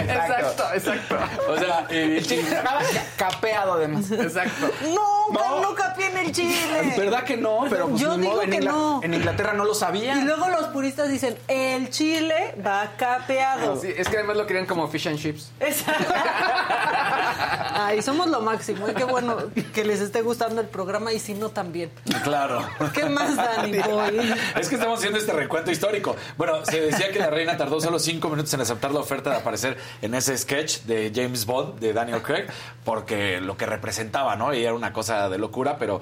Exacto, 0.00 0.64
exacto. 0.74 1.18
O 1.48 1.56
sea, 1.58 1.86
eh, 1.90 2.04
El 2.18 2.26
chile 2.26 2.42
estaba 2.50 2.80
capeado 3.16 3.74
además. 3.74 4.10
Exacto. 4.10 4.70
No, 4.94 5.28
no, 5.32 5.60
no 5.60 5.74
capié 5.74 6.06
en 6.10 6.16
el 6.18 6.32
chile. 6.32 6.94
¿Verdad 6.96 7.24
que 7.24 7.36
no? 7.36 7.66
Pero 7.68 7.88
pues, 7.88 8.00
Yo 8.00 8.16
digo 8.16 8.32
modo, 8.32 8.42
en, 8.42 8.50
que 8.50 8.56
Ingla- 8.60 8.70
no. 8.72 9.00
en 9.02 9.14
Inglaterra 9.14 9.52
no 9.52 9.64
lo 9.64 9.72
Y 9.72 9.76
sabían. 9.76 10.26
luego 10.26 10.48
los 10.48 10.66
puristas 10.68 11.08
dicen, 11.10 11.36
el 11.48 11.90
chile 11.90 12.54
va 12.66 12.92
capeado. 12.96 13.78
Sí, 13.80 13.92
es 13.96 14.08
que 14.08 14.16
además 14.16 14.36
lo 14.36 14.46
querían 14.46 14.66
como 14.66 14.88
fish 14.88 15.08
and 15.08 15.18
chips. 15.18 15.50
Exacto. 15.60 16.04
Ay, 17.80 17.97
somos 18.02 18.28
lo 18.28 18.40
máximo. 18.40 18.88
¿eh? 18.88 18.94
Qué 18.94 19.04
bueno 19.04 19.36
que 19.74 19.84
les 19.84 20.00
esté 20.00 20.22
gustando 20.22 20.60
el 20.60 20.68
programa 20.68 21.12
y 21.12 21.18
si 21.18 21.34
no 21.34 21.50
también. 21.50 21.90
Claro. 22.22 22.64
¿Qué 22.92 23.04
más, 23.06 23.36
Dani 23.36 23.78
Boy? 23.78 24.34
Es 24.58 24.68
que 24.68 24.74
estamos 24.74 24.98
haciendo 24.98 25.18
este 25.18 25.32
recuento 25.32 25.70
histórico. 25.70 26.16
Bueno, 26.36 26.64
se 26.64 26.80
decía 26.80 27.10
que 27.10 27.18
la 27.18 27.30
reina 27.30 27.56
tardó 27.56 27.80
solo 27.80 27.98
cinco 27.98 28.28
minutos 28.28 28.52
en 28.54 28.60
aceptar 28.60 28.92
la 28.92 29.00
oferta 29.00 29.30
de 29.30 29.36
aparecer 29.36 29.76
en 30.02 30.14
ese 30.14 30.36
sketch 30.36 30.82
de 30.82 31.12
James 31.14 31.46
Bond, 31.46 31.78
de 31.78 31.92
Daniel 31.92 32.22
Craig, 32.22 32.46
porque 32.84 33.40
lo 33.40 33.56
que 33.56 33.66
representaba, 33.66 34.36
¿no? 34.36 34.52
Y 34.54 34.64
era 34.64 34.74
una 34.74 34.92
cosa 34.92 35.28
de 35.28 35.38
locura, 35.38 35.78
pero 35.78 36.00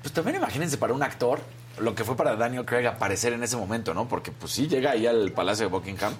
pues 0.00 0.12
también 0.12 0.36
imagínense 0.36 0.78
para 0.78 0.92
un 0.92 1.02
actor 1.02 1.40
lo 1.78 1.94
que 1.94 2.04
fue 2.04 2.16
para 2.16 2.36
Daniel 2.36 2.64
Craig 2.64 2.86
aparecer 2.86 3.32
en 3.32 3.42
ese 3.42 3.56
momento, 3.56 3.94
¿no? 3.94 4.08
Porque 4.08 4.30
pues 4.30 4.52
sí 4.52 4.68
llega 4.68 4.90
ahí 4.90 5.06
al 5.06 5.32
Palacio 5.32 5.66
de 5.66 5.72
Buckingham 5.72 6.14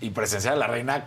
y 0.00 0.10
presenciar 0.10 0.54
a 0.54 0.56
la 0.56 0.66
reina 0.66 1.06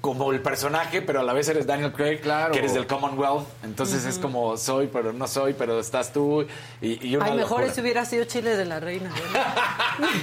como 0.00 0.32
el 0.32 0.40
personaje, 0.40 1.02
pero 1.02 1.20
a 1.20 1.22
la 1.22 1.34
vez 1.34 1.46
eres 1.48 1.66
Daniel 1.66 1.92
Craig, 1.92 2.20
Claro. 2.20 2.52
que 2.52 2.58
eres 2.60 2.72
del 2.72 2.86
Commonwealth. 2.86 3.46
Entonces 3.62 4.06
es 4.06 4.18
como 4.18 4.56
soy, 4.56 4.86
pero 4.90 5.12
no 5.12 5.28
soy, 5.28 5.52
pero 5.52 5.78
estás 5.78 6.10
tú. 6.12 6.46
Y, 6.80 7.06
y 7.06 7.16
una 7.16 7.26
Ay, 7.26 7.36
mejor 7.36 7.64
ese 7.64 7.82
hubiera 7.82 8.04
sido 8.06 8.24
chile 8.24 8.56
de 8.56 8.64
la 8.64 8.80
reina. 8.80 9.10
¿verdad? 9.12 9.54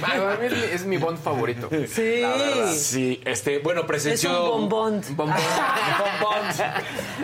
Para 0.00 0.36
mí 0.36 0.46
es 0.46 0.52
mi, 0.52 0.62
es 0.74 0.84
mi 0.84 0.96
Bond 0.96 1.18
favorito. 1.22 1.68
Sí. 1.92 2.20
La 2.22 2.28
verdad. 2.30 2.72
Sí, 2.74 3.20
este, 3.24 3.60
bueno, 3.60 3.82
Es 3.82 3.86
presenció. 3.86 4.54
un 4.54 4.68
bombón. 4.68 5.02
Bombón. 5.10 5.36
Bombón. 5.98 6.48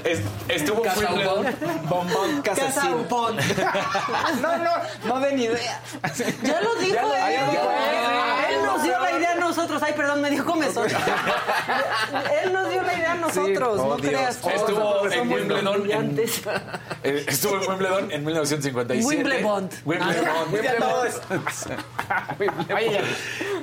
Es- 0.04 0.20
estuvo 0.48 0.82
Casa 0.82 1.00
Wimbledon. 1.12 1.46
Bombón 1.88 2.42
Casa. 2.42 2.84
No, 4.40 4.56
no, 4.58 4.70
no 5.06 5.20
den 5.20 5.38
idea. 5.40 5.82
Ya 6.42 6.60
lo 6.60 6.74
dijo 6.76 6.94
Ya 6.94 7.02
lo- 7.02 7.14
él. 7.14 7.40
lo 7.46 7.50
dijo 7.50 7.70
él. 7.70 8.54
Él 8.54 8.64
nos 8.64 8.82
dio 8.82 9.00
la 9.00 9.10
idea 9.18 9.32
a 9.32 9.34
nosotros. 9.56 9.82
Ay, 9.82 9.92
perdón, 9.94 10.20
me 10.20 10.30
dijo 10.30 10.44
comezón. 10.44 10.88
él 12.44 12.52
nos 12.52 12.70
dio 12.70 12.82
la 12.82 12.94
idea 12.94 13.12
a 13.12 13.16
nosotros. 13.16 13.80
Oh, 13.80 13.88
no 13.88 13.96
Dios. 13.96 14.10
creas. 14.10 14.46
Estuvo 14.46 15.10
en 15.10 15.32
Wimbledon 15.32 15.90
en, 15.90 16.18
eh, 17.04 17.24
estuvo 17.28 17.62
en 17.62 17.70
Wimbledon 17.70 18.12
en 18.12 18.24
1957. 18.24 19.06
Wimbledon. 19.06 19.70
Wimbledon. 19.84 20.62
Ya 20.62 20.76
todo 20.78 21.04
es- 21.04 21.20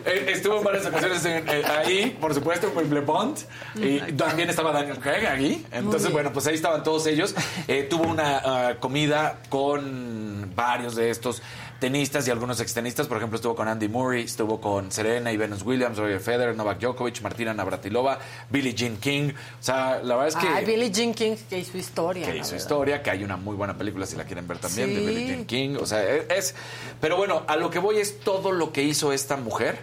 Eh, 0.04 0.26
estuvo 0.30 0.58
en 0.58 0.64
varias 0.64 0.86
ocasiones 0.88 1.24
en- 1.26 1.48
eh, 1.48 1.64
ahí, 1.64 2.18
por 2.20 2.34
supuesto, 2.34 2.68
en 2.68 2.78
Wimbledon. 2.78 3.36
Y 3.76 4.00
también 4.14 4.50
estaba 4.50 4.72
Daniel 4.72 4.98
Craig 5.00 5.26
ahí. 5.28 5.66
Entonces, 5.72 6.12
bueno, 6.12 6.32
pues 6.34 6.48
ahí 6.48 6.56
estaban 6.56 6.84
todos 6.84 7.06
ellos. 7.08 7.36
Eh, 7.68 7.88
tuvo 7.90 8.04
una 8.04 8.42
ah, 8.44 8.76
comida 8.80 9.38
con 9.50 10.52
varios 10.56 10.96
de 10.96 11.10
estos 11.10 11.42
tenistas 11.82 12.28
y 12.28 12.32
algunos 12.32 12.62
extenistas. 12.62 13.08
Por 13.08 13.18
ejemplo, 13.18 13.36
estuvo 13.38 13.56
con 13.56 13.68
Andy 13.68 13.90
Murray, 13.90 14.24
estuvo 14.24 14.62
con 14.62 14.92
Serena 14.92 15.32
y 15.32 15.38
Venus 15.38 15.64
Williams, 15.64 15.98
Roger 15.98 16.20
Federer, 16.20 16.56
Novak 16.56 16.80
Djokovic, 16.80 17.22
Martina 17.22 17.54
Navratilova, 17.54 18.20
Billie 18.52 18.74
Jean 18.76 18.98
King. 18.98 19.32
O 19.60 19.64
sea, 19.64 20.00
la 20.04 20.16
verdad 20.16 20.28
es 20.30 20.36
que... 20.36 20.48
Ay, 20.48 20.64
Billie 20.64 20.92
Jean 20.92 21.14
King 21.14 21.36
que 21.50 21.58
hizo 21.60 21.78
historia. 21.78 22.24
que 22.26 22.38
hizo 22.38 22.44
verdad. 22.52 22.58
historia, 22.58 23.02
que 23.04 23.10
hay 23.10 23.24
una 23.24 23.36
muy 23.36 23.56
buena 23.56 23.76
película 23.76 24.06
si 24.06 24.16
la 24.16 24.24
quieren 24.26 24.48
ver 24.48 24.60
también 24.60 24.94
de. 24.94 25.00
Billie 25.02 25.28
Jean 25.28 25.46
King, 25.46 25.76
o 25.82 25.86
sea, 25.88 26.04
es, 26.08 26.26
es- 26.30 26.56
pero 27.02 27.18
bueno, 27.18 27.44
a 27.48 27.56
lo 27.56 27.70
que 27.72 27.80
voy 27.80 27.98
es 27.98 28.20
todo 28.20 28.52
lo 28.52 28.72
que 28.72 28.84
hizo 28.84 29.12
esta 29.12 29.36
mujer 29.36 29.80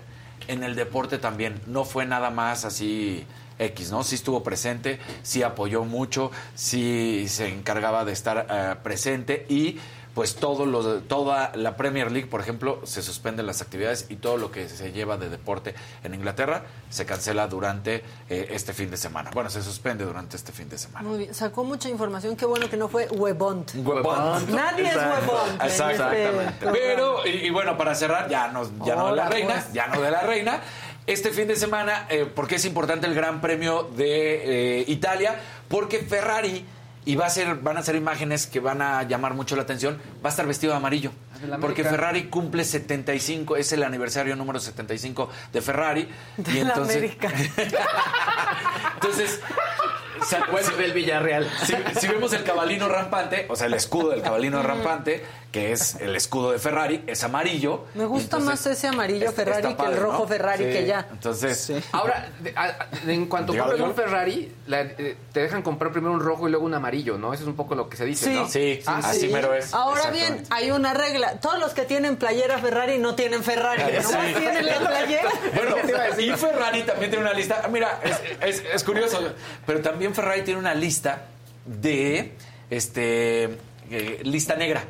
en 0.46 0.62
el 0.62 0.76
deporte 0.76 1.18
también, 1.18 1.61
no 1.66 1.84
fue 1.84 2.07
nada 2.07 2.30
más 2.30 2.64
así 2.64 3.26
X, 3.59 3.90
¿no? 3.90 4.05
Sí 4.05 4.14
estuvo 4.14 4.44
presente, 4.44 5.01
sí 5.24 5.42
apoyó 5.42 5.82
mucho, 5.84 6.30
sí 6.55 7.26
se 7.28 7.49
encargaba 7.49 8.05
de 8.05 8.12
estar 8.12 8.46
eh, 8.49 8.74
presente 8.84 9.44
y 9.49 9.78
pues 10.19 10.35
todo 10.35 10.66
lo, 10.66 10.83
toda 11.03 11.53
la 11.55 11.77
Premier 11.77 12.11
League, 12.11 12.27
por 12.27 12.41
ejemplo, 12.41 12.81
se 12.83 13.03
suspenden 13.03 13.47
las 13.47 13.62
actividades 13.62 14.07
y 14.09 14.16
todo 14.16 14.37
lo 14.37 14.51
que 14.51 14.69
se 14.69 14.91
lleva 14.91 15.16
de 15.16 15.29
deporte 15.29 15.77
en 16.03 16.12
Inglaterra 16.12 16.64
se 16.91 17.07
cancela 17.07 17.47
durante 17.47 18.03
eh, 18.29 18.49
este 18.51 18.73
fin 18.73 18.91
de 18.91 18.97
semana. 18.97 19.31
Bueno, 19.33 19.49
se 19.49 19.62
suspende 19.62 20.05
durante 20.05 20.37
este 20.37 20.51
fin 20.51 20.69
de 20.69 20.77
semana. 20.77 21.09
Muy 21.09 21.19
bien, 21.19 21.35
sacó 21.35 21.62
mucha 21.62 21.89
información. 21.89 22.35
Qué 22.35 22.47
bueno 22.47 22.69
que 22.69 22.77
no 22.77 22.89
fue 22.89 23.07
huevont. 23.07 23.71
Huevón. 23.77 24.53
Nadie 24.53 24.89
es 24.89 24.97
en 24.97 25.03
este 25.03 25.66
Exactamente. 25.66 26.66
Pero, 26.73 27.25
y, 27.25 27.47
y 27.47 27.51
bueno, 27.51 27.79
para 27.79 27.95
cerrar, 27.95 28.29
ya 28.29 28.49
no, 28.49 28.69
ya 28.85 28.97
no 28.97 29.11
de 29.11 29.16
la 29.19 29.29
reina, 29.29 29.55
pues. 29.55 29.73
ya 29.73 29.87
no 29.87 30.01
de 30.01 30.11
la 30.11 30.23
reina. 30.23 30.61
Este 31.07 31.31
fin 31.31 31.47
de 31.47 31.55
semana, 31.55 32.09
eh, 32.11 32.27
porque 32.35 32.57
es 32.57 32.64
importante 32.64 33.07
el 33.07 33.14
Gran 33.14 33.41
Premio 33.41 33.89
de 33.97 34.81
eh, 34.81 34.85
Italia, 34.89 35.37
porque 35.69 36.01
Ferrari 36.01 36.66
y 37.09 37.17
va 37.17 37.25
a 37.25 37.31
ser, 37.31 37.55
van 37.55 37.79
a 37.79 37.83
ser 37.83 37.97
imágenes 37.97 38.47
que 38.47 38.61
van 38.61 38.83
a 38.83 39.03
llamar 39.03 39.33
mucho 39.33 39.57
la 39.57 39.63
atención. 39.63 39.99
Va 40.23 40.29
a 40.29 40.31
estar 40.31 40.47
vestido 40.47 40.75
de 40.75 40.77
amarillo. 40.77 41.11
de 41.41 41.49
la 41.49 41.57
Porque. 41.57 41.83
Ferrari 41.83 42.25
cumple 42.25 42.65
75, 42.65 43.57
es 43.57 43.73
el 43.73 43.83
aniversario 43.83 44.37
número 44.37 44.61
75 44.61 45.31
de 45.51 45.63
Ferrari. 45.63 46.07
De 46.37 46.53
y 46.53 46.55
la 46.65 46.69
entonces, 46.69 46.97
América. 46.97 47.33
entonces, 48.95 49.41
o 50.21 50.25
sea, 50.27 50.45
Bueno, 50.53 50.69
del 50.77 50.93
Villarreal. 50.93 51.51
si, 51.65 51.75
si 51.99 52.09
vemos 52.09 52.31
el 52.35 52.45
cabalino 52.45 52.91
rampante, 52.91 53.47
o 53.49 53.57
sea, 53.57 53.69
el 53.69 53.75
escudo 53.75 54.11
del 54.11 54.21
cabalino 54.21 54.63
rampante, 54.63 55.25
que 55.51 55.72
es 55.72 55.94
el 55.94 56.14
escudo 56.14 56.53
de 56.53 56.59
Ferrari, 56.59 57.05
es 57.07 57.24
amarillo. 57.24 57.86
Me 57.94 58.05
gusta 58.05 58.36
Entonces, 58.36 58.46
más 58.66 58.66
ese 58.66 58.86
amarillo 58.88 59.30
está- 59.30 59.44
Ferrari 59.44 59.74
que 59.74 59.82
el 59.86 59.96
rojo 59.96 60.18
¿no? 60.24 60.28
Ferrari 60.28 60.64
Sí. 60.64 60.70
que 60.70 60.86
ya. 60.86 61.09
Entonces, 61.11 61.72
Ahora, 61.92 62.28
de- 62.40 62.53
a- 62.55 62.64
a- 62.64 63.11
en 63.11 63.24
cuanto 63.26 63.57
compras 63.57 63.80
un. 63.80 63.94
Ferrari, 63.94 64.53
la- 64.66 64.82
eh, 64.82 65.16
te 65.32 65.40
dejan 65.40 65.62
comprar 65.62 65.90
primero 65.90 66.12
un 66.12 66.20
rojo 66.20 66.46
y 66.49 66.51
luego 66.51 66.66
un 66.66 66.74
amarillo, 66.74 67.16
¿no? 67.16 67.32
Eso 67.32 67.44
es 67.44 67.49
un 67.49 67.57
poco 67.57 67.74
lo 67.74 67.88
que 67.88 67.96
se 67.96 68.05
dice, 68.05 68.26
Sí. 68.26 68.34
¿no? 68.34 68.46
sí, 68.46 68.80
Ah, 68.84 69.01
así 69.03 69.20
sí. 69.20 69.28
mero 69.28 69.55
es. 69.55 69.72
Ahora 69.72 70.11
bien, 70.11 70.42
hay 70.51 70.70
una 70.70 70.92
regla. 70.92 71.40
Todos 71.40 71.59
los 71.59 71.72
que 71.72 71.82
tienen 71.86 72.16
playera 72.18 72.59
Ferrari 72.59 72.99
no 72.99 73.14
tienen 73.14 73.42
Ferrari. 73.42 73.82
Sí. 74.03 74.03
Nomás 74.12 74.34
tienen 74.34 74.66
la 74.66 74.78
playera. 74.80 75.30
Bueno, 75.55 75.76
y 76.18 76.30
Ferrari 76.36 76.82
también 76.82 77.11
tiene 77.11 77.24
una 77.24 77.32
lista. 77.32 77.62
ah, 77.64 77.68
Mira, 77.68 78.01
es, 78.05 78.20
es- 78.59 78.64
es 78.74 78.84
curioso, 78.84 79.18
pero 79.64 79.80
también 79.80 80.14
Ferrari 80.14 80.42
tiene 80.42 80.61
una 80.61 80.74
lista 80.74 81.22
de 81.64 82.34
este 82.68 83.44
eh, 83.90 84.20
lista 84.24 84.55
negra 84.55 84.84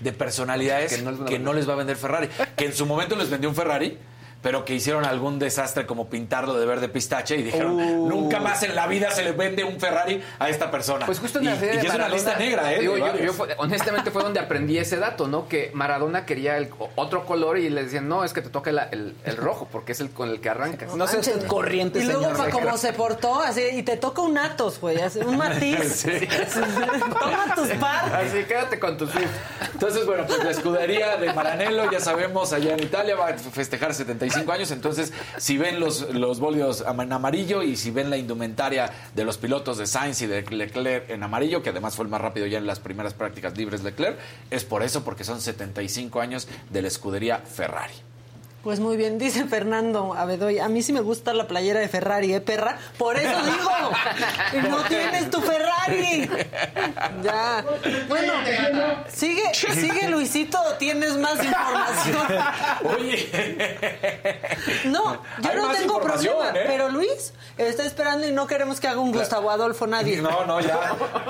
de 0.00 0.12
personalidades 0.12 0.94
Que 0.94 1.02
no 1.02 1.12
les 1.12 1.20
que 1.20 1.38
no 1.38 1.52
les 1.52 1.68
va 1.68 1.74
a 1.74 1.76
vender 1.76 1.96
Ferrari. 1.96 2.28
Que 2.56 2.66
en 2.66 2.74
su 2.74 2.86
momento 2.86 3.16
les 3.16 3.30
vendió 3.30 3.48
un 3.48 3.54
Ferrari. 3.54 3.96
Pero 4.42 4.64
que 4.64 4.74
hicieron 4.74 5.04
algún 5.04 5.38
desastre 5.38 5.84
como 5.84 6.08
pintarlo 6.08 6.54
de 6.58 6.64
verde 6.64 6.88
pistache 6.88 7.36
y 7.36 7.42
dijeron, 7.42 7.72
Uh. 7.78 8.08
nunca 8.08 8.40
más 8.40 8.62
en 8.62 8.74
la 8.74 8.86
vida 8.86 9.10
se 9.10 9.22
le 9.22 9.32
vende 9.32 9.64
un 9.64 9.78
Ferrari 9.78 10.22
a 10.38 10.48
esta 10.48 10.70
persona. 10.70 11.04
Pues 11.04 11.18
justo 11.18 11.38
en 11.40 11.44
y, 11.44 11.48
la 11.48 11.56
serie 11.56 11.74
y 11.74 11.78
de 11.82 11.86
es 11.88 11.94
una 11.94 12.08
lista 12.08 12.36
negra, 12.36 12.72
¿eh? 12.72 12.80
digo, 12.80 12.94
de 12.94 13.00
yo- 13.00 13.04
varios. 13.06 13.26
yo 13.26 13.32
fue- 13.34 13.54
honestamente 13.58 14.10
fue 14.10 14.22
donde 14.22 14.40
aprendí 14.40 14.78
ese 14.78 14.96
dato, 14.96 15.28
¿no? 15.28 15.46
Que 15.46 15.70
Maradona 15.74 16.24
quería 16.24 16.56
el 16.56 16.70
otro 16.96 17.26
color 17.26 17.58
y 17.58 17.68
le 17.68 17.84
decían, 17.84 18.08
no, 18.08 18.24
es 18.24 18.32
que 18.32 18.40
te 18.40 18.48
toca 18.48 18.72
la- 18.72 18.84
el, 18.84 19.14
el 19.24 19.36
rojo, 19.36 19.68
porque 19.70 19.92
es 19.92 20.00
el 20.00 20.10
con 20.10 20.30
el 20.30 20.40
que 20.40 20.48
arrancas. 20.48 20.94
No 20.94 21.06
seas 21.06 21.26
Manches. 21.28 21.44
corriente, 21.44 21.98
Y 21.98 22.04
luego, 22.04 22.34
señor. 22.34 22.50
como 22.50 22.78
se 22.78 22.92
portó, 22.94 23.40
así, 23.42 23.60
y 23.74 23.82
te 23.82 23.98
toca 23.98 24.22
un 24.22 24.38
Atos, 24.38 24.80
güey, 24.80 24.96
un 25.26 25.36
matiz. 25.36 26.06
Toma 27.20 27.54
tus 27.54 27.68
par. 27.78 28.14
Así, 28.14 28.44
quédate 28.44 28.78
con 28.78 28.96
tus. 28.96 29.10
Entonces, 29.74 30.06
bueno, 30.06 30.24
pues 30.26 30.42
la 30.44 30.50
escudería 30.50 31.16
de 31.16 31.32
Maranello, 31.32 31.90
ya 31.90 32.00
sabemos, 32.00 32.52
allá 32.52 32.72
en 32.74 32.80
Italia 32.82 33.16
va 33.16 33.28
a 33.28 33.34
festejar 33.34 33.92
75 33.94 34.29
años. 34.36 34.70
Entonces, 34.70 35.12
si 35.38 35.58
ven 35.58 35.80
los, 35.80 36.12
los 36.14 36.40
en 36.40 37.12
amarillo 37.12 37.62
y 37.62 37.76
si 37.76 37.90
ven 37.90 38.10
la 38.10 38.16
indumentaria 38.16 38.90
de 39.14 39.24
los 39.24 39.38
pilotos 39.38 39.78
de 39.78 39.86
Sainz 39.86 40.22
y 40.22 40.26
de 40.26 40.42
Leclerc 40.42 41.10
en 41.10 41.22
amarillo, 41.22 41.62
que 41.62 41.70
además 41.70 41.94
fue 41.94 42.04
el 42.04 42.10
más 42.10 42.20
rápido 42.20 42.46
ya 42.46 42.58
en 42.58 42.66
las 42.66 42.80
primeras 42.80 43.14
prácticas 43.14 43.56
libres 43.56 43.82
Leclerc, 43.82 44.18
es 44.50 44.64
por 44.64 44.82
eso, 44.82 45.04
porque 45.04 45.24
son 45.24 45.40
75 45.40 46.20
años 46.20 46.48
de 46.70 46.82
la 46.82 46.88
escudería 46.88 47.38
Ferrari. 47.38 48.09
Pues 48.62 48.78
muy 48.78 48.98
bien, 48.98 49.18
dice 49.18 49.46
Fernando 49.46 50.12
Abedoy. 50.14 50.58
A 50.58 50.68
mí 50.68 50.82
sí 50.82 50.92
me 50.92 51.00
gusta 51.00 51.32
la 51.32 51.46
playera 51.46 51.80
de 51.80 51.88
Ferrari, 51.88 52.34
¿eh, 52.34 52.42
perra? 52.42 52.76
Por 52.98 53.16
eso 53.16 53.30
digo. 53.42 54.68
No 54.68 54.82
tienes 54.84 55.30
tu 55.30 55.40
Ferrari. 55.40 56.28
Ya. 57.22 57.64
Bueno, 58.06 58.34
sigue, 59.08 59.54
sigue 59.54 60.08
Luisito, 60.10 60.58
tienes 60.78 61.16
más 61.16 61.42
información. 61.42 62.26
Oye, 62.84 63.30
No, 64.84 65.14
yo 65.40 65.50
Hay 65.50 65.56
no 65.56 65.68
tengo 65.70 65.94
información, 65.94 66.34
problema. 66.36 66.58
¿eh? 66.58 66.64
Pero 66.66 66.88
Luis 66.90 67.32
está 67.56 67.84
esperando 67.84 68.26
y 68.28 68.32
no 68.32 68.46
queremos 68.46 68.78
que 68.78 68.88
haga 68.88 69.00
un 69.00 69.12
Gustavo 69.12 69.50
Adolfo 69.50 69.86
nadie. 69.86 70.18
no, 70.20 70.44
no, 70.44 70.60
ya. 70.60 70.78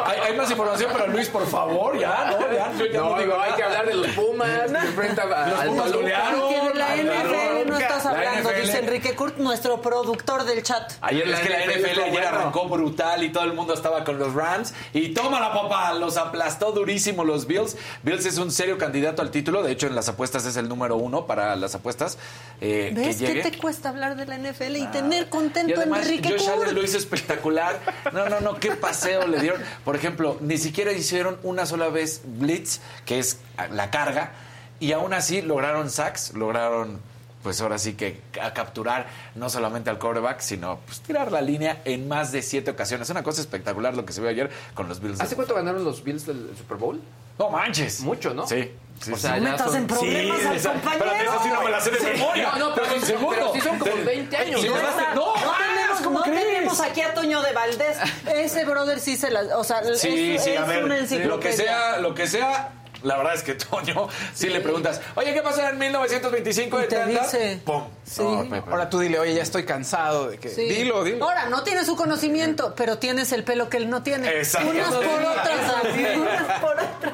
Hay, 0.04 0.18
hay 0.18 0.36
más 0.36 0.50
información, 0.50 0.90
pero 0.92 1.06
Luis, 1.06 1.28
por 1.28 1.46
favor, 1.46 1.96
ya, 1.96 2.32
no, 2.38 2.52
ya. 2.52 2.72
Yo 2.76 2.86
ya 2.86 2.98
No, 3.00 3.10
no 3.10 3.18
digo 3.22 3.34
hay 3.34 3.40
nada. 3.50 3.56
que 3.56 3.62
hablar 3.62 3.86
de 3.86 3.94
los 3.94 4.06
Pumas, 4.08 4.48
que 4.68 4.78
enfrenta 4.78 5.22
a- 5.22 5.46
Los 5.48 5.64
Pumas 5.64 5.92
golearon. 5.92 7.19
NFL 7.22 7.68
no 7.70 7.78
estás 7.78 8.04
La 8.04 8.10
hablando, 8.10 8.50
dice 8.50 8.78
Enrique 8.78 9.14
Kurt, 9.14 9.38
nuestro 9.38 9.80
productor 9.80 10.44
del 10.44 10.62
chat. 10.62 10.92
Ayer 11.00 11.28
es 11.28 11.40
que 11.40 11.48
la 11.48 11.66
NFL 11.66 12.00
ayer 12.00 12.26
arrancó 12.26 12.68
brutal 12.68 13.22
y 13.24 13.30
todo 13.30 13.44
el 13.44 13.52
mundo 13.52 13.74
estaba 13.74 14.04
con 14.04 14.18
los 14.18 14.34
Rams. 14.34 14.74
Y 14.92 15.10
toma 15.10 15.40
la 15.40 15.52
papá, 15.52 15.92
los 15.94 16.16
aplastó 16.16 16.72
durísimo 16.72 17.24
los 17.24 17.46
Bills. 17.46 17.76
Bills 18.02 18.26
es 18.26 18.38
un 18.38 18.50
serio 18.50 18.78
candidato 18.78 19.22
al 19.22 19.30
título. 19.30 19.62
De 19.62 19.72
hecho, 19.72 19.86
en 19.86 19.94
las 19.94 20.08
apuestas 20.08 20.44
es 20.46 20.56
el 20.56 20.68
número 20.68 20.96
uno 20.96 21.26
para 21.26 21.56
las 21.56 21.74
apuestas. 21.74 22.18
eh, 22.60 22.92
¿Ves 22.94 23.16
que 23.18 23.34
qué 23.34 23.50
te 23.50 23.58
cuesta 23.58 23.88
hablar 23.88 24.16
de 24.16 24.26
la 24.26 24.38
NFL 24.38 24.76
y 24.76 24.86
tener 24.88 25.28
contento 25.28 25.70
Y 25.70 25.74
a 25.74 25.76
además, 25.76 26.02
Enrique 26.02 26.30
Josh 26.30 26.48
Kurt? 26.48 26.62
Allen 26.62 26.74
lo 26.74 26.82
hizo 26.82 26.98
espectacular. 26.98 27.78
No, 28.12 28.28
no, 28.28 28.40
no, 28.40 28.58
qué 28.58 28.72
paseo 28.72 29.26
le 29.26 29.40
dieron. 29.40 29.62
Por 29.84 29.96
ejemplo, 29.96 30.36
ni 30.40 30.58
siquiera 30.58 30.92
hicieron 30.92 31.38
una 31.42 31.66
sola 31.66 31.88
vez 31.88 32.22
blitz, 32.24 32.80
que 33.04 33.18
es 33.18 33.38
la 33.72 33.90
carga, 33.90 34.32
y 34.78 34.92
aún 34.92 35.12
así 35.12 35.42
lograron 35.42 35.90
sacks, 35.90 36.32
lograron, 36.34 37.00
pues 37.42 37.60
ahora 37.60 37.78
sí 37.78 37.94
que 37.94 38.20
a 38.42 38.52
capturar 38.52 39.06
no 39.34 39.48
solamente 39.48 39.88
al 39.90 39.98
quarterback, 39.98 40.40
sino 40.40 40.78
pues 40.86 41.00
tirar 41.00 41.32
la 41.32 41.40
línea 41.40 41.80
en 41.84 42.06
más 42.08 42.32
de 42.32 42.42
siete 42.42 42.70
ocasiones. 42.70 43.08
Una 43.10 43.22
cosa 43.22 43.40
espectacular 43.40 43.94
lo 43.94 44.04
que 44.04 44.12
se 44.12 44.20
vio 44.20 44.30
ayer 44.30 44.50
con 44.74 44.88
los 44.88 45.00
Bills. 45.00 45.18
de 45.18 45.24
¿Hace 45.24 45.36
cuánto 45.36 45.54
ganaron 45.54 45.82
los 45.84 46.04
Bills 46.04 46.26
del 46.26 46.50
Super 46.56 46.76
Bowl? 46.76 47.00
No 47.38 47.48
manches. 47.48 48.00
Mucho, 48.00 48.34
¿no? 48.34 48.46
Sí. 48.46 48.70
sí, 49.00 49.12
O 49.12 49.16
sea, 49.16 49.36
sí. 49.36 49.40
metas 49.40 49.62
son- 49.68 49.76
en 49.76 49.86
problemas 49.86 50.38
Sí, 50.40 50.46
al 50.46 50.56
esa- 50.56 50.72
compañero. 50.72 51.04
espérate, 51.06 51.24
esa 51.24 51.42
sí 51.42 51.48
no 51.48 51.62
me 51.62 51.70
la 51.70 51.80
sé 51.80 51.90
de 51.92 52.00
memoria. 52.12 52.50
No, 52.52 52.58
no, 52.68 52.74
pero, 52.74 52.86
Pero 52.88 53.00
sí- 53.00 53.06
segundo. 53.06 53.30
pero 53.34 53.52
sí 53.54 53.60
son 53.62 53.78
como 53.78 53.96
20 54.04 54.36
años. 54.36 54.60
Sí, 54.60 54.68
¿no? 54.68 54.74
no, 55.14 55.34
no, 55.36 55.52
tenemos, 55.56 56.00
¿cómo 56.02 56.18
no 56.18 56.24
crees? 56.26 56.44
tenemos 56.44 56.80
aquí 56.80 57.00
a 57.00 57.14
Toño 57.14 57.40
de 57.40 57.52
Valdés. 57.54 57.96
Ese 58.34 58.64
brother 58.66 59.00
sí 59.00 59.16
se 59.16 59.30
la... 59.30 59.56
O 59.56 59.64
sea, 59.64 59.82
Sí, 59.94 60.32
es, 60.34 60.44
sí, 60.44 60.50
es 60.50 60.58
a 60.60 60.66
ver, 60.66 60.84
una 60.84 60.96
lo 61.24 61.40
que 61.40 61.52
sea, 61.54 61.96
lo 61.98 62.14
que 62.14 62.26
sea, 62.28 62.72
la 63.02 63.16
verdad 63.16 63.34
es 63.34 63.42
que 63.42 63.54
Toño, 63.70 64.08
si 64.34 64.48
le 64.48 64.60
preguntas, 64.60 65.00
oye, 65.14 65.32
¿qué 65.34 65.42
pasó 65.42 65.66
en 65.68 65.78
1925 65.78 66.78
Y 66.78 66.82
de 66.82 66.88
te 66.88 67.06
dice. 67.06 67.60
¡Pum! 67.64 67.84
Sí. 68.04 68.22
No, 68.22 68.42
Pepe. 68.48 68.70
Ahora 68.70 68.90
tú 68.90 69.00
dile, 69.00 69.18
oye, 69.18 69.34
ya 69.34 69.42
estoy 69.42 69.64
cansado 69.64 70.30
de 70.30 70.38
que... 70.38 70.48
Sí. 70.48 70.62
Dilo, 70.68 71.04
dilo. 71.04 71.24
Ahora, 71.24 71.46
no 71.46 71.62
tienes 71.62 71.86
su 71.86 71.96
conocimiento, 71.96 72.74
pero 72.76 72.98
tienes 72.98 73.32
el 73.32 73.44
pelo 73.44 73.68
que 73.68 73.76
él 73.76 73.88
no 73.88 74.02
tiene. 74.02 74.28
Exacto. 74.28 74.70
Unas 74.70 74.94
por 74.94 75.04
otras, 75.04 75.74
así, 75.84 76.04
unas 76.18 76.60
por 76.60 76.72
otras. 76.72 77.12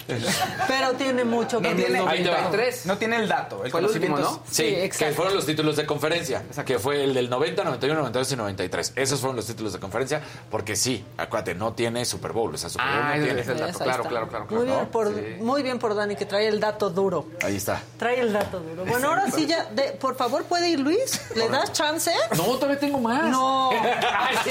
Pero 0.66 0.92
tiene 0.94 1.24
mucho 1.24 1.60
que 1.60 1.70
No 1.70 1.76
tiene. 1.76 2.02
Tres. 2.50 2.86
no 2.86 2.96
tiene 2.98 3.16
el 3.16 3.28
dato, 3.28 3.64
el 3.64 3.70
conocimiento 3.70 4.16
último, 4.16 4.36
¿no? 4.38 4.42
Sí, 4.50 4.64
Sí, 4.68 4.74
que 4.74 4.84
exacto. 4.84 5.14
fueron 5.16 5.34
los 5.34 5.46
títulos 5.46 5.76
de 5.76 5.86
conferencia, 5.86 6.42
que 6.64 6.78
fue 6.78 7.04
el 7.04 7.14
del 7.14 7.28
90, 7.30 7.62
91, 7.64 7.98
92 8.00 8.32
y 8.32 8.36
93. 8.36 8.92
Esos 8.96 9.20
fueron 9.20 9.36
los 9.36 9.46
títulos 9.46 9.72
de 9.72 9.78
conferencia, 9.80 10.20
porque 10.50 10.76
sí, 10.76 11.04
acuérdate, 11.16 11.54
no 11.54 11.72
tiene 11.74 12.04
Super 12.04 12.32
Bowl, 12.32 12.54
o 12.54 12.58
sea, 12.58 12.70
Super 12.70 12.86
Bowl 12.86 12.96
Ah, 12.98 13.08
no 13.08 13.14
ese 13.14 13.24
tiene. 13.24 13.40
es 13.42 13.48
el 13.48 13.58
dato. 13.58 13.78
Claro, 13.78 13.92
está. 14.02 14.08
claro, 14.08 14.28
claro, 14.28 14.46
Muy 14.50 14.64
claro. 14.64 14.64
bien, 14.80 14.86
por, 14.90 15.14
Sí. 15.14 15.36
muy 15.40 15.62
bien 15.62 15.78
por 15.78 15.94
Dani, 15.94 16.16
que 16.16 16.26
trae 16.26 16.46
el 16.48 16.58
dato 16.60 16.90
duro. 16.90 17.26
Ahí 17.44 17.56
está. 17.56 17.82
Trae 17.98 18.20
el 18.20 18.32
dato 18.32 18.60
duro. 18.60 18.84
Bueno, 18.86 19.08
ahora 19.08 19.30
sí 19.30 19.46
ya, 19.46 19.64
de- 19.66 19.92
por 19.92 20.16
favor, 20.16 20.44
¿puede 20.44 20.68
ir 20.70 20.80
Luis? 20.80 21.20
¿Le 21.34 21.48
das 21.48 21.72
chance? 21.72 22.12
No, 22.36 22.44
todavía 22.44 22.78
tengo 22.78 22.98
más. 22.98 23.24
No. 23.24 23.70
Ay, 23.72 24.36
sí. 24.44 24.50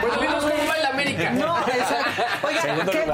Bueno, 0.00 0.20
vimos 0.20 0.42
cómo 0.44 0.68
va 0.68 0.76
el 0.78 0.86
América. 0.86 1.30
No, 1.30 1.58
exacto. 1.60 2.22
Oiga, 2.46 2.62
Segundo 2.62 2.92
¿qué? 2.92 3.12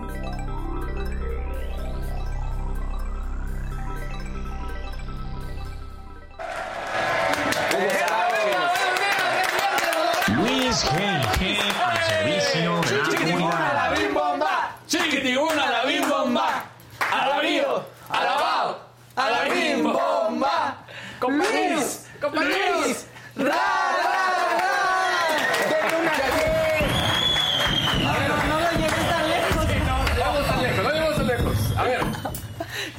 Luis 10.37 10.85
al 10.85 12.03
servicio 12.05 12.81
de 12.81 12.97
la 12.97 13.05
comunidad. 13.05 13.75
la 13.75 13.91
bim 13.91 14.15
bomba! 14.15 14.77
¡Chiquitibuna 14.87 15.71
la 15.71 15.85
bim 15.85 16.09
bomba! 16.09 16.65
¡Alabío! 17.11 17.85
¡Alabao! 18.09 18.79
¡A 19.17 19.31
la 19.31 19.45
bim 19.45 19.83
bomba! 19.83 20.77
Compañeros, 21.19 22.07
compañeros. 22.21 23.07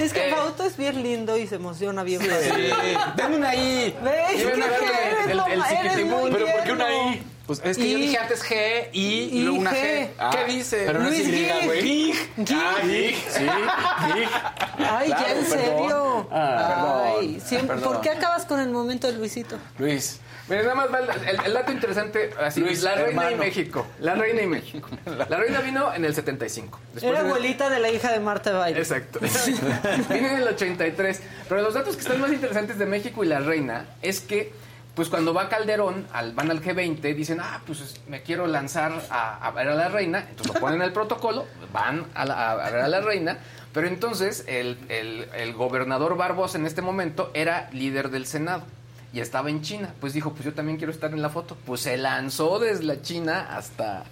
Es 0.01 0.13
que 0.13 0.29
Eh. 0.29 0.33
Fausto 0.35 0.63
es 0.65 0.77
bien 0.77 1.01
lindo 1.03 1.37
y 1.37 1.45
se 1.47 1.55
emociona 1.55 2.03
bien. 2.03 2.21
Sí. 2.21 2.27
Denme 3.15 3.35
una 3.37 3.53
I. 3.55 3.95
¿Ves? 4.03 4.13
¿Qué 4.35 4.43
a 4.43 4.45
ver 4.67 4.79
quieres? 4.79 5.25
el- 5.29 5.39
el 5.51 5.61
eres 5.79 6.05
muy 6.05 6.31
¿Pero 6.31 6.45
por 6.47 6.63
qué 6.63 6.71
una 6.71 6.87
tierno. 6.87 7.11
Pues 7.59 7.71
es 7.71 7.77
que 7.77 7.91
yo 7.91 7.97
dije 7.97 8.17
antes 8.17 8.43
G, 8.43 8.87
I, 8.93 9.29
y 9.31 9.41
luego 9.43 9.59
una 9.59 9.71
G. 9.71 10.07
G. 10.17 10.29
¿Qué 10.45 10.51
dice? 10.53 10.83
Pero 10.85 10.99
no 10.99 11.09
es 11.09 11.17
Luis 11.17 11.27
Y, 11.27 11.31
Gig. 11.45 11.65
güey. 11.65 11.81
Gig. 11.81 12.15
Ah, 12.55 12.75
Gig, 12.83 13.15
sí, 13.29 13.43
Gig. 14.13 14.29
Ay, 14.89 15.09
ya 15.09 15.31
en 15.31 15.45
perdón. 15.45 15.45
serio. 15.49 16.27
Ah, 16.31 17.13
Ay, 17.17 17.27
perdón, 17.27 17.41
siempre, 17.47 17.75
perdón. 17.75 17.93
¿por 17.93 18.01
qué 18.01 18.09
acabas 18.11 18.45
con 18.45 18.59
el 18.59 18.69
momento 18.69 19.07
de 19.07 19.13
Luisito? 19.13 19.57
Luis. 19.77 20.19
Mira, 20.49 20.63
nada 20.63 20.75
más 20.75 20.91
va 20.93 20.99
el, 20.99 21.09
el- 21.29 21.45
el 21.45 21.53
dato 21.53 21.71
interesante, 21.71 22.31
así, 22.41 22.59
Luis, 22.59 22.81
la 22.83 22.95
reina 22.95 23.07
hermano. 23.09 23.31
y 23.31 23.35
México. 23.35 23.87
La 23.99 24.15
reina 24.15 24.41
y 24.41 24.47
México. 24.47 24.89
La 25.05 25.37
reina 25.37 25.61
vino 25.61 25.93
en 25.93 26.03
el 26.03 26.13
75. 26.13 26.77
Después 26.93 27.03
Era 27.13 27.21
abuelita 27.21 27.69
de 27.69 27.79
la 27.79 27.89
hija 27.89 28.11
de 28.11 28.19
Marta 28.19 28.51
Valle. 28.51 28.77
Exacto. 28.77 29.19
Vino 30.09 30.27
en 30.27 30.37
el 30.37 30.47
83. 30.47 31.21
Pero 31.47 31.61
los 31.61 31.73
datos 31.73 31.95
que 31.95 32.01
están 32.01 32.19
más 32.19 32.31
interesantes 32.33 32.77
de 32.77 32.85
México 32.85 33.23
y 33.23 33.27
la 33.27 33.39
reina 33.39 33.85
es 34.01 34.19
que, 34.19 34.51
pues 34.95 35.07
cuando 35.09 35.33
va 35.33 35.47
Calderón, 35.49 36.05
al, 36.13 36.33
van 36.33 36.51
al 36.51 36.61
G20, 36.61 36.99
dicen, 37.15 37.39
ah, 37.41 37.61
pues 37.65 38.01
me 38.07 38.21
quiero 38.23 38.45
lanzar 38.47 38.91
a, 39.09 39.49
ver 39.51 39.69
a 39.69 39.75
la 39.75 39.89
reina. 39.89 40.25
Entonces 40.29 40.53
lo 40.53 40.59
ponen 40.59 40.81
en 40.81 40.87
el 40.87 40.93
protocolo, 40.93 41.45
van 41.71 42.05
a, 42.13 42.25
la- 42.25 42.55
ver 42.55 42.81
a 42.81 42.87
la 42.87 42.99
reina. 43.01 43.37
Pero 43.73 43.87
entonces 43.87 44.43
el, 44.47 44.77
el- 44.89 45.27
el 45.33 45.53
gobernador 45.53 46.17
Barbosa 46.17 46.57
en 46.57 46.65
este 46.65 46.81
momento 46.81 47.31
era 47.33 47.69
líder 47.71 48.09
del 48.09 48.25
Senado. 48.25 48.63
Y 49.13 49.19
estaba 49.21 49.49
en 49.49 49.61
China. 49.61 49.93
Pues 49.99 50.13
dijo, 50.13 50.31
pues 50.31 50.43
yo 50.45 50.53
también 50.53 50.77
quiero 50.77 50.91
estar 50.91 51.11
en 51.11 51.21
la 51.21 51.29
foto. 51.29 51.57
Pues 51.65 51.81
se 51.81 51.97
lanzó 51.97 52.59
desde 52.59 52.83
la 52.83 53.01
China 53.01 53.47
hasta... 53.55 54.03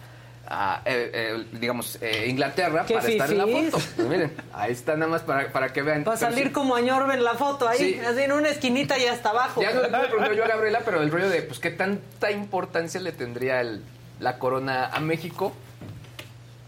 a, 0.50 0.82
eh, 0.86 1.12
eh, 1.14 1.46
digamos, 1.54 1.98
eh, 2.02 2.26
Inglaterra 2.28 2.84
para 2.92 3.08
estar 3.08 3.30
en 3.32 3.38
la 3.38 3.46
foto. 3.48 3.84
Pues 3.96 4.08
miren, 4.08 4.34
ahí 4.52 4.72
está 4.72 4.96
nada 4.96 5.12
más 5.12 5.22
para, 5.22 5.52
para 5.52 5.72
que 5.72 5.82
vean. 5.84 6.00
Va 6.00 6.14
a 6.14 6.18
Pero 6.18 6.32
salir 6.32 6.48
sí, 6.48 6.52
como 6.54 6.76
añorbe 6.76 7.14
en 7.14 7.24
la 7.24 7.36
foto 7.36 7.68
ahí, 7.68 7.78
Sí. 7.78 8.00
así 8.06 8.22
en 8.22 8.32
una 8.32 8.50
esquinita 8.50 8.98
y 8.98 9.06
hasta 9.06 9.30
abajo. 9.30 9.62
Ya 9.62 9.72
no 9.74 9.82
le 9.84 9.90
pude 9.90 10.08
preguntar 10.08 10.34
yo 10.34 10.44
a 10.46 10.48
Gabriela, 10.48 10.82
pero 10.84 11.02
el 11.04 11.12
rollo 11.12 11.30
de, 11.30 11.44
pues, 11.44 11.60
¿qué 11.60 11.70
tanta 11.70 12.32
importancia 12.32 13.00
le 13.00 13.12
tendría 13.12 13.62
el- 13.62 13.84
la 14.20 14.40
corona 14.40 14.88
a 14.88 15.00
México? 15.00 15.54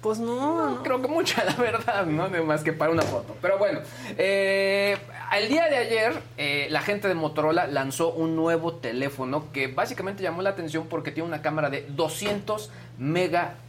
Pues 0.02 0.18
no, 0.20 0.70
no. 0.70 0.84
Creo 0.84 1.00
que 1.02 1.08
mucha, 1.08 1.44
la 1.44 1.54
verdad, 1.56 2.06
¿no? 2.08 2.28
Más 2.44 2.62
que 2.64 2.74
para 2.74 2.92
una 2.92 3.04
foto. 3.04 3.36
Pero 3.42 3.58
bueno, 3.60 3.82
eh, 4.18 4.98
el 5.38 5.48
día 5.48 5.68
de 5.70 5.78
ayer, 5.78 6.14
eh, 6.38 6.68
la 6.72 6.82
gente 6.82 7.08
de 7.08 7.14
Motorola 7.14 7.68
lanzó 7.68 8.12
un 8.12 8.36
nuevo 8.36 8.74
teléfono 8.76 9.52
que 9.52 9.68
básicamente 9.68 10.24
llamó 10.24 10.42
la 10.42 10.52
atención 10.52 10.88
porque 10.88 11.12
tiene 11.12 11.28
una 11.28 11.42
cámara 11.44 11.70
de 11.70 11.86
200 11.90 12.72
megapíxeles. 12.98 13.62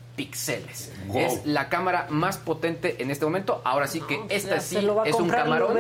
Wow. 1.07 1.19
Es 1.21 1.47
la 1.47 1.69
cámara 1.69 2.07
más 2.11 2.37
potente 2.37 3.03
en 3.03 3.11
este 3.11 3.25
momento. 3.25 3.63
Ahora 3.65 3.87
sí 3.87 4.01
que 4.01 4.21
esta 4.29 4.57
Ya 4.57 4.61
sí 4.61 4.75
se 4.77 4.83
lo 4.83 4.95
va 4.97 5.05
a 5.05 5.07
es 5.07 5.15
un 5.15 5.29
camarón. 5.29 5.73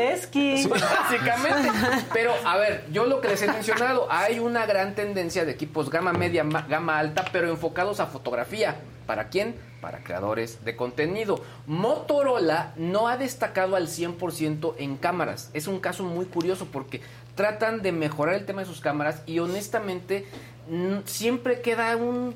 Básicamente. 0.69 1.71
Pero, 2.13 2.33
a 2.45 2.57
ver, 2.57 2.85
yo 2.93 3.05
lo 3.07 3.21
que 3.21 3.29
les 3.29 3.43
he 3.43 3.47
mencionado, 3.49 4.07
hay 4.11 4.39
una 4.39 4.65
gran 4.67 4.95
tendencia 4.95 5.45
de 5.45 5.53
equipos 5.53 5.91
gama 5.91 6.13
media, 6.13 6.45
ma- 6.45 6.63
gama 6.69 6.99
alta, 6.99 7.25
pero 7.33 7.49
enfocados 7.51 8.01
a 8.01 8.07
fotografía. 8.07 8.77
¿Para 9.07 9.29
quién? 9.29 9.55
Para 9.81 9.99
creadores 9.99 10.65
de 10.65 10.77
contenido. 10.77 11.43
Motorola 11.67 12.73
no 12.77 13.09
ha 13.09 13.17
destacado 13.17 13.77
al 13.77 13.89
100% 13.89 14.75
en 14.79 14.97
cámaras. 14.97 15.51
Es 15.55 15.67
un 15.67 15.81
caso 15.81 16.05
muy 16.05 16.25
curioso 16.27 16.67
porque 16.73 17.01
tratan 17.35 17.83
de 17.83 17.93
mejorar 17.93 18.35
el 18.37 18.47
tema 18.47 18.61
de 18.63 18.67
sus 18.67 18.81
cámaras 18.81 19.23
y 19.27 19.41
honestamente 19.41 20.25
siempre 21.05 21.61
queda 21.61 21.97
un- 21.97 22.35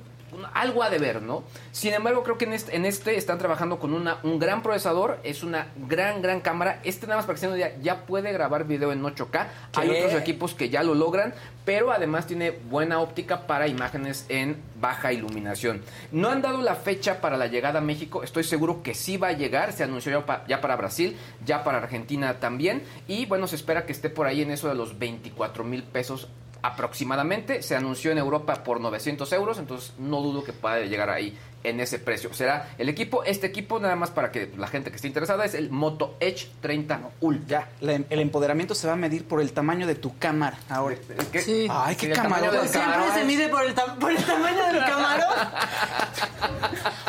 algo 0.55 0.83
a 0.83 0.91
deber, 0.91 1.23
¿no? 1.23 1.45
Sin 1.73 1.95
embargo, 1.95 2.23
creo 2.23 2.37
que 2.39 2.45
en 2.45 2.53
este, 2.53 2.77
en 2.77 2.85
este 2.85 3.17
están 3.17 3.39
trabajando 3.39 3.79
con 3.79 3.95
una, 3.95 4.19
un 4.23 4.39
gran 4.39 4.63
procesador, 4.63 5.19
es 5.23 5.43
una 5.43 5.69
gran, 5.89 6.23
gran 6.23 6.41
cámara. 6.41 6.81
Este 6.85 7.07
nada 7.07 7.19
más 7.19 7.27
para 7.27 7.39
que 7.39 7.47
se 7.47 7.75
ya 7.83 8.07
puede 8.07 8.33
grabar 8.33 8.65
video 8.67 8.93
en 8.93 9.03
8K. 9.03 9.47
Hay 9.75 9.89
otros 9.91 10.13
equipos 10.21 10.55
que 10.55 10.69
ya 10.69 10.83
lo 10.83 10.95
logran, 10.95 11.35
pero 11.65 11.91
además 11.93 12.27
tiene 12.27 12.51
buena 12.51 13.01
óptica 13.01 13.47
para 13.47 13.67
imágenes 13.69 14.27
en 14.29 14.57
baja 14.81 15.13
iluminación. 15.13 15.83
No 16.13 16.29
han 16.31 16.43
dado 16.43 16.61
la 16.63 16.75
fecha 16.75 17.21
para 17.21 17.37
la 17.37 17.47
llegada 17.47 17.79
a 17.79 17.83
México, 17.83 18.23
estoy 18.23 18.45
seguro 18.45 18.83
que 18.83 18.95
sí 18.95 19.17
va 19.17 19.29
a 19.29 19.33
llegar, 19.33 19.73
se 19.73 19.83
anunció 19.85 20.13
ya, 20.13 20.27
pa- 20.27 20.45
ya 20.47 20.61
para 20.61 20.77
Brasil, 20.77 21.17
ya 21.45 21.65
para 21.65 21.79
Argentina 21.79 22.35
también, 22.41 22.83
y 23.09 23.27
bueno, 23.27 23.47
se 23.47 23.57
espera 23.57 23.87
que 23.87 23.93
esté 23.93 24.11
por 24.11 24.27
ahí 24.27 24.43
en 24.43 24.51
eso 24.51 24.69
de 24.69 24.75
los 24.75 24.99
24 24.99 25.65
mil 25.65 25.83
pesos 25.83 26.29
aproximadamente. 26.67 27.63
Se 27.63 27.77
anunció 27.77 28.11
en 28.11 28.19
Europa 28.19 28.63
por 28.63 28.81
900 28.81 29.33
euros, 29.33 29.59
entonces 29.59 29.95
no 29.99 30.21
dudo 30.21 30.45
que 30.45 30.53
pueda 30.53 30.81
llegar 30.81 31.11
ahí 31.11 31.37
en 31.69 31.81
ese 31.81 31.99
precio. 31.99 32.33
Será 32.35 32.71
el 32.79 32.89
equipo, 32.89 33.25
este 33.25 33.47
equipo, 33.47 33.79
nada 33.81 33.97
más 33.97 34.11
para 34.11 34.31
que 34.33 34.53
la 34.57 34.67
gente 34.69 34.91
que 34.91 34.97
esté 34.97 35.09
interesada, 35.09 35.45
es 35.45 35.55
el 35.55 35.71
Moto 35.71 36.17
Edge 36.21 36.49
30 36.61 37.01
Ultra. 37.21 37.47
Ya, 37.47 37.69
la- 37.81 38.01
el 38.09 38.21
empoderamiento 38.21 38.75
se 38.75 38.87
va 38.87 38.95
a 38.95 38.97
medir 38.97 39.27
por 39.27 39.41
el 39.41 39.53
tamaño 39.53 39.87
de 39.87 39.95
tu 39.95 40.17
cámara 40.19 40.59
ahora. 40.69 40.97
¿Qué? 41.33 41.41
Sí. 41.41 41.67
Ay, 41.71 41.97
qué 41.97 42.11
camarón. 42.11 42.51
Pues 42.57 42.71
siempre 42.71 43.03
se 43.15 43.25
mide 43.25 43.49
por 43.49 43.65
el, 43.65 43.75
por 43.75 44.11
el 44.11 44.25
tamaño 44.25 44.67
del 44.73 44.79
camarón. 44.85 45.35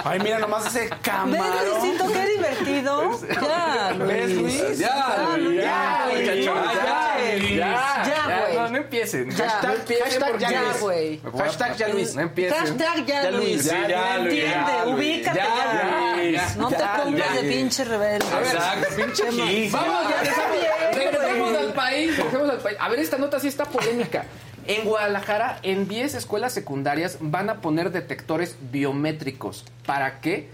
Ay, 0.04 0.20
mira 0.20 0.40
nomás 0.40 0.68
ese 0.68 0.82
¿Ves, 0.82 0.90
camarón. 1.02 1.82
Luisito, 1.82 2.08
qué 2.12 2.28
divertido? 2.28 3.20
Ya, 3.30 3.94
¿Ves, 4.00 4.32
Luis. 4.32 4.62
Luis? 4.62 4.80
Ya, 4.80 4.88
Ya, 4.88 5.38
Luis, 5.38 5.56
ya, 5.58 5.64
ya, 5.64 6.06
Luis, 6.14 6.20
muchachos, 6.20 6.46
ya, 6.46 6.84
ya, 6.84 7.38
Luis. 7.38 7.50
ya, 7.50 8.04
Ya, 8.06 8.54
ya. 8.54 8.68
empiecen. 8.78 9.30
Ya. 9.32 9.60
no 9.64 9.74
empiecen 9.74 10.06
Hashtag 10.22 10.38
ya, 10.40 10.64
güey. 10.80 11.22
Hashtag 11.38 11.76
ya, 11.78 11.88
Luis. 11.90 12.16
No 12.16 12.22
empiecen. 12.22 12.58
Hashtag 12.60 13.06
ya, 13.06 13.24
Ya, 13.24 13.32
Luis. 13.32 13.64
Ya, 13.66 13.78
Luis, 13.78 13.88
ya, 13.90 14.18
Luis. 14.20 14.44
Ubícate 14.88 15.38
Ya, 15.38 15.46
ya. 15.46 16.16
Luis. 16.16 16.56
No 16.58 16.70
te 16.70 16.78
Ya, 16.78 17.04
pongas 17.04 17.34
de 17.36 17.50
pinche 17.50 17.84
rebelde. 17.84 18.26
Exacto, 18.26 18.96
pinche 18.96 19.24
Kiss. 19.30 19.72
Vamos, 19.72 20.10
ya 20.10 20.22
Está 20.22 20.52
bien, 20.52 20.94
regresemos 21.12 21.58
al 21.58 21.74
país, 21.74 22.18
regresemos 22.18 22.50
al 22.50 22.58
país. 22.60 22.78
A 22.80 22.90
ver, 22.90 23.00
esta 23.00 23.18
nota 23.18 23.40
sí 23.40 23.48
está 23.48 23.66
polémica. 23.66 24.26
En 24.66 24.84
Guadalajara, 24.84 25.60
en 25.64 25.88
10 25.88 26.16
escuelas 26.16 26.54
secundarias 26.54 27.18
van 27.22 27.50
a 27.50 27.62
poner 27.62 27.92
detectores 27.92 28.58
biométricos. 28.72 29.64
¿Para 29.86 30.20
qué? 30.20 30.50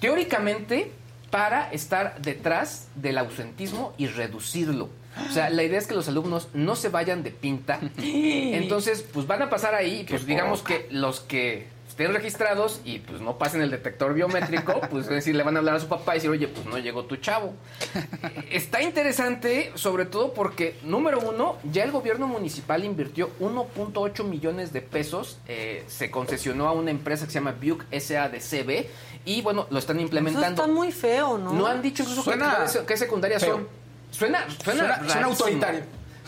Teóricamente, 0.00 0.92
para 1.30 1.70
estar 1.72 2.20
detrás 2.20 2.88
del 2.94 3.18
ausentismo 3.18 3.94
y 3.98 4.06
reducirlo. 4.06 4.90
O 5.28 5.32
sea, 5.32 5.50
la 5.50 5.62
idea 5.64 5.78
es 5.78 5.86
que 5.86 5.94
los 5.94 6.08
alumnos 6.08 6.48
no 6.54 6.76
se 6.76 6.90
vayan 6.90 7.22
de 7.22 7.30
pinta. 7.30 7.80
Entonces, 7.98 9.02
pues 9.12 9.26
van 9.26 9.42
a 9.42 9.50
pasar 9.50 9.74
ahí, 9.74 10.06
pues 10.08 10.26
digamos 10.26 10.62
que 10.62 10.86
los 10.90 11.20
que 11.20 11.66
estén 11.98 12.14
registrados 12.14 12.80
y 12.84 13.00
pues 13.00 13.20
no 13.20 13.38
pasen 13.38 13.60
el 13.60 13.72
detector 13.72 14.14
biométrico, 14.14 14.80
pues 14.90 15.06
es 15.06 15.10
decir, 15.10 15.34
le 15.34 15.42
van 15.42 15.56
a 15.56 15.58
hablar 15.58 15.74
a 15.74 15.80
su 15.80 15.88
papá 15.88 16.12
y 16.14 16.18
decir, 16.18 16.30
oye, 16.30 16.46
pues 16.46 16.64
no 16.66 16.78
llegó 16.78 17.04
tu 17.06 17.16
chavo. 17.16 17.54
Está 18.52 18.82
interesante, 18.82 19.72
sobre 19.74 20.06
todo 20.06 20.32
porque, 20.32 20.76
número 20.84 21.18
uno, 21.18 21.56
ya 21.72 21.82
el 21.82 21.90
gobierno 21.90 22.28
municipal 22.28 22.84
invirtió 22.84 23.30
1.8 23.40 24.22
millones 24.22 24.72
de 24.72 24.80
pesos, 24.80 25.38
eh, 25.48 25.84
se 25.88 26.08
concesionó 26.08 26.68
a 26.68 26.72
una 26.72 26.92
empresa 26.92 27.24
que 27.26 27.32
se 27.32 27.40
llama 27.40 27.56
Buick 27.60 27.84
SADCB 27.92 28.86
y 29.24 29.42
bueno, 29.42 29.66
lo 29.68 29.78
están 29.80 29.96
Eso 29.96 30.04
implementando. 30.04 30.62
está 30.62 30.72
muy 30.72 30.92
feo, 30.92 31.36
¿no? 31.36 31.52
No 31.52 31.66
han 31.66 31.82
dicho 31.82 32.04
incluso 32.04 32.22
Suena 32.22 32.64
secundarias 32.68 33.42
feo. 33.42 33.54
son. 33.56 33.68
Suena, 34.12 34.46
suena, 34.62 34.98
Suena- 34.98 35.08
suena 35.08 35.26
autoritario. 35.26 35.80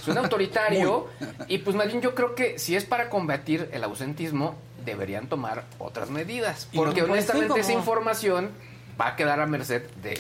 Suena 0.04 0.20
autoritario. 0.22 1.06
y 1.46 1.58
pues 1.58 1.76
más 1.76 1.86
bien 1.86 2.00
yo 2.00 2.14
creo 2.16 2.34
que 2.34 2.58
si 2.58 2.74
es 2.74 2.84
para 2.84 3.08
combatir 3.08 3.68
el 3.72 3.84
ausentismo, 3.84 4.56
deberían 4.84 5.28
tomar 5.28 5.64
otras 5.78 6.10
medidas. 6.10 6.68
Porque 6.74 6.94
que- 6.96 7.00
pues, 7.02 7.10
honestamente 7.12 7.48
como- 7.48 7.60
esa 7.60 7.72
información 7.72 8.50
va 9.00 9.08
a 9.08 9.16
quedar 9.16 9.40
a 9.40 9.46
merced 9.46 9.82
de 10.02 10.14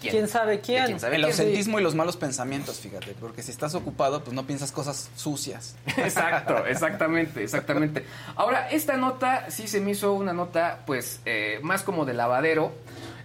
quién. 0.00 0.12
¿Quién 0.12 0.28
sabe 0.28 0.60
quién? 0.60 0.86
quién 0.86 1.00
sabe 1.00 1.16
El 1.16 1.22
quién. 1.22 1.32
ausentismo 1.32 1.78
y 1.78 1.82
los 1.82 1.94
malos 1.94 2.16
pensamientos, 2.16 2.80
fíjate, 2.80 3.14
porque 3.20 3.42
si 3.42 3.50
estás 3.50 3.74
ocupado, 3.74 4.22
pues 4.24 4.34
no 4.34 4.46
piensas 4.46 4.72
cosas 4.72 5.10
sucias. 5.16 5.76
Exacto, 5.96 6.66
exactamente, 6.66 7.42
exactamente. 7.42 8.04
Ahora, 8.36 8.70
esta 8.70 8.96
nota 8.96 9.50
sí 9.50 9.68
se 9.68 9.80
me 9.80 9.90
hizo 9.92 10.12
una 10.14 10.32
nota, 10.32 10.80
pues, 10.86 11.20
eh, 11.26 11.60
más 11.62 11.82
como 11.82 12.04
de 12.04 12.14
lavadero. 12.14 12.72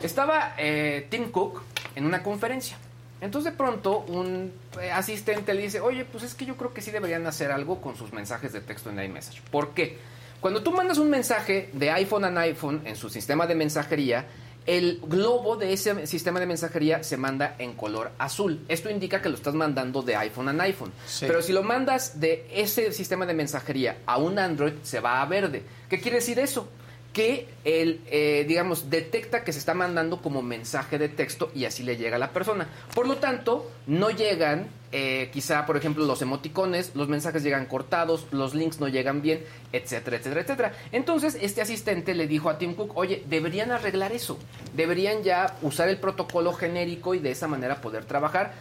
Estaba 0.02 0.54
eh, 0.58 1.08
Tim 1.10 1.32
Cook 1.32 1.62
en 1.96 2.06
una 2.06 2.22
conferencia. 2.24 2.78
Entonces, 3.22 3.54
de 3.54 3.58
pronto, 3.58 4.00
un 4.10 4.52
eh, 4.82 4.92
asistente 4.92 5.54
le 5.54 5.62
dice, 5.64 5.80
oye, 5.80 6.04
pues 6.04 6.24
es 6.26 6.36
que 6.36 6.46
yo 6.46 6.58
creo 6.58 6.74
que 6.74 6.82
sí 6.82 6.92
deberían 6.92 7.26
hacer 7.26 7.52
algo 7.52 7.80
con 7.82 7.96
sus 7.96 8.12
mensajes 8.12 8.52
de 8.52 8.60
texto 8.60 8.90
en 8.90 9.02
iMessage. 9.02 9.42
¿Por 9.50 9.70
qué? 9.74 9.98
Cuando 10.46 10.62
tú 10.62 10.72
mandas 10.72 11.00
un 11.00 11.10
mensaje 11.10 11.72
de 11.74 11.90
iPhone 11.90 12.24
a 12.24 12.42
iPhone 12.42 12.84
en 12.86 12.96
su 12.96 13.10
sistema 13.10 13.48
de 13.48 13.56
mensajería, 13.56 14.28
el 14.68 15.00
globo 15.02 15.56
de 15.56 15.74
ese 15.74 16.06
sistema 16.06 16.40
de 16.40 16.46
mensajería 16.46 17.04
se 17.04 17.18
manda 17.18 17.56
en 17.58 17.74
color 17.74 18.12
azul. 18.20 18.64
Esto 18.68 18.92
indica 18.92 19.24
que 19.24 19.30
lo 19.30 19.34
estás 19.34 19.56
mandando 19.56 20.04
de 20.04 20.16
iPhone 20.16 20.50
a 20.50 20.64
iPhone. 20.66 20.92
Sí. 21.08 21.26
Pero 21.28 21.42
si 21.42 21.52
lo 21.52 21.64
mandas 21.64 22.20
de 22.20 22.46
ese 22.54 22.92
sistema 22.92 23.26
de 23.26 23.34
mensajería 23.34 23.98
a 24.06 24.20
un 24.20 24.38
Android, 24.38 24.74
se 24.84 25.00
va 25.00 25.20
a 25.20 25.26
verde. 25.26 25.64
¿Qué 25.90 26.00
quiere 26.00 26.18
decir 26.18 26.38
eso? 26.38 26.70
Que 27.16 27.48
él, 27.64 28.02
eh, 28.08 28.44
digamos, 28.46 28.90
detecta 28.90 29.46
que 29.46 29.54
se 29.54 29.60
está 29.60 29.74
mandando 29.74 30.22
como 30.22 30.42
mensaje 30.42 30.98
de 30.98 31.08
texto 31.08 31.50
y 31.56 31.64
así 31.64 31.82
le 31.82 31.96
llega 31.96 32.18
a 32.18 32.20
la 32.20 32.32
persona. 32.32 32.68
Por 32.94 33.08
lo 33.08 33.16
tanto, 33.16 33.72
no 33.88 34.10
llegan, 34.10 34.68
eh, 34.92 35.30
quizá, 35.32 35.66
por 35.66 35.78
ejemplo, 35.78 36.04
los 36.06 36.22
emoticones, 36.22 36.92
los 36.94 37.08
mensajes 37.08 37.42
llegan 37.42 37.68
cortados, 37.68 38.28
los 38.32 38.54
links 38.54 38.82
no 38.82 38.90
llegan 38.90 39.22
bien, 39.22 39.40
etcétera, 39.72 40.18
etcétera, 40.18 40.42
etcétera. 40.42 40.74
Entonces, 40.92 41.38
este 41.42 41.62
asistente 41.62 42.16
le 42.16 42.28
dijo 42.28 42.50
a 42.50 42.58
Tim 42.58 42.76
Cook, 42.76 42.98
oye, 42.98 43.24
deberían 43.30 43.72
arreglar 43.72 44.12
eso. 44.12 44.38
Deberían 44.76 45.24
ya 45.24 45.56
usar 45.62 45.88
el 45.88 45.98
protocolo 45.98 46.52
genérico 46.52 47.16
y 47.16 47.20
de 47.20 47.32
esa 47.32 47.48
manera 47.48 47.80
poder 47.80 48.04
trabajar. 48.04 48.52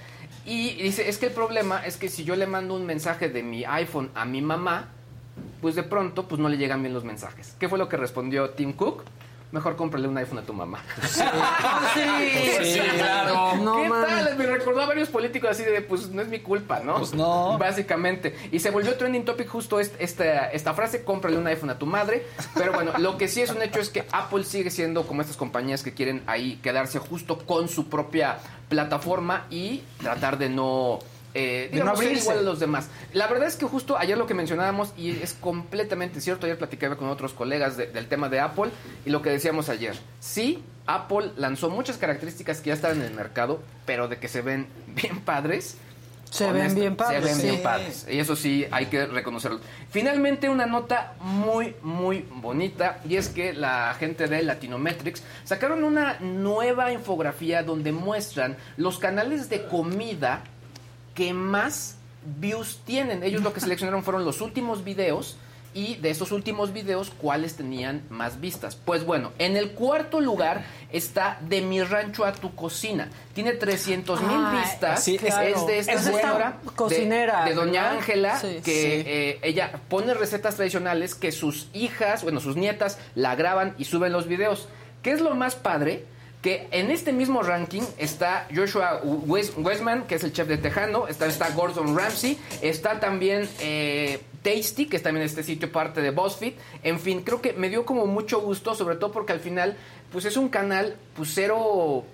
Y 0.47 0.75
dice, 0.75 1.09
es 1.09 1.19
que 1.19 1.27
el 1.27 1.33
problema 1.33 1.85
es 1.85 1.97
que 1.97 2.09
si 2.09 2.23
yo 2.23 2.37
le 2.37 2.47
mando 2.47 2.75
un 2.75 2.87
mensaje 2.87 3.29
de 3.29 3.43
mi 3.43 3.65
iPhone 3.65 4.11
a 4.15 4.25
mi 4.25 4.43
mamá, 4.43 4.93
pues 5.61 5.75
de 5.75 5.83
pronto 5.83 6.27
pues 6.29 6.41
no 6.41 6.49
le 6.49 6.57
llegan 6.57 6.83
bien 6.83 6.95
los 6.95 7.05
mensajes. 7.05 7.55
¿Qué 7.59 7.69
fue 7.69 7.79
lo 7.79 7.89
que 7.89 7.97
respondió 7.97 8.51
Tim 8.51 8.73
Cook? 8.73 9.03
Mejor 9.53 9.77
cómprale 9.77 10.09
un 10.09 10.19
iPhone 10.19 10.39
a 10.39 10.43
tu 10.43 10.53
mamá. 10.53 10.81
Sí, 11.95 12.65
sí, 12.75 12.81
claro. 12.97 13.57
No, 13.63 13.77
¿Qué 13.77 13.89
mames. 13.89 14.09
tal? 14.25 14.37
Me 14.37 14.47
recordó 14.47 14.81
a 14.83 14.87
varios 14.87 15.09
políticos 15.09 15.51
así 15.51 15.63
de, 15.63 15.81
pues 15.81 16.09
no 16.11 16.23
es 16.23 16.29
mi 16.29 16.41
culpa, 16.41 16.81
¿no? 16.81 16.99
Pues 16.99 17.15
no. 17.15 17.57
Básicamente. 17.59 18.35
Y 18.51 18.59
se 18.59 18.71
volvió 18.71 18.97
trending 18.97 19.25
topic 19.25 19.49
justo 19.49 19.79
est- 19.79 19.95
esta, 20.01 20.51
esta 20.51 20.75
frase, 20.75 21.05
cómprale 21.05 21.37
un 21.39 21.47
iPhone 21.47 21.71
a 21.71 21.79
tu 21.79 21.87
madre. 21.87 22.27
Pero 22.55 22.73
bueno, 22.73 22.93
lo 22.99 23.17
que 23.17 23.29
sí 23.29 23.43
es 23.43 23.51
un 23.51 23.63
hecho 23.63 23.79
es 23.81 23.91
que 23.91 24.05
Apple 24.11 24.45
sigue 24.45 24.71
siendo 24.71 25.07
como 25.07 25.21
estas 25.21 25.37
compañías 25.37 25.83
que 25.85 25.95
quieren 25.95 26.23
ahí 26.27 26.59
quedarse 26.63 26.99
justo 26.99 27.39
con 27.39 27.69
su 27.69 27.89
propia 27.89 28.39
plataforma 28.69 29.47
y 29.51 29.83
tratar 30.03 30.37
de 30.39 30.49
no... 30.49 30.99
Eh, 31.35 31.69
De 31.73 31.79
no 31.81 31.85
digamos, 31.97 31.99
ser 31.99 32.13
igual 32.17 32.39
a 32.39 32.43
los 32.43 32.61
demás. 32.61 32.89
La 33.13 33.27
verdad 33.27 33.49
es 33.49 33.57
que 33.57 33.67
justo 33.67 33.99
ayer 33.99 34.17
lo 34.17 34.27
que 34.27 34.35
mencionábamos, 34.35 34.93
y 34.97 35.11
es 35.11 35.35
completamente 35.35 36.21
cierto, 36.21 36.47
ayer 36.47 36.57
platicaba 36.59 36.97
con 36.97 37.09
otros 37.09 37.33
colegas 37.33 37.77
de- 37.77 37.89
del 37.89 38.07
tema 38.07 38.29
de 38.29 38.39
Apple, 38.41 38.71
y 39.05 39.11
lo 39.11 39.21
que 39.21 39.31
decíamos 39.31 39.69
ayer, 39.69 39.97
sí, 40.21 40.63
Apple 40.87 41.33
lanzó 41.37 41.71
muchas 41.71 41.97
características 41.99 42.61
que 42.61 42.69
ya 42.69 42.75
estaban 42.75 42.99
en 43.01 43.07
el 43.07 43.15
mercado, 43.15 43.61
pero 43.85 44.07
de 44.07 44.19
que 44.19 44.29
se 44.29 44.43
ven 44.43 44.69
bien 44.95 45.21
padres. 45.21 45.77
Se 46.31 46.51
ven 46.51 46.75
bien 46.75 46.97
padres, 46.97 47.21
Se 47.23 47.27
ven 47.29 47.37
sí. 47.37 47.47
bien 47.49 47.63
padres. 47.63 48.07
Y 48.11 48.19
eso 48.19 48.35
sí, 48.35 48.67
hay 48.73 48.87
que 48.87 49.07
reconocerlo. 49.07 49.61
Finalmente, 49.91 50.49
una 50.49 50.67
nota 50.67 51.15
muy, 51.21 51.77
muy 51.83 52.27
bonita. 52.29 52.99
Y 53.09 53.17
es 53.17 53.29
que 53.29 53.53
la 53.53 53.95
gente 54.01 54.27
de 54.27 54.43
Latinometrics 54.43 55.23
sacaron 55.45 55.85
una 55.85 56.19
nueva 56.19 56.91
infografía 56.91 57.63
donde 57.63 57.93
muestran 57.93 58.57
los 58.77 58.99
canales 58.99 59.49
de 59.49 59.65
comida 59.67 60.43
que 61.15 61.33
más 61.33 61.97
views 62.41 62.81
tienen. 62.85 63.23
Ellos 63.23 63.43
lo 63.43 63.53
que 63.53 63.61
seleccionaron 63.67 64.03
fueron 64.05 64.25
los 64.25 64.41
últimos 64.41 64.85
videos 64.85 65.37
y 65.77 65.97
de 65.97 66.11
esos 66.11 66.31
últimos 66.31 66.73
videos, 66.73 67.11
¿cuáles 67.11 67.57
tenían 67.57 68.03
más 68.09 68.41
vistas? 68.41 68.77
Pues 68.77 69.05
bueno, 69.05 69.33
en 69.41 69.57
el 69.57 69.73
cuarto 69.73 70.21
lugar 70.21 70.65
está 70.93 71.41
De 71.49 71.63
mi 71.63 71.83
rancho 71.83 72.25
a 72.25 72.31
tu 72.33 72.55
cocina. 72.55 73.09
Tiene 73.35 73.55
300 73.55 74.23
mil 74.23 74.39
vistas. 74.61 75.03
sí, 75.03 75.19
claro. 75.19 75.43
Es 75.49 75.67
de 75.67 75.79
esta 75.81 75.93
Es 75.95 76.03
señora, 76.03 76.59
cocinera, 76.77 77.45
de, 77.45 77.55
Doña. 77.55 77.91
Ángela, 77.91 78.39
Sí. 78.39 78.61
que 78.65 78.73
Sí. 78.73 79.03
eh, 79.05 79.39
ella 79.43 79.81
pone 79.89 80.15
recetas 80.15 80.55
tradicionales 80.55 81.17
que 81.17 81.33
sus 81.33 81.67
hijas, 81.73 82.23
bueno, 82.23 82.39
sus 82.39 82.55
nietas 82.55 82.99
la 83.17 83.35
graban 83.35 83.75
y 83.77 83.85
suben 83.87 84.13
los 84.13 84.29
videos. 84.29 84.69
¿Qué 85.03 85.11
es 85.11 85.21
lo 85.21 85.35
más 85.35 85.57
padre? 85.57 86.05
Que 86.45 86.69
en 86.73 86.91
este 86.91 87.11
mismo 87.13 87.43
ranking 87.43 87.81
está 87.97 88.47
Joshua 88.55 89.01
Wes- 89.03 89.55
Westman, 89.57 90.07
que 90.07 90.17
es 90.17 90.25
el 90.25 90.33
chef 90.35 90.47
de 90.47 90.59
Tejano, 90.59 91.09
está, 91.09 91.25
está 91.25 91.49
Gordon 91.51 91.97
Ramsay, 91.97 92.39
está 92.61 93.01
también 93.01 93.49
eh, 93.61 94.21
Tasty, 94.43 94.85
que 94.85 94.99
es 94.99 95.03
también 95.03 95.25
este 95.25 95.43
sitio 95.43 95.73
parte 95.73 96.03
de 96.03 96.11
BuzzFeed. 96.11 96.53
En 96.83 97.01
fin, 97.01 97.23
creo 97.23 97.41
que 97.41 97.55
me 97.55 97.71
dio 97.71 97.87
como 97.87 98.05
mucho 98.07 98.43
gusto, 98.43 98.75
sobre 98.75 98.97
todo 98.97 99.11
porque 99.11 99.33
al 99.33 99.41
final, 99.41 99.79
pues 100.13 100.27
es 100.27 100.37
un 100.37 100.51
canal, 100.51 100.97
pues 101.17 101.31
cero 101.35 102.05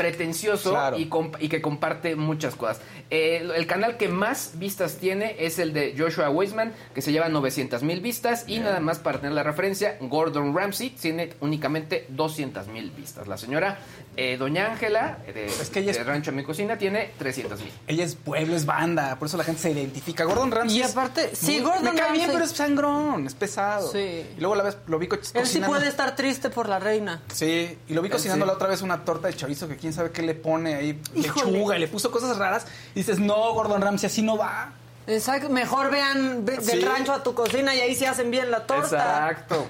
pretencioso 0.00 0.70
Claro. 0.70 0.96
y, 0.98 1.48
que 1.48 1.60
comparte 1.60 2.16
muchas 2.16 2.54
cosas. 2.56 2.80
Eh, 3.10 3.46
el 3.54 3.66
canal 3.66 3.98
que 3.98 4.08
más 4.08 4.52
vistas 4.54 4.96
tiene 4.96 5.36
es 5.38 5.58
el 5.58 5.74
de 5.74 5.94
Joshua 5.96 6.30
Weisman, 6.30 6.72
que 6.94 7.02
se 7.02 7.12
lleva 7.12 7.28
900 7.28 7.82
mil 7.82 8.00
vistas. 8.00 8.44
Y 8.46 8.60
nada 8.60 8.80
más 8.80 8.98
para 8.98 9.18
tener 9.18 9.32
la 9.32 9.42
referencia, 9.42 9.98
Gordon 10.00 10.56
Ramsay 10.56 10.90
tiene 10.90 11.34
únicamente 11.40 12.06
200 12.08 12.68
mil 12.68 12.90
vistas. 12.92 13.28
La 13.28 13.36
señora 13.36 13.78
eh, 14.16 14.36
Doña 14.36 14.66
Ángela, 14.72 15.18
eh, 15.26 15.32
de, 15.32 15.46
Es 15.46 15.70
que 15.70 15.80
ella 15.80 15.92
es- 15.92 15.98
de 15.98 16.04
Rancho 16.04 16.32
Mi 16.32 16.42
Cocina, 16.44 16.76
tiene 16.76 17.12
300 17.18 17.60
mil. 17.60 17.72
Ella 17.86 18.04
es 18.04 18.14
pueblo, 18.16 18.54
es 18.56 18.66
banda, 18.66 19.16
por 19.18 19.28
eso 19.28 19.36
la 19.36 19.44
gente 19.44 19.60
se 19.62 19.70
identifica. 19.70 20.24
Gordon 20.24 20.50
Ramsay. 20.50 20.78
Y 20.78 20.82
es 20.82 20.90
aparte, 20.92 21.30
sí, 21.34 21.52
muy- 21.52 21.60
Gordon 21.60 21.94
Me 21.94 22.00
cae 22.00 22.12
bien, 22.12 22.30
pero 22.32 22.44
es 22.44 22.50
sangrón, 22.50 23.26
es 23.26 23.34
pesado. 23.34 23.90
Sí. 23.90 23.98
Y 24.36 24.40
luego 24.40 24.54
la 24.56 24.64
vez 24.64 24.76
lo 24.86 24.98
vi 24.98 25.06
co- 25.08 25.16
Él 25.16 25.24
sí 25.24 25.32
cocinando. 25.32 25.76
puede 25.76 25.88
estar 25.88 26.14
triste 26.16 26.50
por 26.50 26.68
la 26.68 26.78
reina. 26.78 27.22
Sí, 27.32 27.78
y 27.88 27.94
lo 27.94 28.02
vi 28.02 28.06
Él 28.08 28.12
cocinando 28.12 28.44
sí. 28.44 28.48
la 28.48 28.54
otra 28.54 28.68
vez 28.68 28.82
una 28.82 29.04
torta 29.04 29.28
de 29.28 29.34
chorizo 29.34 29.68
que 29.68 29.76
quién 29.76 29.92
sabe 29.92 30.10
qué 30.10 30.22
le 30.22 30.34
pone 30.34 30.74
ahí, 30.74 31.00
Híjole. 31.14 31.52
lechuga, 31.52 31.76
y 31.76 31.80
le 31.80 31.88
puso 31.88 32.10
cosas 32.10 32.36
raras. 32.36 32.66
Y 32.94 33.00
dices, 33.00 33.18
no, 33.18 33.52
Gordon 33.54 33.80
Ramsay, 33.80 34.08
así 34.08 34.22
no 34.22 34.36
va. 34.36 34.72
Exacto. 35.06 35.48
Mejor 35.48 35.90
vean 35.90 36.44
ve- 36.44 36.58
Sí. 36.60 36.66
del 36.72 36.82
rancho 36.82 37.12
a 37.12 37.22
tu 37.22 37.32
cocina 37.34 37.74
y 37.74 37.80
ahí 37.80 37.94
sí 37.94 38.04
hacen 38.04 38.30
bien 38.30 38.50
la 38.50 38.66
torta. 38.66 38.84
Exacto. 39.30 39.66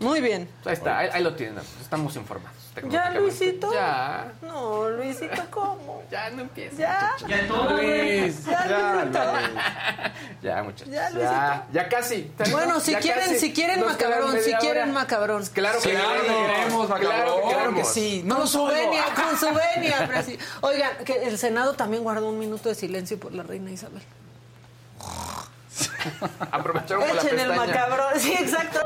Muy 0.00 0.20
bien. 0.20 0.48
Ahí 0.64 0.72
está, 0.72 0.98
ahí, 0.98 1.08
ahí 1.12 1.22
lo 1.22 1.34
tienen. 1.34 1.62
Estamos 1.80 2.16
informados. 2.16 2.58
¿Ya. 2.88 3.10
Luisito? 3.10 3.72
Ya. 3.72 4.32
No, 4.42 4.88
Luisito, 4.90 5.42
¿cómo? 5.50 6.02
Ya 6.10 6.28
no 6.30 6.42
empieza. 6.42 6.76
Ya. 6.76 7.10
Ya, 7.26 7.42
Luis, 7.42 8.44
Ya, 8.46 8.94
Luisito. 8.94 9.20
ya 10.42 10.62
muchachos. 10.62 10.88
Ya, 10.92 11.10
Luisito. 11.10 11.32
ya, 11.32 11.66
ya 11.72 11.88
casi. 11.88 12.32
Bueno, 12.50 12.80
si 12.80 12.92
Ya 12.92 13.00
quieren, 13.00 13.22
casi. 13.24 13.38
si 13.38 13.52
quieren 13.52 13.80
macabrón, 13.84 14.38
si 14.40 14.52
quieren 14.54 14.82
hora. 14.84 14.92
macabrón. 14.92 15.46
Claro 15.46 15.80
que 15.80 15.90
Claro 15.90 16.20
que 16.22 16.26
queremos. 16.28 16.86
Claro 16.86 17.00
que 17.00 17.06
Claro 17.06 17.36
que 17.42 17.54
queremos. 17.54 17.88
sí. 17.88 18.22
No 18.24 18.36
con 18.38 18.48
su 18.48 18.64
venia, 18.66 19.04
con 19.14 19.38
su 19.38 19.46
venia. 19.46 20.08
Oigan, 20.60 20.96
que 21.04 21.24
el 21.28 21.38
Senado 21.38 21.74
también 21.74 22.02
guardó 22.02 22.28
un 22.28 22.38
minuto 22.38 22.68
de 22.68 22.74
silencio 22.74 23.18
por 23.18 23.32
la 23.32 23.42
reina 23.44 23.70
Isabel. 23.70 24.02
Aprovecharon 26.50 27.06
con 27.06 27.16
la 27.16 27.22
Echen 27.22 27.38
el 27.38 27.48
pestaña. 27.48 27.66
macabro. 27.72 28.04
Sí, 28.18 28.32
exacto. 28.38 28.80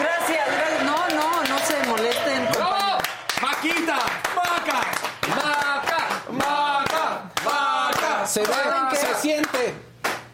Gracias, 0.00 0.46
gracias. 0.46 0.84
No, 0.84 1.08
no, 1.08 1.42
no 1.44 1.58
se 1.58 1.86
molesten. 1.88 2.48
¡Bravo! 2.52 2.98
¡Maquita! 3.40 3.98
¡Maca! 4.34 4.80
¡Maca! 5.28 6.08
¡Maca! 6.30 7.30
¡Maca! 7.44 8.26
Se 8.26 8.40
ve, 8.40 8.46
¿Saben 8.46 8.88
qué? 8.90 8.96
se 8.96 9.14
siente. 9.16 9.74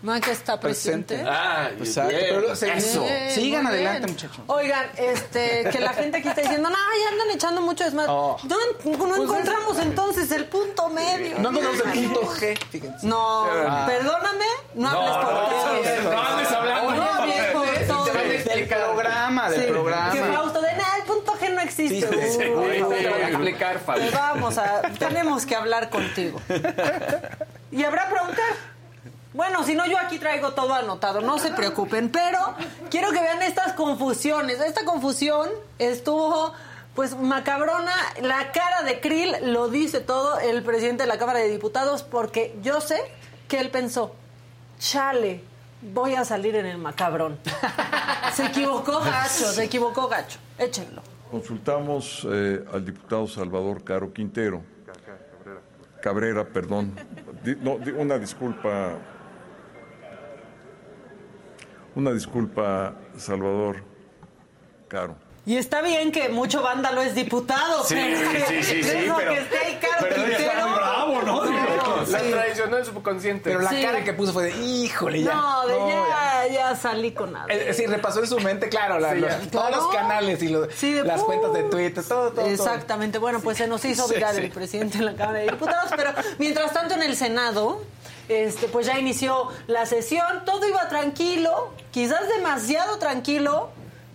Maca 0.09 0.31
está 0.33 0.59
presente. 0.59 1.23
Ah, 1.27 1.69
Exacto, 1.79 2.09
bien. 2.11 2.23
pero 2.31 2.57
se- 2.57 2.73
Eso. 2.77 3.03
Bien, 3.05 3.31
Sigan 3.31 3.67
adelante, 3.67 4.01
bien. 4.01 4.11
muchachos. 4.13 4.41
Oigan, 4.47 4.87
este, 4.97 5.69
que 5.71 5.79
la 5.81 5.93
gente 5.93 6.19
aquí 6.19 6.29
está 6.29 6.41
diciendo, 6.41 6.69
no, 6.71 6.77
ya 6.77 7.09
andan 7.13 7.31
echando 7.35 7.61
mucho 7.61 7.85
desmadre. 7.85 8.11
Oh. 8.11 8.37
No, 8.45 8.57
no 9.07 9.23
encontramos 9.23 9.79
entonces 9.79 10.31
el 10.33 10.47
punto 10.47 10.89
medio. 10.89 11.39
No 11.39 11.51
encontramos 11.51 11.81
el 11.97 12.05
punto 12.11 12.21
G, 12.35 12.59
fíjense. 12.71 13.07
No, 13.07 13.45
Ah. 13.45 13.85
perdóname, 13.87 14.45
no 14.75 14.89
hables 14.89 15.11
por 15.13 15.25
no, 15.25 15.41
todo. 15.41 16.13
no 16.13 16.21
andes 16.23 16.51
hablando. 16.53 16.91
No 16.95 17.03
hables 17.03 17.45
por 17.53 17.67
todo. 17.87 18.09
Del 18.49 18.67
programa, 18.67 19.51
del 19.51 19.61
Sí, 19.61 19.67
programa. 19.71 20.13
Que 20.13 20.21
Fausto 20.21 20.61
de 20.63 20.73
nada, 20.73 20.97
el 20.97 21.03
punto 21.05 21.33
G 21.39 21.51
no 21.55 21.61
existe. 21.61 22.09
Sí, 22.09 22.19
sí, 22.21 22.39
sí. 22.39 22.49
Uy, 22.49 22.79
Ahorita 22.79 22.89
te 22.89 22.95
voy 22.95 23.05
a 23.05 23.11
Fausto. 23.11 23.29
explicar, 23.29 23.79
Fabi. 23.81 24.01
Pues 24.01 24.13
vamos 24.13 24.59
a, 24.59 24.83
tenemos 24.99 25.47
que 25.47 25.55
hablar 25.55 25.91
contigo. 25.91 26.41
Y 27.71 27.85
habrá 27.85 28.09
preguntar. 28.09 28.78
Bueno, 29.35 29.63
si 29.65 29.75
no, 29.75 29.87
yo 29.87 29.99
aquí 29.99 30.19
traigo 30.19 30.53
todo 30.53 30.75
anotado, 30.75 31.21
no 31.21 31.39
se 31.39 31.51
preocupen, 31.53 32.09
pero 32.11 32.39
quiero 32.91 33.11
que 33.13 33.21
vean 33.21 33.43
estas 33.43 33.75
confusiones. 33.75 34.59
Esta 34.61 34.85
confusión 34.85 35.49
estuvo, 35.79 36.55
pues, 36.95 37.17
macabrona. 37.17 37.93
La 38.23 38.53
cara 38.53 38.83
de 38.85 39.01
Krill 39.01 39.37
lo 39.53 39.69
dice 39.69 40.01
todo 40.01 40.39
el 40.41 40.63
presidente 40.63 41.03
de 41.03 41.09
la 41.09 41.19
Cámara 41.19 41.41
de 41.41 41.49
Diputados, 41.49 42.03
porque 42.03 42.57
yo 42.63 42.81
sé 42.81 42.99
que 43.49 43.61
él 43.61 43.71
pensó, 43.71 44.15
chale, 44.79 45.43
voy 45.83 46.15
a 46.15 46.25
salir 46.25 46.57
en 46.57 46.67
el 46.67 46.79
macabrón. 46.79 47.39
Se 48.33 48.47
equivocó 48.47 49.01
gacho, 49.01 49.53
se 49.53 49.65
equivocó 49.65 50.07
gacho. 50.09 50.39
Échenlo. 50.59 51.03
Consultamos 51.31 52.27
eh, 52.31 52.65
al 52.73 52.85
diputado 52.85 53.27
Salvador 53.27 53.83
Caro 53.85 54.13
Quintero. 54.13 54.63
Cabrera, 56.01 56.45
perdón. 56.45 56.95
No, 57.61 57.79
una 57.97 58.19
disculpa. 58.19 58.97
Una 61.99 62.13
disculpa, 62.13 62.95
Salvador 63.17 63.83
Caro. 64.87 65.17
Y 65.45 65.57
está 65.57 65.83
bien 65.83 66.13
que 66.13 66.29
mucho 66.29 66.63
vándalo 66.63 67.03
es 67.03 67.13
diputado, 67.17 67.83
Sí, 67.83 67.97
pero 67.97 68.47
sí, 68.47 68.63
sí, 68.63 68.83
sí, 68.85 68.89
eso 68.99 69.15
pero- 69.17 69.33
que 69.33 69.39
esté 69.41 69.59
ahí 69.59 69.79
Caro 69.81 69.95
pero 70.09 70.15
ella 70.23 70.37
está 70.39 70.53
Quintero. 70.53 70.69
muy 70.69 70.79
bravo, 70.79 71.23
¿no? 71.23 71.45
La 72.07 72.21
sí. 72.21 72.31
traicionó 72.31 72.79
en 72.79 72.85
su 72.85 72.93
subconsciente. 72.93 73.51
Pero 73.51 73.63
la 73.63 73.71
Sí. 73.71 73.83
cara 73.83 74.05
que 74.05 74.13
puso 74.13 74.33
fue 74.33 74.45
de, 74.45 74.57
híjole, 74.65 75.23
ya. 75.25 75.35
No, 75.35 75.67
de 75.67 75.75
No, 75.77 75.89
ya, 75.89 75.95
ya 76.09 76.28
salí 76.81 77.13
con 77.13 77.33
nada. 77.33 77.47
Eh, 77.49 77.73
Sí, 77.75 77.87
repasó 77.87 78.21
en 78.21 78.27
su 78.27 78.39
mente, 78.41 78.69
claro, 78.69 78.99
la- 78.99 79.13
Sí, 79.15 79.21
los- 79.21 79.31
ya. 79.31 79.51
todos 79.51 79.71
los 79.71 79.89
canales 79.89 80.43
y 80.43 80.49
los- 80.49 80.73
Sí, 80.75 80.93
de 80.93 81.05
las 81.05 81.23
cuentas 81.23 81.53
de 81.53 81.63
Twitter, 81.65 82.05
todo, 82.05 82.31
todo. 82.31 82.43
todo. 82.43 82.47
Exactamente. 82.47 83.19
Bueno, 83.19 83.41
pues 83.41 83.59
se 83.59 83.67
nos 83.67 83.85
hizo 83.85 84.07
Sí, 84.09 84.15
viral 84.15 84.37
sí. 84.37 84.43
el 84.43 84.51
presidente 84.51 84.99
en 84.99 85.05
la 85.07 85.15
Cámara 85.15 85.39
de 85.41 85.51
Diputados, 85.51 85.91
pero 85.97 86.11
mientras 86.39 86.73
tanto 86.73 86.95
en 86.95 87.03
el 87.03 87.17
Senado, 87.17 87.83
este, 88.29 88.69
pues 88.69 88.87
ya 88.87 88.99
inició 88.99 89.49
la 89.67 89.87
sesión, 89.87 90.45
todo 90.45 90.67
iba 90.69 90.89
tranquilo, 90.89 91.71
quizás 91.91 92.29
demasiado 92.29 92.99
tranquilo, 92.99 93.71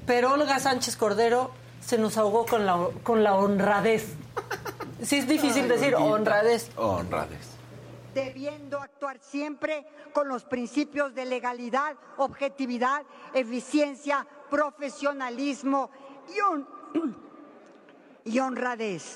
pero 0.06 0.34
Olga 0.34 0.60
Sánchez 0.60 0.96
Cordero 0.98 1.52
se 1.86 1.98
nos 1.98 2.18
ahogó 2.18 2.46
con 2.46 2.66
la, 2.66 2.78
con 3.04 3.24
la 3.24 3.36
honradez. 3.36 4.06
Sí, 5.02 5.18
es 5.18 5.28
difícil 5.28 5.68
decir 5.68 5.96
honradez. 5.96 6.70
Honradez. 6.78 7.53
Debiendo 8.14 8.80
actuar 8.82 9.18
siempre 9.22 9.86
con 10.14 10.28
los 10.28 10.44
principios 10.44 11.14
de 11.16 11.26
legalidad, 11.26 11.96
objetividad, 12.18 13.04
eficiencia, 13.34 14.26
profesionalismo 14.50 15.90
y, 16.36 16.40
hon- 16.40 16.68
y 18.26 18.40
honradez. 18.40 19.16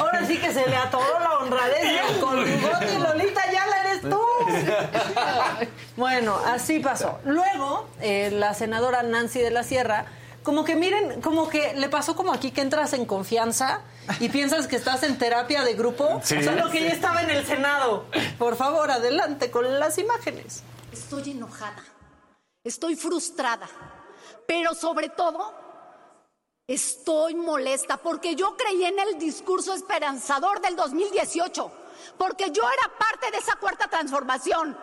Ahora 0.00 0.24
sí 0.24 0.38
que 0.38 0.52
se 0.52 0.66
le 0.68 0.76
atoró 0.76 1.18
la 1.20 1.38
honradez 1.38 1.84
y 2.16 2.20
con 2.20 2.42
bigote, 2.44 2.98
Lolita, 2.98 3.40
ya 3.52 3.66
la 3.66 3.80
eres 3.90 4.02
tú. 4.02 4.20
Bueno, 5.96 6.36
así 6.46 6.80
pasó. 6.80 7.18
Luego, 7.24 7.86
eh, 8.00 8.30
la 8.32 8.54
senadora 8.54 9.02
Nancy 9.02 9.40
de 9.40 9.50
la 9.50 9.62
Sierra, 9.62 10.06
como 10.42 10.64
que 10.64 10.74
miren, 10.76 11.20
como 11.20 11.48
que 11.48 11.74
le 11.74 11.88
pasó 11.88 12.16
como 12.16 12.32
aquí 12.32 12.50
que 12.50 12.60
entras 12.62 12.92
en 12.94 13.04
confianza 13.04 13.82
y 14.20 14.28
piensas 14.28 14.66
que 14.66 14.76
estás 14.76 15.02
en 15.02 15.18
terapia 15.18 15.62
de 15.64 15.74
grupo, 15.74 16.20
Sí. 16.24 16.42
solo 16.42 16.70
que 16.70 16.80
ya 16.80 16.88
estaba 16.90 17.22
en 17.22 17.30
el 17.30 17.46
Senado. 17.46 18.06
Por 18.38 18.56
favor, 18.56 18.90
adelante 18.90 19.50
con 19.50 19.78
las 19.78 19.98
imágenes. 19.98 20.62
Estoy 20.92 21.32
enojada, 21.32 21.82
estoy 22.64 22.96
frustrada, 22.96 23.68
pero 24.46 24.74
sobre 24.74 25.10
todo 25.10 25.54
estoy 26.66 27.34
molesta 27.34 27.96
porque 27.98 28.34
yo 28.34 28.56
creí 28.56 28.84
en 28.84 28.98
el 28.98 29.18
discurso 29.18 29.74
esperanzador 29.74 30.60
del 30.60 30.76
2018, 30.76 31.70
porque 32.16 32.50
yo 32.50 32.62
era 32.62 32.98
parte 32.98 33.30
de 33.30 33.38
esa 33.38 33.56
cuarta 33.56 33.88
transformación, 33.88 34.76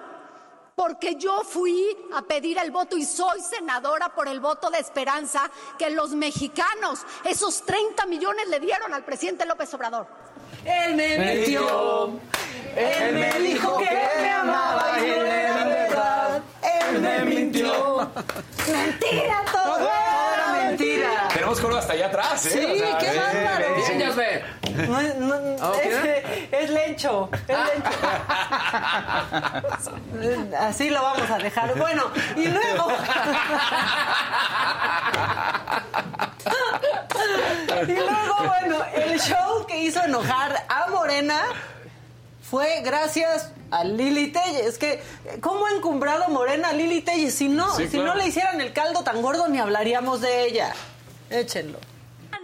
porque 0.78 1.16
yo 1.16 1.42
fui 1.44 1.98
a 2.14 2.22
pedir 2.22 2.60
el 2.60 2.70
voto 2.70 2.96
y 2.96 3.04
soy 3.04 3.42
senadora 3.42 4.10
por 4.10 4.28
el 4.28 4.40
voto 4.40 4.70
de 4.70 4.78
esperanza 4.78 5.50
que 5.76 5.90
los 5.90 6.12
mexicanos, 6.12 7.00
esos 7.26 7.66
30 7.66 8.06
millones 8.06 8.48
le 8.48 8.60
dieron 8.60 8.94
al 8.94 9.04
presidente 9.04 9.44
López 9.48 9.74
Obrador. 9.74 10.06
Él 10.64 10.94
me 10.94 11.18
mintió, 11.18 12.20
él 12.76 13.16
me 13.16 13.40
dijo 13.40 13.80
que 13.80 13.90
me 14.22 14.30
amaba 14.30 15.00
y 15.00 15.08
no 15.08 15.26
era 15.26 15.66
verdad. 15.66 16.44
Él 16.62 17.02
me 17.02 17.26
mintió. 17.26 18.12
Mentira 18.72 19.46
todo. 19.52 19.90
Era 19.90 20.64
mentira. 20.64 21.28
Tenemos 21.34 21.60
coro 21.60 21.78
hasta 21.78 21.94
allá 21.94 22.06
atrás, 22.06 22.46
¿eh? 22.46 22.50
Sí, 22.52 22.66
O 22.66 22.78
sea, 22.78 22.98
qué 23.00 23.08
eh, 23.08 23.20
bárbaro. 23.20 23.76
No, 24.78 25.00
es- 25.00 25.16
no, 25.16 25.34
¿Ah, 25.62 25.72
es, 25.84 25.96
es 26.52 26.70
lencho, 26.70 27.30
es 27.48 27.58
lencho. 27.58 27.90
Así 30.60 30.90
lo 30.90 31.02
vamos 31.02 31.30
a 31.30 31.38
dejar. 31.40 31.76
Bueno, 31.78 32.04
y 32.36 32.48
luego. 32.48 32.88
y 37.88 37.92
luego, 37.92 38.36
bueno, 38.46 38.78
el 38.96 39.20
show 39.20 39.66
que 39.68 39.78
hizo 39.84 40.02
enojar 40.04 40.66
a 40.70 40.88
Morena 40.90 41.42
fue 42.50 42.82
gracias 42.82 43.52
a 43.72 43.84
Lili 43.84 44.32
Telles. 44.32 44.78
Que, 44.78 45.04
¿cómo 45.42 45.66
ha 45.66 45.72
encumbrado 45.72 46.30
Morena 46.30 46.70
a 46.70 46.74
Lili 46.74 47.02
Telles? 47.02 47.36
Si 47.36 47.50
no, 47.50 47.74
Sí, 47.76 47.84
si 47.88 47.98
claro. 47.98 48.08
no 48.08 48.16
le 48.16 48.28
hicieran 48.28 48.62
el 48.62 48.74
caldo 48.74 49.04
tan 49.04 49.22
gordo, 49.22 49.48
ni 49.48 49.60
hablaríamos 49.60 50.22
de 50.22 50.46
ella. 50.46 50.74
Échenlo. 51.30 51.80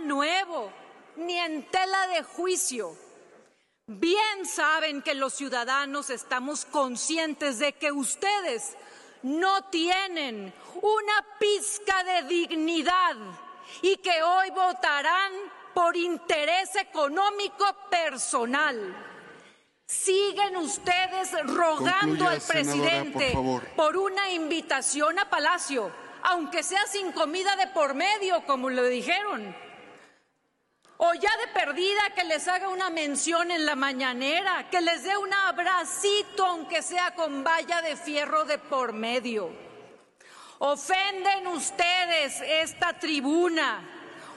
nuevo, 0.05 0.69
ni 1.15 1.37
en 1.37 1.63
tela 1.69 2.07
de 2.07 2.23
juicio. 2.23 2.95
Bien 3.85 4.45
saben 4.45 5.01
que 5.01 5.13
los 5.13 5.33
ciudadanos 5.33 6.09
estamos 6.09 6.65
conscientes 6.65 7.59
de 7.59 7.73
que 7.73 7.91
ustedes 7.91 8.75
no 9.23 9.65
tienen 9.65 10.53
una 10.81 11.25
pizca 11.39 12.03
de 12.03 12.23
dignidad 12.23 13.15
y 13.81 13.97
que 13.97 14.23
hoy 14.23 14.49
votarán 14.51 15.33
por 15.73 15.97
interés 15.97 16.75
económico 16.75 17.65
personal. 17.89 18.95
Siguen 19.85 20.57
ustedes 20.57 21.31
rogando 21.43 22.25
Concluya, 22.25 22.31
al 22.31 22.41
senadora, 22.41 22.91
presidente 22.91 23.31
por 23.33 23.63
por 23.75 23.97
una 23.97 24.31
invitación 24.31 25.19
a 25.19 25.29
Palacio, 25.29 25.91
aunque 26.23 26.63
sea 26.63 26.85
sin 26.87 27.11
comida 27.11 27.55
de 27.57 27.67
por 27.67 27.93
medio, 27.93 28.45
como 28.45 28.69
le 28.69 28.89
dijeron. 28.89 29.55
O 31.05 31.13
ya 31.15 31.35
de 31.35 31.47
perdida 31.47 32.11
que 32.15 32.23
les 32.23 32.47
haga 32.47 32.69
una 32.69 32.89
mención 32.89 33.51
en 33.51 33.65
la 33.65 33.75
mañanera, 33.75 34.69
que 34.69 34.79
les 34.79 35.03
dé 35.03 35.17
un 35.17 35.33
abracito, 35.33 36.45
aunque 36.45 36.81
sea 36.81 37.13
con 37.13 37.43
valla 37.43 37.81
de 37.81 37.97
fierro 37.97 38.45
de 38.45 38.57
por 38.57 38.93
medio. 38.93 39.51
Ofenden 40.59 41.47
ustedes 41.47 42.39
esta 42.39 42.93
tribuna. 42.93 43.89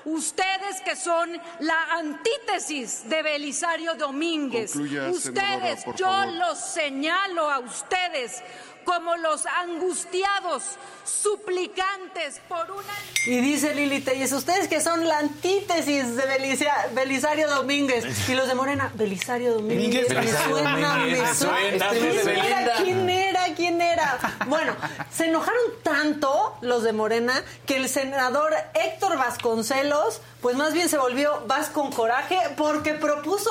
Ustedes 0.06 0.80
que 0.84 0.96
son 0.96 1.40
la 1.60 1.84
antítesis 1.92 3.08
de 3.08 3.22
Belisario 3.22 3.94
Domínguez. 3.94 4.72
Concluya, 4.72 5.08
ustedes, 5.08 5.82
senadora, 5.82 5.96
yo 5.96 6.32
los 6.32 6.58
señalo 6.58 7.48
a 7.48 7.60
ustedes 7.60 8.42
como 8.86 9.14
los 9.16 9.44
angustiados, 9.44 10.62
suplicantes 11.04 12.40
por 12.48 12.70
una... 12.70 12.92
Y 13.26 13.40
dice 13.40 13.74
Lili 13.74 14.00
Telles, 14.00 14.32
ustedes 14.32 14.68
que 14.68 14.80
son 14.80 15.06
la 15.06 15.18
antítesis 15.18 16.16
de 16.16 16.24
Belicia- 16.24 16.88
Belisario 16.94 17.48
Domínguez. 17.50 18.28
Y 18.28 18.34
los 18.34 18.46
de 18.48 18.54
Morena, 18.54 18.90
Belisario 18.94 19.54
Domínguez. 19.54 20.08
me 20.14 20.32
suena, 20.32 20.76
me 20.76 21.18
me 21.20 21.34
suena. 21.34 21.90
Belinda. 21.90 22.74
¿Quién 22.82 23.10
era? 23.10 23.44
¿Quién 23.54 23.80
era? 23.82 24.18
Bueno, 24.46 24.74
se 25.12 25.26
enojaron 25.26 25.60
tanto 25.82 26.56
los 26.62 26.82
de 26.84 26.92
Morena 26.92 27.42
que 27.66 27.76
el 27.76 27.88
senador 27.88 28.54
Héctor 28.74 29.18
Vasconcelos, 29.18 30.20
pues 30.40 30.56
más 30.56 30.72
bien 30.72 30.88
se 30.88 30.96
volvió 30.96 31.42
vas 31.46 31.68
con 31.68 31.90
coraje 31.92 32.38
porque 32.56 32.94
propuso 32.94 33.50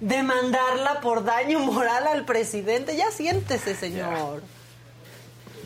demandarla 0.00 1.00
por 1.00 1.24
daño 1.24 1.58
moral 1.60 2.06
al 2.06 2.24
presidente. 2.24 2.96
Ya 2.96 3.10
siéntese, 3.10 3.76
señor. 3.76 4.42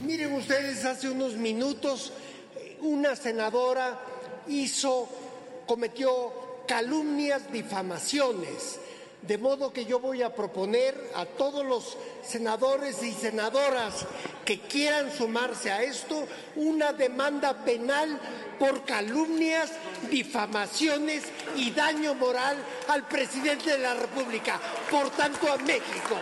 Miren 0.06 0.34
ustedes, 0.34 0.84
hace 0.84 1.10
unos 1.10 1.32
minutos 1.32 2.12
eh, 2.54 2.78
una 2.80 3.16
senadora 3.16 3.98
hizo, 4.46 5.08
cometió 5.66 6.32
calumnias, 6.68 7.50
difamaciones. 7.50 8.78
De 9.22 9.36
modo 9.36 9.72
que 9.72 9.84
yo 9.84 9.98
voy 9.98 10.22
a 10.22 10.32
proponer 10.32 11.10
a 11.16 11.26
todos 11.26 11.66
los 11.66 11.98
senadores 12.24 13.02
y 13.02 13.12
senadoras 13.12 14.06
que 14.44 14.60
quieran 14.60 15.10
sumarse 15.10 15.72
a 15.72 15.82
esto 15.82 16.28
una 16.54 16.92
demanda 16.92 17.64
penal 17.64 18.20
por 18.60 18.84
calumnias, 18.84 19.72
difamaciones 20.08 21.24
y 21.56 21.72
daño 21.72 22.14
moral 22.14 22.56
al 22.86 23.08
presidente 23.08 23.72
de 23.72 23.78
la 23.78 23.94
República, 23.94 24.60
por 24.88 25.10
tanto 25.10 25.50
a 25.50 25.56
México. 25.56 26.16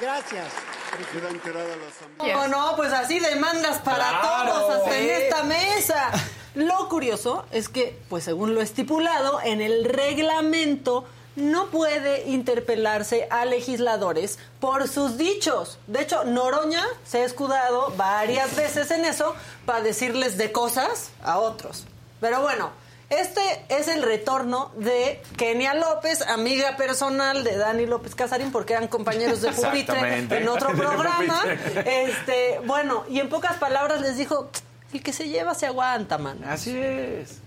Gracias. 0.00 0.77
Queda 1.12 1.28
enterada 1.30 1.68
la 1.76 1.88
asamblea. 1.88 2.36
No, 2.36 2.48
no, 2.48 2.76
pues 2.76 2.92
así 2.92 3.18
demandas 3.20 3.78
para 3.78 4.08
Claro. 4.20 4.52
todos 4.52 4.74
hasta 4.76 4.96
en 4.96 5.10
esta 5.10 5.42
mesa. 5.44 6.10
Lo 6.54 6.88
curioso 6.88 7.44
es 7.52 7.68
que, 7.68 7.98
pues 8.08 8.24
según 8.24 8.54
lo 8.54 8.60
estipulado 8.60 9.40
en 9.42 9.60
el 9.60 9.84
reglamento, 9.84 11.04
no 11.36 11.66
puede 11.66 12.26
interpelarse 12.28 13.28
a 13.30 13.44
legisladores 13.44 14.38
por 14.58 14.88
sus 14.88 15.16
dichos. 15.16 15.78
De 15.86 16.02
hecho, 16.02 16.24
Noroña 16.24 16.84
se 17.06 17.22
ha 17.22 17.24
escudado 17.24 17.92
varias 17.96 18.56
veces 18.56 18.90
en 18.90 19.04
eso 19.04 19.36
para 19.64 19.80
decirles 19.82 20.36
de 20.36 20.50
cosas 20.50 21.10
a 21.22 21.38
otros. 21.38 21.84
Pero 22.20 22.40
bueno, 22.40 22.70
este 23.10 23.40
es 23.68 23.88
el 23.88 24.02
retorno 24.02 24.70
de 24.76 25.22
Kenia 25.36 25.72
López, 25.74 26.20
amiga 26.22 26.76
personal 26.76 27.42
de 27.42 27.56
Dani 27.56 27.86
López 27.86 28.14
Casarín, 28.14 28.52
porque 28.52 28.74
eran 28.74 28.88
compañeros 28.88 29.40
de 29.40 29.50
pupitre 29.52 30.18
en 30.18 30.48
otro 30.48 30.68
programa. 30.76 31.42
Este, 31.86 32.60
bueno, 32.64 33.04
y 33.08 33.20
en 33.20 33.28
pocas 33.30 33.56
palabras 33.56 34.02
les 34.02 34.18
dijo, 34.18 34.50
el 34.92 35.02
que 35.02 35.12
se 35.12 35.28
lleva 35.28 35.54
se 35.54 35.66
aguanta, 35.66 36.18
man. 36.18 36.44
Así 36.44 36.78
es. 36.78 37.40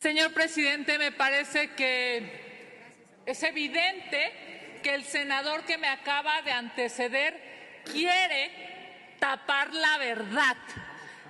Señor 0.00 0.32
presidente, 0.32 0.98
me 0.98 1.12
parece 1.12 1.74
que 1.74 3.20
es 3.26 3.42
evidente 3.42 4.80
que 4.82 4.94
el 4.94 5.04
senador 5.04 5.64
que 5.64 5.76
me 5.76 5.88
acaba 5.88 6.40
de 6.42 6.52
anteceder 6.52 7.82
quiere 7.84 8.50
tapar 9.18 9.72
la 9.74 9.98
verdad. 9.98 10.56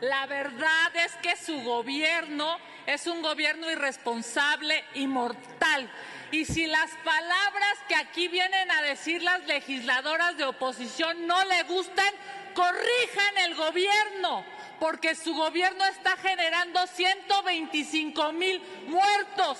La 0.01 0.27
verdad 0.27 0.95
es 0.95 1.13
que 1.17 1.35
su 1.37 1.61
gobierno 1.63 2.59
es 2.87 3.07
un 3.09 3.21
gobierno 3.21 3.71
irresponsable 3.71 4.85
y 4.95 5.09
mortal. 5.09 5.91
Y 6.31 6.45
si 6.45 6.67
las 6.67 6.91
palabras 7.05 7.79
que 7.89 7.97
aquí 7.97 8.29
vienen 8.29 8.71
a 8.71 8.83
decir 8.83 9.23
las 9.23 9.45
legisladoras 9.47 10.37
de 10.37 10.45
oposición 10.45 11.27
no 11.27 11.43
le 11.47 11.65
gustan, 11.65 12.13
corrijan 12.55 13.39
el 13.39 13.55
gobierno, 13.57 14.45
porque 14.79 15.17
su 15.17 15.35
gobierno 15.35 15.85
está 15.87 16.17
generando 16.17 16.87
125 16.87 18.33
mil 18.33 18.63
muertos. 18.87 19.59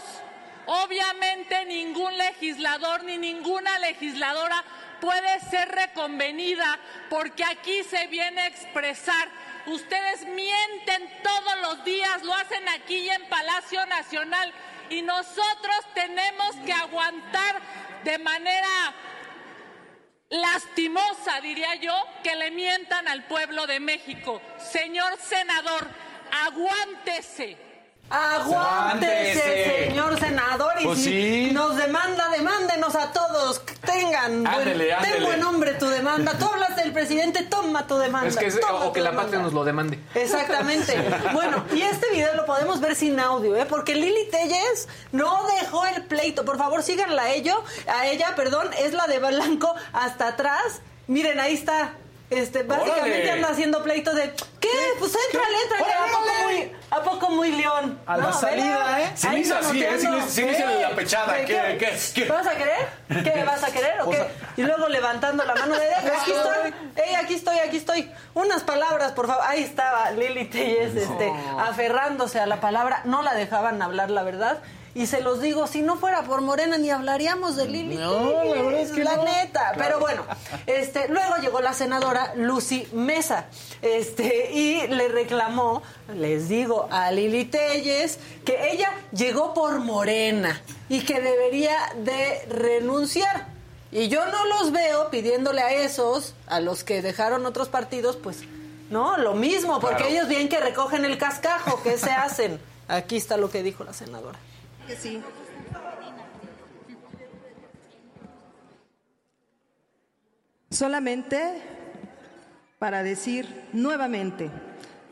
Obviamente 0.67 1.65
ningún 1.65 2.17
legislador 2.17 3.03
ni 3.03 3.19
ninguna 3.19 3.79
legisladora 3.79 4.63
puede 5.01 5.41
ser 5.41 5.69
reconvenida 5.69 6.79
porque 7.09 7.45
aquí 7.45 7.83
se 7.85 8.07
viene 8.07 8.43
a 8.43 8.47
expresar. 8.47 9.29
Ustedes 9.67 10.27
mienten 10.27 11.23
todos 11.23 11.61
los 11.63 11.85
días, 11.85 12.23
lo 12.23 12.35
hacen 12.35 12.69
aquí 12.69 12.97
y 12.97 13.11
en 13.11 13.29
Palacio 13.29 13.85
Nacional 13.87 14.53
y 14.91 15.03
nosotros 15.03 15.77
tenemos 15.95 16.57
que 16.65 16.73
aguantar 16.73 17.61
de 18.05 18.19
manera 18.19 18.95
lastimosa, 20.31 21.41
diría 21.41 21.75
yo, 21.77 21.95
que 22.23 22.37
le 22.37 22.51
mientan 22.51 23.09
al 23.09 23.25
pueblo 23.25 23.67
de 23.67 23.81
México. 23.81 24.41
Señor 24.59 25.19
senador, 25.19 25.89
aguántese. 26.45 27.68
Aguántese, 28.11 29.43
Aguántese. 29.43 29.87
señor 29.89 30.19
senador, 30.19 30.73
y 30.81 30.85
Pues 30.85 30.99
si 30.99 31.05
sí. 31.05 31.51
nos 31.53 31.77
demanda, 31.77 32.29
demándenos 32.31 32.95
a 32.95 33.13
todos. 33.13 33.61
Tengan, 33.85 34.45
buen- 34.45 34.47
Ándele, 34.47 34.85
ten 34.87 34.95
ándele. 34.95 35.27
buen 35.27 35.45
hombre 35.45 35.75
tu 35.75 35.87
demanda. 35.89 36.33
Tú 36.39 36.47
hablas 36.47 36.77
del 36.77 36.93
presidente, 36.93 37.43
toma 37.45 37.87
tu 37.87 37.97
demanda. 37.99 38.29
Es 38.29 38.37
que 38.37 38.47
es- 38.47 38.61
toma 38.61 38.85
o 38.87 38.93
que 38.93 39.01
la 39.01 39.11
demanda. 39.11 39.23
patria 39.31 39.43
nos 39.43 39.53
lo 39.53 39.65
demande. 39.65 39.99
Exactamente. 40.15 40.95
Bueno, 41.33 41.65
y 41.75 41.83
este 41.83 42.11
video 42.11 42.35
lo 42.35 42.47
podemos 42.47 42.81
ver 42.81 42.95
sin 42.97 43.19
audio, 43.21 43.55
¿eh? 43.57 43.67
Porque 43.67 43.95
Lili 43.95 44.29
Telles 44.31 44.89
no 45.13 45.47
dejó 45.61 45.85
el 45.87 46.05
pleito. 46.05 46.45
Por 46.45 46.57
favor, 46.59 46.83
síganla 46.83 47.23
a 47.25 47.31
ello, 47.33 47.63
a 47.87 48.07
ella, 48.07 48.35
perdón, 48.35 48.71
es 48.79 48.93
la 48.95 49.07
de 49.07 49.19
Blanco 49.19 49.75
hasta 49.93 50.29
atrás. 50.29 50.81
Miren, 51.07 51.41
ahí 51.41 51.55
está. 51.55 51.93
Este, 52.31 52.63
básicamente 52.63 53.01
¡Órale! 53.23 53.31
anda 53.31 53.49
haciendo 53.49 53.83
pleito 53.83 54.13
de 54.15 54.35
¿qué? 54.61 54.69
Pues 54.99 55.13
éntrale, 55.33 55.57
éntrale, 55.65 55.93
¿a 55.95 56.07
poco 56.13 56.43
muy, 56.45 56.73
a 56.91 57.03
poco 57.03 57.31
muy 57.31 57.53
león? 57.53 57.99
A 58.07 58.17
la 58.19 58.33
salida. 58.35 59.01
¿eh? 59.01 59.39
Hizo 59.39 59.57
así, 59.57 59.83
¿eh? 59.83 59.91
Le 59.93 60.53
hizo 60.53 60.81
la 60.81 60.91
pechada. 60.91 61.37
¿Qué- 61.47 61.77
qué- 61.79 61.99
qué? 62.15 62.25
¿Vas 62.27 62.47
a 62.47 62.55
querer? 62.55 62.89
¿Qué? 63.25 63.45
¿Vas 63.45 63.65
a 63.65 63.73
querer 63.73 64.01
o 64.03 64.11
qué? 64.11 64.27
Y 64.59 64.63
luego 64.63 64.89
levantando 64.89 65.43
la 65.45 65.55
mano 65.55 65.75
de 65.79 65.95
aquí 65.95 66.33
estoy, 66.33 66.75
ey, 66.97 67.15
aquí 67.15 67.35
estoy, 67.35 67.59
aquí 67.61 67.77
estoy. 67.79 68.13
Unas 68.35 68.63
palabras, 68.63 69.13
por 69.13 69.27
favor. 69.27 69.45
Ahí 69.47 69.63
estaba 69.63 70.11
Lili 70.11 70.45
Telles, 70.47 70.95
este, 70.97 71.33
aferrándose 71.59 72.41
a 72.41 72.47
la 72.47 72.61
palabra. 72.61 73.01
No 73.05 73.23
la 73.23 73.33
dejaban 73.35 73.81
hablar, 73.81 74.11
la 74.11 74.23
verdad. 74.23 74.59
Y 74.99 75.07
se 75.07 75.21
los 75.21 75.41
digo, 75.41 75.67
si 75.69 75.81
no 75.81 75.97
fuera 75.97 76.25
por 76.25 76.41
Morena 76.41 76.77
ni 76.77 76.91
hablaríamos 76.91 77.55
de 77.55 77.69
Lili 77.69 77.95
No, 77.95 78.43
la 78.43 78.63
verdad 78.63 78.81
es 78.81 78.91
que 78.91 79.05
la 79.05 79.17
no. 79.17 79.25
neta. 79.25 79.71
Claro. 79.75 79.79
Pero 79.79 80.01
bueno, 80.01 80.25
este, 80.67 81.09
luego 81.09 81.37
llegó 81.37 81.61
la 81.61 81.73
senadora 81.73 82.33
Lucy 82.35 82.89
Mesa, 82.93 83.47
este, 83.81 84.51
y 84.53 84.89
le 84.89 85.07
reclamó, 85.09 85.83
les 86.17 86.49
digo, 86.49 86.89
a 86.91 87.13
Lili 87.13 87.45
Telles, 87.45 88.19
que 88.45 88.73
ella 88.73 88.91
llegó 89.13 89.55
por 89.55 89.79
Morena 89.79 90.61
y 90.89 91.03
que 91.03 91.21
debería 91.21 91.77
de 91.99 92.45
renunciar. 92.51 93.47
Y 93.93 94.09
yo 94.09 94.27
no 94.27 94.45
los 94.47 94.73
veo 94.73 95.11
pidiéndole 95.11 95.63
a 95.63 95.73
esos, 95.73 96.35
a 96.49 96.59
los 96.61 96.83
que 96.83 97.03
dejaron 97.03 97.47
otros 97.47 97.69
partidos, 97.69 98.17
pues, 98.17 98.39
no, 98.91 99.17
lo 99.17 99.35
mismo, 99.35 99.79
porque 99.81 99.97
Claro. 99.99 100.11
ellos 100.13 100.29
bien 100.29 100.49
que 100.49 100.59
recogen 100.59 101.05
el 101.05 101.19
cascajo, 101.19 101.81
¿qué 101.85 101.97
se 101.99 102.11
hacen? 102.11 102.61
Aquí 102.89 103.17
está 103.17 103.37
lo 103.37 103.49
que 103.49 103.63
dijo 103.63 103.85
la 103.85 103.93
senadora. 103.93 104.39
Que 104.89 104.97
sí. 104.97 105.23
Solamente 110.71 111.63
para 112.79 113.03
decir 113.03 113.67
nuevamente 113.75 114.51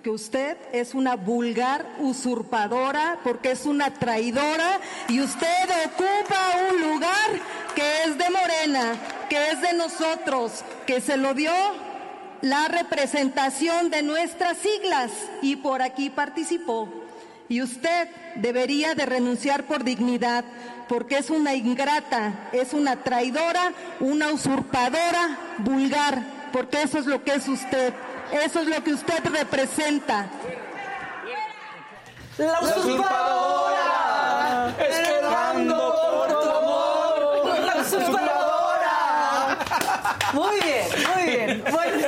que 0.03 0.09
usted 0.09 0.57
es 0.73 0.95
una 0.95 1.17
vulgar 1.17 1.85
usurpadora 1.99 3.19
porque 3.23 3.51
es 3.51 3.67
una 3.67 3.93
traidora 3.93 4.81
y 5.09 5.21
usted 5.21 5.69
ocupa 5.85 6.71
un 6.71 6.81
lugar 6.81 7.31
que 7.75 8.05
es 8.05 8.17
de 8.17 8.31
Morena, 8.31 8.95
que 9.29 9.51
es 9.51 9.61
de 9.61 9.75
nosotros, 9.75 10.65
que 10.87 11.03
se 11.03 11.19
lo 11.19 11.35
dio 11.35 11.53
la 12.41 12.69
representación 12.69 13.91
de 13.91 14.03
nuestras 14.03 14.57
siglas 14.57 15.11
y 15.43 15.57
por 15.57 15.83
aquí 15.83 16.09
participó. 16.09 17.06
Y 17.49 17.63
usted 17.63 18.09
debería 18.37 18.95
de 18.95 19.07
renunciar 19.07 19.65
por 19.65 19.85
dignidad, 19.85 20.45
porque 20.89 21.19
es 21.19 21.31
una 21.31 21.55
ingrata, 21.55 22.49
es 22.53 22.73
una 22.73 22.97
traidora, 22.97 23.73
una 24.01 24.33
usurpadora 24.33 25.39
vulgar, 25.59 26.23
porque 26.53 26.83
eso 26.83 26.99
es 26.99 27.07
lo 27.07 27.23
que 27.23 27.35
es 27.35 27.47
usted, 27.47 27.95
eso 28.45 28.61
es 28.61 28.67
lo 28.67 28.83
que 28.83 28.93
usted 28.95 29.25
representa. 29.25 30.27
¡La 32.39 32.61
usurpadora! 32.61 33.87
¡Esperando 34.79 35.95
por 36.03 36.29
tu! 36.29 36.47
¡La 37.65 37.77
usurpadora! 37.81 38.47
Muy 40.33 40.61
bien. 40.61 40.86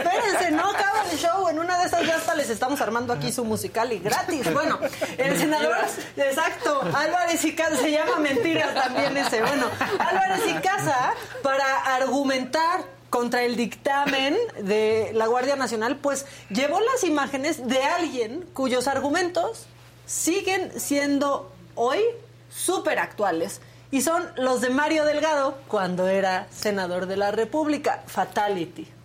Espérense, 0.08 0.50
no 0.50 0.70
acaba 0.70 1.04
el 1.10 1.18
show. 1.18 1.48
En 1.48 1.58
una 1.58 1.78
de 1.78 1.86
esas 1.86 2.06
ya 2.06 2.34
les 2.34 2.50
estamos 2.50 2.80
armando 2.80 3.12
aquí 3.12 3.32
su 3.32 3.44
musical 3.44 3.92
y 3.92 3.98
gratis. 3.98 4.52
Bueno, 4.52 4.78
el 5.16 5.38
senador, 5.38 5.76
exacto, 6.16 6.80
Álvarez 6.94 7.44
y 7.44 7.54
Casa, 7.54 7.76
se 7.76 7.90
llama 7.90 8.18
Mentiras 8.18 8.74
también 8.74 9.16
ese. 9.16 9.42
Bueno, 9.42 9.66
Álvarez 9.98 10.42
y 10.48 10.54
Casa, 10.54 11.14
para 11.42 11.96
argumentar 11.96 12.84
contra 13.10 13.42
el 13.42 13.56
dictamen 13.56 14.36
de 14.60 15.10
la 15.14 15.26
Guardia 15.26 15.56
Nacional, 15.56 15.96
pues 15.96 16.26
llevó 16.50 16.80
las 16.80 17.04
imágenes 17.04 17.66
de 17.66 17.82
alguien 17.82 18.46
cuyos 18.52 18.86
argumentos 18.86 19.66
siguen 20.06 20.78
siendo 20.78 21.52
hoy 21.74 22.02
súper 22.50 22.98
actuales. 22.98 23.60
Y 23.90 24.02
son 24.02 24.30
los 24.36 24.60
de 24.60 24.68
Mario 24.68 25.06
Delgado 25.06 25.58
cuando 25.66 26.08
era 26.08 26.46
senador 26.50 27.06
de 27.06 27.16
la 27.16 27.30
República. 27.30 28.02
Fatality. 28.06 28.97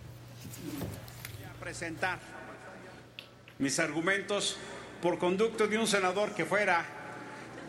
Presentar 1.64 2.18
mis 3.58 3.78
argumentos 3.78 4.58
por 5.00 5.18
conducto 5.18 5.66
de 5.66 5.78
un 5.78 5.86
senador 5.86 6.34
que 6.34 6.44
fuera 6.44 6.84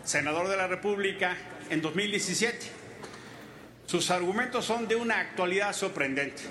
senador 0.03 0.49
de 0.49 0.57
la 0.57 0.67
República 0.67 1.37
en 1.69 1.81
2017. 1.81 2.57
Sus 3.85 4.11
argumentos 4.11 4.65
son 4.65 4.89
de 4.89 4.97
una 4.97 5.21
actualidad 5.21 5.71
sorprendente. 5.71 6.43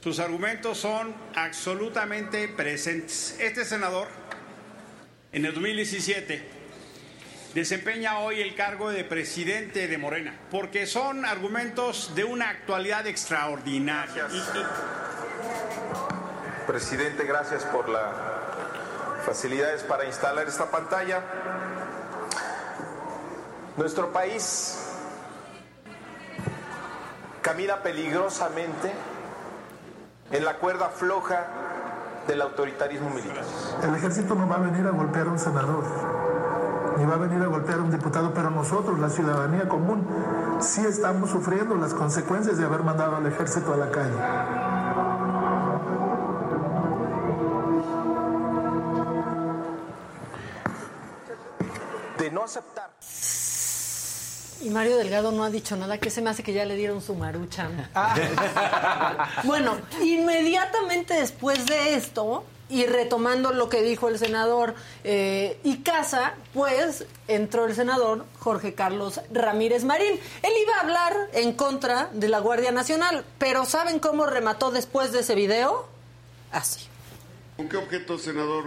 Sus 0.00 0.20
argumentos 0.20 0.78
son 0.78 1.12
absolutamente 1.34 2.46
presentes. 2.46 3.36
Este 3.40 3.64
senador, 3.64 4.06
en 5.32 5.44
el 5.44 5.52
2017, 5.54 6.40
desempeña 7.52 8.20
hoy 8.20 8.42
el 8.42 8.54
cargo 8.54 8.92
de 8.92 9.02
presidente 9.02 9.88
de 9.88 9.98
Morena, 9.98 10.38
porque 10.52 10.86
son 10.86 11.24
argumentos 11.24 12.14
de 12.14 12.22
una 12.22 12.48
actualidad 12.50 13.08
extraordinaria. 13.08 14.28
Presidente, 16.68 17.24
gracias 17.24 17.64
por 17.64 17.88
las 17.88 18.12
facilidades 19.24 19.82
para 19.84 20.04
instalar 20.04 20.46
esta 20.46 20.66
pantalla. 20.66 21.22
Nuestro 23.78 24.12
país 24.12 24.78
camina 27.40 27.76
peligrosamente 27.82 28.92
en 30.30 30.44
la 30.44 30.58
cuerda 30.58 30.90
floja 30.90 31.46
del 32.26 32.42
autoritarismo 32.42 33.08
militar. 33.08 33.44
El 33.82 33.94
ejército 33.94 34.34
no 34.34 34.46
va 34.46 34.56
a 34.56 34.60
venir 34.60 34.86
a 34.86 34.90
golpear 34.90 35.28
a 35.28 35.30
un 35.30 35.38
senador, 35.38 35.84
ni 36.98 37.06
va 37.06 37.14
a 37.14 37.18
venir 37.18 37.42
a 37.42 37.46
golpear 37.46 37.78
a 37.78 37.82
un 37.82 37.90
diputado, 37.90 38.34
pero 38.34 38.50
nosotros, 38.50 38.98
la 38.98 39.08
ciudadanía 39.08 39.66
común, 39.70 40.06
sí 40.60 40.84
estamos 40.84 41.30
sufriendo 41.30 41.76
las 41.76 41.94
consecuencias 41.94 42.58
de 42.58 42.66
haber 42.66 42.82
mandado 42.82 43.16
al 43.16 43.26
ejército 43.26 43.72
a 43.72 43.78
la 43.78 43.90
calle. 43.90 44.67
De 52.28 52.34
no 52.34 52.44
aceptar. 52.44 52.90
Y 54.60 54.68
Mario 54.68 54.98
Delgado 54.98 55.32
no 55.32 55.44
ha 55.44 55.50
dicho 55.50 55.76
nada, 55.76 55.96
que 55.96 56.10
se 56.10 56.20
me 56.20 56.28
hace 56.28 56.42
que 56.42 56.52
ya 56.52 56.66
le 56.66 56.74
dieron 56.74 57.00
su 57.00 57.14
maruchan. 57.14 57.88
bueno, 59.44 59.78
inmediatamente 60.02 61.14
después 61.14 61.64
de 61.64 61.94
esto, 61.94 62.44
y 62.68 62.84
retomando 62.84 63.52
lo 63.52 63.70
que 63.70 63.80
dijo 63.80 64.08
el 64.10 64.18
senador 64.18 64.74
eh, 65.04 65.58
Icaza, 65.64 66.34
pues 66.52 67.06
entró 67.28 67.64
el 67.64 67.74
senador 67.74 68.26
Jorge 68.40 68.74
Carlos 68.74 69.22
Ramírez 69.32 69.84
Marín. 69.84 70.20
Él 70.42 70.52
iba 70.62 70.74
a 70.76 70.80
hablar 70.80 71.14
en 71.32 71.54
contra 71.54 72.10
de 72.12 72.28
la 72.28 72.40
Guardia 72.40 72.72
Nacional, 72.72 73.24
pero 73.38 73.64
¿saben 73.64 74.00
cómo 74.00 74.26
remató 74.26 74.70
después 74.70 75.12
de 75.12 75.20
ese 75.20 75.34
video? 75.34 75.86
Así. 76.52 76.86
¿Con 77.56 77.70
qué 77.70 77.78
objeto, 77.78 78.18
senador? 78.18 78.64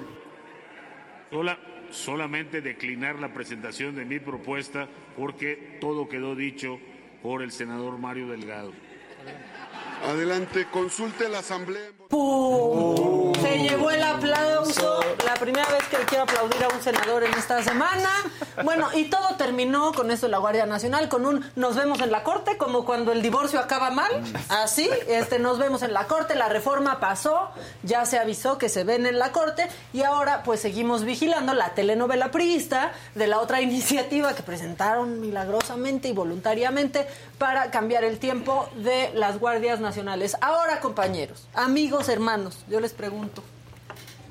Sola- 1.29 1.59
solamente 1.91 2.61
declinar 2.61 3.19
la 3.19 3.33
presentación 3.33 3.95
de 3.95 4.05
mi 4.05 4.19
propuesta 4.19 4.87
porque 5.17 5.77
todo 5.79 6.09
quedó 6.09 6.35
dicho 6.35 6.79
por 7.21 7.41
el 7.41 7.51
senador 7.51 7.97
Mario 7.97 8.27
Delgado. 8.27 8.71
Adelante, 10.07 10.67
consulte 10.71 11.29
la 11.29 11.39
asamblea. 11.39 11.89
¡Pum! 12.09 13.33
Se 13.35 13.59
llevó 13.59 13.91
el 13.91 14.03
aplauso. 14.03 14.99
La 15.25 15.35
primera 15.35 15.67
vez 15.69 15.83
que 15.89 15.97
quiero 16.05 16.23
aplaudir 16.23 16.63
a 16.63 16.67
un 16.69 16.81
senador 16.81 17.23
en 17.23 17.33
esta 17.33 17.63
semana. 17.63 18.09
Bueno, 18.63 18.89
y 18.93 19.05
todo 19.05 19.35
terminó 19.37 19.93
con 19.93 20.11
esto 20.11 20.25
de 20.25 20.31
la 20.31 20.39
Guardia 20.39 20.65
Nacional, 20.65 21.07
con 21.07 21.25
un 21.25 21.45
nos 21.55 21.75
vemos 21.75 22.01
en 22.01 22.11
la 22.11 22.23
corte, 22.23 22.57
como 22.57 22.85
cuando 22.85 23.11
el 23.11 23.21
divorcio 23.21 23.59
acaba 23.59 23.91
mal. 23.91 24.11
Así, 24.49 24.89
este, 25.07 25.39
nos 25.39 25.57
vemos 25.57 25.83
en 25.83 25.93
la 25.93 26.07
corte, 26.07 26.35
la 26.35 26.49
reforma 26.49 26.99
pasó, 26.99 27.49
ya 27.83 28.05
se 28.05 28.19
avisó 28.19 28.57
que 28.57 28.69
se 28.69 28.83
ven 28.83 29.05
en 29.05 29.19
la 29.19 29.31
corte, 29.31 29.67
y 29.93 30.03
ahora 30.03 30.43
pues 30.43 30.59
seguimos 30.59 31.03
vigilando 31.03 31.53
la 31.53 31.73
telenovela 31.73 32.31
priista 32.31 32.91
de 33.15 33.27
la 33.27 33.39
otra 33.39 33.61
iniciativa 33.61 34.35
que 34.35 34.43
presentaron 34.43 35.21
milagrosamente 35.21 36.09
y 36.09 36.13
voluntariamente 36.13 37.07
para 37.41 37.71
cambiar 37.71 38.03
el 38.03 38.19
tiempo 38.19 38.69
de 38.75 39.09
las 39.15 39.39
guardias 39.39 39.79
nacionales. 39.79 40.37
Ahora, 40.41 40.79
compañeros, 40.79 41.47
amigos, 41.55 42.07
hermanos, 42.07 42.59
yo 42.69 42.79
les 42.79 42.93
pregunto, 42.93 43.41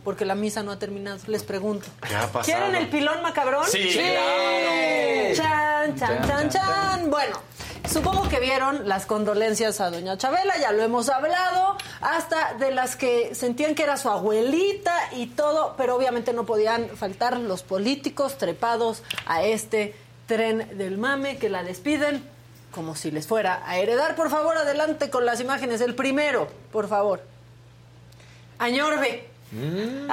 porque 0.05 0.24
la 0.24 0.37
misa 0.37 0.62
no 0.62 0.70
ha 0.70 0.78
terminado, 0.78 1.19
les 1.27 1.43
pregunto. 1.43 1.89
¿Qué 2.07 2.15
ha 2.15 2.28
pasado? 2.28 2.45
¿Quieren 2.45 2.77
el 2.77 2.89
pilón 2.89 3.20
macabrón? 3.20 3.66
Sí, 3.66 3.91
claro. 3.95 5.35
Chan, 5.35 5.99
chan, 5.99 6.24
chan, 6.24 6.51
chan. 6.51 7.11
Bueno, 7.11 7.37
supongo 7.91 8.28
que 8.28 8.39
vieron 8.39 8.89
las 8.89 9.07
condolencias 9.07 9.81
a 9.81 9.91
doña 9.91 10.16
Chabela, 10.16 10.57
ya 10.61 10.70
lo 10.70 10.85
hemos 10.85 11.09
hablado, 11.09 11.78
hasta 12.01 12.55
de 12.61 12.70
las 12.70 12.95
que 12.95 13.35
sentían 13.35 13.74
que 13.74 13.82
era 13.82 13.97
su 13.97 14.09
abuelita 14.09 14.95
y 15.16 15.27
todo, 15.27 15.74
pero 15.77 15.97
obviamente 15.97 16.32
no 16.32 16.47
podían 16.47 16.89
faltar 16.91 17.37
los 17.41 17.65
políticos 17.65 18.39
trepados 18.39 19.03
a 19.27 19.43
este 19.43 19.97
tren 20.28 20.78
del 20.78 20.97
mame 20.97 21.39
que 21.39 21.49
la 21.49 21.65
despiden 21.65 22.39
como 22.73 22.95
si 22.95 23.11
les 23.11 23.27
fuera 23.27 23.63
a 23.67 23.79
heredar. 23.79 24.15
Por 24.17 24.31
favor, 24.31 24.57
adelante 24.57 25.11
con 25.11 25.25
las 25.27 25.41
imágenes. 25.41 25.81
El 25.81 25.95
primero, 25.95 26.49
por 26.73 26.89
favor. 26.89 27.23
Añorbe. 28.59 29.27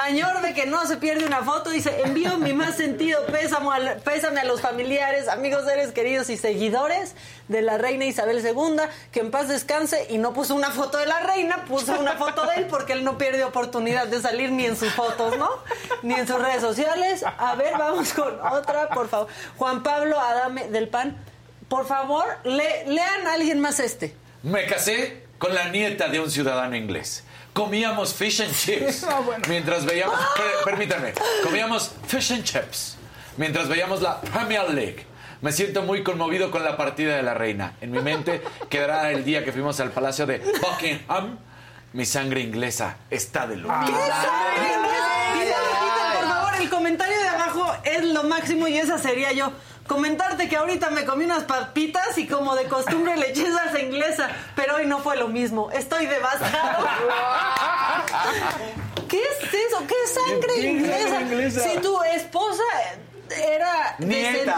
Añorbe 0.02 0.56
que 0.56 0.66
no 0.66 0.84
se 0.88 0.98
pierde 0.98 1.24
una 1.24 1.44
foto, 1.44 1.70
dice, 1.70 2.02
envío 2.02 2.40
mi 2.40 2.54
más 2.54 2.76
sentido 2.76 3.24
pésamo 3.28 3.72
al- 3.72 3.98
pésame 3.98 4.40
a 4.40 4.46
los 4.46 4.62
familiares, 4.62 5.28
amigos, 5.28 5.64
seres 5.64 5.92
queridos 5.92 6.32
y 6.32 6.38
seguidores 6.38 7.14
de 7.48 7.62
la 7.62 7.78
reina 7.78 8.06
Isabel 8.06 8.44
II, 8.44 8.78
que 9.12 9.20
en 9.20 9.30
paz 9.30 9.48
descanse 9.48 10.08
y 10.10 10.18
no 10.18 10.34
puso 10.34 10.56
una 10.56 10.72
foto 10.72 10.98
de 10.98 11.06
la 11.06 11.20
reina, 11.20 11.66
puso 11.66 12.00
una 12.00 12.14
foto 12.14 12.48
de 12.48 12.56
él 12.56 12.68
porque 12.68 12.94
él 12.94 13.04
no 13.04 13.20
pierde 13.20 13.44
oportunidad 13.44 14.08
de 14.08 14.20
salir 14.24 14.52
ni 14.52 14.66
en 14.66 14.76
sus 14.76 14.92
fotos, 14.94 15.38
¿no? 15.38 15.50
Ni 16.02 16.16
en 16.16 16.28
sus 16.28 16.42
redes 16.42 16.62
sociales. 16.64 17.24
A 17.38 17.54
ver, 17.54 17.74
vamos 17.78 18.14
con 18.14 18.40
otra, 18.44 18.90
por 18.90 19.08
favor. 19.08 19.28
Juan 19.60 19.84
Pablo 19.84 20.20
Adame 20.20 20.68
del 20.70 20.88
PAN, 20.90 21.16
por 21.69 21.85
favor, 21.88 22.26
le- 22.44 22.85
lean 22.88 23.27
a 23.27 23.34
alguien 23.34 23.60
más 23.60 23.80
este. 23.80 24.15
Me 24.44 24.65
casé 24.65 25.23
con 25.38 25.53
la 25.53 25.69
nieta 25.69 26.07
de 26.07 26.19
un 26.19 26.30
ciudadano 26.31 26.76
inglés. 26.76 27.23
Comíamos 27.53 28.14
fish 28.14 28.41
and 28.41 28.53
chips 28.56 29.06
mientras 29.49 29.85
veíamos. 29.85 30.15
per- 30.35 30.64
permítanme. 30.65 31.14
Comíamos 31.44 31.91
fish 32.07 32.31
and 32.34 32.44
chips 32.44 32.98
mientras 33.38 33.68
veíamos 33.68 34.02
la 34.02 34.22
Premier 34.22 34.69
League. 34.69 35.06
Me 35.41 35.52
siento 35.52 35.84
muy 35.84 36.03
conmovido 36.03 36.49
con 36.49 36.64
la 36.64 36.77
partida 36.77 37.15
de 37.15 37.22
la 37.23 37.34
reina. 37.35 37.73
En 37.81 37.91
mi 37.91 37.99
mente 37.99 38.41
quedará 38.69 39.11
el 39.11 39.23
día 39.23 39.44
que 39.44 39.52
fuimos 39.52 39.80
al 39.80 39.91
palacio 39.91 40.26
de 40.26 40.39
Buckingham. 40.61 41.38
Mi 41.94 42.06
sangre 42.06 42.41
inglesa 42.41 42.98
está 43.10 43.45
de 43.48 43.56
luto. 43.57 43.73
¿Qué 43.85 43.91
se 43.91 45.53
repiten, 45.53 46.19
por 46.19 46.27
favor, 46.27 46.56
el 46.61 46.69
comentario 46.69 47.19
de 47.22 47.27
abajo 47.27 47.72
es 47.84 48.03
lo 48.03 48.23
máximo 48.23 48.68
y 48.68 48.77
esa 48.77 48.98
sería 48.98 49.31
yo. 49.31 49.52
Comentarte 49.88 50.49
que 50.49 50.57
ahorita 50.57 50.89
me 50.89 51.05
comí 51.05 51.26
unas 51.26 51.43
papitas 51.43 52.18
y 52.18 52.27
como 52.27 52.55
de 52.55 52.65
costumbre 52.65 53.15
le 53.15 53.30
eché 53.30 53.49
salsa 53.51 53.80
inglesa, 53.80 54.30
pero 54.55 54.76
hoy 54.76 54.85
no 54.85 54.99
fue 54.99 55.15
lo 55.18 55.30
mismo. 55.30 55.72
Estoy 55.72 56.05
devastado. 56.05 56.85
¿Qué 59.07 59.22
es 59.22 59.53
eso? 59.53 59.84
¿Qué 59.88 59.95
es 60.03 60.14
sangre 60.14 60.53
¿Qué 60.55 60.68
inglesa? 60.68 61.64
Si 61.64 61.80
tu 61.80 62.03
esposa 62.03 62.64
era 63.30 63.95
Nieta. 63.99 64.55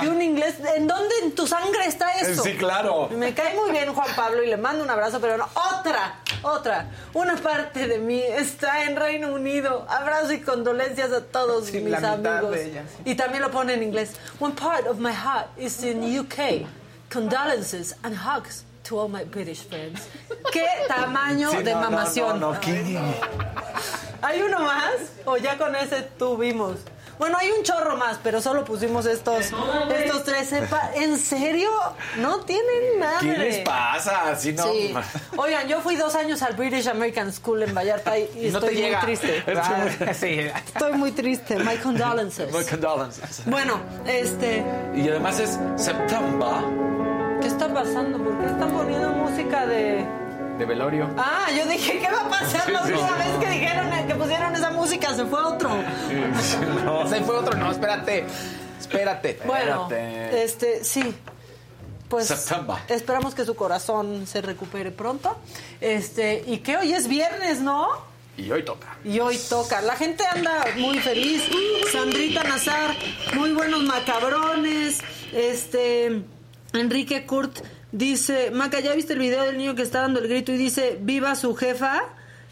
de 0.00 0.08
un 0.08 0.22
inglés, 0.22 0.56
¿en 0.76 0.86
dónde 0.86 1.14
en 1.22 1.34
tu 1.34 1.46
sangre 1.46 1.86
está 1.86 2.12
eso? 2.12 2.42
Sí, 2.42 2.56
claro. 2.56 3.08
Me 3.10 3.34
cae 3.34 3.54
muy 3.54 3.70
bien 3.70 3.92
Juan 3.94 4.08
Pablo 4.14 4.42
y 4.42 4.48
le 4.48 4.56
mando 4.56 4.84
un 4.84 4.90
abrazo, 4.90 5.20
pero 5.20 5.36
no, 5.36 5.48
otra, 5.78 6.16
otra. 6.42 6.86
Una 7.14 7.36
parte 7.36 7.86
de 7.88 7.98
mí 7.98 8.20
está 8.22 8.84
en 8.84 8.96
Reino 8.96 9.32
Unido. 9.32 9.86
Abrazo 9.88 10.32
y 10.32 10.40
condolencias 10.40 11.12
a 11.12 11.22
todos 11.24 11.66
Sí, 11.66 11.80
mis 11.80 11.94
amigos. 12.02 12.56
ella, 12.56 12.82
sí. 12.88 13.02
Y 13.10 13.14
también 13.14 13.42
lo 13.42 13.50
pone 13.50 13.74
en 13.74 13.82
inglés. 13.82 14.12
One 14.40 14.54
part 14.54 14.86
of 14.86 14.98
my 14.98 15.12
heart 15.12 15.48
is 15.58 15.82
in 15.82 16.02
UK. 16.18 16.66
Condolences 17.10 17.94
and 18.02 18.14
hugs 18.16 18.64
to 18.84 18.98
all 18.98 19.08
my 19.08 19.24
British 19.24 19.62
friends. 19.66 20.02
¿Qué 20.52 20.66
tamaño 20.88 21.50
Sí, 21.50 21.62
de 21.62 21.72
no, 21.74 21.80
mamación? 21.80 22.40
no, 22.40 22.52
no. 22.52 22.58
¿Hay 24.22 24.42
uno 24.42 24.58
más? 24.60 24.94
¿O 25.24 25.36
ya 25.36 25.56
con 25.56 25.74
ese 25.76 26.02
tuvimos? 26.18 26.76
Bueno, 27.18 27.36
hay 27.40 27.50
un 27.50 27.62
chorro 27.64 27.96
más, 27.96 28.18
pero 28.22 28.40
solo 28.40 28.64
pusimos 28.64 29.04
estos, 29.06 29.46
estos 29.90 30.24
tres. 30.24 30.50
Sepa- 30.52 30.90
¿En 30.94 31.18
serio? 31.18 31.68
No 32.18 32.40
tienen 32.40 33.00
nada. 33.00 33.18
¿Qué 33.20 33.36
les 33.36 33.58
pasa? 33.60 34.30
Así 34.30 34.52
no. 34.52 34.64
Sí. 34.64 34.94
Oigan, 35.36 35.66
yo 35.68 35.80
fui 35.80 35.96
dos 35.96 36.14
años 36.14 36.42
al 36.42 36.54
British 36.54 36.86
American 36.88 37.32
School 37.32 37.62
en 37.64 37.74
Vallarta 37.74 38.16
y, 38.18 38.22
y 38.46 38.50
No 38.50 38.58
estoy 38.60 38.80
muy 38.82 38.96
triste. 39.00 39.42
Ah, 39.56 39.86
sí. 40.14 40.38
Estoy 40.74 40.92
muy 40.92 41.12
triste. 41.12 41.58
My 41.58 41.76
condolences. 41.76 42.52
My 42.52 42.64
condolences. 42.64 43.42
Bueno, 43.46 43.80
este... 44.06 44.64
Y 44.94 45.08
además 45.08 45.40
es 45.40 45.58
September. 45.76 46.48
¿Qué 47.40 47.48
está 47.48 47.72
pasando? 47.72 48.18
¿Por 48.18 48.38
qué 48.38 48.46
están 48.46 48.70
poniendo 48.70 49.08
música 49.10 49.66
de...? 49.66 50.06
De 50.58 50.64
velorio. 50.64 51.08
Ah, 51.16 51.46
yo 51.56 51.66
dije, 51.68 52.00
¿qué 52.00 52.10
va 52.10 52.22
a 52.22 52.28
pasar 52.28 52.68
la 52.70 52.82
última 52.82 53.16
vez 53.16 53.28
que 53.40 53.48
dijeron 53.48 54.06
que 54.08 54.14
pusieron 54.14 54.54
esa 54.56 54.70
música? 54.70 55.14
Se 55.14 55.24
fue 55.24 55.40
otro. 55.40 55.70
No, 56.84 57.06
se 57.08 57.20
fue 57.22 57.36
otro. 57.36 57.56
No, 57.56 57.70
espérate. 57.70 58.24
Espérate. 58.80 59.38
Bueno, 59.46 59.82
Espérate. 59.84 60.42
este, 60.44 60.84
sí. 60.84 61.14
Pues 62.08 62.26
September. 62.28 62.76
esperamos 62.88 63.34
que 63.34 63.44
su 63.44 63.54
corazón 63.54 64.26
se 64.26 64.40
recupere 64.40 64.90
pronto. 64.90 65.36
Este, 65.80 66.42
y 66.46 66.58
que 66.58 66.76
hoy 66.76 66.92
es 66.94 67.06
viernes, 67.06 67.60
¿no? 67.60 67.86
Y 68.36 68.50
hoy 68.50 68.64
toca. 68.64 68.96
Y 69.04 69.20
hoy 69.20 69.38
toca. 69.38 69.80
La 69.82 69.94
gente 69.94 70.24
anda 70.26 70.64
muy 70.76 70.98
feliz. 71.00 71.42
Sandrita 71.92 72.42
Nazar, 72.44 72.96
muy 73.34 73.52
buenos 73.52 73.82
macabrones. 73.84 75.00
Este, 75.32 76.22
Enrique 76.72 77.26
Kurt 77.26 77.58
dice, 77.92 78.50
Maca, 78.50 78.80
¿ya 78.80 78.94
viste 78.94 79.14
el 79.14 79.18
video 79.18 79.44
del 79.44 79.58
niño 79.58 79.74
que 79.74 79.82
está 79.82 80.02
dando 80.02 80.20
el 80.20 80.28
grito 80.28 80.52
y 80.52 80.56
dice, 80.56 80.98
viva 81.00 81.34
su 81.34 81.54
jefa, 81.54 82.02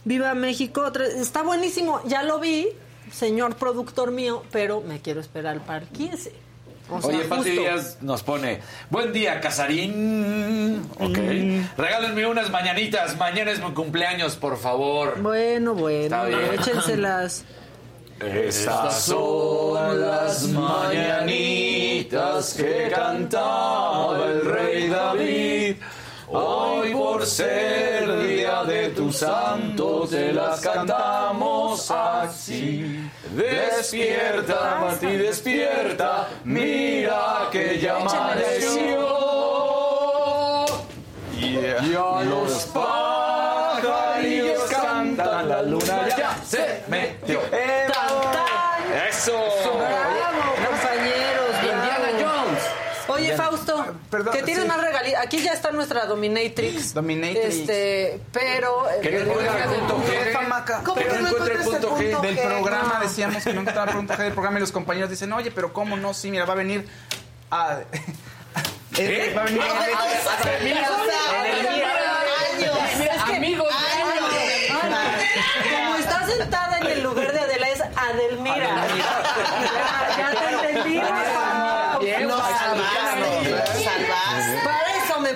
viva 0.05 0.35
México? 0.35 0.91
Está 1.17 1.43
buenísimo, 1.43 2.01
ya 2.07 2.23
lo 2.23 2.41
vi, 2.41 2.69
señor 3.13 3.57
productor 3.57 4.11
mío, 4.11 4.43
pero 4.53 4.81
me 4.81 5.01
quiero 5.01 5.21
esperar 5.21 5.61
para 5.65 5.81
el 5.81 5.89
15. 5.89 6.47
O 6.89 7.03
sea, 7.03 7.17
Oye, 7.17 7.25
Pati. 7.25 7.51
Díaz 7.51 7.99
nos 8.01 8.23
pone, 8.23 8.61
buen 8.91 9.13
día, 9.13 9.41
Casarín. 9.41 10.89
Ok. 11.01 11.19
Mm. 11.19 11.61
Regálenme 11.77 12.27
unas 12.27 12.51
mañanitas. 12.51 13.17
Mañana 13.17 13.51
es 13.51 13.61
mi 13.61 13.73
cumpleaños, 13.73 14.37
por 14.37 14.57
favor. 14.57 15.21
Bueno, 15.21 15.75
bueno, 15.75 16.27
échenselas. 16.53 17.45
Estas 18.21 19.03
son 19.03 20.01
las 20.01 20.45
mañanitas 20.49 22.55
que 22.55 22.91
cantaba 22.95 24.25
el 24.27 24.45
rey 24.45 24.89
David. 24.89 25.77
Hoy 26.29 26.93
por 26.93 27.25
ser 27.27 28.27
día 28.27 28.65
de 28.65 28.89
tu 28.91 29.13
santo 29.13 30.07
te 30.09 30.33
las 30.33 30.61
cantamos 30.61 31.89
así. 31.91 33.09
Despierta, 33.33 34.79
Mati, 34.81 35.17
despierta, 35.17 36.29
mira 36.45 37.49
que 37.53 37.79
ya 37.79 37.97
amaneció. 37.97 39.17
Ya 41.39 42.23
los 42.25 42.53
pajarillos 42.75 44.63
cantan, 44.71 45.49
la 45.49 45.63
luna 45.63 46.09
ya 46.17 46.37
se 46.45 46.83
metió. 46.89 47.41
Eso. 49.09 49.33
Bravo, 49.33 50.55
compañeros. 50.67 51.55
Indiana 51.63 52.11
Jones. 52.21 52.63
Oye, 53.09 53.21
Indiana- 53.31 53.43
Fausto, 53.45 53.87
perdón, 54.11 54.35
que 54.35 54.43
tienes 54.43 54.63
sí. 54.65 54.69
más 54.69 54.81
regalitos. 54.81 55.21
Aquí 55.21 55.39
ya 55.43 55.53
está 55.53 55.71
nuestra 55.73 56.07
Dominatrix. 56.07 56.95
Dominatrix. 56.95 57.45
Este, 57.55 58.21
pero. 58.33 58.85
Que 59.03 59.11
no 59.11 59.31
encuentra 59.33 59.65
el 59.65 59.71
punto 59.81 60.03
G. 60.07 60.83
¿Cómo 60.85 60.95
Que 60.97 61.05
que 61.07 61.19
no 61.19 61.29
encuentras 61.29 61.59
el 61.67 61.73
punto 61.73 61.97
G? 61.97 62.21
Del 62.21 62.39
programa 62.39 62.95
No. 62.95 63.01
decíamos 63.01 63.45
que 63.45 63.53
no 63.53 63.61
encontraba 63.63 63.91
el 63.91 63.97
punto 63.97 64.15
G 64.15 64.19
del 64.19 64.33
programa 64.33 64.59
y 64.59 64.61
los 64.61 64.73
compañeros 64.73 65.11
dicen, 65.11 65.33
oye, 65.33 65.51
pero 65.51 65.73
¿cómo 65.73 65.97
no? 65.97 66.15
Sí, 66.15 66.31
mira, 66.31 66.45
va 66.45 66.53
a 66.53 66.57
venir 66.57 66.87
a... 67.51 67.81
¿Eh? 68.99 69.35
Va 69.37 69.43
a 69.43 69.45
venir 69.45 69.61
que- 69.63 70.57
amigos, 73.37 73.69
Como 75.71 75.97
está 75.97 76.27
sentada 76.27 76.79
en 76.79 76.87
el 76.87 77.03
lugar 77.03 77.33
de 77.33 77.41
Adela 77.41 77.69
es 77.69 77.81
Adelmira. 77.81 78.87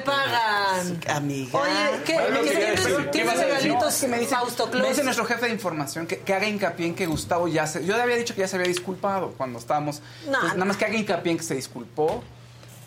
Pagan. 0.00 1.00
Amiga. 1.08 1.58
Oye, 1.58 2.02
¿qué, 2.04 2.14
Bueno, 2.14 2.40
¿qué 2.42 2.50
tienes, 2.50 2.80
¿qué 2.80 3.02
tienes 3.04 3.34
decir? 3.34 3.46
regalitos, 3.48 3.94
que 4.00 4.08
me 4.08 4.18
dice, 4.18 4.34
Fausto 4.34 4.66
me 4.68 4.88
dice 4.88 5.02
nuestro 5.04 5.24
jefe 5.24 5.46
de 5.46 5.52
información 5.52 6.06
que, 6.06 6.18
que 6.18 6.34
haga 6.34 6.46
hincapié 6.46 6.86
en 6.86 6.94
que 6.94 7.06
Gustavo 7.06 7.48
ya 7.48 7.66
se... 7.66 7.84
Yo 7.84 7.96
le 7.96 8.02
había 8.02 8.16
dicho 8.16 8.34
que 8.34 8.40
ya 8.40 8.48
se 8.48 8.56
había 8.56 8.68
disculpado 8.68 9.32
cuando 9.36 9.58
estábamos... 9.58 10.00
No, 10.26 10.32
pues, 10.40 10.42
no. 10.42 10.48
nada 10.54 10.64
más 10.64 10.76
que 10.76 10.84
haga 10.84 10.94
hincapié 10.96 11.32
en 11.32 11.38
que 11.38 11.44
se 11.44 11.54
disculpó. 11.54 12.22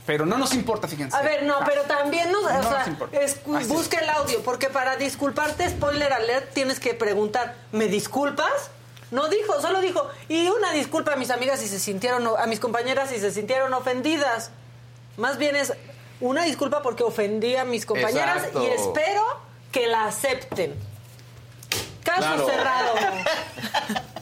Pero 0.06 0.26
no 0.26 0.38
nos 0.38 0.54
importa, 0.54 0.88
fíjense. 0.88 1.16
A 1.16 1.22
ver, 1.22 1.44
no, 1.44 1.56
Ah, 1.60 1.64
pero 1.66 1.84
también 1.84 2.30
nos, 2.32 2.44
o 2.44 2.50
No 2.54 2.62
sea, 2.64 2.86
nos 3.46 3.68
busca 3.70 4.00
el 4.00 4.10
audio, 4.10 4.42
porque 4.44 4.68
para 4.68 4.98
disculparte, 4.98 5.70
spoiler 5.70 6.12
alert, 6.12 6.54
tienes 6.54 6.80
que 6.82 6.94
preguntar, 6.94 7.56
¿me 7.72 7.88
disculpas? 7.88 8.70
No 9.12 9.30
dijo, 9.30 9.62
solo 9.62 9.80
dijo, 9.80 10.06
y 10.28 10.48
una 10.48 10.72
disculpa 10.72 11.14
a 11.14 11.16
mis 11.16 11.30
amigas 11.30 11.60
si 11.60 11.68
se 11.68 11.80
sintieron, 11.80 12.28
a 12.38 12.46
mis 12.48 12.60
compañeras 12.60 13.12
si 13.12 13.20
se 13.20 13.32
sintieron 13.32 13.74
ofendidas. 13.74 14.50
Más 15.16 15.38
bien 15.38 15.56
es 15.56 15.72
una 16.24 16.44
disculpa 16.44 16.82
porque 16.82 17.04
ofendí 17.04 17.56
a 17.56 17.66
mis 17.66 17.86
compañeras 17.86 18.38
Exacto. 18.38 18.64
y 18.64 18.68
espero 18.68 19.24
que 19.72 19.88
la 19.88 20.06
acepten. 20.06 20.74
Caso 22.04 22.22
Claro. 22.22 22.46
cerrado. 22.48 22.94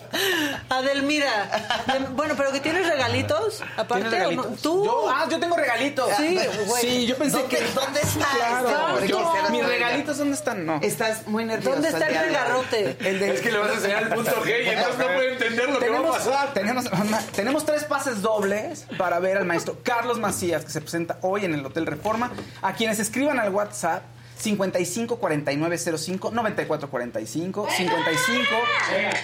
Adelmira, 0.69 1.49
de- 1.87 1.99
bueno, 2.13 2.33
pero 2.37 2.51
que 2.51 2.59
tienes 2.59 2.87
regalitos, 2.87 3.63
aparte, 3.77 4.37
tú. 4.61 4.85
Yo- 4.85 5.09
ah, 5.09 5.27
yo 5.29 5.39
tengo 5.39 5.55
regalitos. 5.55 6.09
Sí, 6.17 6.39
güey. 6.67 6.81
Sí, 6.81 7.05
yo 7.07 7.17
pensé 7.17 7.37
¿Dónde- 7.37 7.57
que. 7.57 7.63
dónde 7.73 7.99
está? 8.03 8.27
Claro. 8.35 8.95
Este, 8.97 9.07
Yo- 9.07 9.33
mis 9.51 9.65
regalitos, 9.65 10.17
¿dónde 10.17 10.35
están? 10.35 10.65
No. 10.65 10.79
Estás 10.81 11.27
muy 11.27 11.45
nerviosa. 11.45 11.71
¿Dónde 11.73 11.89
está 11.89 12.07
el 12.07 12.15
regarrote? 12.27 12.97
El 12.99 13.19
de- 13.19 13.33
Es 13.35 13.41
que 13.41 13.51
le 13.51 13.57
vas 13.57 13.71
a 13.71 13.73
enseñar 13.75 14.03
el 14.03 14.09
punto 14.09 14.31
G 14.43 14.63
y 14.65 14.69
entonces 14.69 14.97
no 14.97 15.05
puede 15.05 15.33
entender 15.33 15.69
lo 15.69 15.79
que 15.79 15.89
va 15.89 15.95
a 15.95 15.99
tenemos, 15.99 16.17
pasar. 16.17 16.53
Tenemos, 16.53 16.85
tenemos 17.33 17.65
tres 17.65 17.83
pases 17.85 18.21
dobles 18.21 18.85
para 18.97 19.19
ver 19.19 19.37
al 19.37 19.45
maestro 19.45 19.77
Carlos 19.83 20.19
Macías, 20.19 20.63
que 20.65 20.71
se 20.71 20.81
presenta 20.81 21.17
hoy 21.21 21.45
en 21.45 21.53
el 21.53 21.65
Hotel 21.65 21.85
Reforma. 21.85 22.31
A 22.61 22.73
quienes 22.73 22.99
escriban 22.99 23.39
al 23.39 23.49
WhatsApp 23.53 24.03
55 24.41 25.17
49 25.17 25.77
05 25.77 26.31
94 26.31 26.89
45 26.89 27.67
55 27.69 28.49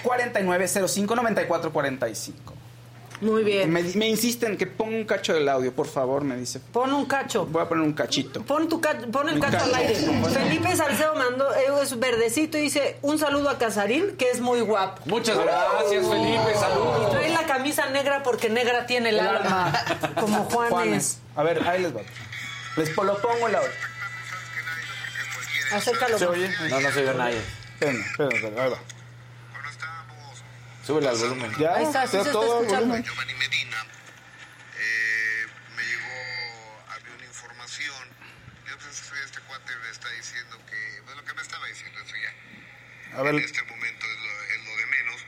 49 0.04 0.68
05 0.88 1.16
94 1.16 1.72
45. 1.74 2.54
Muy 3.20 3.44
bien. 3.44 3.72
Me, 3.72 3.82
me 3.82 4.08
insisten 4.08 4.58
que 4.58 4.68
ponga 4.68 4.96
un 4.96 5.04
cacho 5.06 5.34
del 5.34 5.50
audio, 5.50 5.74
por 5.74 5.88
favor, 5.88 6.24
me 6.24 6.38
dice. 6.38 6.60
Pon 6.60 6.94
un 6.94 7.06
cacho. 7.08 7.48
Voy 7.48 7.64
a 7.64 7.68
poner 7.68 7.84
un 7.84 7.94
cachito. 7.94 8.44
Pon, 8.44 8.70
tu 8.70 8.80
ca- 8.80 8.96
pon 9.12 9.28
el 9.28 9.36
Un 9.36 9.42
cacho 9.42 9.64
al 9.64 9.74
aire. 9.74 9.96
Felipe 9.96 10.76
Salcedo 10.76 11.16
mandó, 11.16 11.52
eh, 11.56 11.66
es 11.82 11.98
verdecito 11.98 12.60
y 12.60 12.62
dice, 12.62 12.98
un 13.02 13.18
saludo 13.18 13.50
a 13.50 13.58
Casarín, 13.58 14.16
que 14.18 14.30
es 14.30 14.40
muy 14.40 14.62
guapo. 14.62 15.02
Muchas 15.06 15.36
gracias, 15.36 16.08
Felipe. 16.08 16.52
Y 16.56 16.60
Saludos. 16.60 17.10
trae 17.10 17.30
la 17.32 17.44
camisa 17.48 17.90
negra 17.90 18.22
porque 18.22 18.50
negra 18.50 18.86
tiene 18.86 19.10
el, 19.10 19.20
alma. 19.20 19.74
Como 20.20 20.44
Juanes. 20.52 20.70
Juanes. 20.72 21.20
A 21.36 21.42
ver, 21.42 21.68
ahí 21.68 21.82
les 21.82 21.96
va. 21.98 22.02
Les 22.76 22.96
lo 22.96 23.18
pongo 23.20 23.48
el 23.48 23.56
audio. 23.56 23.70
Acércalo. 25.72 26.18
¿Se 26.20 26.26
más. 26.26 26.34
oye? 26.36 26.50
No, 26.70 26.80
no 26.80 26.92
se 26.92 27.00
oye 27.02 27.14
nadie. 27.18 27.42
Espérenme, 27.74 28.06
espérenme, 28.06 28.36
espérenme, 28.36 28.62
ahí 28.62 28.70
va. 28.72 28.80
Súbele 30.86 31.10
al 31.10 31.18
volumen. 31.18 31.54
¿Ya? 31.60 31.76
Ahí 31.76 31.84
está, 31.84 32.06
sí 32.06 32.12
se 32.12 32.18
está 32.20 32.32
todo 32.32 32.44
el 32.60 32.66
escuchando. 32.66 32.88
volumen? 32.88 33.04
Giovanni 33.04 33.34
Medina, 33.34 33.86
eh, 34.80 35.46
me 35.76 35.84
llegó, 35.84 36.84
había 36.96 37.14
una 37.14 37.26
información. 37.26 38.04
Yo 38.70 38.78
pues 38.78 39.12
este 39.26 39.40
cuate 39.42 39.76
me 39.84 39.90
está 39.90 40.10
diciendo 40.12 40.58
que, 40.70 41.02
pues 41.04 41.18
lo 41.18 41.26
que 41.26 41.34
me 41.34 41.42
estaba 41.42 41.68
diciendo, 41.68 42.00
eso 42.00 42.16
ya. 42.16 43.18
A 43.20 43.22
ver. 43.22 43.36
En 43.36 43.42
este 43.44 43.62
momento 43.64 44.06
es 44.06 44.18
lo, 44.24 44.44
es 44.56 44.66
lo 44.66 44.78
de 44.78 44.86
menos. 44.86 45.22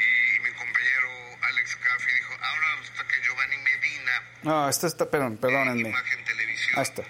Y, 0.00 0.40
mi 0.40 0.50
compañero 0.56 1.10
Alex 1.42 1.76
Caffi 1.76 2.12
dijo, 2.12 2.32
ahora 2.40 2.76
resulta 2.80 3.04
que 3.06 3.20
Giovanni 3.22 3.56
Medina 3.58 4.12
No, 4.42 4.68
esto 4.68 4.86
está, 4.86 5.10
perdón, 5.10 5.36
perdónenme. 5.36 5.90
Imagen 5.90 6.24
Televisión 6.24 6.72
Ahí 6.78 6.82
está. 6.82 7.02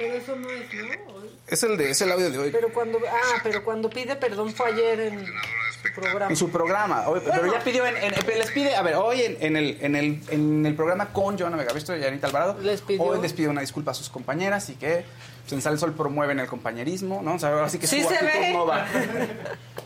Pero 0.00 0.14
eso 0.14 0.36
no 0.36 0.48
es, 0.50 0.74
¿no? 0.74 1.20
Es 1.46 1.62
el, 1.64 1.76
de, 1.76 1.90
es 1.90 2.00
el 2.00 2.12
audio 2.12 2.30
de 2.30 2.38
hoy. 2.38 2.50
Pero 2.50 2.72
cuando, 2.72 2.98
ah, 3.08 3.40
pero 3.42 3.64
cuando 3.64 3.90
pide 3.90 4.16
perdón 4.16 4.52
fue 4.54 4.68
ayer 4.68 5.00
en 5.00 5.26
su 5.26 5.92
programa. 6.00 6.26
En 6.30 6.36
su 6.36 6.50
programa. 6.50 7.08
Hoy- 7.08 7.20
pero 7.24 7.52
ya 7.52 7.58
pidió, 7.60 7.84
en, 7.86 7.96
en- 7.96 8.12
les 8.38 8.50
pide, 8.52 8.74
a 8.76 8.82
ver, 8.82 8.94
hoy 8.94 9.22
en, 9.22 9.36
en 9.40 9.56
el, 9.56 9.78
en, 9.80 9.96
el, 9.96 10.20
en 10.30 10.64
el 10.66 10.74
programa 10.74 11.12
con 11.12 11.38
Joana 11.38 11.56
Megavisto 11.56 11.96
y 11.96 12.04
Anita 12.04 12.28
Alvarado, 12.28 12.56
Les 12.62 12.80
pidió- 12.82 13.02
hoy 13.02 13.20
les 13.20 13.32
pide 13.32 13.48
una 13.48 13.60
disculpa 13.60 13.90
a 13.90 13.94
sus 13.94 14.08
compañeras 14.08 14.68
y 14.70 14.74
que 14.76 15.04
pues, 15.42 15.52
en 15.52 15.60
Sal 15.62 15.78
Sol 15.78 15.92
promueven 15.94 16.38
el 16.40 16.46
compañerismo, 16.46 17.20
¿no? 17.22 17.34
O 17.34 17.38
sea, 17.38 17.50
ahora 17.50 17.68
sí 17.68 17.78
que 17.78 17.86
Sí 17.86 18.02
su 18.02 18.08
se 18.08 18.24
ve. 18.24 18.52
no 18.52 18.66
va. 18.66 18.86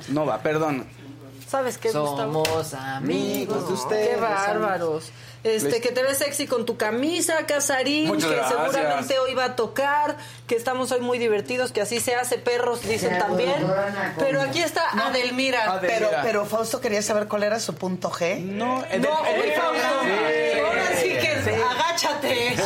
No 0.09 0.27
va, 0.27 0.39
perdón. 0.43 0.87
¿Sabes 1.49 1.79
qué, 1.79 1.91
Gustavo? 1.93 2.45
Somos 2.45 2.75
amigos 2.75 3.69
de 3.69 3.75
ustedes. 3.75 4.09
Qué 4.17 4.21
bárbaros. 4.21 5.13
Este, 5.45 5.69
Les- 5.69 5.81
que 5.83 5.91
te 5.93 6.03
ves 6.03 6.17
sexy 6.19 6.47
con 6.47 6.65
tu 6.65 6.77
camisa, 6.79 7.45
Casarín, 7.47 8.09
Muchas 8.09 8.31
que 8.31 8.37
gracias. 8.37 8.73
seguramente 8.73 9.19
hoy 9.19 9.35
va 9.35 9.45
a 9.45 9.57
tocar, 9.57 10.17
que 10.47 10.57
estamos 10.57 10.93
hoy 10.93 11.01
muy 11.01 11.19
divertidos, 11.19 11.73
que 11.73 11.81
así 11.81 12.01
se 12.01 12.15
hace, 12.15 12.37
perros 12.39 12.83
dicen 12.83 13.19
también. 13.19 13.55
Pero 14.19 14.43
aquí 14.43 14.61
está 14.61 14.83
Adelmira. 15.07 15.79
Pero, 15.81 16.11
pero 16.23 16.45
Fausto 16.45 16.81
quería 16.81 17.01
saber 17.03 17.29
cuál 17.29 17.45
era 17.45 17.59
su 17.61 17.75
punto 17.75 18.11
G. 18.11 18.41
No, 18.41 18.77
No, 18.81 18.83
hoy 18.83 19.51
Fausto. 19.57 19.87
Ahora 20.67 20.87
sí 21.01 21.09
que 21.09 21.35
agáchate. 21.63 22.57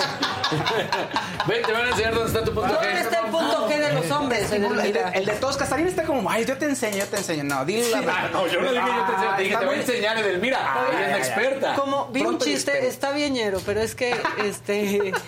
Ven, 1.47 1.63
te 1.63 1.73
van 1.73 1.85
a 1.85 1.89
enseñar 1.91 2.15
dónde 2.15 2.29
está 2.29 2.45
tu 2.45 2.55
punto 2.55 2.73
¿Dónde 2.75 2.89
G. 2.89 3.01
está 3.01 3.21
el 3.21 3.27
punto 3.31 3.69
G 3.69 3.79
de 3.79 3.93
los 3.93 4.11
hombres, 4.11 4.51
El 4.51 4.63
de, 4.93 5.01
el 5.15 5.27
todos, 5.41 5.57
Casarín 5.57 5.87
está 5.87 6.03
como, 6.05 6.29
ay, 6.31 6.45
yo 6.45 6.57
te 6.59 6.65
enseño, 6.67 6.97
yo 6.99 7.07
te 7.07 7.17
enseño. 7.19 7.45
No, 7.45 7.65
dile 7.65 7.91
la 7.91 7.99
Ah, 7.99 8.01
verdad. 8.01 8.31
no, 8.33 8.47
yo 8.49 8.61
no 8.61 8.73
dije 8.73 8.85
yo 8.87 9.05
te 9.05 9.13
enseño, 9.13 9.37
te 9.37 9.43
dije, 9.43 9.55
está 9.55 9.61
te 9.61 9.67
voy 9.67 9.75
a 9.75 9.79
muy- 9.79 9.87
enseñar, 9.87 10.19
Edelmira. 10.19 10.59
Ah, 10.61 10.87
Ella 10.93 11.19
es 11.19 11.27
experta. 11.29 11.75
Como 11.75 12.07
vi 12.09 12.23
un 12.23 12.39
chiste, 12.39 12.87
está 12.87 13.13
bien 13.13 13.37
pero 13.65 13.81
es 13.81 13.95
que 13.95 14.17
este 14.45 15.13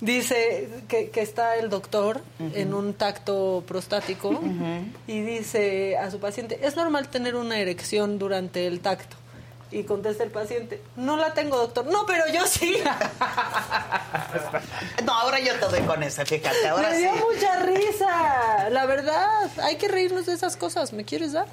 dice 0.00 0.68
que, 0.88 1.10
que 1.10 1.22
está 1.22 1.56
el 1.56 1.68
doctor 1.70 2.20
en 2.54 2.74
un 2.74 2.94
tacto 2.94 3.62
prostático 3.66 4.40
y 5.06 5.20
dice 5.20 5.96
a 5.98 6.10
su 6.10 6.18
paciente, 6.20 6.60
es 6.62 6.76
normal 6.76 7.08
tener 7.08 7.36
una 7.36 7.58
erección 7.58 8.18
durante 8.18 8.66
el 8.66 8.80
tacto. 8.80 9.16
Y 9.72 9.84
contesta 9.84 10.24
el 10.24 10.32
paciente, 10.32 10.82
no 10.96 11.16
la 11.16 11.32
tengo, 11.32 11.56
doctor. 11.56 11.86
No, 11.86 12.04
pero 12.04 12.24
yo 12.32 12.44
sí. 12.46 12.74
No, 15.04 15.12
ahora 15.12 15.38
yo 15.38 15.54
te 15.54 15.66
doy 15.66 15.80
con 15.82 16.02
ese, 16.02 16.24
fíjate, 16.26 16.68
ahora 16.68 16.90
Me 16.90 16.96
sí. 16.96 17.02
dio 17.02 17.12
mucha 17.14 17.58
risa. 17.60 18.68
La 18.70 18.86
verdad, 18.86 19.48
hay 19.62 19.76
que 19.76 19.88
reírnos 19.88 20.26
de 20.26 20.34
esas 20.34 20.56
cosas. 20.56 20.92
¿Me 20.92 21.04
quieres 21.04 21.32
dar? 21.32 21.46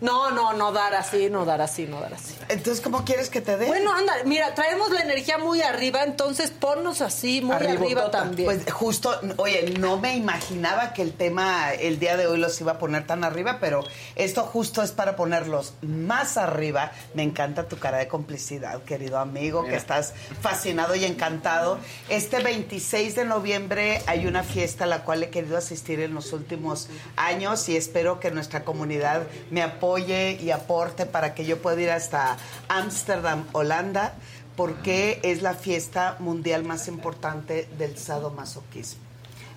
No, 0.00 0.30
no, 0.30 0.52
no 0.52 0.72
dar 0.72 0.94
así, 0.94 1.30
no 1.30 1.46
dar 1.46 1.62
así, 1.62 1.86
no 1.86 2.00
dar 2.00 2.12
así. 2.12 2.34
Entonces, 2.48 2.82
¿cómo 2.82 3.04
quieres 3.04 3.30
que 3.30 3.40
te 3.40 3.56
dé? 3.56 3.66
Bueno, 3.66 3.94
anda, 3.94 4.12
mira, 4.26 4.54
traemos 4.54 4.90
la 4.90 5.00
energía 5.00 5.38
muy 5.38 5.62
arriba, 5.62 6.02
entonces 6.04 6.50
ponnos 6.50 7.00
así, 7.00 7.40
muy 7.40 7.56
arriba 7.56 8.10
también. 8.10 8.46
Pues 8.46 8.72
justo, 8.72 9.18
oye, 9.36 9.74
no 9.78 9.96
me 9.96 10.14
imaginaba 10.14 10.92
que 10.92 11.00
el 11.00 11.14
tema 11.14 11.72
el 11.72 11.98
día 11.98 12.18
de 12.18 12.26
hoy 12.26 12.38
los 12.38 12.60
iba 12.60 12.72
a 12.72 12.78
poner 12.78 13.06
tan 13.06 13.24
arriba, 13.24 13.56
pero 13.58 13.84
esto 14.16 14.42
justo 14.42 14.82
es 14.82 14.92
para 14.92 15.16
ponerlos 15.16 15.72
más 15.80 16.36
arriba. 16.36 16.92
Me 17.14 17.22
encanta 17.22 17.66
tu 17.66 17.78
cara 17.78 17.96
de 17.96 18.06
complicidad, 18.06 18.82
querido 18.82 19.18
amigo, 19.18 19.64
que 19.64 19.76
estás 19.76 20.12
fascinado 20.42 20.94
y 20.94 21.06
encantado. 21.06 21.78
Este 22.10 22.40
26 22.42 23.14
de 23.14 23.24
noviembre 23.24 24.02
hay 24.06 24.26
una 24.26 24.42
fiesta 24.42 24.84
a 24.84 24.86
la 24.86 25.04
cual 25.04 25.22
he 25.22 25.30
querido 25.30 25.56
asistir 25.56 26.00
en 26.00 26.12
los 26.12 26.34
últimos 26.34 26.88
años 27.16 27.66
y 27.70 27.76
espero 27.76 28.20
que 28.20 28.30
nuestra 28.30 28.62
comunidad 28.64 29.22
me 29.50 29.62
apoye 29.62 29.85
y 30.40 30.50
aporte 30.50 31.06
para 31.06 31.34
que 31.34 31.44
yo 31.44 31.62
pueda 31.62 31.80
ir 31.80 31.90
hasta 31.90 32.36
Ámsterdam, 32.68 33.46
Holanda, 33.52 34.14
porque 34.56 35.20
es 35.22 35.42
la 35.42 35.54
fiesta 35.54 36.16
mundial 36.18 36.64
más 36.64 36.88
importante 36.88 37.68
del 37.78 37.96
sadomasoquismo. 37.96 39.02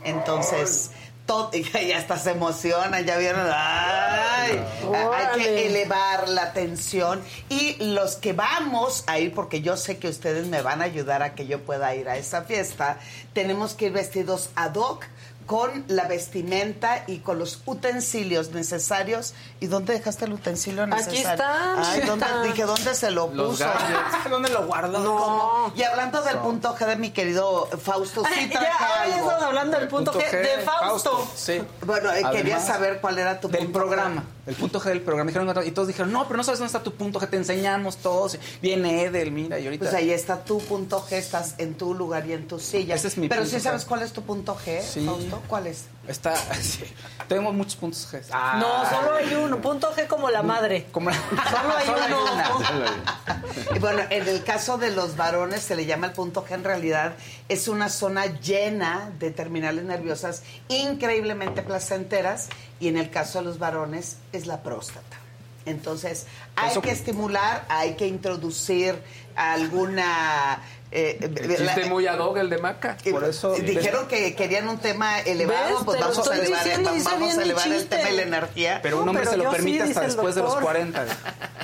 Entonces, 0.04 0.92
todo, 1.26 1.52
ya 1.88 1.98
hasta 1.98 2.18
se 2.18 2.32
emocionan, 2.32 3.06
ya 3.06 3.18
vieron, 3.18 3.48
ay, 3.54 4.60
hay 4.94 5.40
que 5.42 5.68
elevar 5.68 6.30
la 6.30 6.54
tensión 6.54 7.22
y 7.50 7.76
los 7.84 8.16
que 8.16 8.34
vamos 8.34 9.04
a 9.08 9.20
ir, 9.20 9.34
porque 9.34 9.62
yo 9.62 9.78
sé 9.78 9.98
que 9.98 10.08
ustedes 10.08 10.48
me 10.48 10.62
van 10.62 10.82
a 10.82 10.86
ayudar 10.86 11.24
a 11.24 11.36
que 11.36 11.48
yo 11.48 11.60
pueda 11.62 11.94
ir 11.96 12.08
a 12.08 12.18
esa 12.18 12.44
fiesta, 12.44 13.00
tenemos 13.34 13.74
que 13.74 13.88
ir 13.88 13.94
vestidos 13.94 14.50
ad 14.56 14.76
hoc 14.76 15.06
con 15.50 15.84
la 15.88 16.04
vestimenta 16.08 17.06
y 17.08 17.18
con 17.22 17.40
los 17.40 17.64
utensilios 17.66 18.52
necesarios. 18.52 19.34
¿Y 19.60 19.66
dónde 19.66 19.94
dejaste 19.94 20.26
el 20.26 20.34
utensilio 20.34 20.84
Aquí 20.84 20.92
necesario? 20.94 21.28
está, 21.28 21.74
Ay, 21.92 21.98
aquí 22.02 22.08
¿dónde, 22.08 22.26
está. 22.28 22.42
dije, 22.44 22.64
¿dónde 22.66 22.94
se 22.94 23.10
lo 23.10 23.32
Los 23.34 23.54
puso? 23.58 23.64
gadgets. 23.66 24.30
¿Dónde 24.30 24.50
lo 24.50 24.68
guardo? 24.68 25.00
No. 25.00 25.74
Y 25.76 25.82
hablando 25.82 26.22
del 26.22 26.38
punto 26.38 26.76
G 26.78 26.86
de 26.86 26.96
mi 26.98 27.10
querido 27.10 27.66
Fausto, 27.84 28.24
sí 28.26 28.32
Ay, 28.36 28.50
ya, 28.54 28.60
hoy 28.60 29.12
algo. 29.14 29.16
estamos 29.26 29.44
hablando 29.44 29.80
del 29.80 29.88
punto, 29.88 30.14
G, 30.14 30.30
de 30.32 30.60
Fausto. 30.64 31.28
Sí. 31.36 31.64
Bueno, 31.82 32.12
eh, 32.14 32.22
quería 32.32 32.60
saber 32.60 33.02
cuál 33.02 33.18
era 33.18 33.40
tu 33.40 33.48
del 33.48 33.64
punto 33.64 33.80
programa, 33.80 34.24
el 34.46 34.56
punto 34.56 34.80
G 34.80 34.86
del 34.86 35.02
programa. 35.02 35.30
Dijeron, 35.32 35.68
y 35.68 35.72
todos 35.72 35.88
dijeron, 35.88 36.12
no, 36.12 36.26
pero 36.26 36.38
no 36.38 36.44
sabes 36.44 36.60
dónde 36.60 36.68
está 36.68 36.84
tu 36.84 36.94
punto 36.94 37.20
G, 37.20 37.30
te 37.30 37.38
enseñamos 37.38 37.98
todos. 37.98 38.38
Viene 38.62 39.04
Edel, 39.04 39.32
mira, 39.32 39.60
y 39.60 39.66
ahorita. 39.66 39.86
Pues 39.86 39.96
ahí 39.96 40.12
está 40.12 40.44
tu 40.44 40.60
punto 40.60 41.06
G, 41.08 41.14
estás 41.14 41.56
en 41.58 41.76
tu 41.76 41.94
lugar 41.94 42.26
y 42.28 42.34
en 42.34 42.48
tu 42.48 42.60
silla. 42.60 42.96
Ese 42.96 43.10
es 43.10 43.18
mi 43.18 43.28
Pero 43.30 43.42
punto 43.42 43.58
sí 43.58 43.62
sabes 43.64 43.86
cuál 43.86 44.02
es 44.04 44.12
tu 44.12 44.24
punto 44.24 44.56
G, 44.66 44.82
Sí. 44.82 45.06
Fausto. 45.06 45.42
¿Cuál 45.48 45.68
es? 45.68 45.86
Está, 46.10 46.36
sí. 46.62 46.84
Tenemos 47.28 47.54
muchos 47.54 47.76
puntos 47.76 48.08
G. 48.12 48.22
Ah. 48.32 48.58
No, 48.60 48.90
solo 48.90 49.16
hay 49.16 49.34
uno, 49.36 49.62
punto 49.62 49.94
G 49.96 50.08
como 50.08 50.30
la 50.32 50.42
madre. 50.42 50.88
Como 50.92 51.12
Solo 51.52 51.78
hay 51.78 51.86
Solo 51.86 52.24
uno. 52.24 52.58
una. 52.58 53.44
Y 53.76 53.80
bueno, 53.80 54.02
en 54.10 54.28
el 54.28 54.44
caso 54.44 54.80
de 54.80 54.90
los 54.92 55.16
varones 55.16 55.62
se 55.62 55.76
le 55.76 55.86
llama 55.86 56.08
el 56.08 56.14
punto 56.14 56.44
G, 56.46 56.54
en 56.56 56.64
realidad 56.64 57.14
es 57.48 57.68
una 57.68 57.90
zona 57.90 58.26
llena 58.26 59.12
de 59.20 59.30
terminales 59.32 59.86
nerviosas 59.86 60.42
increíblemente 60.68 61.62
placenteras 61.62 62.50
y 62.80 62.88
en 62.88 62.98
el 62.98 63.12
caso 63.12 63.40
de 63.40 63.46
los 63.46 63.60
varones 63.60 64.18
es 64.34 64.48
la 64.48 64.64
próstata. 64.64 65.18
Entonces, 65.66 66.26
hay 66.56 66.72
Eso- 66.72 66.82
que 66.82 66.90
estimular, 66.90 67.66
hay 67.70 67.94
que 67.94 68.08
introducir 68.08 69.00
alguna... 69.36 70.62
eh, 70.92 71.86
muy 71.90 72.08
ad 72.08 72.20
hoc 72.20 72.38
el 72.38 72.50
de 72.50 72.58
Maca. 72.58 72.98
Por 73.12 73.24
eso. 73.24 73.54
Dijeron 73.54 74.08
que 74.08 74.36
querían 74.36 74.68
un 74.68 74.78
tema 74.80 75.20
elevado, 75.22 75.76
¿Ves? 75.76 75.84
pues 75.86 76.00
vamos 76.00 76.28
a 76.28 76.36
elevar, 76.36 76.64
diciendo, 76.64 76.90
el, 76.92 77.04
vamos 77.04 77.38
a 77.38 77.42
elevar 77.44 77.68
el 77.68 77.88
tema 77.88 78.10
y 78.10 78.16
la 78.16 78.22
energía. 78.24 78.80
Pero 78.82 79.00
un 79.00 79.06
No, 79.06 79.12
hombre 79.12 79.26
pero 79.26 79.32
se 79.32 79.38
lo 79.38 79.50
sí, 79.52 79.56
permite 79.56 79.84
hasta 79.84 80.02
después 80.02 80.36
de 80.36 80.42
los 80.42 80.50
doctor. 80.52 80.64
40. 80.64 81.06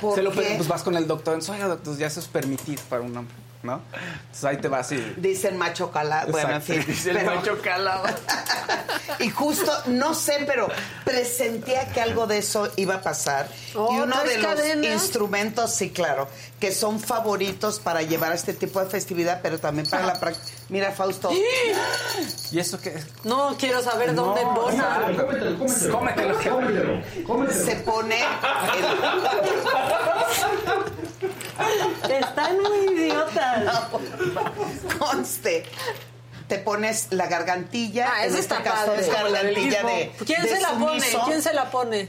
¿Por 0.00 0.14
Se 0.14 0.22
lo 0.22 0.30
qué? 0.30 0.40
per- 0.42 0.56
pues 0.56 0.68
vas 0.68 0.82
con 0.82 0.96
el 0.96 1.06
doctor, 1.06 1.34
entonces, 1.34 1.50
oiga, 1.54 1.66
doctor, 1.68 1.96
ya 1.96 2.06
eso 2.06 2.20
es 2.20 2.28
permitido 2.28 2.82
para 2.88 3.02
un 3.02 3.16
hombre, 3.16 3.34
¿no? 3.66 3.82
Entonces 3.92 4.44
ahí 4.44 4.56
te 4.58 4.68
vas 4.68 4.90
y... 4.92 4.96
Dicen 5.16 5.56
macho 5.58 5.90
calado. 5.90 6.30
Bueno, 6.32 6.54
en 6.54 6.62
fin. 6.62 6.84
Dice 6.86 7.10
el 7.10 7.18
Pero- 7.18 7.34
macho 7.34 7.60
calado. 7.60 8.04
Y 9.18 9.30
justo, 9.30 9.72
no 9.86 10.12
sé, 10.14 10.44
pero 10.46 10.68
presentía 11.04 11.88
que 11.90 12.02
algo 12.02 12.26
de 12.26 12.38
eso 12.38 12.70
iba 12.76 12.96
a 12.96 13.00
pasar. 13.00 13.48
Oh, 13.74 13.90
y 13.94 14.00
uno 14.00 14.22
de 14.24 14.36
¿traes 14.36 14.76
los 14.76 14.86
instrumentos, 14.86 15.72
sí, 15.72 15.88
claro, 15.90 16.28
que 16.60 16.70
son 16.70 17.00
favoritos 17.00 17.80
para 17.80 18.02
llevar 18.02 18.32
a 18.32 18.34
este 18.34 18.52
tipo 18.52 18.78
de 18.80 18.86
festividad, 18.90 19.40
pero 19.42 19.58
también 19.58 19.88
para 19.88 20.04
la 20.06 20.20
práctica. 20.20 20.44
Mira, 20.68 20.92
Fausto. 20.92 21.30
¿Y 22.52 22.58
eso 22.58 22.78
qué 22.78 22.90
es? 22.96 23.06
No, 23.24 23.56
quiero 23.58 23.82
saber 23.82 24.14
dónde 24.14 24.42
embona. 24.42 25.00
Cómetelo, 25.90 26.34
cómetelo. 27.26 27.52
Se 27.52 27.76
pone. 27.76 28.18
Están 32.08 32.60
muy 32.60 32.94
idiotas. 32.94 33.88
conste. 34.98 35.64
Te 36.48 36.58
pones 36.58 37.08
la 37.10 37.26
gargantilla. 37.26 38.08
Ah, 38.12 38.24
esa 38.24 38.38
este 38.38 38.54
está 38.54 38.62
padre. 38.62 39.00
es 39.00 39.12
gargantilla 39.12 39.82
de. 39.82 40.12
¿Quién 40.24 40.42
de 40.42 40.48
se 40.48 40.60
la 40.60 40.70
pone? 40.70 41.06
¿Quién 41.26 41.42
se 41.42 41.52
la 41.54 41.70
pone? 41.70 42.08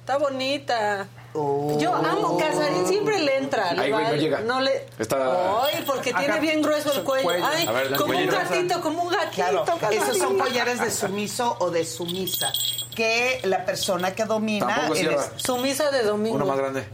Está 0.00 0.18
bonita. 0.18 1.08
Oh. 1.34 1.78
Yo 1.80 1.94
amo 1.94 2.36
Casarín, 2.36 2.86
siempre 2.86 3.18
le 3.18 3.38
entra. 3.38 3.72
le 3.72 3.82
Ay, 3.82 3.90
güey, 3.90 4.04
no 4.04 4.14
llega. 4.16 4.40
No 4.40 4.60
le... 4.60 4.86
Está- 4.98 5.62
Ay, 5.64 5.82
porque 5.86 6.10
Acá. 6.10 6.18
tiene 6.20 6.40
bien 6.40 6.60
grueso 6.60 6.92
el 6.92 7.02
cuello. 7.04 7.24
Cuello. 7.24 7.46
Ay, 7.46 7.66
ver, 7.66 7.96
como 7.96 8.18
un 8.18 8.26
gatito, 8.26 8.80
como 8.82 9.02
un 9.04 9.08
gatito. 9.08 9.34
Claro, 9.34 9.64
esos 9.90 10.18
son 10.18 10.38
collares 10.38 10.80
de 10.80 10.90
sumiso 10.90 11.56
o 11.58 11.70
de 11.70 11.86
sumisa, 11.86 12.52
que 12.94 13.40
la 13.44 13.64
persona 13.64 14.14
que 14.14 14.26
domina 14.26 14.90
Sumisa 15.36 15.90
de 15.90 16.02
domingo. 16.02 16.36
Uno 16.36 16.44
más 16.46 16.58
grande. 16.58 16.84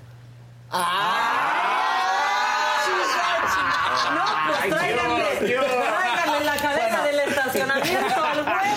No, 4.15 4.25
pues 4.47 4.71
tráiganle, 4.71 5.25
tráiganle 5.37 6.45
la 6.45 6.57
cadena 6.57 7.03
del 7.05 7.21
estacionamiento 7.21 8.25
al 8.25 8.45
güey. 8.45 8.69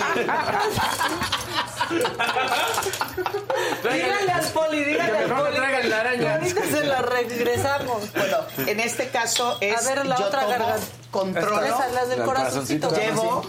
Díganle 3.94 4.32
al 4.32 4.44
poli, 4.52 4.84
díganle 4.84 5.18
al 5.18 5.30
poli. 5.30 5.56
traigan 5.56 5.90
la 5.90 6.00
araña. 6.00 6.34
Ahorita 6.34 6.62
se 6.62 6.84
la 6.84 7.02
regresamos. 7.02 8.12
Bueno, 8.12 8.36
en 8.66 8.80
este 8.80 9.08
caso 9.08 9.58
es 9.60 9.86
A 9.86 9.94
ver, 9.94 10.06
la 10.06 10.16
yo 10.16 10.26
otra 10.26 10.40
tomo, 10.42 10.50
garganta. 10.52 10.86
controlo, 11.10 11.62
Esas, 11.64 11.92
las 11.92 12.08
del 12.08 12.20
El 12.20 12.24
corazoncito. 12.24 12.88
corazoncito. 12.88 13.22
llevo 13.22 13.42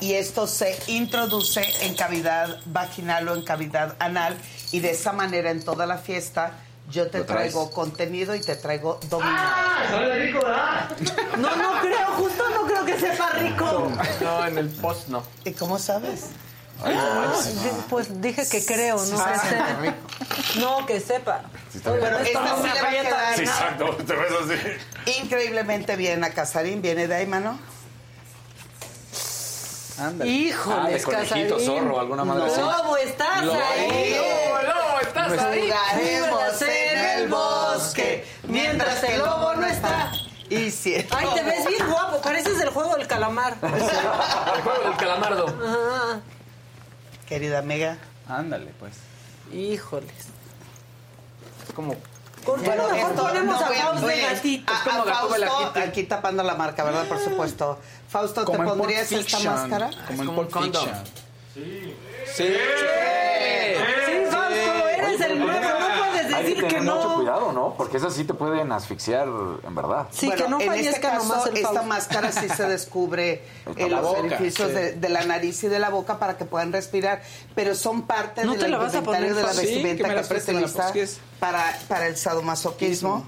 y 0.00 0.12
esto 0.14 0.46
se 0.46 0.78
introduce 0.88 1.62
en 1.86 1.94
cavidad 1.94 2.58
vaginal 2.66 3.28
o 3.28 3.34
en 3.34 3.42
cavidad 3.42 3.94
anal 3.98 4.36
y 4.72 4.80
de 4.80 4.90
esa 4.90 5.12
manera 5.12 5.50
en 5.50 5.64
toda 5.64 5.86
la 5.86 5.96
fiesta 5.98 6.52
yo 6.90 7.10
te 7.10 7.22
traigo 7.22 7.70
contenido 7.70 8.34
y 8.34 8.40
te 8.40 8.56
traigo 8.56 8.98
dominio. 9.08 9.36
No, 11.38 11.56
no 11.56 11.80
creo, 11.80 12.06
justo 12.16 12.44
no 12.50 12.62
creo 12.66 12.84
que 12.84 12.98
sepa 12.98 13.30
rico. 13.30 13.90
No, 14.20 14.46
en 14.46 14.58
el 14.58 14.68
post 14.70 15.08
no. 15.08 15.22
¿Y 15.44 15.52
cómo 15.52 15.78
sabes? 15.78 16.26
Di- 16.84 17.70
Pues 17.88 18.20
dije 18.20 18.46
que 18.48 18.64
creo, 18.64 19.02
no 19.06 19.18
Ah, 19.18 19.78
que. 19.82 20.60
No, 20.60 20.84
que 20.86 21.00
sepa. 21.00 21.42
está 21.74 21.92
bien. 21.92 22.04
Pero 22.04 22.18
Esto 22.18 22.38
esta 22.38 22.40
no 22.44 22.56
sí 22.56 22.62
me 22.62 22.68
le 22.68 22.74
va 22.74 22.80
a 22.80 22.88
aprieta 22.88 23.08
quedar 23.08 23.30
de 23.30 23.36
Sí, 23.38 23.44
nada. 23.44 23.58
exacto. 23.60 23.96
Te 24.04 24.14
ves 24.14 24.32
así. 24.44 25.20
increíblemente 25.22 25.96
bien 25.96 26.22
a 26.24 26.30
Casarín. 26.30 26.82
Viene 26.82 27.08
de 27.08 27.14
ahí, 27.14 27.26
mano. 27.26 27.58
Ándale. 29.98 30.08
Ah, 30.08 30.24
de 30.24 30.28
Híjoles, 30.30 31.04
conejito, 31.04 31.60
zorro, 31.60 32.00
alguna 32.00 32.24
madre 32.24 32.46
así. 32.46 32.60
Lobo, 32.60 32.96
estás 32.96 33.38
ahí. 33.38 34.16
no, 34.64 35.00
estás 35.00 35.38
ahí. 35.38 35.70
Jugaremos 35.70 36.62
en 36.62 36.98
el 36.98 37.28
bosque 37.28 38.26
mientras 38.48 39.02
el 39.04 39.18
lobo 39.18 39.54
no 39.54 39.66
está. 39.66 40.12
Y 40.48 40.70
si 40.70 40.94
Ay, 40.94 41.26
te 41.34 41.42
ves 41.42 41.66
bien 41.66 41.90
guapo, 41.90 42.20
pareces 42.20 42.58
del 42.58 42.68
juego 42.70 42.96
del 42.96 43.06
calamar. 43.06 43.56
El 43.62 44.62
juego 44.62 44.82
del 44.84 44.96
calamardo. 44.96 45.46
Ajá. 45.46 46.20
Querida 47.28 47.58
amiga. 47.58 47.98
Ándale, 48.28 48.72
pues. 48.78 48.94
Híjoles. 49.52 50.12
Es 51.66 51.72
como... 51.74 51.96
¿Por 52.46 52.62
qué 52.62 52.68
no 52.76 52.88
mejor 52.88 53.12
ponemos 53.14 53.60
a 53.62 53.66
voy 53.68 53.76
Faust 53.76 54.00
voy 54.02 54.14
de 54.14 54.20
gatito? 54.22 54.72
a- 54.72 54.76
a 54.76 54.84
como 54.84 55.04
Fausto, 55.04 55.72
aquí 55.80 56.02
tapando 56.04 56.42
la 56.42 56.54
marca, 56.54 56.84
¿verdad? 56.84 57.04
Por 57.06 57.18
supuesto. 57.22 57.78
Fausto, 58.08 58.40
¿te 58.42 58.46
Como 58.46 58.64
pondrías 58.64 59.10
esta 59.12 59.38
máscara? 59.40 59.90
Como 60.06 60.22
en 60.22 60.34
Pulp. 60.34 60.52
Fiction. 60.62 60.90
Sí, 62.34 62.54
Fausto, 64.30 64.88
eres 64.88 65.20
el 65.22 65.38
nuevo, 65.38 65.75
no 66.30 66.36
puedes 66.36 66.46
Hay 66.46 66.54
que 66.54 66.62
decir 66.62 66.68
tener 66.68 66.84
que 66.84 66.90
mucho 66.90 67.08
no. 67.08 67.14
cuidado, 67.16 67.52
¿no? 67.52 67.74
Porque 67.76 67.96
esas 67.96 68.14
sí 68.14 68.24
te 68.24 68.34
pueden 68.34 68.72
asfixiar, 68.72 69.26
en 69.28 69.74
verdad. 69.74 70.06
Sí, 70.10 70.26
Bueno, 70.26 70.42
que 70.44 70.48
no 70.50 70.60
en 70.60 70.72
este 70.74 71.00
caso, 71.00 71.26
nomás 71.28 71.46
el 71.46 71.56
esta 71.56 71.82
máscara 71.82 72.32
sí 72.32 72.48
se 72.48 72.64
descubre 72.68 73.42
en 73.76 73.90
la 73.90 74.00
los 74.00 74.06
boca, 74.08 74.20
orificios 74.20 74.68
sí. 74.68 74.74
de, 74.74 74.92
de 74.92 75.08
la 75.08 75.24
nariz 75.24 75.62
y 75.64 75.68
de 75.68 75.78
la 75.78 75.90
boca 75.90 76.18
para 76.18 76.36
que 76.36 76.44
puedan 76.44 76.72
respirar, 76.72 77.22
pero 77.54 77.74
son 77.74 78.02
parte 78.02 78.44
¿No 78.44 78.52
del 78.52 78.60
te 78.62 78.68
la 78.68 78.78
vas 78.78 78.94
a 78.94 79.02
poner, 79.02 79.34
de 79.34 79.40
la 79.42 79.48
Fausto? 79.48 79.60
Sí, 79.62 79.66
vestimenta 79.68 80.08
que 80.08 80.14
la 80.14 80.24
se 80.24 80.34
la 80.34 80.40
utiliza 80.58 80.82
posques. 80.84 81.18
para, 81.40 81.78
para 81.88 82.06
el 82.06 82.16
sadomasoquismo. 82.16 83.26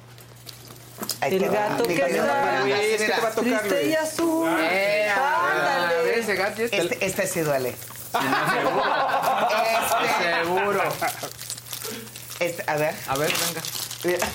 Ahí 1.20 1.36
El 1.36 1.48
gato 1.48 1.84
que 1.84 1.94
está 1.94 2.60
Luis, 2.62 2.74
¿qué 2.74 3.04
te 3.06 3.20
va 3.22 3.28
a 3.28 3.30
tocar, 3.30 3.60
triste 3.60 3.88
y 3.88 3.94
azul. 3.94 4.48
Eh, 4.60 5.08
a 5.08 5.42
ver, 5.54 5.62
Ándale. 5.62 6.18
ese 6.18 6.34
gato 6.34 6.62
este- 6.62 6.76
Este, 6.76 7.06
este 7.06 7.26
sí 7.28 7.40
duele. 7.40 7.76
Seguro. 10.20 10.82
Este, 10.82 11.47
a 12.66 12.76
ver. 12.76 12.94
A 13.08 13.16
ver, 13.16 13.32
venga. 13.46 14.18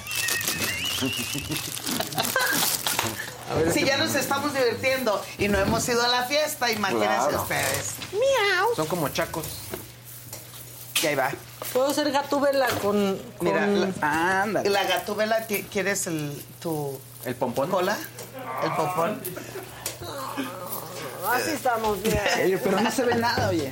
Si 3.74 3.86
ya 3.86 3.98
nos 3.98 4.16
estamos 4.16 4.54
divirtiendo 4.54 5.22
y 5.38 5.48
no 5.48 5.60
hemos 5.60 5.88
ido 5.88 6.02
a 6.02 6.08
la 6.08 6.24
fiesta, 6.24 6.72
imagínense 6.72 7.16
Claro. 7.30 7.42
ustedes. 7.44 7.92
Miau. 8.12 8.76
Son 8.76 8.88
como 8.88 9.10
chacos. 9.10 9.46
Y 11.04 11.08
ahí 11.08 11.16
va. 11.16 11.30
Puedo 11.74 11.94
ser 11.94 12.12
gatúbela 12.12 12.68
con, 12.82 13.18
con... 13.38 13.48
Mira, 13.48 13.68
la, 13.68 14.42
Ándale. 14.42 14.70
la 14.70 14.84
gatúbela, 14.86 15.48
¿qui- 15.48 15.68
¿quieres 15.68 16.08
el, 16.08 16.44
tu 16.62 17.00
¿El 17.26 17.36
pompón? 17.36 17.70
cola? 17.70 17.98
¿El 18.64 18.72
popón? 18.74 19.22
Así 21.32 21.52
estamos 21.52 22.02
bien. 22.02 22.20
Oye, 22.44 22.58
pero 22.58 22.80
no 22.82 22.92
se 22.92 23.04
ve 23.04 23.16
nada, 23.16 23.50
oye. 23.50 23.72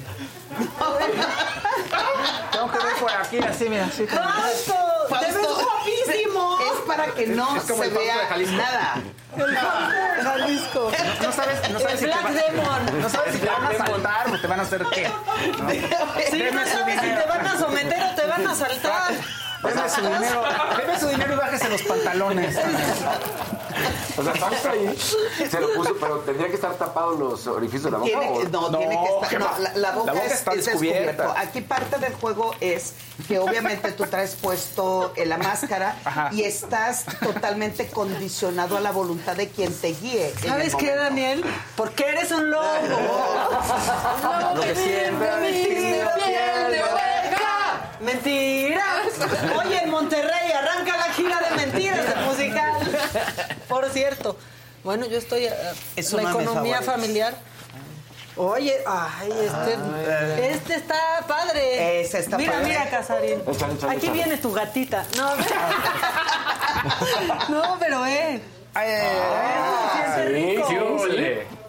Tengo 2.51 2.71
que 2.71 2.77
ver 2.77 2.95
por 2.99 3.11
aquí, 3.11 3.39
así, 3.39 3.69
mira, 3.69 3.85
así. 3.85 4.05
¡Te 4.05 5.25
ves 5.25 5.37
guapísimo! 5.47 6.57
Es 6.61 6.79
para 6.87 7.05
que 7.07 7.27
no 7.27 7.55
Es 7.55 7.63
como 7.63 7.83
se 7.83 7.89
el 7.89 7.95
Fausto 7.95 7.99
de 7.99 8.45
vea 8.45 8.57
nada. 8.57 8.95
El 9.37 9.57
Fausto 9.57 9.91
de 9.91 10.23
Jalisco. 10.23 10.91
No 11.21 11.31
sabes, 11.31 11.69
no 11.71 11.79
sabes 11.79 11.93
El 11.93 11.99
si 11.99 12.05
te 12.05 12.11
Black 12.11 12.25
va- 12.25 12.31
Demon. 12.31 13.01
No 13.01 13.09
sabes 13.09 13.33
si 13.33 13.39
te 13.39 13.47
van 13.49 13.65
a 13.65 13.77
saltar 13.85 14.27
o 14.29 14.39
te 14.41 14.47
van 14.47 14.59
a 14.59 14.63
hacer 14.63 14.85
qué. 14.93 15.07
Sí, 16.31 16.37
Deme 16.37 16.63
no 16.63 16.67
sabes 16.71 16.99
si 17.01 17.07
te 17.07 17.25
van 17.27 17.47
a 17.47 17.59
someter 17.59 18.03
o 18.03 18.15
te 18.15 18.25
van 18.27 18.47
a 18.47 18.55
saltar. 18.63 19.13
Deme 19.63 19.89
su 19.89 20.01
dinero, 20.01 20.43
deme 20.77 20.99
su 20.99 21.07
dinero 21.07 21.33
y 21.33 21.38
bájese 21.38 21.69
los 21.69 21.81
pantalones. 21.83 22.57
O 24.17 24.23
sea, 24.23 24.33
Fausto 24.33 24.69
ahí 24.69 24.97
se 25.49 25.59
lo 25.59 25.73
puso, 25.73 25.95
pero 25.99 26.17
tendría 26.19 26.47
que 26.49 26.55
estar 26.55 26.73
tapados 26.75 27.17
los 27.17 27.47
orificios 27.47 27.83
de 27.85 27.91
la 27.91 27.97
boca. 27.99 28.09
Tiene 28.09 28.29
¿o? 28.29 28.39
que, 28.39 28.49
no, 28.49 28.69
No, 28.69 28.77
tiene 28.77 28.99
que 28.99 29.05
estar. 29.05 29.29
¿qué 29.29 29.39
no, 29.39 29.45
la, 29.59 29.73
la 29.75 29.91
boca, 29.91 30.05
La 30.07 30.13
boca 30.13 30.25
es, 30.25 30.33
está 30.33 30.51
es 30.51 30.65
descubierta. 30.65 31.11
descubierto. 31.11 31.39
Aquí 31.39 31.61
parte 31.61 31.97
del 31.99 32.13
juego 32.15 32.53
es 32.59 32.93
que 33.27 33.39
obviamente 33.39 33.91
tú 33.93 34.03
traes 34.05 34.35
puesto 34.35 35.13
eh, 35.15 35.25
la 35.25 35.38
máscara 35.38 35.95
Ajá. 36.03 36.29
y 36.33 36.43
estás 36.43 37.05
totalmente 37.23 37.88
condicionado 37.88 38.77
a 38.77 38.81
la 38.81 38.91
voluntad 38.91 39.35
de 39.35 39.47
quien 39.49 39.73
te 39.73 39.93
guíe. 39.93 40.33
¿Sabes 40.45 40.75
qué. 40.75 40.93
Daniel? 40.95 41.43
Porque 41.75 42.03
eres 42.09 42.31
un 42.31 42.49
lobo. 42.51 42.61
Lo 44.55 44.61
que 44.61 44.75
siempre 44.75 45.31
Mentira, 45.39 46.13
piel 46.15 46.71
de 46.71 46.81
oveja. 48.01 48.13
Mentira. 48.13 48.83
Oye, 49.59 49.83
en 49.83 49.89
Monterrey 49.89 50.51
arranca 50.51 50.97
la 50.97 51.13
gira 51.13 51.39
de 51.49 51.55
mentiras 51.55 52.07
del 52.15 52.25
musical. 52.25 52.71
Por 53.67 53.89
cierto. 53.89 54.37
Bueno, 54.83 55.05
yo 55.05 55.17
estoy 55.19 55.45
eh, 55.45 55.53
Es 55.95 56.11
la 56.13 56.23
de 56.23 56.29
economía 56.29 56.81
familiar. 56.81 57.35
Oye, 58.37 58.77
ay, 58.87 59.29
este, 59.43 60.51
este 60.53 60.75
está 60.75 60.95
padre. 61.27 62.01
Ese 62.01 62.19
está 62.19 62.37
mira, 62.37 62.53
padre. 62.53 62.65
mira, 62.67 62.89
Casarín. 62.89 63.41
Échale, 63.45 63.73
échale, 63.73 63.91
Aquí 63.91 64.05
échale. 64.05 64.11
viene 64.13 64.37
tu 64.37 64.51
gatita. 64.53 65.05
No, 65.17 65.35
no 67.49 67.77
pero 67.79 68.05
eh. 68.05 68.41
Eh, 68.81 69.03
Siente 69.93 70.25
rico. 70.29 71.05
Sí. 71.09 71.17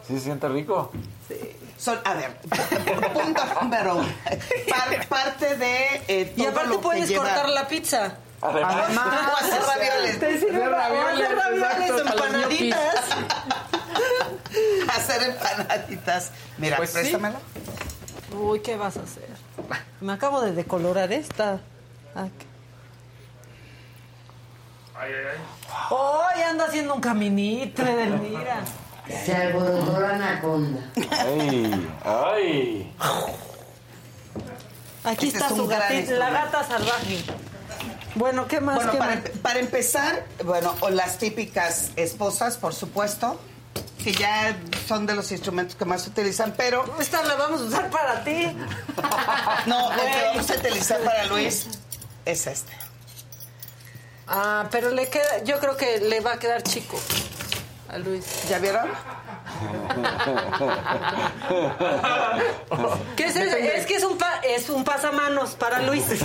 Sí, 0.06 0.14
se 0.18 0.20
siente 0.24 0.48
rico. 0.48 0.90
Son, 1.82 1.98
a 2.04 2.14
ver, 2.14 2.36
punto 3.14 3.42
número 3.60 3.96
uno. 3.96 4.08
Par- 4.68 5.06
parte 5.08 5.56
de 5.56 6.02
eh, 6.08 6.32
Y 6.36 6.46
aparte 6.46 6.68
lo 6.68 6.76
que 6.76 6.82
puedes 6.82 7.08
lleva- 7.08 7.24
cortar 7.24 7.48
la 7.48 7.66
pizza. 7.66 8.16
Además, 8.40 8.90
O 9.32 9.36
hacer 9.36 9.62
ravioles. 9.62 10.18
Te 10.20 10.38
sirve 10.38 10.60
para 10.60 10.88
ravioles, 10.88 11.24
hacer 11.26 11.36
ravioles, 11.38 11.90
exacto, 11.90 12.04
para 12.04 12.14
los 12.14 12.32
empanaditas. 12.32 13.04
hacer 14.96 15.22
empanaditas. 15.22 16.30
Mira, 16.58 16.76
Pues 16.76 16.90
sí. 16.90 16.98
préstamela. 16.98 17.38
Uy, 18.36 18.60
¿qué 18.60 18.76
vas 18.76 18.96
a 18.96 19.00
hacer? 19.02 19.28
Me 20.00 20.12
acabo 20.12 20.40
de 20.40 20.52
decolorar 20.52 21.12
esta. 21.12 21.60
Ah, 22.14 22.26
¿qué? 22.38 22.46
Ay, 24.98 26.42
anda 26.42 26.66
haciendo 26.66 26.94
un 26.94 27.00
caminito, 27.00 27.82
Edelmira. 27.82 28.60
Se 29.24 29.34
alborotó 29.34 30.00
la 30.00 30.10
anaconda. 30.10 30.80
¡Ay! 31.10 31.90
¡Ay! 32.04 32.94
Aquí 35.04 35.26
Este 35.26 35.38
está 35.38 35.50
es 35.50 35.56
su 35.56 35.66
gatita, 35.66 36.12
la 36.12 36.30
gata 36.30 36.62
salvaje. 36.64 37.24
Bueno, 38.14 38.46
¿qué 38.46 38.60
más? 38.60 38.76
Bueno, 38.76 38.92
¿Qué 38.92 38.98
para, 38.98 39.14
más? 39.16 39.24
empe- 39.24 39.40
para 39.40 39.58
empezar, 39.58 40.24
bueno, 40.44 40.74
o 40.80 40.90
las 40.90 41.18
típicas 41.18 41.90
esposas, 41.96 42.56
por 42.58 42.74
supuesto, 42.74 43.40
que 44.04 44.12
ya 44.12 44.56
son 44.86 45.06
de 45.06 45.14
los 45.14 45.32
instrumentos 45.32 45.74
que 45.74 45.84
más 45.84 46.02
se 46.02 46.10
utilizan, 46.10 46.54
pero 46.56 46.84
Esta 47.00 47.22
la 47.24 47.34
vamos 47.34 47.62
a 47.62 47.64
usar 47.64 47.90
para 47.90 48.22
ti. 48.22 48.46
no, 49.66 49.92
el 49.92 49.98
que 49.98 50.24
vamos 50.26 50.50
a 50.50 50.54
utilizar 50.54 51.00
para 51.00 51.24
Luis 51.24 51.66
es 52.24 52.46
este. 52.46 52.72
Ah, 54.28 54.68
pero 54.70 54.90
le 54.90 55.08
queda, 55.08 55.42
yo 55.44 55.58
creo 55.58 55.76
que 55.76 55.98
le 55.98 56.20
va 56.20 56.34
a 56.34 56.38
quedar 56.38 56.62
chico 56.62 56.98
a 57.92 57.98
Luis. 57.98 58.48
¿Ya 58.48 58.58
vieron? 58.58 58.86
¿Qué 63.16 63.24
es, 63.26 63.36
eso? 63.36 63.56
es 63.56 63.86
que 63.86 63.96
es 63.96 64.04
un 64.04 64.16
pa- 64.18 64.40
es 64.44 64.68
un 64.70 64.84
pasamanos 64.84 65.50
para 65.50 65.80
Luis. 65.82 66.04
es 66.10 66.22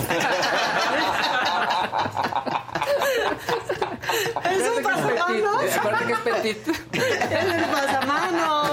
un 4.76 4.82
pasamanos. 4.82 5.64
Aparte 5.78 6.06
que 6.06 6.12
es 6.12 6.18
petit. 6.20 6.68
Es 6.92 7.44
el 7.44 7.64
pasamanos. 7.64 8.70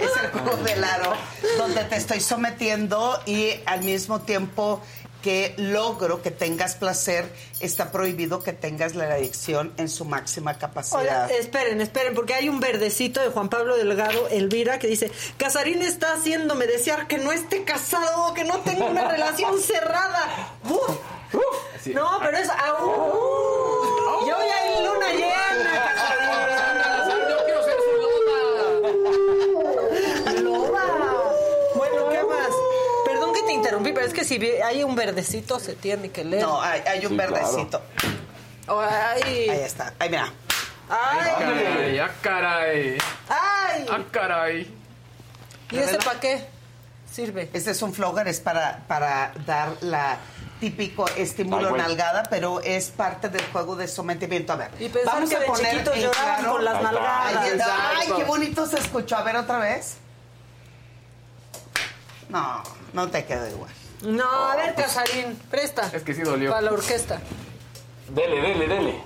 es 0.00 0.16
el 0.22 0.30
juego 0.30 0.56
del 0.64 0.84
aro, 0.84 1.12
donde 1.58 1.84
te 1.84 1.96
estoy 1.96 2.20
sometiendo 2.20 3.20
y 3.26 3.54
al 3.66 3.82
mismo 3.82 4.20
tiempo 4.20 4.80
que 5.22 5.54
logro 5.56 6.20
que 6.20 6.30
tengas 6.30 6.74
placer, 6.74 7.32
está 7.60 7.90
prohibido 7.92 8.42
que 8.42 8.52
tengas 8.52 8.94
la 8.94 9.06
erección 9.06 9.72
en 9.76 9.88
su 9.88 10.04
máxima 10.04 10.58
capacidad. 10.58 11.30
Esperen, 11.30 11.80
esperen, 11.80 12.14
porque 12.14 12.34
hay 12.34 12.48
un 12.48 12.60
verdecito 12.60 13.20
de 13.20 13.28
Juan 13.28 13.48
Pablo 13.48 13.76
Delgado, 13.76 14.28
Elvira, 14.28 14.78
que 14.78 14.88
dice, 14.88 15.10
Casarín 15.38 15.80
está 15.82 16.14
haciéndome 16.14 16.66
desear 16.66 17.06
que 17.06 17.18
no 17.18 17.32
esté 17.32 17.64
casado 17.64 18.26
o 18.26 18.34
que 18.34 18.44
no 18.44 18.58
tenga 18.60 18.86
una 18.86 19.08
relación 19.08 19.58
cerrada. 19.60 20.52
¡Uf! 20.68 20.98
No, 21.94 22.18
pero 22.20 22.36
es... 22.38 22.48
¡Au! 22.48 24.24
Y 24.24 24.30
hoy 24.30 24.48
hay 24.48 24.84
luna 24.84 25.12
llena, 25.12 25.72
Casarín. 25.96 27.28
Yo 27.28 27.44
quiero 27.44 27.62
ser 27.64 27.76
su 27.84 27.92
loba. 28.02 28.38
¡Loba! 30.42 30.84
Bueno, 31.74 32.08
¿qué 32.10 32.22
más? 32.22 32.52
Perdón 33.04 33.34
que 33.34 33.42
te 33.42 33.52
interrumpí, 33.52 33.92
pero 33.92 34.06
es 34.06 34.11
que 34.28 34.40
si 34.40 34.46
hay 34.62 34.82
un 34.84 34.94
verdecito 34.94 35.58
se 35.60 35.74
tiene 35.74 36.10
que 36.10 36.24
leer. 36.24 36.42
No, 36.42 36.60
hay, 36.60 36.80
hay 36.86 37.04
un 37.06 37.12
Sí, 37.12 37.16
claro. 37.16 37.32
verdecito. 37.32 37.82
Ay, 38.68 39.48
Ahí 39.50 39.60
está. 39.60 39.92
Ahí 39.98 40.08
mira. 40.08 40.32
ay, 40.88 41.30
Caray, 41.38 41.98
ah, 41.98 42.10
caray. 42.20 42.98
ay. 43.28 43.86
Ah, 43.90 43.98
caray. 44.10 44.74
¿Y 45.70 45.78
ese 45.78 45.98
para 45.98 46.20
qué 46.20 46.46
sirve? 47.10 47.48
Este 47.52 47.70
es 47.70 47.82
un 47.82 47.92
flogger, 47.94 48.28
es 48.28 48.40
para, 48.40 48.84
para 48.86 49.32
dar 49.46 49.76
la 49.80 50.18
típico 50.60 51.08
estímulo 51.16 51.68
Ay, 51.74 51.74
nalgada, 51.80 52.22
pero 52.30 52.60
es 52.60 52.88
parte 52.90 53.28
del 53.28 53.44
juego 53.46 53.74
de 53.74 53.88
sometimiento. 53.88 54.52
A 54.52 54.56
ver, 54.56 54.70
Y 54.78 54.88
pensar 54.88 55.24
que 55.26 55.38
de 55.38 55.44
en 56.04 56.10
claro- 56.10 56.52
con 56.52 56.64
las 56.64 56.82
nalgadas. 56.82 57.34
Ay, 57.36 57.58
ay, 58.00 58.12
qué 58.16 58.24
bonito 58.24 58.66
se 58.66 58.78
escuchó. 58.78 59.16
A 59.16 59.22
ver 59.24 59.36
otra 59.36 59.58
vez. 59.58 59.96
No, 62.28 62.62
no 62.92 63.08
te 63.08 63.24
quedó 63.24 63.48
igual. 63.48 63.70
No, 64.02 64.24
a 64.50 64.56
ver, 64.56 64.74
Casarín, 64.74 65.38
presta. 65.50 65.90
Es 65.92 66.02
que 66.02 66.14
sí 66.14 66.22
dolió. 66.22 66.50
Para 66.50 66.62
la 66.62 66.72
orquesta. 66.72 67.20
Dele, 68.08 68.40
dele, 68.40 68.66
dele. 68.68 69.00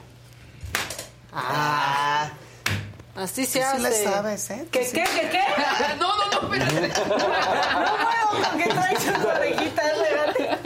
Ah, 1.33 2.31
Así 3.15 3.47
se 3.47 3.63
hace. 3.63 3.77
sí 3.77 3.83
le 3.83 4.05
sabes, 4.05 4.51
¿eh? 4.51 4.67
¿Qué, 4.71 4.85
sí. 4.85 4.93
qué, 4.93 5.05
qué, 5.05 5.31
qué? 5.31 5.43
No, 5.99 6.17
no, 6.17 6.31
no, 6.49 6.55
espérate. 6.55 6.89
No 6.99 7.17
puedo 7.17 8.49
con 8.51 8.59
que 8.59 8.69
traes 8.69 9.03
sus 9.03 9.25
orejitas, 9.25 9.87
espérate. 9.93 10.59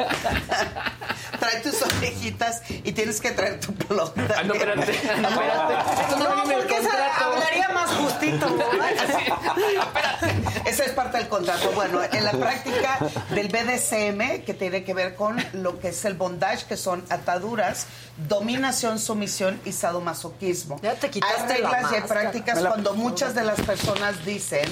Trae 1.51 1.61
tus 1.63 1.83
orejitas 1.83 2.63
y 2.69 2.93
tienes 2.93 3.21
que 3.21 3.31
traer 3.33 3.61
tu 3.61 3.73
pelota. 3.75 4.23
Ah, 4.37 4.43
no, 4.43 4.55
espérate. 4.55 4.93
No, 5.21 5.29
espérate. 5.29 6.03
Esto 6.03 6.17
no, 6.19 6.37
No, 6.37 6.43
el 6.51 6.59
porque 6.59 6.77
esa 6.77 6.89
contrato. 6.91 7.25
hablaría 7.25 7.69
más 7.71 7.91
justito. 7.91 8.47
¿no? 8.49 8.61
Esa 10.67 10.85
es 10.85 10.93
parte 10.93 11.19
del 11.19 11.29
contrato. 11.29 11.73
Bueno, 11.75 12.01
en 12.13 12.25
la 12.25 12.33
práctica 12.33 12.99
del 13.31 13.49
BDSM, 13.49 14.45
que 14.45 14.55
tiene 14.55 14.85
que 14.85 14.95
ver 14.95 15.15
con 15.17 15.37
lo 15.55 15.81
que 15.81 15.89
es 15.89 16.05
el 16.05 16.15
bondage, 16.15 16.67
que 16.67 16.77
son 16.77 17.05
ataduras, 17.11 17.87
dominación, 18.29 18.99
sumisión 18.99 19.61
y 19.65 19.73
sadomasoquismo. 19.73 20.79
Ya 20.83 20.95
te 20.95 21.11
quitaste 21.11 21.55
hay 21.55 21.63
reglas 21.63 21.83
la 21.83 21.93
y 21.93 21.95
hay 22.01 22.09
prácticas 22.09 22.63
la- 22.63 22.71
cuando 22.71 22.95
muchas 22.95 23.35
de 23.35 23.45
las 23.45 23.61
personas 23.63 24.25
dicen 24.25 24.69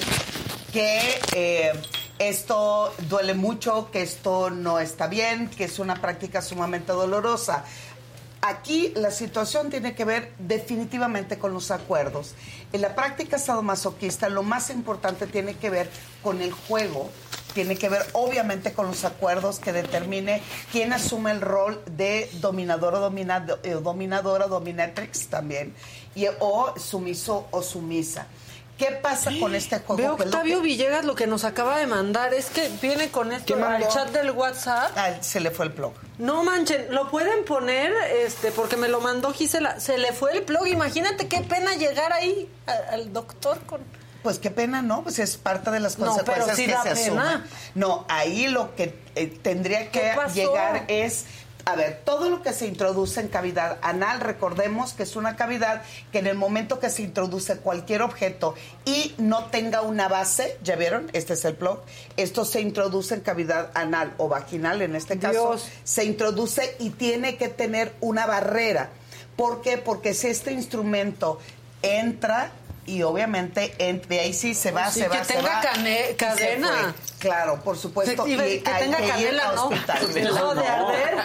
que 0.71 1.19
eh, 1.33 1.71
esto 2.19 2.93
duele 3.07 3.33
mucho, 3.33 3.89
que 3.91 4.01
esto 4.01 4.49
no 4.49 4.79
está 4.79 5.07
bien, 5.07 5.49
que 5.49 5.63
es 5.63 5.79
una 5.79 5.95
práctica 5.95 6.41
sumamente 6.41 6.91
dolorosa. 6.91 7.63
Aquí 8.41 8.93
la 8.95 9.11
situación 9.11 9.69
tiene 9.69 9.95
que 9.95 10.05
ver 10.05 10.33
definitivamente 10.39 11.37
con 11.37 11.53
los 11.53 11.71
acuerdos. 11.71 12.35
En 12.71 12.81
la 12.81 12.95
práctica 12.95 13.37
sadomasoquista 13.37 14.29
lo 14.29 14.43
más 14.43 14.69
importante 14.69 15.27
tiene 15.27 15.55
que 15.55 15.69
ver 15.69 15.89
con 16.21 16.41
el 16.41 16.51
juego, 16.51 17.09
tiene 17.53 17.75
que 17.75 17.89
ver 17.89 18.05
obviamente 18.13 18.73
con 18.73 18.87
los 18.87 19.03
acuerdos 19.03 19.59
que 19.59 19.73
determine 19.73 20.41
quién 20.71 20.93
asume 20.93 21.31
el 21.31 21.41
rol 21.41 21.81
de 21.85 22.29
dominador 22.39 22.95
o 22.95 22.99
dominado, 22.99 23.59
eh, 23.63 23.71
dominadora, 23.71 24.47
dominatrix 24.47 25.27
también, 25.27 25.73
y, 26.15 26.25
o 26.39 26.73
sumiso 26.77 27.47
o 27.51 27.61
sumisa. 27.61 28.27
¿Qué 28.79 28.91
pasa 29.01 29.29
con 29.39 29.53
este 29.55 29.77
juego? 29.79 29.97
Veo 29.97 30.13
Octavio 30.13 30.57
que- 30.61 30.63
Villegas 30.63 31.03
lo 31.05 31.13
que 31.13 31.27
nos 31.27 31.43
acaba 31.43 31.77
de 31.77 31.85
mandar 31.85 32.33
es 32.33 32.45
que 32.49 32.69
viene 32.81 33.09
con 33.09 33.31
esto 33.33 33.55
¿Qué 33.57 33.61
al 33.61 33.87
chat 33.89 34.09
del 34.11 34.31
WhatsApp. 34.31 34.91
Ah, 34.95 35.11
se 35.21 35.39
le 35.41 35.51
fue 35.51 35.65
el 35.65 35.73
blog. 35.73 35.93
No 36.17 36.43
manchen, 36.43 36.87
lo 36.93 37.09
pueden 37.11 37.43
poner, 37.45 37.91
este, 38.25 38.51
porque 38.51 38.77
me 38.77 38.87
lo 38.87 39.01
mandó 39.01 39.33
Gisela. 39.33 39.79
Se 39.81 39.97
le 39.97 40.13
fue 40.13 40.31
el 40.31 40.41
blog. 40.45 40.65
Imagínate 40.67 41.27
qué 41.27 41.41
pena 41.41 41.75
llegar 41.75 42.13
ahí 42.13 42.49
a- 42.67 42.93
al 42.93 43.11
doctor 43.11 43.59
con. 43.65 43.81
Pues 44.23 44.39
qué 44.39 44.49
pena, 44.51 44.81
¿no? 44.81 45.03
Pues 45.03 45.19
es 45.19 45.37
parte 45.37 45.71
de 45.71 45.79
las 45.79 45.97
No, 45.97 46.07
consecuencias 46.07 46.45
pero 46.47 46.55
sí 46.57 46.65
que 46.65 46.71
da 46.73 46.95
se 46.95 47.09
pena. 47.11 47.45
No, 47.75 48.05
ahí 48.09 48.47
lo 48.47 48.75
que 48.75 48.97
eh, 49.15 49.27
tendría 49.41 49.91
que 49.91 50.13
llegar 50.33 50.85
es, 50.87 51.25
a 51.71 51.75
ver, 51.75 52.01
todo 52.03 52.29
lo 52.29 52.41
que 52.41 52.51
se 52.51 52.65
introduce 52.65 53.19
en 53.21 53.27
cavidad 53.27 53.77
anal, 53.81 54.19
recordemos 54.19 54.93
que 54.93 55.03
es 55.03 55.15
una 55.15 55.35
cavidad 55.35 55.83
que 56.11 56.19
en 56.19 56.27
el 56.27 56.35
momento 56.35 56.79
que 56.79 56.89
se 56.89 57.03
introduce 57.03 57.57
cualquier 57.57 58.01
objeto 58.01 58.55
y 58.85 59.13
no 59.17 59.45
tenga 59.45 59.81
una 59.81 60.07
base, 60.07 60.57
¿ya 60.63 60.75
vieron? 60.75 61.09
Este 61.13 61.33
es 61.33 61.45
el 61.45 61.53
blog. 61.53 61.81
Esto 62.17 62.43
se 62.43 62.61
introduce 62.61 63.13
en 63.13 63.21
cavidad 63.21 63.69
anal 63.75 64.13
o 64.17 64.27
vaginal, 64.27 64.81
en 64.81 64.95
este 64.95 65.19
caso, 65.19 65.49
Dios. 65.49 65.69
se 65.83 66.05
introduce 66.05 66.75
y 66.79 66.89
tiene 66.89 67.37
que 67.37 67.49
tener 67.49 67.93
una 68.01 68.25
barrera. 68.25 68.89
¿Por 69.35 69.61
qué? 69.61 69.77
Porque 69.77 70.13
si 70.13 70.27
este 70.27 70.51
instrumento 70.51 71.39
entra 71.81 72.51
y 72.95 73.03
obviamente 73.03 73.73
entre 73.77 74.19
ahí 74.21 74.33
sí 74.33 74.53
se 74.53 74.71
va, 74.71 74.89
Sí, 74.91 74.99
se 75.01 75.09
que 75.09 75.17
va, 75.17 75.23
se 75.23 75.33
tenga 75.33 75.49
va. 75.55 75.61
cane- 75.61 76.05
Se 76.07 76.15
cadena. 76.15 76.95
Claro, 77.19 77.61
por 77.61 77.77
supuesto. 77.77 78.25
Sí, 78.25 78.33
y 78.33 78.37
que 78.61 78.69
hay 78.71 78.83
tenga 78.85 78.97
que 78.97 79.07
canela, 79.09 79.49
a 79.49 79.55
¿no? 79.55 79.65
hospital. 79.67 79.99
No, 80.33 80.55
de 80.55 80.67
arder. 80.67 81.17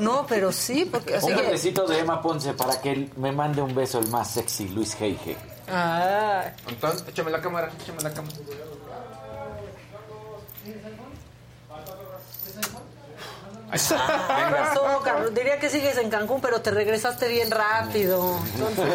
No, 0.00 0.26
pero 0.26 0.52
sí, 0.52 0.84
porque 0.84 1.16
así 1.16 1.30
Un 1.32 1.36
que. 1.36 1.42
besito 1.50 1.86
de 1.86 2.00
Emma 2.00 2.20
Ponce 2.22 2.52
para 2.52 2.80
que 2.80 2.92
él 2.92 3.12
me 3.16 3.32
mande 3.32 3.62
un 3.62 3.74
beso 3.74 3.98
el 3.98 4.08
más 4.08 4.30
sexy, 4.30 4.68
Luis 4.68 4.96
Heige. 5.00 5.36
Ah. 5.68 6.44
Antón, 6.68 6.96
échame 7.08 7.30
la 7.30 7.40
cámara, 7.40 7.70
échame 7.82 8.02
la 8.02 8.12
cámara. 8.12 8.34
¿Qué 13.72 14.54
pasó, 14.56 15.00
Carlos? 15.04 15.34
Diría 15.34 15.58
que 15.58 15.68
sigues 15.68 15.98
en 15.98 16.08
Cancún, 16.08 16.40
pero 16.40 16.60
te 16.62 16.70
regresaste 16.70 17.28
bien 17.28 17.50
rápido. 17.50 18.38
Entonces, 18.54 18.94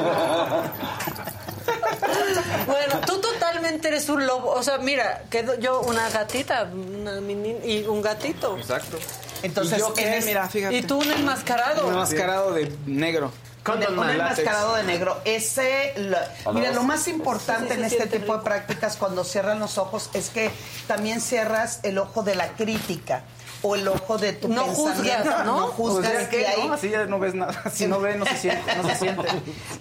bueno, 2.68 3.00
tú 3.06 3.20
totalmente 3.20 3.88
eres 3.88 4.10
un 4.10 4.26
lobo. 4.26 4.52
O 4.52 4.64
sea, 4.64 4.78
mira, 4.78 5.24
quedo 5.30 5.58
yo 5.60 5.82
una 5.82 6.10
gatita 6.10 6.64
una 6.74 7.20
mini- 7.22 7.60
y 7.64 7.86
un 7.88 8.02
gatito. 8.02 8.58
Exacto. 8.58 8.98
Entonces, 9.44 9.78
¿Y 9.78 9.82
yo 9.82 9.94
qué? 9.94 10.08
eres- 10.08 10.26
Mira, 10.26 10.48
fíjate. 10.48 10.76
Y 10.76 10.82
tú 10.84 11.00
un 11.00 11.12
enmascarado. 11.12 11.88
Un 11.88 11.94
enmascarado 11.94 12.54
de 12.54 12.72
negro. 12.86 13.32
Con 13.64 13.82
el, 13.84 13.98
un 13.98 14.10
enmascarado 14.10 14.76
de 14.76 14.84
negro. 14.84 15.22
Ese, 15.24 15.94
lo- 15.98 16.54
mira, 16.54 16.72
lo 16.72 16.84
más 16.84 17.08
importante 17.08 17.76
en 17.76 17.84
este 17.84 18.08
tipo 18.08 18.36
de 18.38 18.44
prácticas 18.44 18.98
cuando 18.98 19.24
cierran 19.24 19.60
los 19.60 19.78
ojos 19.78 20.10
es 20.14 20.30
que 20.30 20.50
también 20.88 21.22
cierras 21.22 21.80
el 21.84 21.98
ojo 22.00 22.24
de 22.24 22.34
la 22.36 22.50
crítica 22.54 23.22
o 23.64 23.76
el 23.76 23.88
ojo 23.88 24.18
de 24.18 24.34
tu 24.34 24.48
No 24.48 24.66
pensamiento. 24.66 25.00
juzgas, 25.00 25.46
¿no? 25.46 25.60
No 25.62 25.68
juzgas. 25.68 26.12
Pues 26.12 26.24
ya 26.24 26.30
que, 26.30 26.48
ahí, 26.48 26.68
¿no? 26.68 26.74
Así 26.74 26.90
ya 26.90 27.06
no 27.06 27.20
ves 27.20 27.36
nada. 27.36 27.54
Si 27.72 27.86
no 27.88 28.00
ve, 28.00 28.16
no 28.16 28.26
se 28.26 28.38
siente. 28.38 28.76
No 28.76 28.90
se 28.90 28.96
siente. 28.96 29.28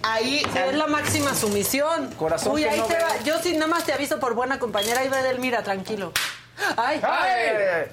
ahí 0.03 0.45
es 0.67 0.75
la 0.75 0.87
máxima 0.87 1.33
sumisión. 1.33 2.07
Corazón 2.17 2.53
Uy, 2.53 2.63
que 2.63 2.69
ahí 2.69 2.79
no 2.79 2.85
te 2.85 2.93
ve. 2.95 3.01
va. 3.03 3.17
Yo 3.23 3.39
sí 3.41 3.53
nada 3.53 3.67
más 3.67 3.83
te 3.85 3.93
aviso 3.93 4.19
por 4.19 4.33
buena 4.35 4.59
compañera. 4.59 4.99
Ahí 5.01 5.07
va 5.09 5.19
Edelmira, 5.21 5.63
tranquilo. 5.63 6.11
Ay, 6.77 7.01
¡Ay! 7.03 7.87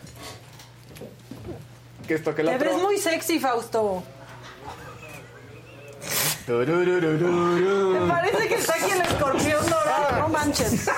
Que 2.07 2.15
esto 2.15 2.35
que 2.35 2.43
el 2.43 2.49
Te 2.49 2.57
otro. 2.57 2.71
ves 2.71 2.83
muy 2.83 2.99
sexy, 2.99 3.39
Fausto. 3.41 4.03
Me 6.47 8.09
parece 8.09 8.49
que 8.49 8.55
está 8.55 8.73
aquí 8.75 8.91
el 8.91 9.01
escorpión 9.03 9.69
dorado. 9.69 10.19
No 10.21 10.29
manches. 10.31 10.89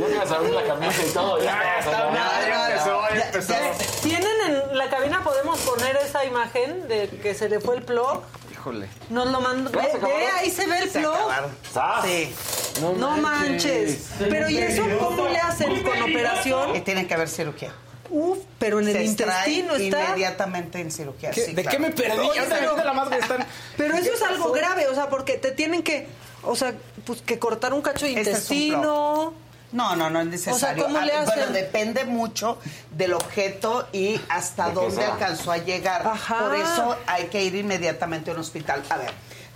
Ya 0.00 0.06
te 0.06 0.12
ibas 0.14 0.30
a 0.30 0.34
abrir 0.36 0.52
la 0.54 0.64
camisa 0.64 1.02
y 1.06 1.10
todo. 1.12 1.42
Ya, 1.42 1.78
está, 1.78 1.90
ya, 2.12 2.48
ya 2.48 2.68
empezó, 2.68 3.00
ya 3.10 3.16
ya- 3.16 3.26
empezó. 3.26 3.52
ya- 3.52 4.00
¿Tienen 4.02 4.36
en 4.70 4.78
la 4.78 4.88
cabina, 4.90 5.22
podemos 5.24 5.58
poner 5.60 5.96
esa 5.96 6.24
imagen 6.24 6.88
de 6.88 7.08
que 7.08 7.34
se 7.34 7.48
le 7.48 7.60
fue 7.60 7.76
el 7.76 7.82
plug? 7.82 8.22
Híjole. 8.52 8.88
Nos 9.10 9.28
lo 9.30 9.40
mandó. 9.40 9.70
Ve, 9.70 9.88
ve, 10.02 10.26
ahí 10.38 10.50
se 10.50 10.66
ve 10.66 10.78
el 10.78 10.88
plug. 10.88 11.14
Sí. 12.04 12.34
No 12.98 13.10
manches. 13.16 14.08
Pero 14.18 14.48
¿y 14.48 14.58
eso 14.58 14.82
cómo 15.00 15.28
le 15.28 15.38
hacen 15.38 15.82
con 15.82 16.02
operación? 16.02 16.84
tiene 16.84 17.06
que 17.06 17.14
haber 17.14 17.28
cirugía. 17.28 17.72
Uf, 18.10 18.38
pero 18.58 18.80
en 18.80 18.88
el 18.88 18.94
Se 18.94 19.04
intestino 19.04 19.74
está. 19.76 20.04
inmediatamente 20.06 20.80
en 20.80 20.90
cirugía. 20.90 21.30
¿Qué- 21.30 21.42
sí, 21.44 21.52
¿De 21.54 21.60
claro. 21.62 21.76
qué 21.76 21.82
me 21.82 21.90
perdí? 21.90 22.18
Oye, 22.26 22.40
pero- 22.48 22.76
la 22.82 22.92
más 22.94 23.08
que 23.10 23.18
están. 23.18 23.46
Pero 23.76 23.94
eso 23.94 24.04
¿Qué 24.10 24.14
es 24.16 24.22
algo 24.22 24.50
grave, 24.52 24.88
o 24.88 24.94
sea, 24.94 25.10
porque 25.10 25.34
te 25.36 25.50
tienen 25.52 25.82
que, 25.82 26.08
o 26.42 26.56
sea, 26.56 26.72
pues 27.04 27.20
que 27.20 27.38
cortar 27.38 27.74
un 27.74 27.82
cacho 27.82 28.06
de 28.06 28.12
Este 28.12 28.20
es 28.22 28.26
un 28.50 28.56
intestino. 28.56 29.34
No, 29.72 29.94
no, 29.96 30.08
no 30.08 30.20
es 30.20 30.26
necesario. 30.26 30.84
¿cómo 30.84 31.00
le 31.00 31.12
Ah, 31.12 31.20
hacen? 31.22 31.34
Bueno, 31.36 31.52
depende 31.52 32.04
mucho 32.04 32.58
del 32.90 33.12
objeto 33.12 33.86
y 33.92 34.20
hasta 34.28 34.68
¿De 34.68 34.70
qué 34.70 34.74
dónde 34.74 35.04
alcanzó 35.04 35.52
a 35.52 35.58
llegar. 35.58 36.06
Ajá. 36.06 36.38
Por 36.40 36.56
eso 36.56 36.96
hay 37.06 37.26
que 37.26 37.42
ir 37.44 37.54
inmediatamente 37.54 38.30
a 38.30 38.34
un 38.34 38.40
hospital. 38.40 38.82
A 38.88 38.96
ver, 38.96 39.10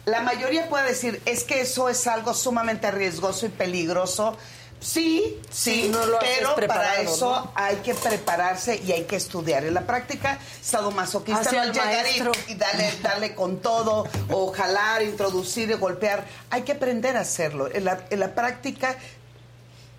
la 0.05 0.21
mayoría 0.21 0.69
puede 0.69 0.89
decir, 0.89 1.23
es 1.25 1.45
que 1.45 1.61
eso 1.63 1.89
es 1.89 2.07
algo 2.07 2.35
sumamente 2.35 2.91
riesgoso 2.91 3.47
y 3.47 3.49
peligroso. 3.51 4.37
Sí, 4.81 5.41
sí, 5.49 5.89
no 5.93 6.05
lo 6.07 6.19
pero 6.19 6.57
para 6.67 6.97
eso 7.01 7.31
¿no? 7.31 7.53
hay 7.55 7.77
que 7.77 7.95
prepararse 7.95 8.83
y 8.85 8.91
hay 8.91 9.05
que 9.05 9.15
estudiar. 9.15 9.65
En 9.65 9.75
la 9.75 9.83
práctica 9.83 10.39
sadomasoquista 10.61 11.41
Hacia 11.43 11.67
no 11.67 11.73
llegar 11.73 12.05
y, 12.49 12.55
darle, 12.57 12.93
darle 13.01 13.35
con 13.37 13.61
todo, 13.61 14.09
o 14.31 14.53
jalar, 14.53 15.03
introducir 15.03 15.71
y 15.71 15.75
golpear. 15.75 16.25
Hay 16.51 16.63
que 16.63 16.73
aprender 16.73 17.17
a 17.17 17.21
hacerlo. 17.21 17.73
En 17.73 17.85
la, 17.85 18.05
en 18.11 18.19
la 18.19 18.35
práctica 18.35 18.97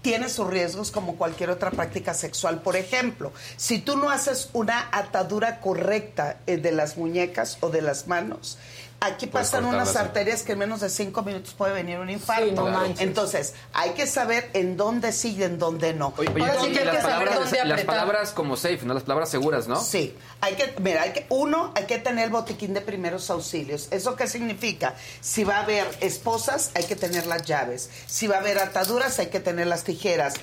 tiene 0.04 0.30
sus 0.30 0.48
riesgos 0.48 0.92
como 0.92 1.16
cualquier 1.16 1.50
otra 1.50 1.72
práctica 1.72 2.14
sexual. 2.14 2.62
Por 2.62 2.76
ejemplo, 2.76 3.32
si 3.56 3.80
tú 3.80 3.98
no 3.98 4.10
haces 4.12 4.50
una 4.54 4.90
atadura 4.92 5.62
correcta 5.62 6.38
eh, 6.46 6.58
de 6.58 6.74
las 6.74 6.98
muñecas 6.98 7.58
o 7.62 7.70
de 7.70 7.82
las 7.82 8.08
manos, 8.08 8.60
aquí 9.06 9.28
pasan 9.28 9.66
unas 9.66 9.96
arterias 9.96 10.44
que 10.44 10.54
en 10.54 10.60
menos 10.60 10.82
de 10.82 10.90
cinco 10.90 11.24
minutos 11.24 11.54
puede 11.54 11.74
venir 11.74 12.00
un 12.00 12.10
infarto. 12.10 12.46
Sí, 12.46 12.52
no 12.52 12.68
manches. 12.68 13.02
Entonces, 13.02 13.54
hay 13.74 13.92
que 13.92 14.08
saber 14.08 14.50
en 14.54 14.78
dónde 14.78 15.12
sí 15.12 15.36
y 15.38 15.44
en 15.44 15.60
dónde 15.60 15.94
no. 15.94 16.14
Oye, 16.18 16.30
oye, 16.34 16.44
Ahora 16.44 16.62
sí 16.62 16.72
que 16.72 16.80
hay 16.80 16.86
las 16.86 16.96
que 16.96 17.02
saber 17.02 17.28
palabras, 17.28 17.52
dónde 17.52 17.66
las 17.66 17.82
palabras 17.84 18.32
como 18.32 18.56
safe, 18.56 18.80
¿no? 18.84 18.94
Las 18.94 19.04
palabras 19.04 19.30
seguras, 19.30 19.68
¿no? 19.68 19.80
Sí, 19.80 20.16
hay 20.42 20.56
que, 20.56 20.74
mira, 20.80 21.04
hay 21.04 21.14
que, 21.14 21.26
uno, 21.30 21.72
hay 21.76 21.86
que 21.86 21.98
tener 22.00 22.26
el 22.26 22.32
botiquín 22.32 22.74
de 22.74 22.82
primeros 22.82 23.30
auxilios. 23.30 23.88
¿Eso 23.92 24.16
qué 24.16 24.28
significa? 24.28 24.96
Si 25.22 25.44
va 25.44 25.58
a 25.58 25.64
haber 25.64 25.86
esposas, 26.02 26.72
hay 26.76 26.86
que 26.86 26.96
tener 26.96 27.28
las 27.28 27.44
llaves. 27.44 27.90
Si 28.08 28.28
va 28.28 28.38
a 28.38 28.40
haber 28.40 28.60
ataduras, 28.60 29.20
hay 29.20 29.28
que 29.28 29.40
tener 29.40 29.68
las 29.68 29.84
tijeras. 29.84 30.36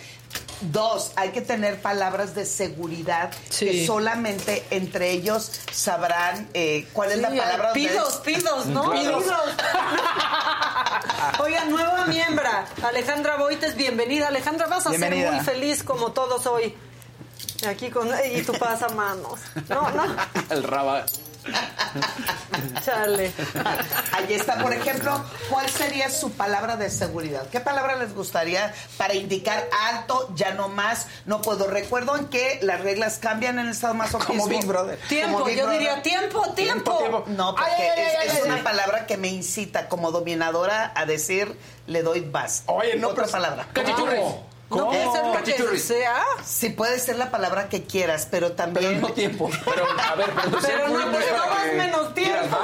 Dos, 0.63 1.13
hay 1.17 1.31
que 1.31 1.41
tener 1.41 1.81
palabras 1.81 2.35
de 2.35 2.45
seguridad 2.45 3.31
Sí. 3.49 3.67
que 3.67 3.87
solamente 3.87 4.65
entre 4.71 5.11
ellos 5.11 5.51
sabrán 5.73 6.49
eh, 6.55 6.87
cuál 6.93 7.13
es 7.13 7.19
la 7.19 7.29
palabra. 7.29 7.73
Pidos, 7.73 8.17
pidos, 8.25 8.67
¿no? 8.67 8.91
Pidos. 8.91 9.23
Pidos. 9.25 9.41
Oigan, 11.41 11.71
nueva 11.71 12.07
miembra, 12.07 12.67
Alejandra 12.83 13.37
Boites, 13.37 13.75
bienvenida. 13.77 14.29
Alejandra, 14.29 14.67
vas 14.67 14.87
a 14.87 14.91
Bienvenida. 14.91 15.29
ser 15.29 15.35
muy 15.37 15.45
feliz 15.45 15.83
como 15.83 16.13
todos 16.13 16.47
hoy. 16.47 16.75
Aquí 17.67 17.91
con 17.91 18.09
y 18.35 18.43
tu 18.43 18.53
pasamanos. 18.53 19.41
No, 19.69 19.91
no. 19.91 20.05
El 20.51 20.63
raba. 20.63 21.05
Chale. 22.85 23.33
Ahí 24.13 24.35
está, 24.35 24.59
por 24.59 24.73
ejemplo, 24.73 25.25
¿cuál 25.49 25.69
sería 25.69 26.11
su 26.11 26.33
palabra 26.33 26.77
de 26.77 26.91
seguridad? 26.91 27.47
¿Qué 27.51 27.61
palabra 27.61 27.97
les 27.97 28.15
gustaría 28.15 28.73
para 28.97 29.15
indicar 29.15 29.69
alto, 29.89 30.31
ya 30.35 30.53
no 30.55 30.69
más, 30.69 31.07
no 31.27 31.43
puedo? 31.43 31.67
Recuerden 31.69 32.27
que 32.29 32.59
las 32.63 32.81
reglas 32.81 33.19
cambian 33.19 33.59
en 33.59 33.67
el 33.67 33.73
estado 33.73 33.95
más 33.95 34.11
Como 34.13 34.47
Big 34.47 34.65
Brother. 34.67 34.99
Tiempo, 35.09 35.33
Como 35.35 35.45
Big 35.47 35.57
yo 35.57 35.65
Brother. 35.65 35.79
diría 35.79 36.03
tiempo, 36.03 36.53
tiempo. 36.55 37.25
No, 37.29 37.55
porque 37.55 37.71
Ay, 37.71 37.89
ay, 37.97 38.05
es, 38.07 38.19
ay, 38.21 38.29
es 38.29 38.35
ay, 38.35 38.43
una 38.47 38.55
ay. 38.57 38.63
palabra 38.63 39.07
que 39.07 39.17
me 39.17 39.29
incita 39.29 39.89
como 39.89 40.11
dominadora 40.11 40.93
a 40.95 41.07
decir 41.07 41.57
le 41.87 42.03
doy 42.03 42.21
más. 42.23 42.63
Oye, 42.67 42.97
no, 42.97 43.09
otra 43.09 43.25
pues, 43.25 43.33
palabra. 43.33 43.67
cachichurris. 43.73 44.21
No 44.71 44.87
puede 44.87 45.11
ser 45.13 45.25
lo 45.27 45.33
que 45.33 45.39
Cachichurris. 45.39 45.85
sea. 45.85 46.23
Sí, 46.45 46.69
puede 46.71 46.99
ser 47.01 47.17
la 47.17 47.31
palabra 47.31 47.69
que 47.69 47.85
quieras, 47.85 48.29
pero 48.31 48.53
también. 48.53 49.01
Pero 49.01 49.13
tiempo. 49.15 49.51
Pero, 49.65 49.85
a 49.85 50.15
ver, 50.15 50.31
pero 50.31 50.51
tu 50.51 50.59
Pero 50.59 50.61
safe 50.61 50.89
no 50.89 50.93
word 50.95 51.11
te 51.11 51.19
es 51.19 51.25
para 51.33 51.43
tomas 51.43 51.61
que 51.65 51.73
menos 51.77 52.15
tiempo. 52.15 52.59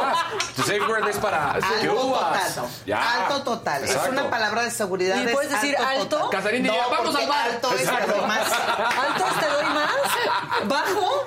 Tu 0.55 0.63
safe 0.63 0.81
word 0.83 1.09
es 1.09 1.17
para 1.17 1.59
que 1.81 1.89
Alto 1.89 2.07
uvas. 2.07 2.55
total. 2.55 2.71
Ya. 2.87 3.13
Alto 3.25 3.43
total. 3.43 3.85
Es 3.85 3.91
Exacto. 3.91 4.11
una 4.13 4.31
palabra 4.31 4.63
de 4.63 4.71
seguridad. 4.71 5.17
¿Y 5.17 5.25
es 5.27 5.33
puedes 5.33 5.51
decir 5.51 5.77
alto? 5.77 6.07
total. 6.17 6.31
Casarín 6.31 6.63
diría, 6.63 6.81
no, 6.83 6.91
"Vamos 6.91 7.07
porque 7.07 7.23
al 7.25 7.29
bar". 7.29 7.49
Alto 7.51 7.73
es 7.75 7.81
Exacto. 7.81 8.13
te 8.13 8.19
doy 8.19 8.27
más. 8.29 8.53
¿Altos 8.53 9.41
te 9.41 9.47
doy 9.49 9.65
más? 9.75 9.91
¿Bajo? 10.69 11.25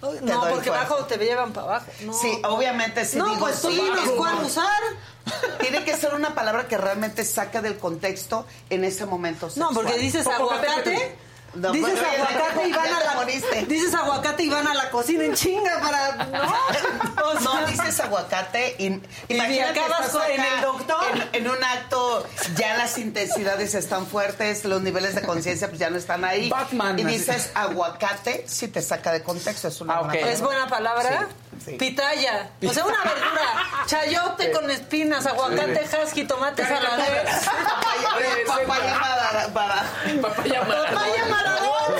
No, 0.00 0.08
doy 0.10 0.52
porque 0.52 0.70
fuerte. 0.70 0.70
bajo 0.70 1.04
te 1.06 1.18
llevan 1.18 1.52
para 1.52 1.66
abajo. 1.66 1.86
No. 2.04 2.12
Sí, 2.14 2.40
obviamente 2.44 3.04
si 3.04 3.18
No, 3.18 3.26
digo 3.26 3.40
pues 3.40 3.60
tú 3.60 3.68
sí, 3.70 3.74
dinos 3.76 4.04
es 4.04 4.10
cuál 4.12 4.44
usar. 4.44 4.80
Tiene 5.60 5.84
que 5.84 5.96
ser 5.96 6.14
una 6.14 6.34
palabra 6.34 6.66
que 6.66 6.78
realmente 6.78 7.24
saca 7.24 7.60
del 7.60 7.76
contexto 7.78 8.46
en 8.70 8.84
ese 8.84 9.04
momento 9.06 9.48
No, 9.56 9.70
porque 9.70 9.98
dices 9.98 10.26
aguacate. 10.26 11.16
No, 11.54 11.72
dices 11.72 11.94
bueno, 11.94 12.06
aguacate 12.28 12.60
te- 12.60 12.68
y 12.68 12.72
van 12.72 12.92
a 12.94 13.00
la 13.04 13.14
moriste. 13.14 13.66
dices 13.66 13.94
aguacate 13.94 14.42
y 14.44 14.48
van 14.50 14.66
a 14.68 14.74
la 14.74 14.90
cocina 14.90 15.24
en 15.24 15.34
chinga 15.34 15.80
para 15.80 16.24
no 16.26 17.24
O 17.26 17.32
sea, 17.32 17.40
No 17.60 17.66
dices 17.66 17.98
aguacate 18.00 18.76
y, 18.78 19.02
Y 19.28 19.58
acabas 19.58 20.10
con- 20.10 20.22
en 20.30 20.40
acá 20.40 20.54
el 20.56 20.60
doctor. 20.62 21.04
En, 21.32 21.44
en 21.44 21.50
un 21.50 21.62
acto 21.64 22.26
ya 22.56 22.76
las 22.76 22.96
intensidades 22.98 23.74
están 23.74 24.06
fuertes, 24.06 24.64
los 24.64 24.80
niveles 24.82 25.14
de 25.14 25.22
conciencia 25.22 25.66
pues 25.68 25.80
ya 25.80 25.90
no 25.90 25.96
están 25.98 26.24
ahí. 26.24 26.48
Batman, 26.48 26.98
y 26.98 27.04
dices 27.04 27.50
aguacate, 27.54 28.44
si 28.46 28.68
te 28.68 28.80
saca 28.82 29.10
de 29.12 29.22
contexto, 29.22 29.68
es 29.68 29.80
una 29.80 29.94
Ah, 29.94 29.98
buena 30.02 30.12
ok. 30.12 30.18
palabra. 30.20 30.32
es 30.34 30.40
buena 30.40 30.66
palabra. 30.68 31.28
Sí. 31.49 31.49
Pitaya, 31.78 32.50
o 32.66 32.72
sea, 32.72 32.84
una 32.84 33.02
verdura, 33.02 33.84
chayote 33.86 34.50
con 34.50 34.70
espinas, 34.70 35.26
aguacate, 35.26 35.88
husky, 36.02 36.24
tomate, 36.24 36.64
saladez, 36.66 37.44
Papaya, 37.44 38.10
papaya 38.46 39.50
para- 39.52 39.84
Papaya 40.22 40.60
papaya 40.62 41.24
maradón, 41.28 41.94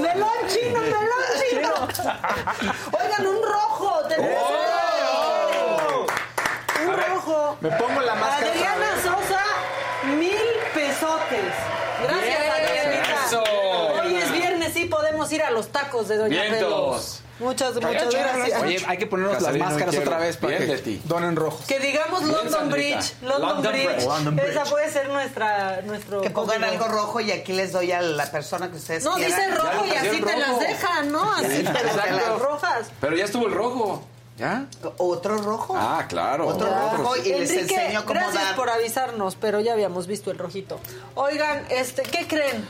melón 0.00 0.30
chino, 0.48 0.80
melón 0.80 1.24
chino. 1.50 1.74
Oigan, 2.92 3.26
un 3.26 3.42
rojo, 3.42 4.00
tenemos 4.08 4.50
un 6.86 6.96
rojo. 6.96 7.56
Me 7.60 7.70
pongo 7.72 8.00
la 8.00 8.14
máscara. 8.14 8.50
Adriana. 8.50 8.86
Sosa, 9.02 9.42
mil 10.18 10.36
pesotes. 10.74 11.54
Gracias, 12.02 13.26
eso. 13.26 13.42
Hoy 14.02 14.16
es 14.16 14.32
viernes, 14.32 14.72
sí 14.74 14.86
podemos 14.86 15.30
ir 15.32 15.42
a 15.42 15.50
los 15.50 15.68
tacos 15.70 16.08
de 16.08 16.16
Doña 16.16 16.42
Vientos. 16.42 16.58
Pelos. 16.60 17.21
Muchas, 17.42 17.74
muchas 17.74 18.10
gracias. 18.14 18.62
Oye, 18.62 18.82
hay 18.86 18.98
que 18.98 19.06
ponernos 19.06 19.42
las 19.42 19.56
máscaras 19.56 19.96
otra 19.96 20.18
vez 20.18 20.36
para 20.36 20.58
Bien 20.58 20.82
que 20.82 21.00
donen 21.04 21.36
rojos. 21.36 21.66
Que 21.66 21.78
digamos 21.80 22.22
London. 22.22 22.70
Bridge. 22.70 23.14
London, 23.22 23.40
London 23.40 23.72
Bridge. 23.72 23.86
Bridge. 23.94 24.04
London 24.06 24.38
Esa 24.38 24.64
puede 24.64 24.90
ser 24.90 25.08
nuestra, 25.08 25.82
nuestro. 25.82 26.20
que 26.20 26.30
pongan 26.30 26.60
código. 26.62 26.72
algo 26.84 26.88
rojo 26.88 27.20
y 27.20 27.30
aquí 27.32 27.52
les 27.52 27.72
doy 27.72 27.92
a 27.92 28.00
la 28.00 28.30
persona 28.30 28.70
que 28.70 28.76
ustedes 28.76 29.04
No, 29.04 29.14
quieran. 29.14 29.36
dice 29.36 29.50
rojo 29.54 29.84
y 29.86 29.90
así 29.90 30.20
te 30.22 30.36
las 30.38 30.60
dejan, 30.60 31.12
¿no? 31.12 31.32
Así 31.32 31.46
Sí, 31.56 31.62
te 31.64 31.84
las, 31.84 32.38
rojas. 32.38 32.90
Pero 33.00 33.16
ya 33.16 33.24
estuvo 33.24 33.46
el 33.46 33.52
rojo. 33.54 34.02
¿Ya? 34.38 34.64
Otro 34.96 35.36
rojo. 35.38 35.74
Ah, 35.76 36.06
claro. 36.08 36.46
Otro 36.48 36.66
rojo 36.96 37.16
y 37.16 37.28
les 37.28 37.50
Enrique, 37.50 37.74
enseño 37.74 38.00
cómo 38.06 38.14
gracias 38.18 38.44
dar. 38.44 38.56
por 38.56 38.70
avisarnos, 38.70 39.36
pero 39.36 39.60
ya 39.60 39.74
habíamos 39.74 40.06
visto 40.06 40.30
el 40.30 40.38
rojito. 40.38 40.80
Oigan, 41.14 41.64
este, 41.68 42.02
¿qué 42.02 42.26
creen? 42.26 42.66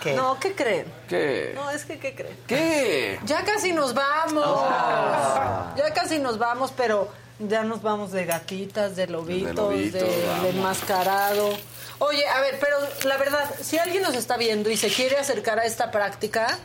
¿Qué? 0.00 0.14
No, 0.14 0.38
¿qué 0.40 0.54
creen? 0.54 0.86
¿Qué? 1.08 1.52
No, 1.54 1.70
es 1.70 1.84
que, 1.84 1.98
¿qué 1.98 2.14
creen? 2.14 2.36
¿Qué? 2.46 3.18
Ya 3.24 3.44
casi 3.44 3.72
nos 3.72 3.94
vamos. 3.94 4.62
Ya 5.76 5.92
casi 5.94 6.18
nos 6.18 6.38
vamos, 6.38 6.72
pero 6.76 7.10
ya 7.38 7.62
nos 7.62 7.82
vamos 7.82 8.12
de 8.12 8.24
gatitas, 8.24 8.96
de 8.96 9.06
lobitos, 9.06 9.70
de, 9.92 10.48
enmascarado. 10.50 11.50
Oye, 11.98 12.26
a 12.26 12.40
ver, 12.40 12.58
pero 12.60 12.76
la 13.04 13.16
verdad, 13.16 13.48
si 13.60 13.78
alguien 13.78 14.02
nos 14.02 14.14
está 14.14 14.36
viendo 14.36 14.70
y 14.70 14.76
se 14.76 14.88
quiere 14.88 15.16
acercar 15.16 15.58
a 15.58 15.64
esta 15.64 15.90
práctica, 15.90 16.58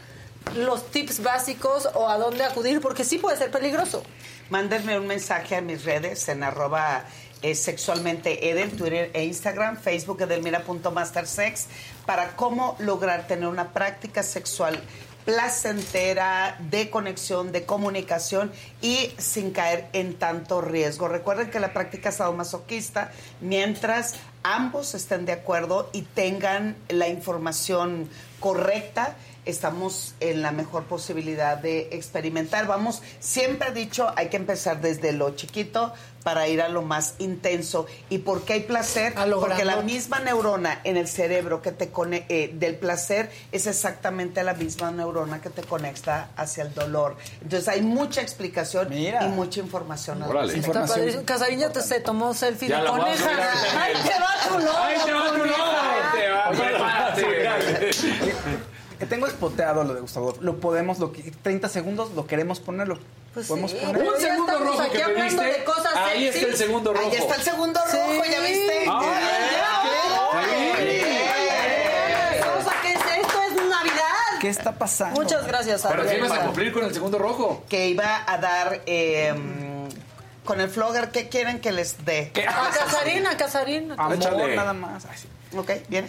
los 0.56 0.90
tips 0.92 1.22
básicos 1.22 1.88
o 1.94 2.10
a 2.10 2.18
dónde 2.18 2.44
acudir, 2.44 2.82
porque 2.82 3.04
sí 3.04 3.18
puede 3.18 3.38
ser 3.38 3.52
peligroso. 3.52 4.04
Mándenme 4.50 4.98
un 4.98 5.08
mensaje 5.08 5.56
a 5.56 5.62
mis 5.62 5.84
redes 5.84 6.28
en 6.30 6.44
arroba 6.44 7.06
eh, 7.42 7.54
sexualmente 7.54 8.50
Eden, 8.50 8.76
Twitter 8.76 9.12
e 9.14 9.26
Instagram, 9.26 9.78
Facebook 9.78 10.22
edelmira.mastersex, 10.22 11.68
para 12.08 12.36
cómo 12.36 12.76
lograr 12.80 13.28
tener 13.28 13.48
una 13.48 13.74
práctica 13.74 14.24
sexual 14.24 14.82
placentera, 15.26 16.56
de 16.72 16.90
conexión, 16.90 17.52
de 17.52 17.66
comunicación 17.66 18.50
y 18.82 19.12
sin 19.18 19.52
caer 19.52 19.90
en 19.92 20.18
tanto 20.18 20.62
riesgo. 20.62 21.10
Recuerden 21.10 21.52
que 21.52 21.60
la 21.60 21.74
práctica 21.74 22.14
sadomasoquista, 22.14 23.12
mientras 23.42 24.16
ambos 24.42 24.96
estén 24.96 25.26
de 25.26 25.34
acuerdo 25.34 25.90
y 25.92 26.04
tengan 26.04 26.78
la 26.88 27.10
información 27.10 28.10
correcta, 28.40 29.18
estamos 29.48 30.14
en 30.20 30.42
la 30.42 30.52
mejor 30.52 30.84
posibilidad 30.84 31.58
de 31.58 31.90
experimentar. 31.92 32.68
Vamos, 32.68 33.02
siempre 33.20 33.70
he 33.70 33.74
dicho, 33.74 34.12
hay 34.16 34.28
que 34.30 34.38
empezar 34.38 34.82
desde 34.82 35.12
lo 35.14 35.36
chiquito 35.36 35.94
para 36.24 36.48
ir 36.50 36.62
a 36.62 36.68
lo 36.68 36.82
más 36.82 37.14
intenso. 37.20 37.86
¿Y 38.10 38.18
por 38.18 38.44
qué 38.44 38.54
hay 38.54 38.60
placer? 38.62 39.14
A 39.16 39.26
lo 39.26 39.40
Porque 39.40 39.64
la 39.64 39.78
misma 39.78 40.20
neurona 40.20 40.82
en 40.84 40.98
el 40.98 41.08
cerebro 41.08 41.62
que 41.62 41.72
te 41.72 41.88
cone 41.90 42.26
eh, 42.28 42.52
del 42.54 42.76
placer 42.76 43.32
es 43.54 43.66
exactamente 43.66 44.44
la 44.44 44.54
misma 44.54 44.92
neurona 44.92 45.40
que 45.42 45.50
te 45.50 45.62
conecta 45.64 46.32
hacia 46.36 46.64
el 46.64 46.74
dolor. 46.74 47.16
Entonces 47.42 47.70
hay 47.70 47.82
mucha 47.82 48.22
explicación 48.22 48.90
Mira. 48.90 49.26
y 49.26 49.30
mucha 49.30 49.62
información. 49.62 50.22
Casarín 51.26 51.60
ya 51.60 51.70
te 51.72 51.82
se 51.82 52.02
tomó 52.02 52.34
selfie 52.34 52.68
Ya 52.68 52.82
de 52.82 52.88
coneja. 52.90 53.16
subir 53.24 53.40
a 53.40 53.84
¡Ahí 53.84 53.94
mail. 53.94 54.04
te 54.04 54.20
va 54.20 54.50
tu 54.50 54.60
logo! 54.66 54.78
¡Ahí 54.78 54.98
te 55.06 55.14
va 55.14 55.32
tu 55.32 55.46
logo! 55.46 55.68
Tengo 59.06 59.28
espoteado 59.28 59.84
lo 59.84 59.94
de 59.94 60.02
Gustavo. 60.02 60.36
Lo 60.42 60.60
podemos, 60.60 60.98
lo 61.00 61.12
que 61.12 61.22
30 61.44 61.70
segundos 61.70 62.12
lo 62.14 62.26
queremos 62.26 62.60
ponerlo. 62.60 62.98
Pues 63.34 63.48
Podemos 63.48 63.70
sí. 63.72 63.78
poner. 63.78 63.98
Pero 64.00 64.16
Un 64.16 64.22
segundo 64.22 64.58
rojo 64.60 64.82
aquí 64.82 64.98
que 64.98 65.04
pediste. 65.04 65.44
de 65.44 65.64
cosas 65.64 65.94
Ahí 65.96 66.24
sexy. 66.26 66.40
está 66.40 66.50
el 66.52 66.58
segundo 66.58 66.94
rojo. 66.94 67.06
Ahí 67.12 67.16
está 67.18 67.36
el 67.36 67.42
segundo 67.44 67.80
Sí. 67.92 67.98
rojo, 67.98 68.24
¿ya 68.32 68.40
viste? 68.40 68.86
Ah, 68.90 70.42
¡Eh! 70.80 72.42
Rosa, 72.56 72.72
¿qué 72.82 72.90
es 72.94 73.00
esto? 73.22 73.42
¿Es 73.44 73.54
Navidad? 73.70 74.40
¿Qué 74.42 74.50
está 74.50 74.72
pasando? 74.78 75.22
Muchas 75.22 75.46
gracias, 75.48 75.84
Pero 75.88 76.04
si 76.04 76.10
Adriana. 76.10 76.30
vas 76.30 76.40
a 76.40 76.46
cumplir 76.46 76.74
con 76.74 76.84
el 76.86 76.94
segundo 76.94 77.18
rojo. 77.20 77.64
Que 77.70 77.90
iba 77.90 78.24
a 78.26 78.38
dar 78.38 78.82
eh, 78.86 79.34
con 80.46 80.60
el 80.62 80.70
flogger, 80.70 81.10
¿qué 81.12 81.30
quieren 81.30 81.60
que 81.60 81.72
les 81.72 82.04
dé? 82.06 82.32
A 82.48 82.70
Casarín, 82.72 83.28
a 83.28 83.38
Casarín. 83.38 83.92
Amor, 83.98 84.16
Échale. 84.16 84.56
nada 84.56 84.74
más. 84.74 85.06
Ay, 85.06 85.18
sí. 85.18 85.28
Ok, 85.58 85.72
bien. 85.90 86.08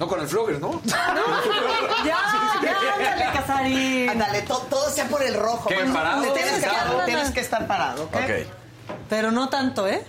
No 0.00 0.08
con 0.08 0.20
el 0.20 0.26
flogger, 0.28 0.58
¿no? 0.60 0.80
Ya, 2.04 2.16
ya, 2.62 2.94
ándale, 2.96 3.32
Casarín. 3.38 4.08
Ándale, 4.10 4.42
to- 4.42 4.66
todo 4.70 4.90
sea 4.90 5.06
por 5.08 5.22
el 5.22 5.34
rojo. 5.34 5.68
¿Qué, 5.68 5.76
parado? 5.92 6.22
Te 6.22 6.30
tienes, 6.30 6.54
que, 6.54 6.60
Sentado. 6.62 7.04
tienes 7.04 7.30
que 7.30 7.40
estar 7.40 7.66
parado, 7.66 8.04
¿ok? 8.04 8.14
Ok. 8.16 8.30
Pero 9.10 9.30
no 9.30 9.48
tanto, 9.50 9.86
¿eh? 9.86 10.02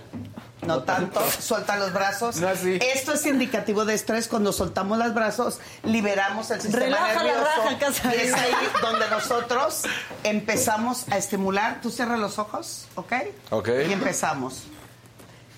No 0.62 0.84
tanto, 0.84 1.20
suelta 1.40 1.76
los 1.76 1.92
brazos. 1.92 2.36
No 2.36 2.48
así. 2.48 2.78
Esto 2.94 3.12
es 3.14 3.26
indicativo 3.26 3.84
de 3.84 3.94
estrés. 3.94 4.28
Cuando 4.28 4.52
soltamos 4.52 4.96
los 4.96 5.12
brazos, 5.12 5.58
liberamos 5.82 6.50
el 6.52 6.60
sistema 6.62 6.84
Relaja 6.84 7.14
la 7.14 7.22
nervioso. 7.24 7.44
raja, 7.64 7.78
Casarín. 7.78 8.20
y 8.20 8.22
es 8.22 8.32
ahí 8.34 8.52
donde 8.80 9.10
nosotros 9.10 9.82
empezamos 10.22 11.04
a 11.10 11.18
estimular. 11.18 11.80
Tú 11.82 11.90
cierras 11.90 12.18
los 12.20 12.38
ojos, 12.38 12.86
¿ok? 12.94 13.12
Ok. 13.50 13.68
Y 13.88 13.92
empezamos. 13.92 14.62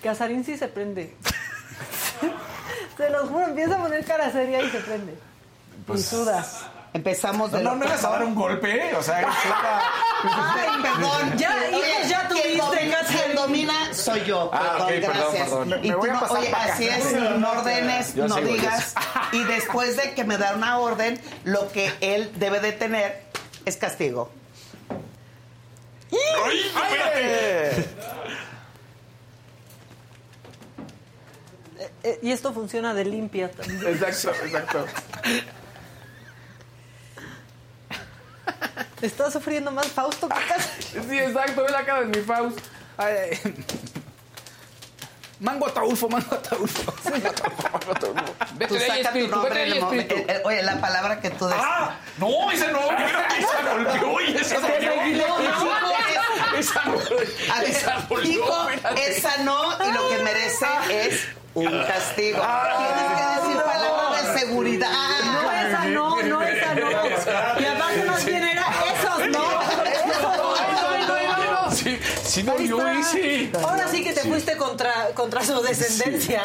Casarín 0.03 0.43
sí 0.45 0.57
se 0.57 0.69
prende. 0.69 1.15
Se 2.97 3.11
los 3.11 3.29
juro, 3.29 3.45
empieza 3.47 3.75
a 3.75 3.79
poner 3.79 4.05
cara 4.05 4.31
seria 4.31 4.61
y 4.63 4.71
se 4.71 4.79
prende. 4.81 5.15
y 5.95 5.99
suda. 5.99 6.45
Empezamos 6.93 7.51
de 7.51 7.61
No, 7.61 7.71
no, 7.71 7.77
no 7.79 7.85
ibas 7.87 8.05
a 8.05 8.11
dar 8.11 8.23
un 8.25 8.37
golpe, 8.37 8.95
o 8.95 9.03
sea, 9.03 9.27
Ay, 10.23 10.81
perdón. 10.81 11.37
Ya, 11.37 11.69
hijos, 11.71 12.09
ya 12.09 12.29
tuviste, 12.29 12.57
Casarín. 12.59 12.95
quien 13.09 13.35
domina 13.35 13.93
soy 13.93 14.25
yo. 14.25 14.49
Ah, 14.53 14.61
Perdón, 14.61 14.83
ok, 14.83 14.89
perdón, 14.89 15.13
gracias. 15.33 15.49
perdón. 15.49 15.69
Y 15.83 15.89
Me 15.89 15.93
tú 15.95 15.99
voy 15.99 16.09
a 16.11 16.13
no- 16.13 16.21
pasar 16.21 16.39
oye, 16.39 16.49
acá. 16.51 16.73
así 16.73 16.87
es, 16.89 17.13
no 17.41 17.51
ordenes, 17.51 18.15
Yo 18.15 18.29
no 18.29 18.37
digas. 18.37 18.95
Y 19.33 19.43
después 19.43 19.97
de 19.97 20.15
que 20.15 20.23
me 20.23 20.39
da 20.39 20.55
una 20.55 20.79
orden, 20.79 21.21
lo 21.43 21.69
que 21.73 21.93
él 22.01 22.31
debe 22.37 22.61
de 22.61 22.71
tener 22.71 23.23
es 23.65 23.77
castigo. 23.77 24.31
Eh, 27.17 27.85
y 32.23 32.31
esto 32.33 32.53
funciona 32.53 32.95
de 32.95 33.05
limpia 33.05 33.51
también. 33.51 33.87
Exacto, 33.87 34.31
exacto. 34.45 34.87
Está 39.03 39.31
sufriendo 39.31 39.71
más 39.71 39.89
Fausto 39.89 40.29
que 40.29 40.35
Casa. 40.35 40.71
Sí, 40.81 41.19
exacto, 41.19 41.63
ve 41.63 41.71
la 41.71 41.85
cara 41.85 42.01
de 42.01 42.07
mi 42.07 42.21
Faust. 42.25 42.59
Ay, 42.97 43.15
ay. 43.31 43.55
Mango 45.41 45.67
ataulfo, 45.67 46.09
mango 46.09 46.35
ataulfo. 46.35 46.95
Mango 47.11 47.29
ataulfo, 47.29 47.69
mango 47.73 47.93
ataulfo. 47.93 48.35
Tú 48.69 48.79
saca 48.79 49.13
tu 49.13 49.29
nombre 49.29 49.67
en 49.67 49.73
el 49.73 49.81
momento. 49.81 50.15
Eh, 50.15 50.27
eh, 50.29 50.43
Oye, 50.45 50.63
la 50.63 50.81
palabra 50.81 51.21
que 51.21 51.31
tú 51.31 51.47
decías. 51.47 51.67
¡Ah! 51.69 51.97
No, 52.19 52.51
esa 52.51 52.69
no, 52.71 52.81
esa 52.81 53.75
volvió 53.75 54.21
y 54.21 54.37
esa 54.37 54.59
no, 54.61 54.69
Esa 56.57 56.81
espérate. 57.63 59.11
esa 59.11 59.37
no, 59.39 59.87
y 59.87 59.93
lo 59.93 60.09
que 60.09 60.19
merece 60.23 60.67
es 60.91 61.27
un 61.55 61.85
castigo. 61.85 62.39
Tienes 62.79 63.11
que 63.17 63.25
decir 63.41 63.63
palabras 63.63 64.35
de 64.35 64.41
seguridad. 64.41 64.91
No, 65.25 65.53
esa 65.53 65.85
no, 65.87 66.23
no. 66.23 66.43
Y 67.61 67.65
aparte 67.65 68.05
no 68.05 68.15
quién 68.25 68.45
era, 68.45 68.67
esos 68.93 69.29
no. 69.29 69.45
Esos 69.85 70.37
no. 70.37 70.55
Sí, 72.35 72.73
sí. 73.13 73.53
Ahora 73.63 73.87
sí 73.89 74.03
que 74.03 74.13
te 74.13 74.23
fuiste 74.23 74.57
contra, 74.57 74.93
contra 75.15 75.45
su 75.45 75.61
descendencia. 75.63 76.43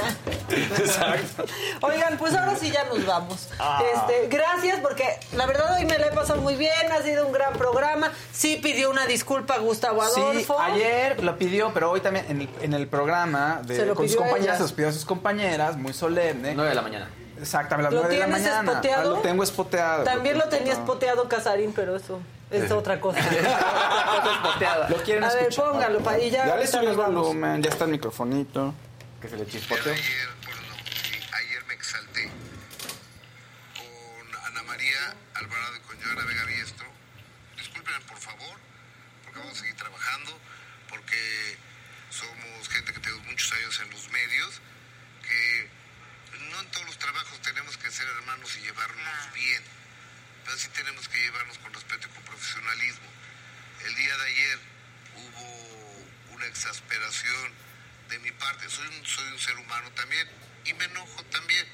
Exacto. 0.49 1.45
Oigan, 1.81 2.17
pues 2.17 2.35
ahora 2.35 2.55
sí 2.55 2.69
ya 2.69 2.83
nos 2.85 3.05
vamos. 3.05 3.47
Ah. 3.59 3.81
Este, 3.95 4.27
gracias 4.27 4.79
porque 4.81 5.05
la 5.33 5.45
verdad 5.47 5.77
hoy 5.77 5.85
me 5.85 5.97
la 5.97 6.07
he 6.07 6.11
pasado 6.11 6.41
muy 6.41 6.55
bien, 6.55 6.71
ha 6.91 7.01
sido 7.01 7.25
un 7.25 7.33
gran 7.33 7.53
programa. 7.53 8.11
Sí 8.31 8.57
pidió 8.61 8.91
una 8.91 9.05
disculpa 9.07 9.55
a 9.55 9.59
Gustavo 9.59 10.03
Sí, 10.13 10.21
Adolfo. 10.21 10.59
ayer 10.59 11.23
lo 11.23 11.37
pidió, 11.37 11.71
pero 11.73 11.89
hoy 11.91 12.01
también 12.01 12.25
en 12.29 12.41
el, 12.41 12.49
en 12.61 12.73
el 12.73 12.87
programa 12.87 13.61
de, 13.65 13.75
Se 13.75 13.85
lo 13.85 13.95
con 13.95 14.07
sus 14.07 14.17
compañeras, 14.17 14.57
se 14.57 14.63
los 14.63 14.73
pidió 14.73 14.89
a 14.89 14.91
sus 14.93 15.05
compañeras, 15.05 15.77
muy 15.77 15.93
solemne. 15.93 16.53
9 16.53 16.69
de 16.69 16.75
la 16.75 16.81
mañana. 16.81 17.09
Exactamente, 17.41 17.87
a 17.87 17.91
las 17.91 17.93
¿Lo 17.93 18.01
9 18.01 18.13
de 18.13 18.19
la 18.19 18.25
tienes 18.25 18.43
mañana. 18.51 18.71
espoteado? 18.71 19.13
Ah, 19.13 19.17
Lo 19.17 19.21
tengo 19.21 19.43
espoteado. 19.43 20.03
También 20.03 20.37
lo 20.37 20.49
tenía 20.49 20.73
espoteado 20.73 21.27
Casarín, 21.29 21.73
pero 21.73 21.95
eso 21.95 22.19
es 22.51 22.71
otra 22.71 22.99
cosa. 22.99 23.19
Lo 24.89 25.03
quieren 25.03 25.23
A 25.23 25.33
ver, 25.33 25.43
escuchar. 25.49 25.71
póngalo 25.71 25.99
pa- 26.03 26.17
y 26.19 26.29
ya 26.31 26.39
Ya 26.39 26.45
le 26.45 26.51
ahorita 26.63 26.81
nos 26.83 26.97
vamos. 26.97 27.27
volumen, 27.27 27.61
ya 27.63 27.69
está 27.69 27.85
el 27.85 27.91
microfonito. 27.91 28.73
Que 29.21 29.27
se 29.27 29.37
le 29.37 29.45
chispoteó. 29.47 29.91
Ayer, 29.93 30.29
ayer 31.33 31.63
me 31.65 31.73
exalté 31.73 32.29
con 33.75 34.45
Ana 34.45 34.63
María 34.63 35.13
Alvarado 35.35 35.75
y 35.75 35.79
con 35.81 36.01
Joana 36.01 36.25
Vega 36.25 36.45
Biestro. 36.45 36.87
Disculpen, 37.57 38.01
por 38.03 38.17
favor, 38.17 38.57
porque 39.23 39.39
vamos 39.39 39.57
a 39.57 39.59
seguir 39.59 39.75
trabajando, 39.75 40.39
porque 40.89 41.57
somos 42.09 42.69
gente 42.69 42.93
que 42.93 42.99
tenemos 42.99 43.25
muchos 43.25 43.51
años 43.53 43.79
en 43.83 43.89
los 43.91 44.09
medios, 44.09 44.61
que 45.27 45.69
no 46.49 46.61
en 46.61 46.71
todos 46.71 46.85
los 46.85 46.97
trabajos 46.97 47.39
tenemos 47.41 47.77
que 47.77 47.91
ser 47.91 48.07
hermanos 48.07 48.55
y 48.57 48.61
llevarnos 48.61 49.33
bien, 49.33 49.61
sí 50.57 50.67
tenemos 50.69 51.07
que 51.07 51.19
llevarnos 51.19 51.57
con 51.59 51.73
respeto 51.73 52.07
y 52.07 52.11
con 52.11 52.23
profesionalismo. 52.23 53.07
El 53.85 53.95
día 53.95 54.17
de 54.17 54.25
ayer 54.25 54.59
hubo 55.15 56.35
una 56.35 56.45
exasperación 56.47 57.53
de 58.09 58.19
mi 58.19 58.31
parte. 58.31 58.69
Soy 58.69 58.87
un, 58.87 59.05
soy 59.05 59.27
un 59.31 59.39
ser 59.39 59.57
humano 59.57 59.91
también 59.91 60.27
y 60.65 60.73
me 60.73 60.85
enojo 60.85 61.23
también 61.25 61.65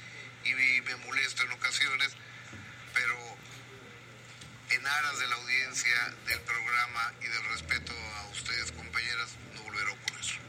y, 0.44 0.80
me 0.82 0.96
molesto 0.96 1.42
en 1.42 1.52
ocasiones, 1.52 2.12
pero 2.94 3.16
en 4.70 4.86
aras 4.86 5.18
de 5.18 5.28
la 5.28 5.36
audiencia, 5.36 6.14
del 6.26 6.40
programa 6.40 7.12
y 7.20 7.26
del 7.26 7.44
respeto 7.46 7.92
a 7.92 8.28
ustedes, 8.28 8.72
compañeras, 8.72 9.30
no 9.54 9.62
volverá 9.62 9.90
a 9.90 9.92
ocurrir. 9.92 10.45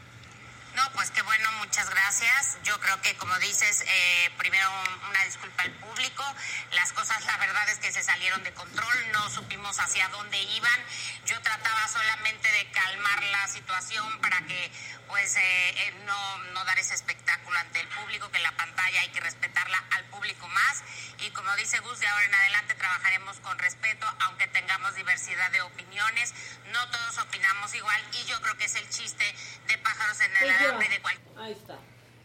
No, 0.78 0.88
pues 0.92 1.10
qué 1.10 1.22
bueno, 1.22 1.50
muchas 1.58 1.90
gracias. 1.90 2.56
Yo 2.62 2.78
creo 2.78 3.02
que, 3.02 3.16
como 3.16 3.36
dices, 3.40 3.82
eh, 3.84 4.30
primero 4.38 4.70
un- 4.70 5.08
una 5.10 5.24
disculpa 5.24 5.64
al 5.64 5.72
público. 5.72 6.22
Las 6.70 6.92
cosas, 6.92 7.24
la 7.24 7.36
verdad 7.38 7.68
es 7.68 7.78
que 7.78 7.90
se 7.90 8.00
salieron 8.04 8.44
de 8.44 8.52
control, 8.54 9.10
no 9.10 9.28
supimos 9.28 9.76
hacia 9.80 10.06
dónde 10.10 10.38
iban. 10.40 10.80
Yo 11.26 11.40
trataba 11.42 11.88
solamente 11.88 12.48
de 12.52 12.70
calmar 12.70 13.24
la 13.24 13.48
situación 13.48 14.20
para 14.20 14.38
que, 14.46 14.70
pues, 15.08 15.36
eh, 15.36 15.40
eh, 15.40 15.94
no, 16.06 16.38
no 16.54 16.64
dar 16.64 16.78
ese 16.78 16.94
espectáculo 16.94 17.58
ante 17.58 17.80
el 17.80 17.88
público, 17.88 18.30
que 18.30 18.38
la 18.40 18.52
pantalla 18.56 19.00
hay 19.00 19.08
que 19.08 19.20
respetarla 19.20 19.82
al 19.92 20.04
público 20.06 20.46
más. 20.48 20.82
Y 21.20 21.30
como 21.30 21.54
dice 21.56 21.78
Gus, 21.80 21.98
de 22.00 22.06
ahora 22.06 22.24
en 22.26 22.34
adelante 22.34 22.74
trabajaremos 22.74 23.38
con 23.40 23.58
respeto, 23.58 24.06
aunque 24.20 24.46
tengamos 24.48 24.94
diversidad 24.94 25.50
de 25.50 25.62
opiniones. 25.62 26.32
No 26.72 26.88
todos 26.90 27.18
opinamos 27.18 27.74
igual 27.74 28.00
y 28.12 28.24
yo 28.26 28.40
creo 28.42 28.56
que 28.56 28.64
es 28.66 28.74
el 28.76 28.88
chiste 28.90 29.24
de 29.66 29.78
pájaros 29.78 30.20
en 30.20 30.36
el 30.36 30.50
alambre 30.50 30.88
de 30.88 31.00
cualquier... 31.00 31.38
Ahí 31.38 31.52
está. 31.52 31.76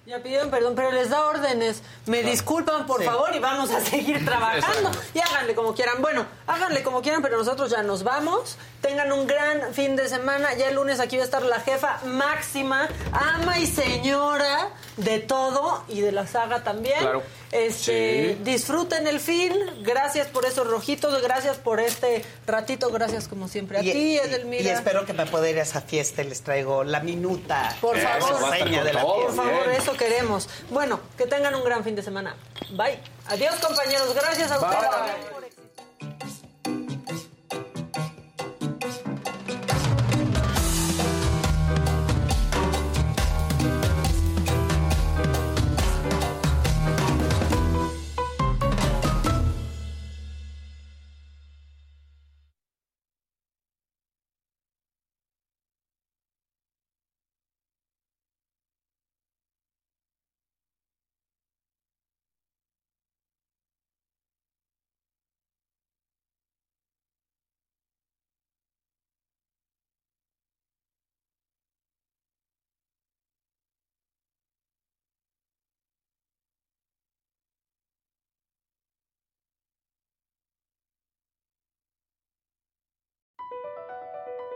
Ya 0.05 0.21
pidieron 0.21 0.51
perdón, 0.51 0.75
pero 0.75 0.91
les 0.91 1.09
da 1.09 1.21
órdenes. 1.27 1.81
Me 2.07 2.23
disculpan, 2.23 2.85
por 2.85 2.99
Sí. 2.99 3.05
favor, 3.05 3.33
y 3.33 3.39
vamos 3.39 3.71
a 3.71 3.79
seguir 3.79 4.23
trabajando. 4.25 4.89
Exacto. 4.89 5.01
Y 5.13 5.21
háganle 5.21 5.55
como 5.55 5.73
quieran. 5.73 6.01
Bueno, 6.01 6.27
háganle 6.45 6.83
como 6.83 7.01
quieran, 7.01 7.21
pero 7.21 7.37
nosotros 7.37 7.71
ya 7.71 7.81
nos 7.83 8.03
vamos. 8.03 8.57
Tengan 8.83 9.11
un 9.13 9.25
gran 9.25 9.73
fin 9.73 9.95
de 9.95 10.07
semana. 10.09 10.53
Ya 10.55 10.67
el 10.67 10.75
lunes 10.75 10.99
aquí 10.99 11.15
va 11.15 11.23
a 11.23 11.25
estar 11.25 11.41
la 11.41 11.61
jefa 11.61 11.99
máxima, 12.05 12.89
ama 13.13 13.57
y 13.57 13.65
señora 13.65 14.69
de 14.97 15.19
todo 15.19 15.85
y 15.87 16.01
de 16.01 16.11
la 16.11 16.27
saga 16.27 16.63
también. 16.63 16.99
Claro. 16.99 17.23
Este, 17.51 18.33
Sí. 18.35 18.37
Disfruten 18.43 19.07
el 19.07 19.19
fin. 19.21 19.53
Gracias 19.83 20.27
por 20.27 20.45
esos 20.45 20.67
rojitos. 20.67 21.21
Gracias 21.21 21.55
por 21.57 21.79
este 21.79 22.25
ratito. 22.45 22.89
Gracias, 22.91 23.27
como 23.29 23.47
siempre, 23.47 23.77
a 23.77 23.81
ti, 23.81 24.17
Edelmira. 24.17 24.63
Y 24.63 24.67
espero 24.69 25.05
que 25.05 25.13
me 25.13 25.25
pueda 25.27 25.49
ir 25.49 25.57
a 25.59 25.61
esa 25.63 25.79
fiesta 25.81 26.21
y 26.21 26.27
les 26.27 26.41
traigo 26.41 26.83
la 26.83 26.99
minuta. 26.99 27.75
Por 27.79 27.97
favor, 27.97 28.51
reseña 28.51 28.83
de 28.83 28.93
la 28.93 29.01
por 29.01 29.31
fiesta. 29.31 29.43
favor, 29.43 29.69
eso 29.69 29.93
queremos. 29.93 30.49
Bueno, 30.71 30.99
que 31.17 31.25
tengan 31.25 31.55
un 31.55 31.63
gran 31.63 31.83
fin 31.85 31.95
de 31.95 32.03
semana. 32.03 32.35
Bye. 32.71 32.99
Adiós, 33.27 33.55
compañeros. 33.61 34.13
Gracias 34.13 34.51
a 34.51 34.59
ustedes. 34.59 35.42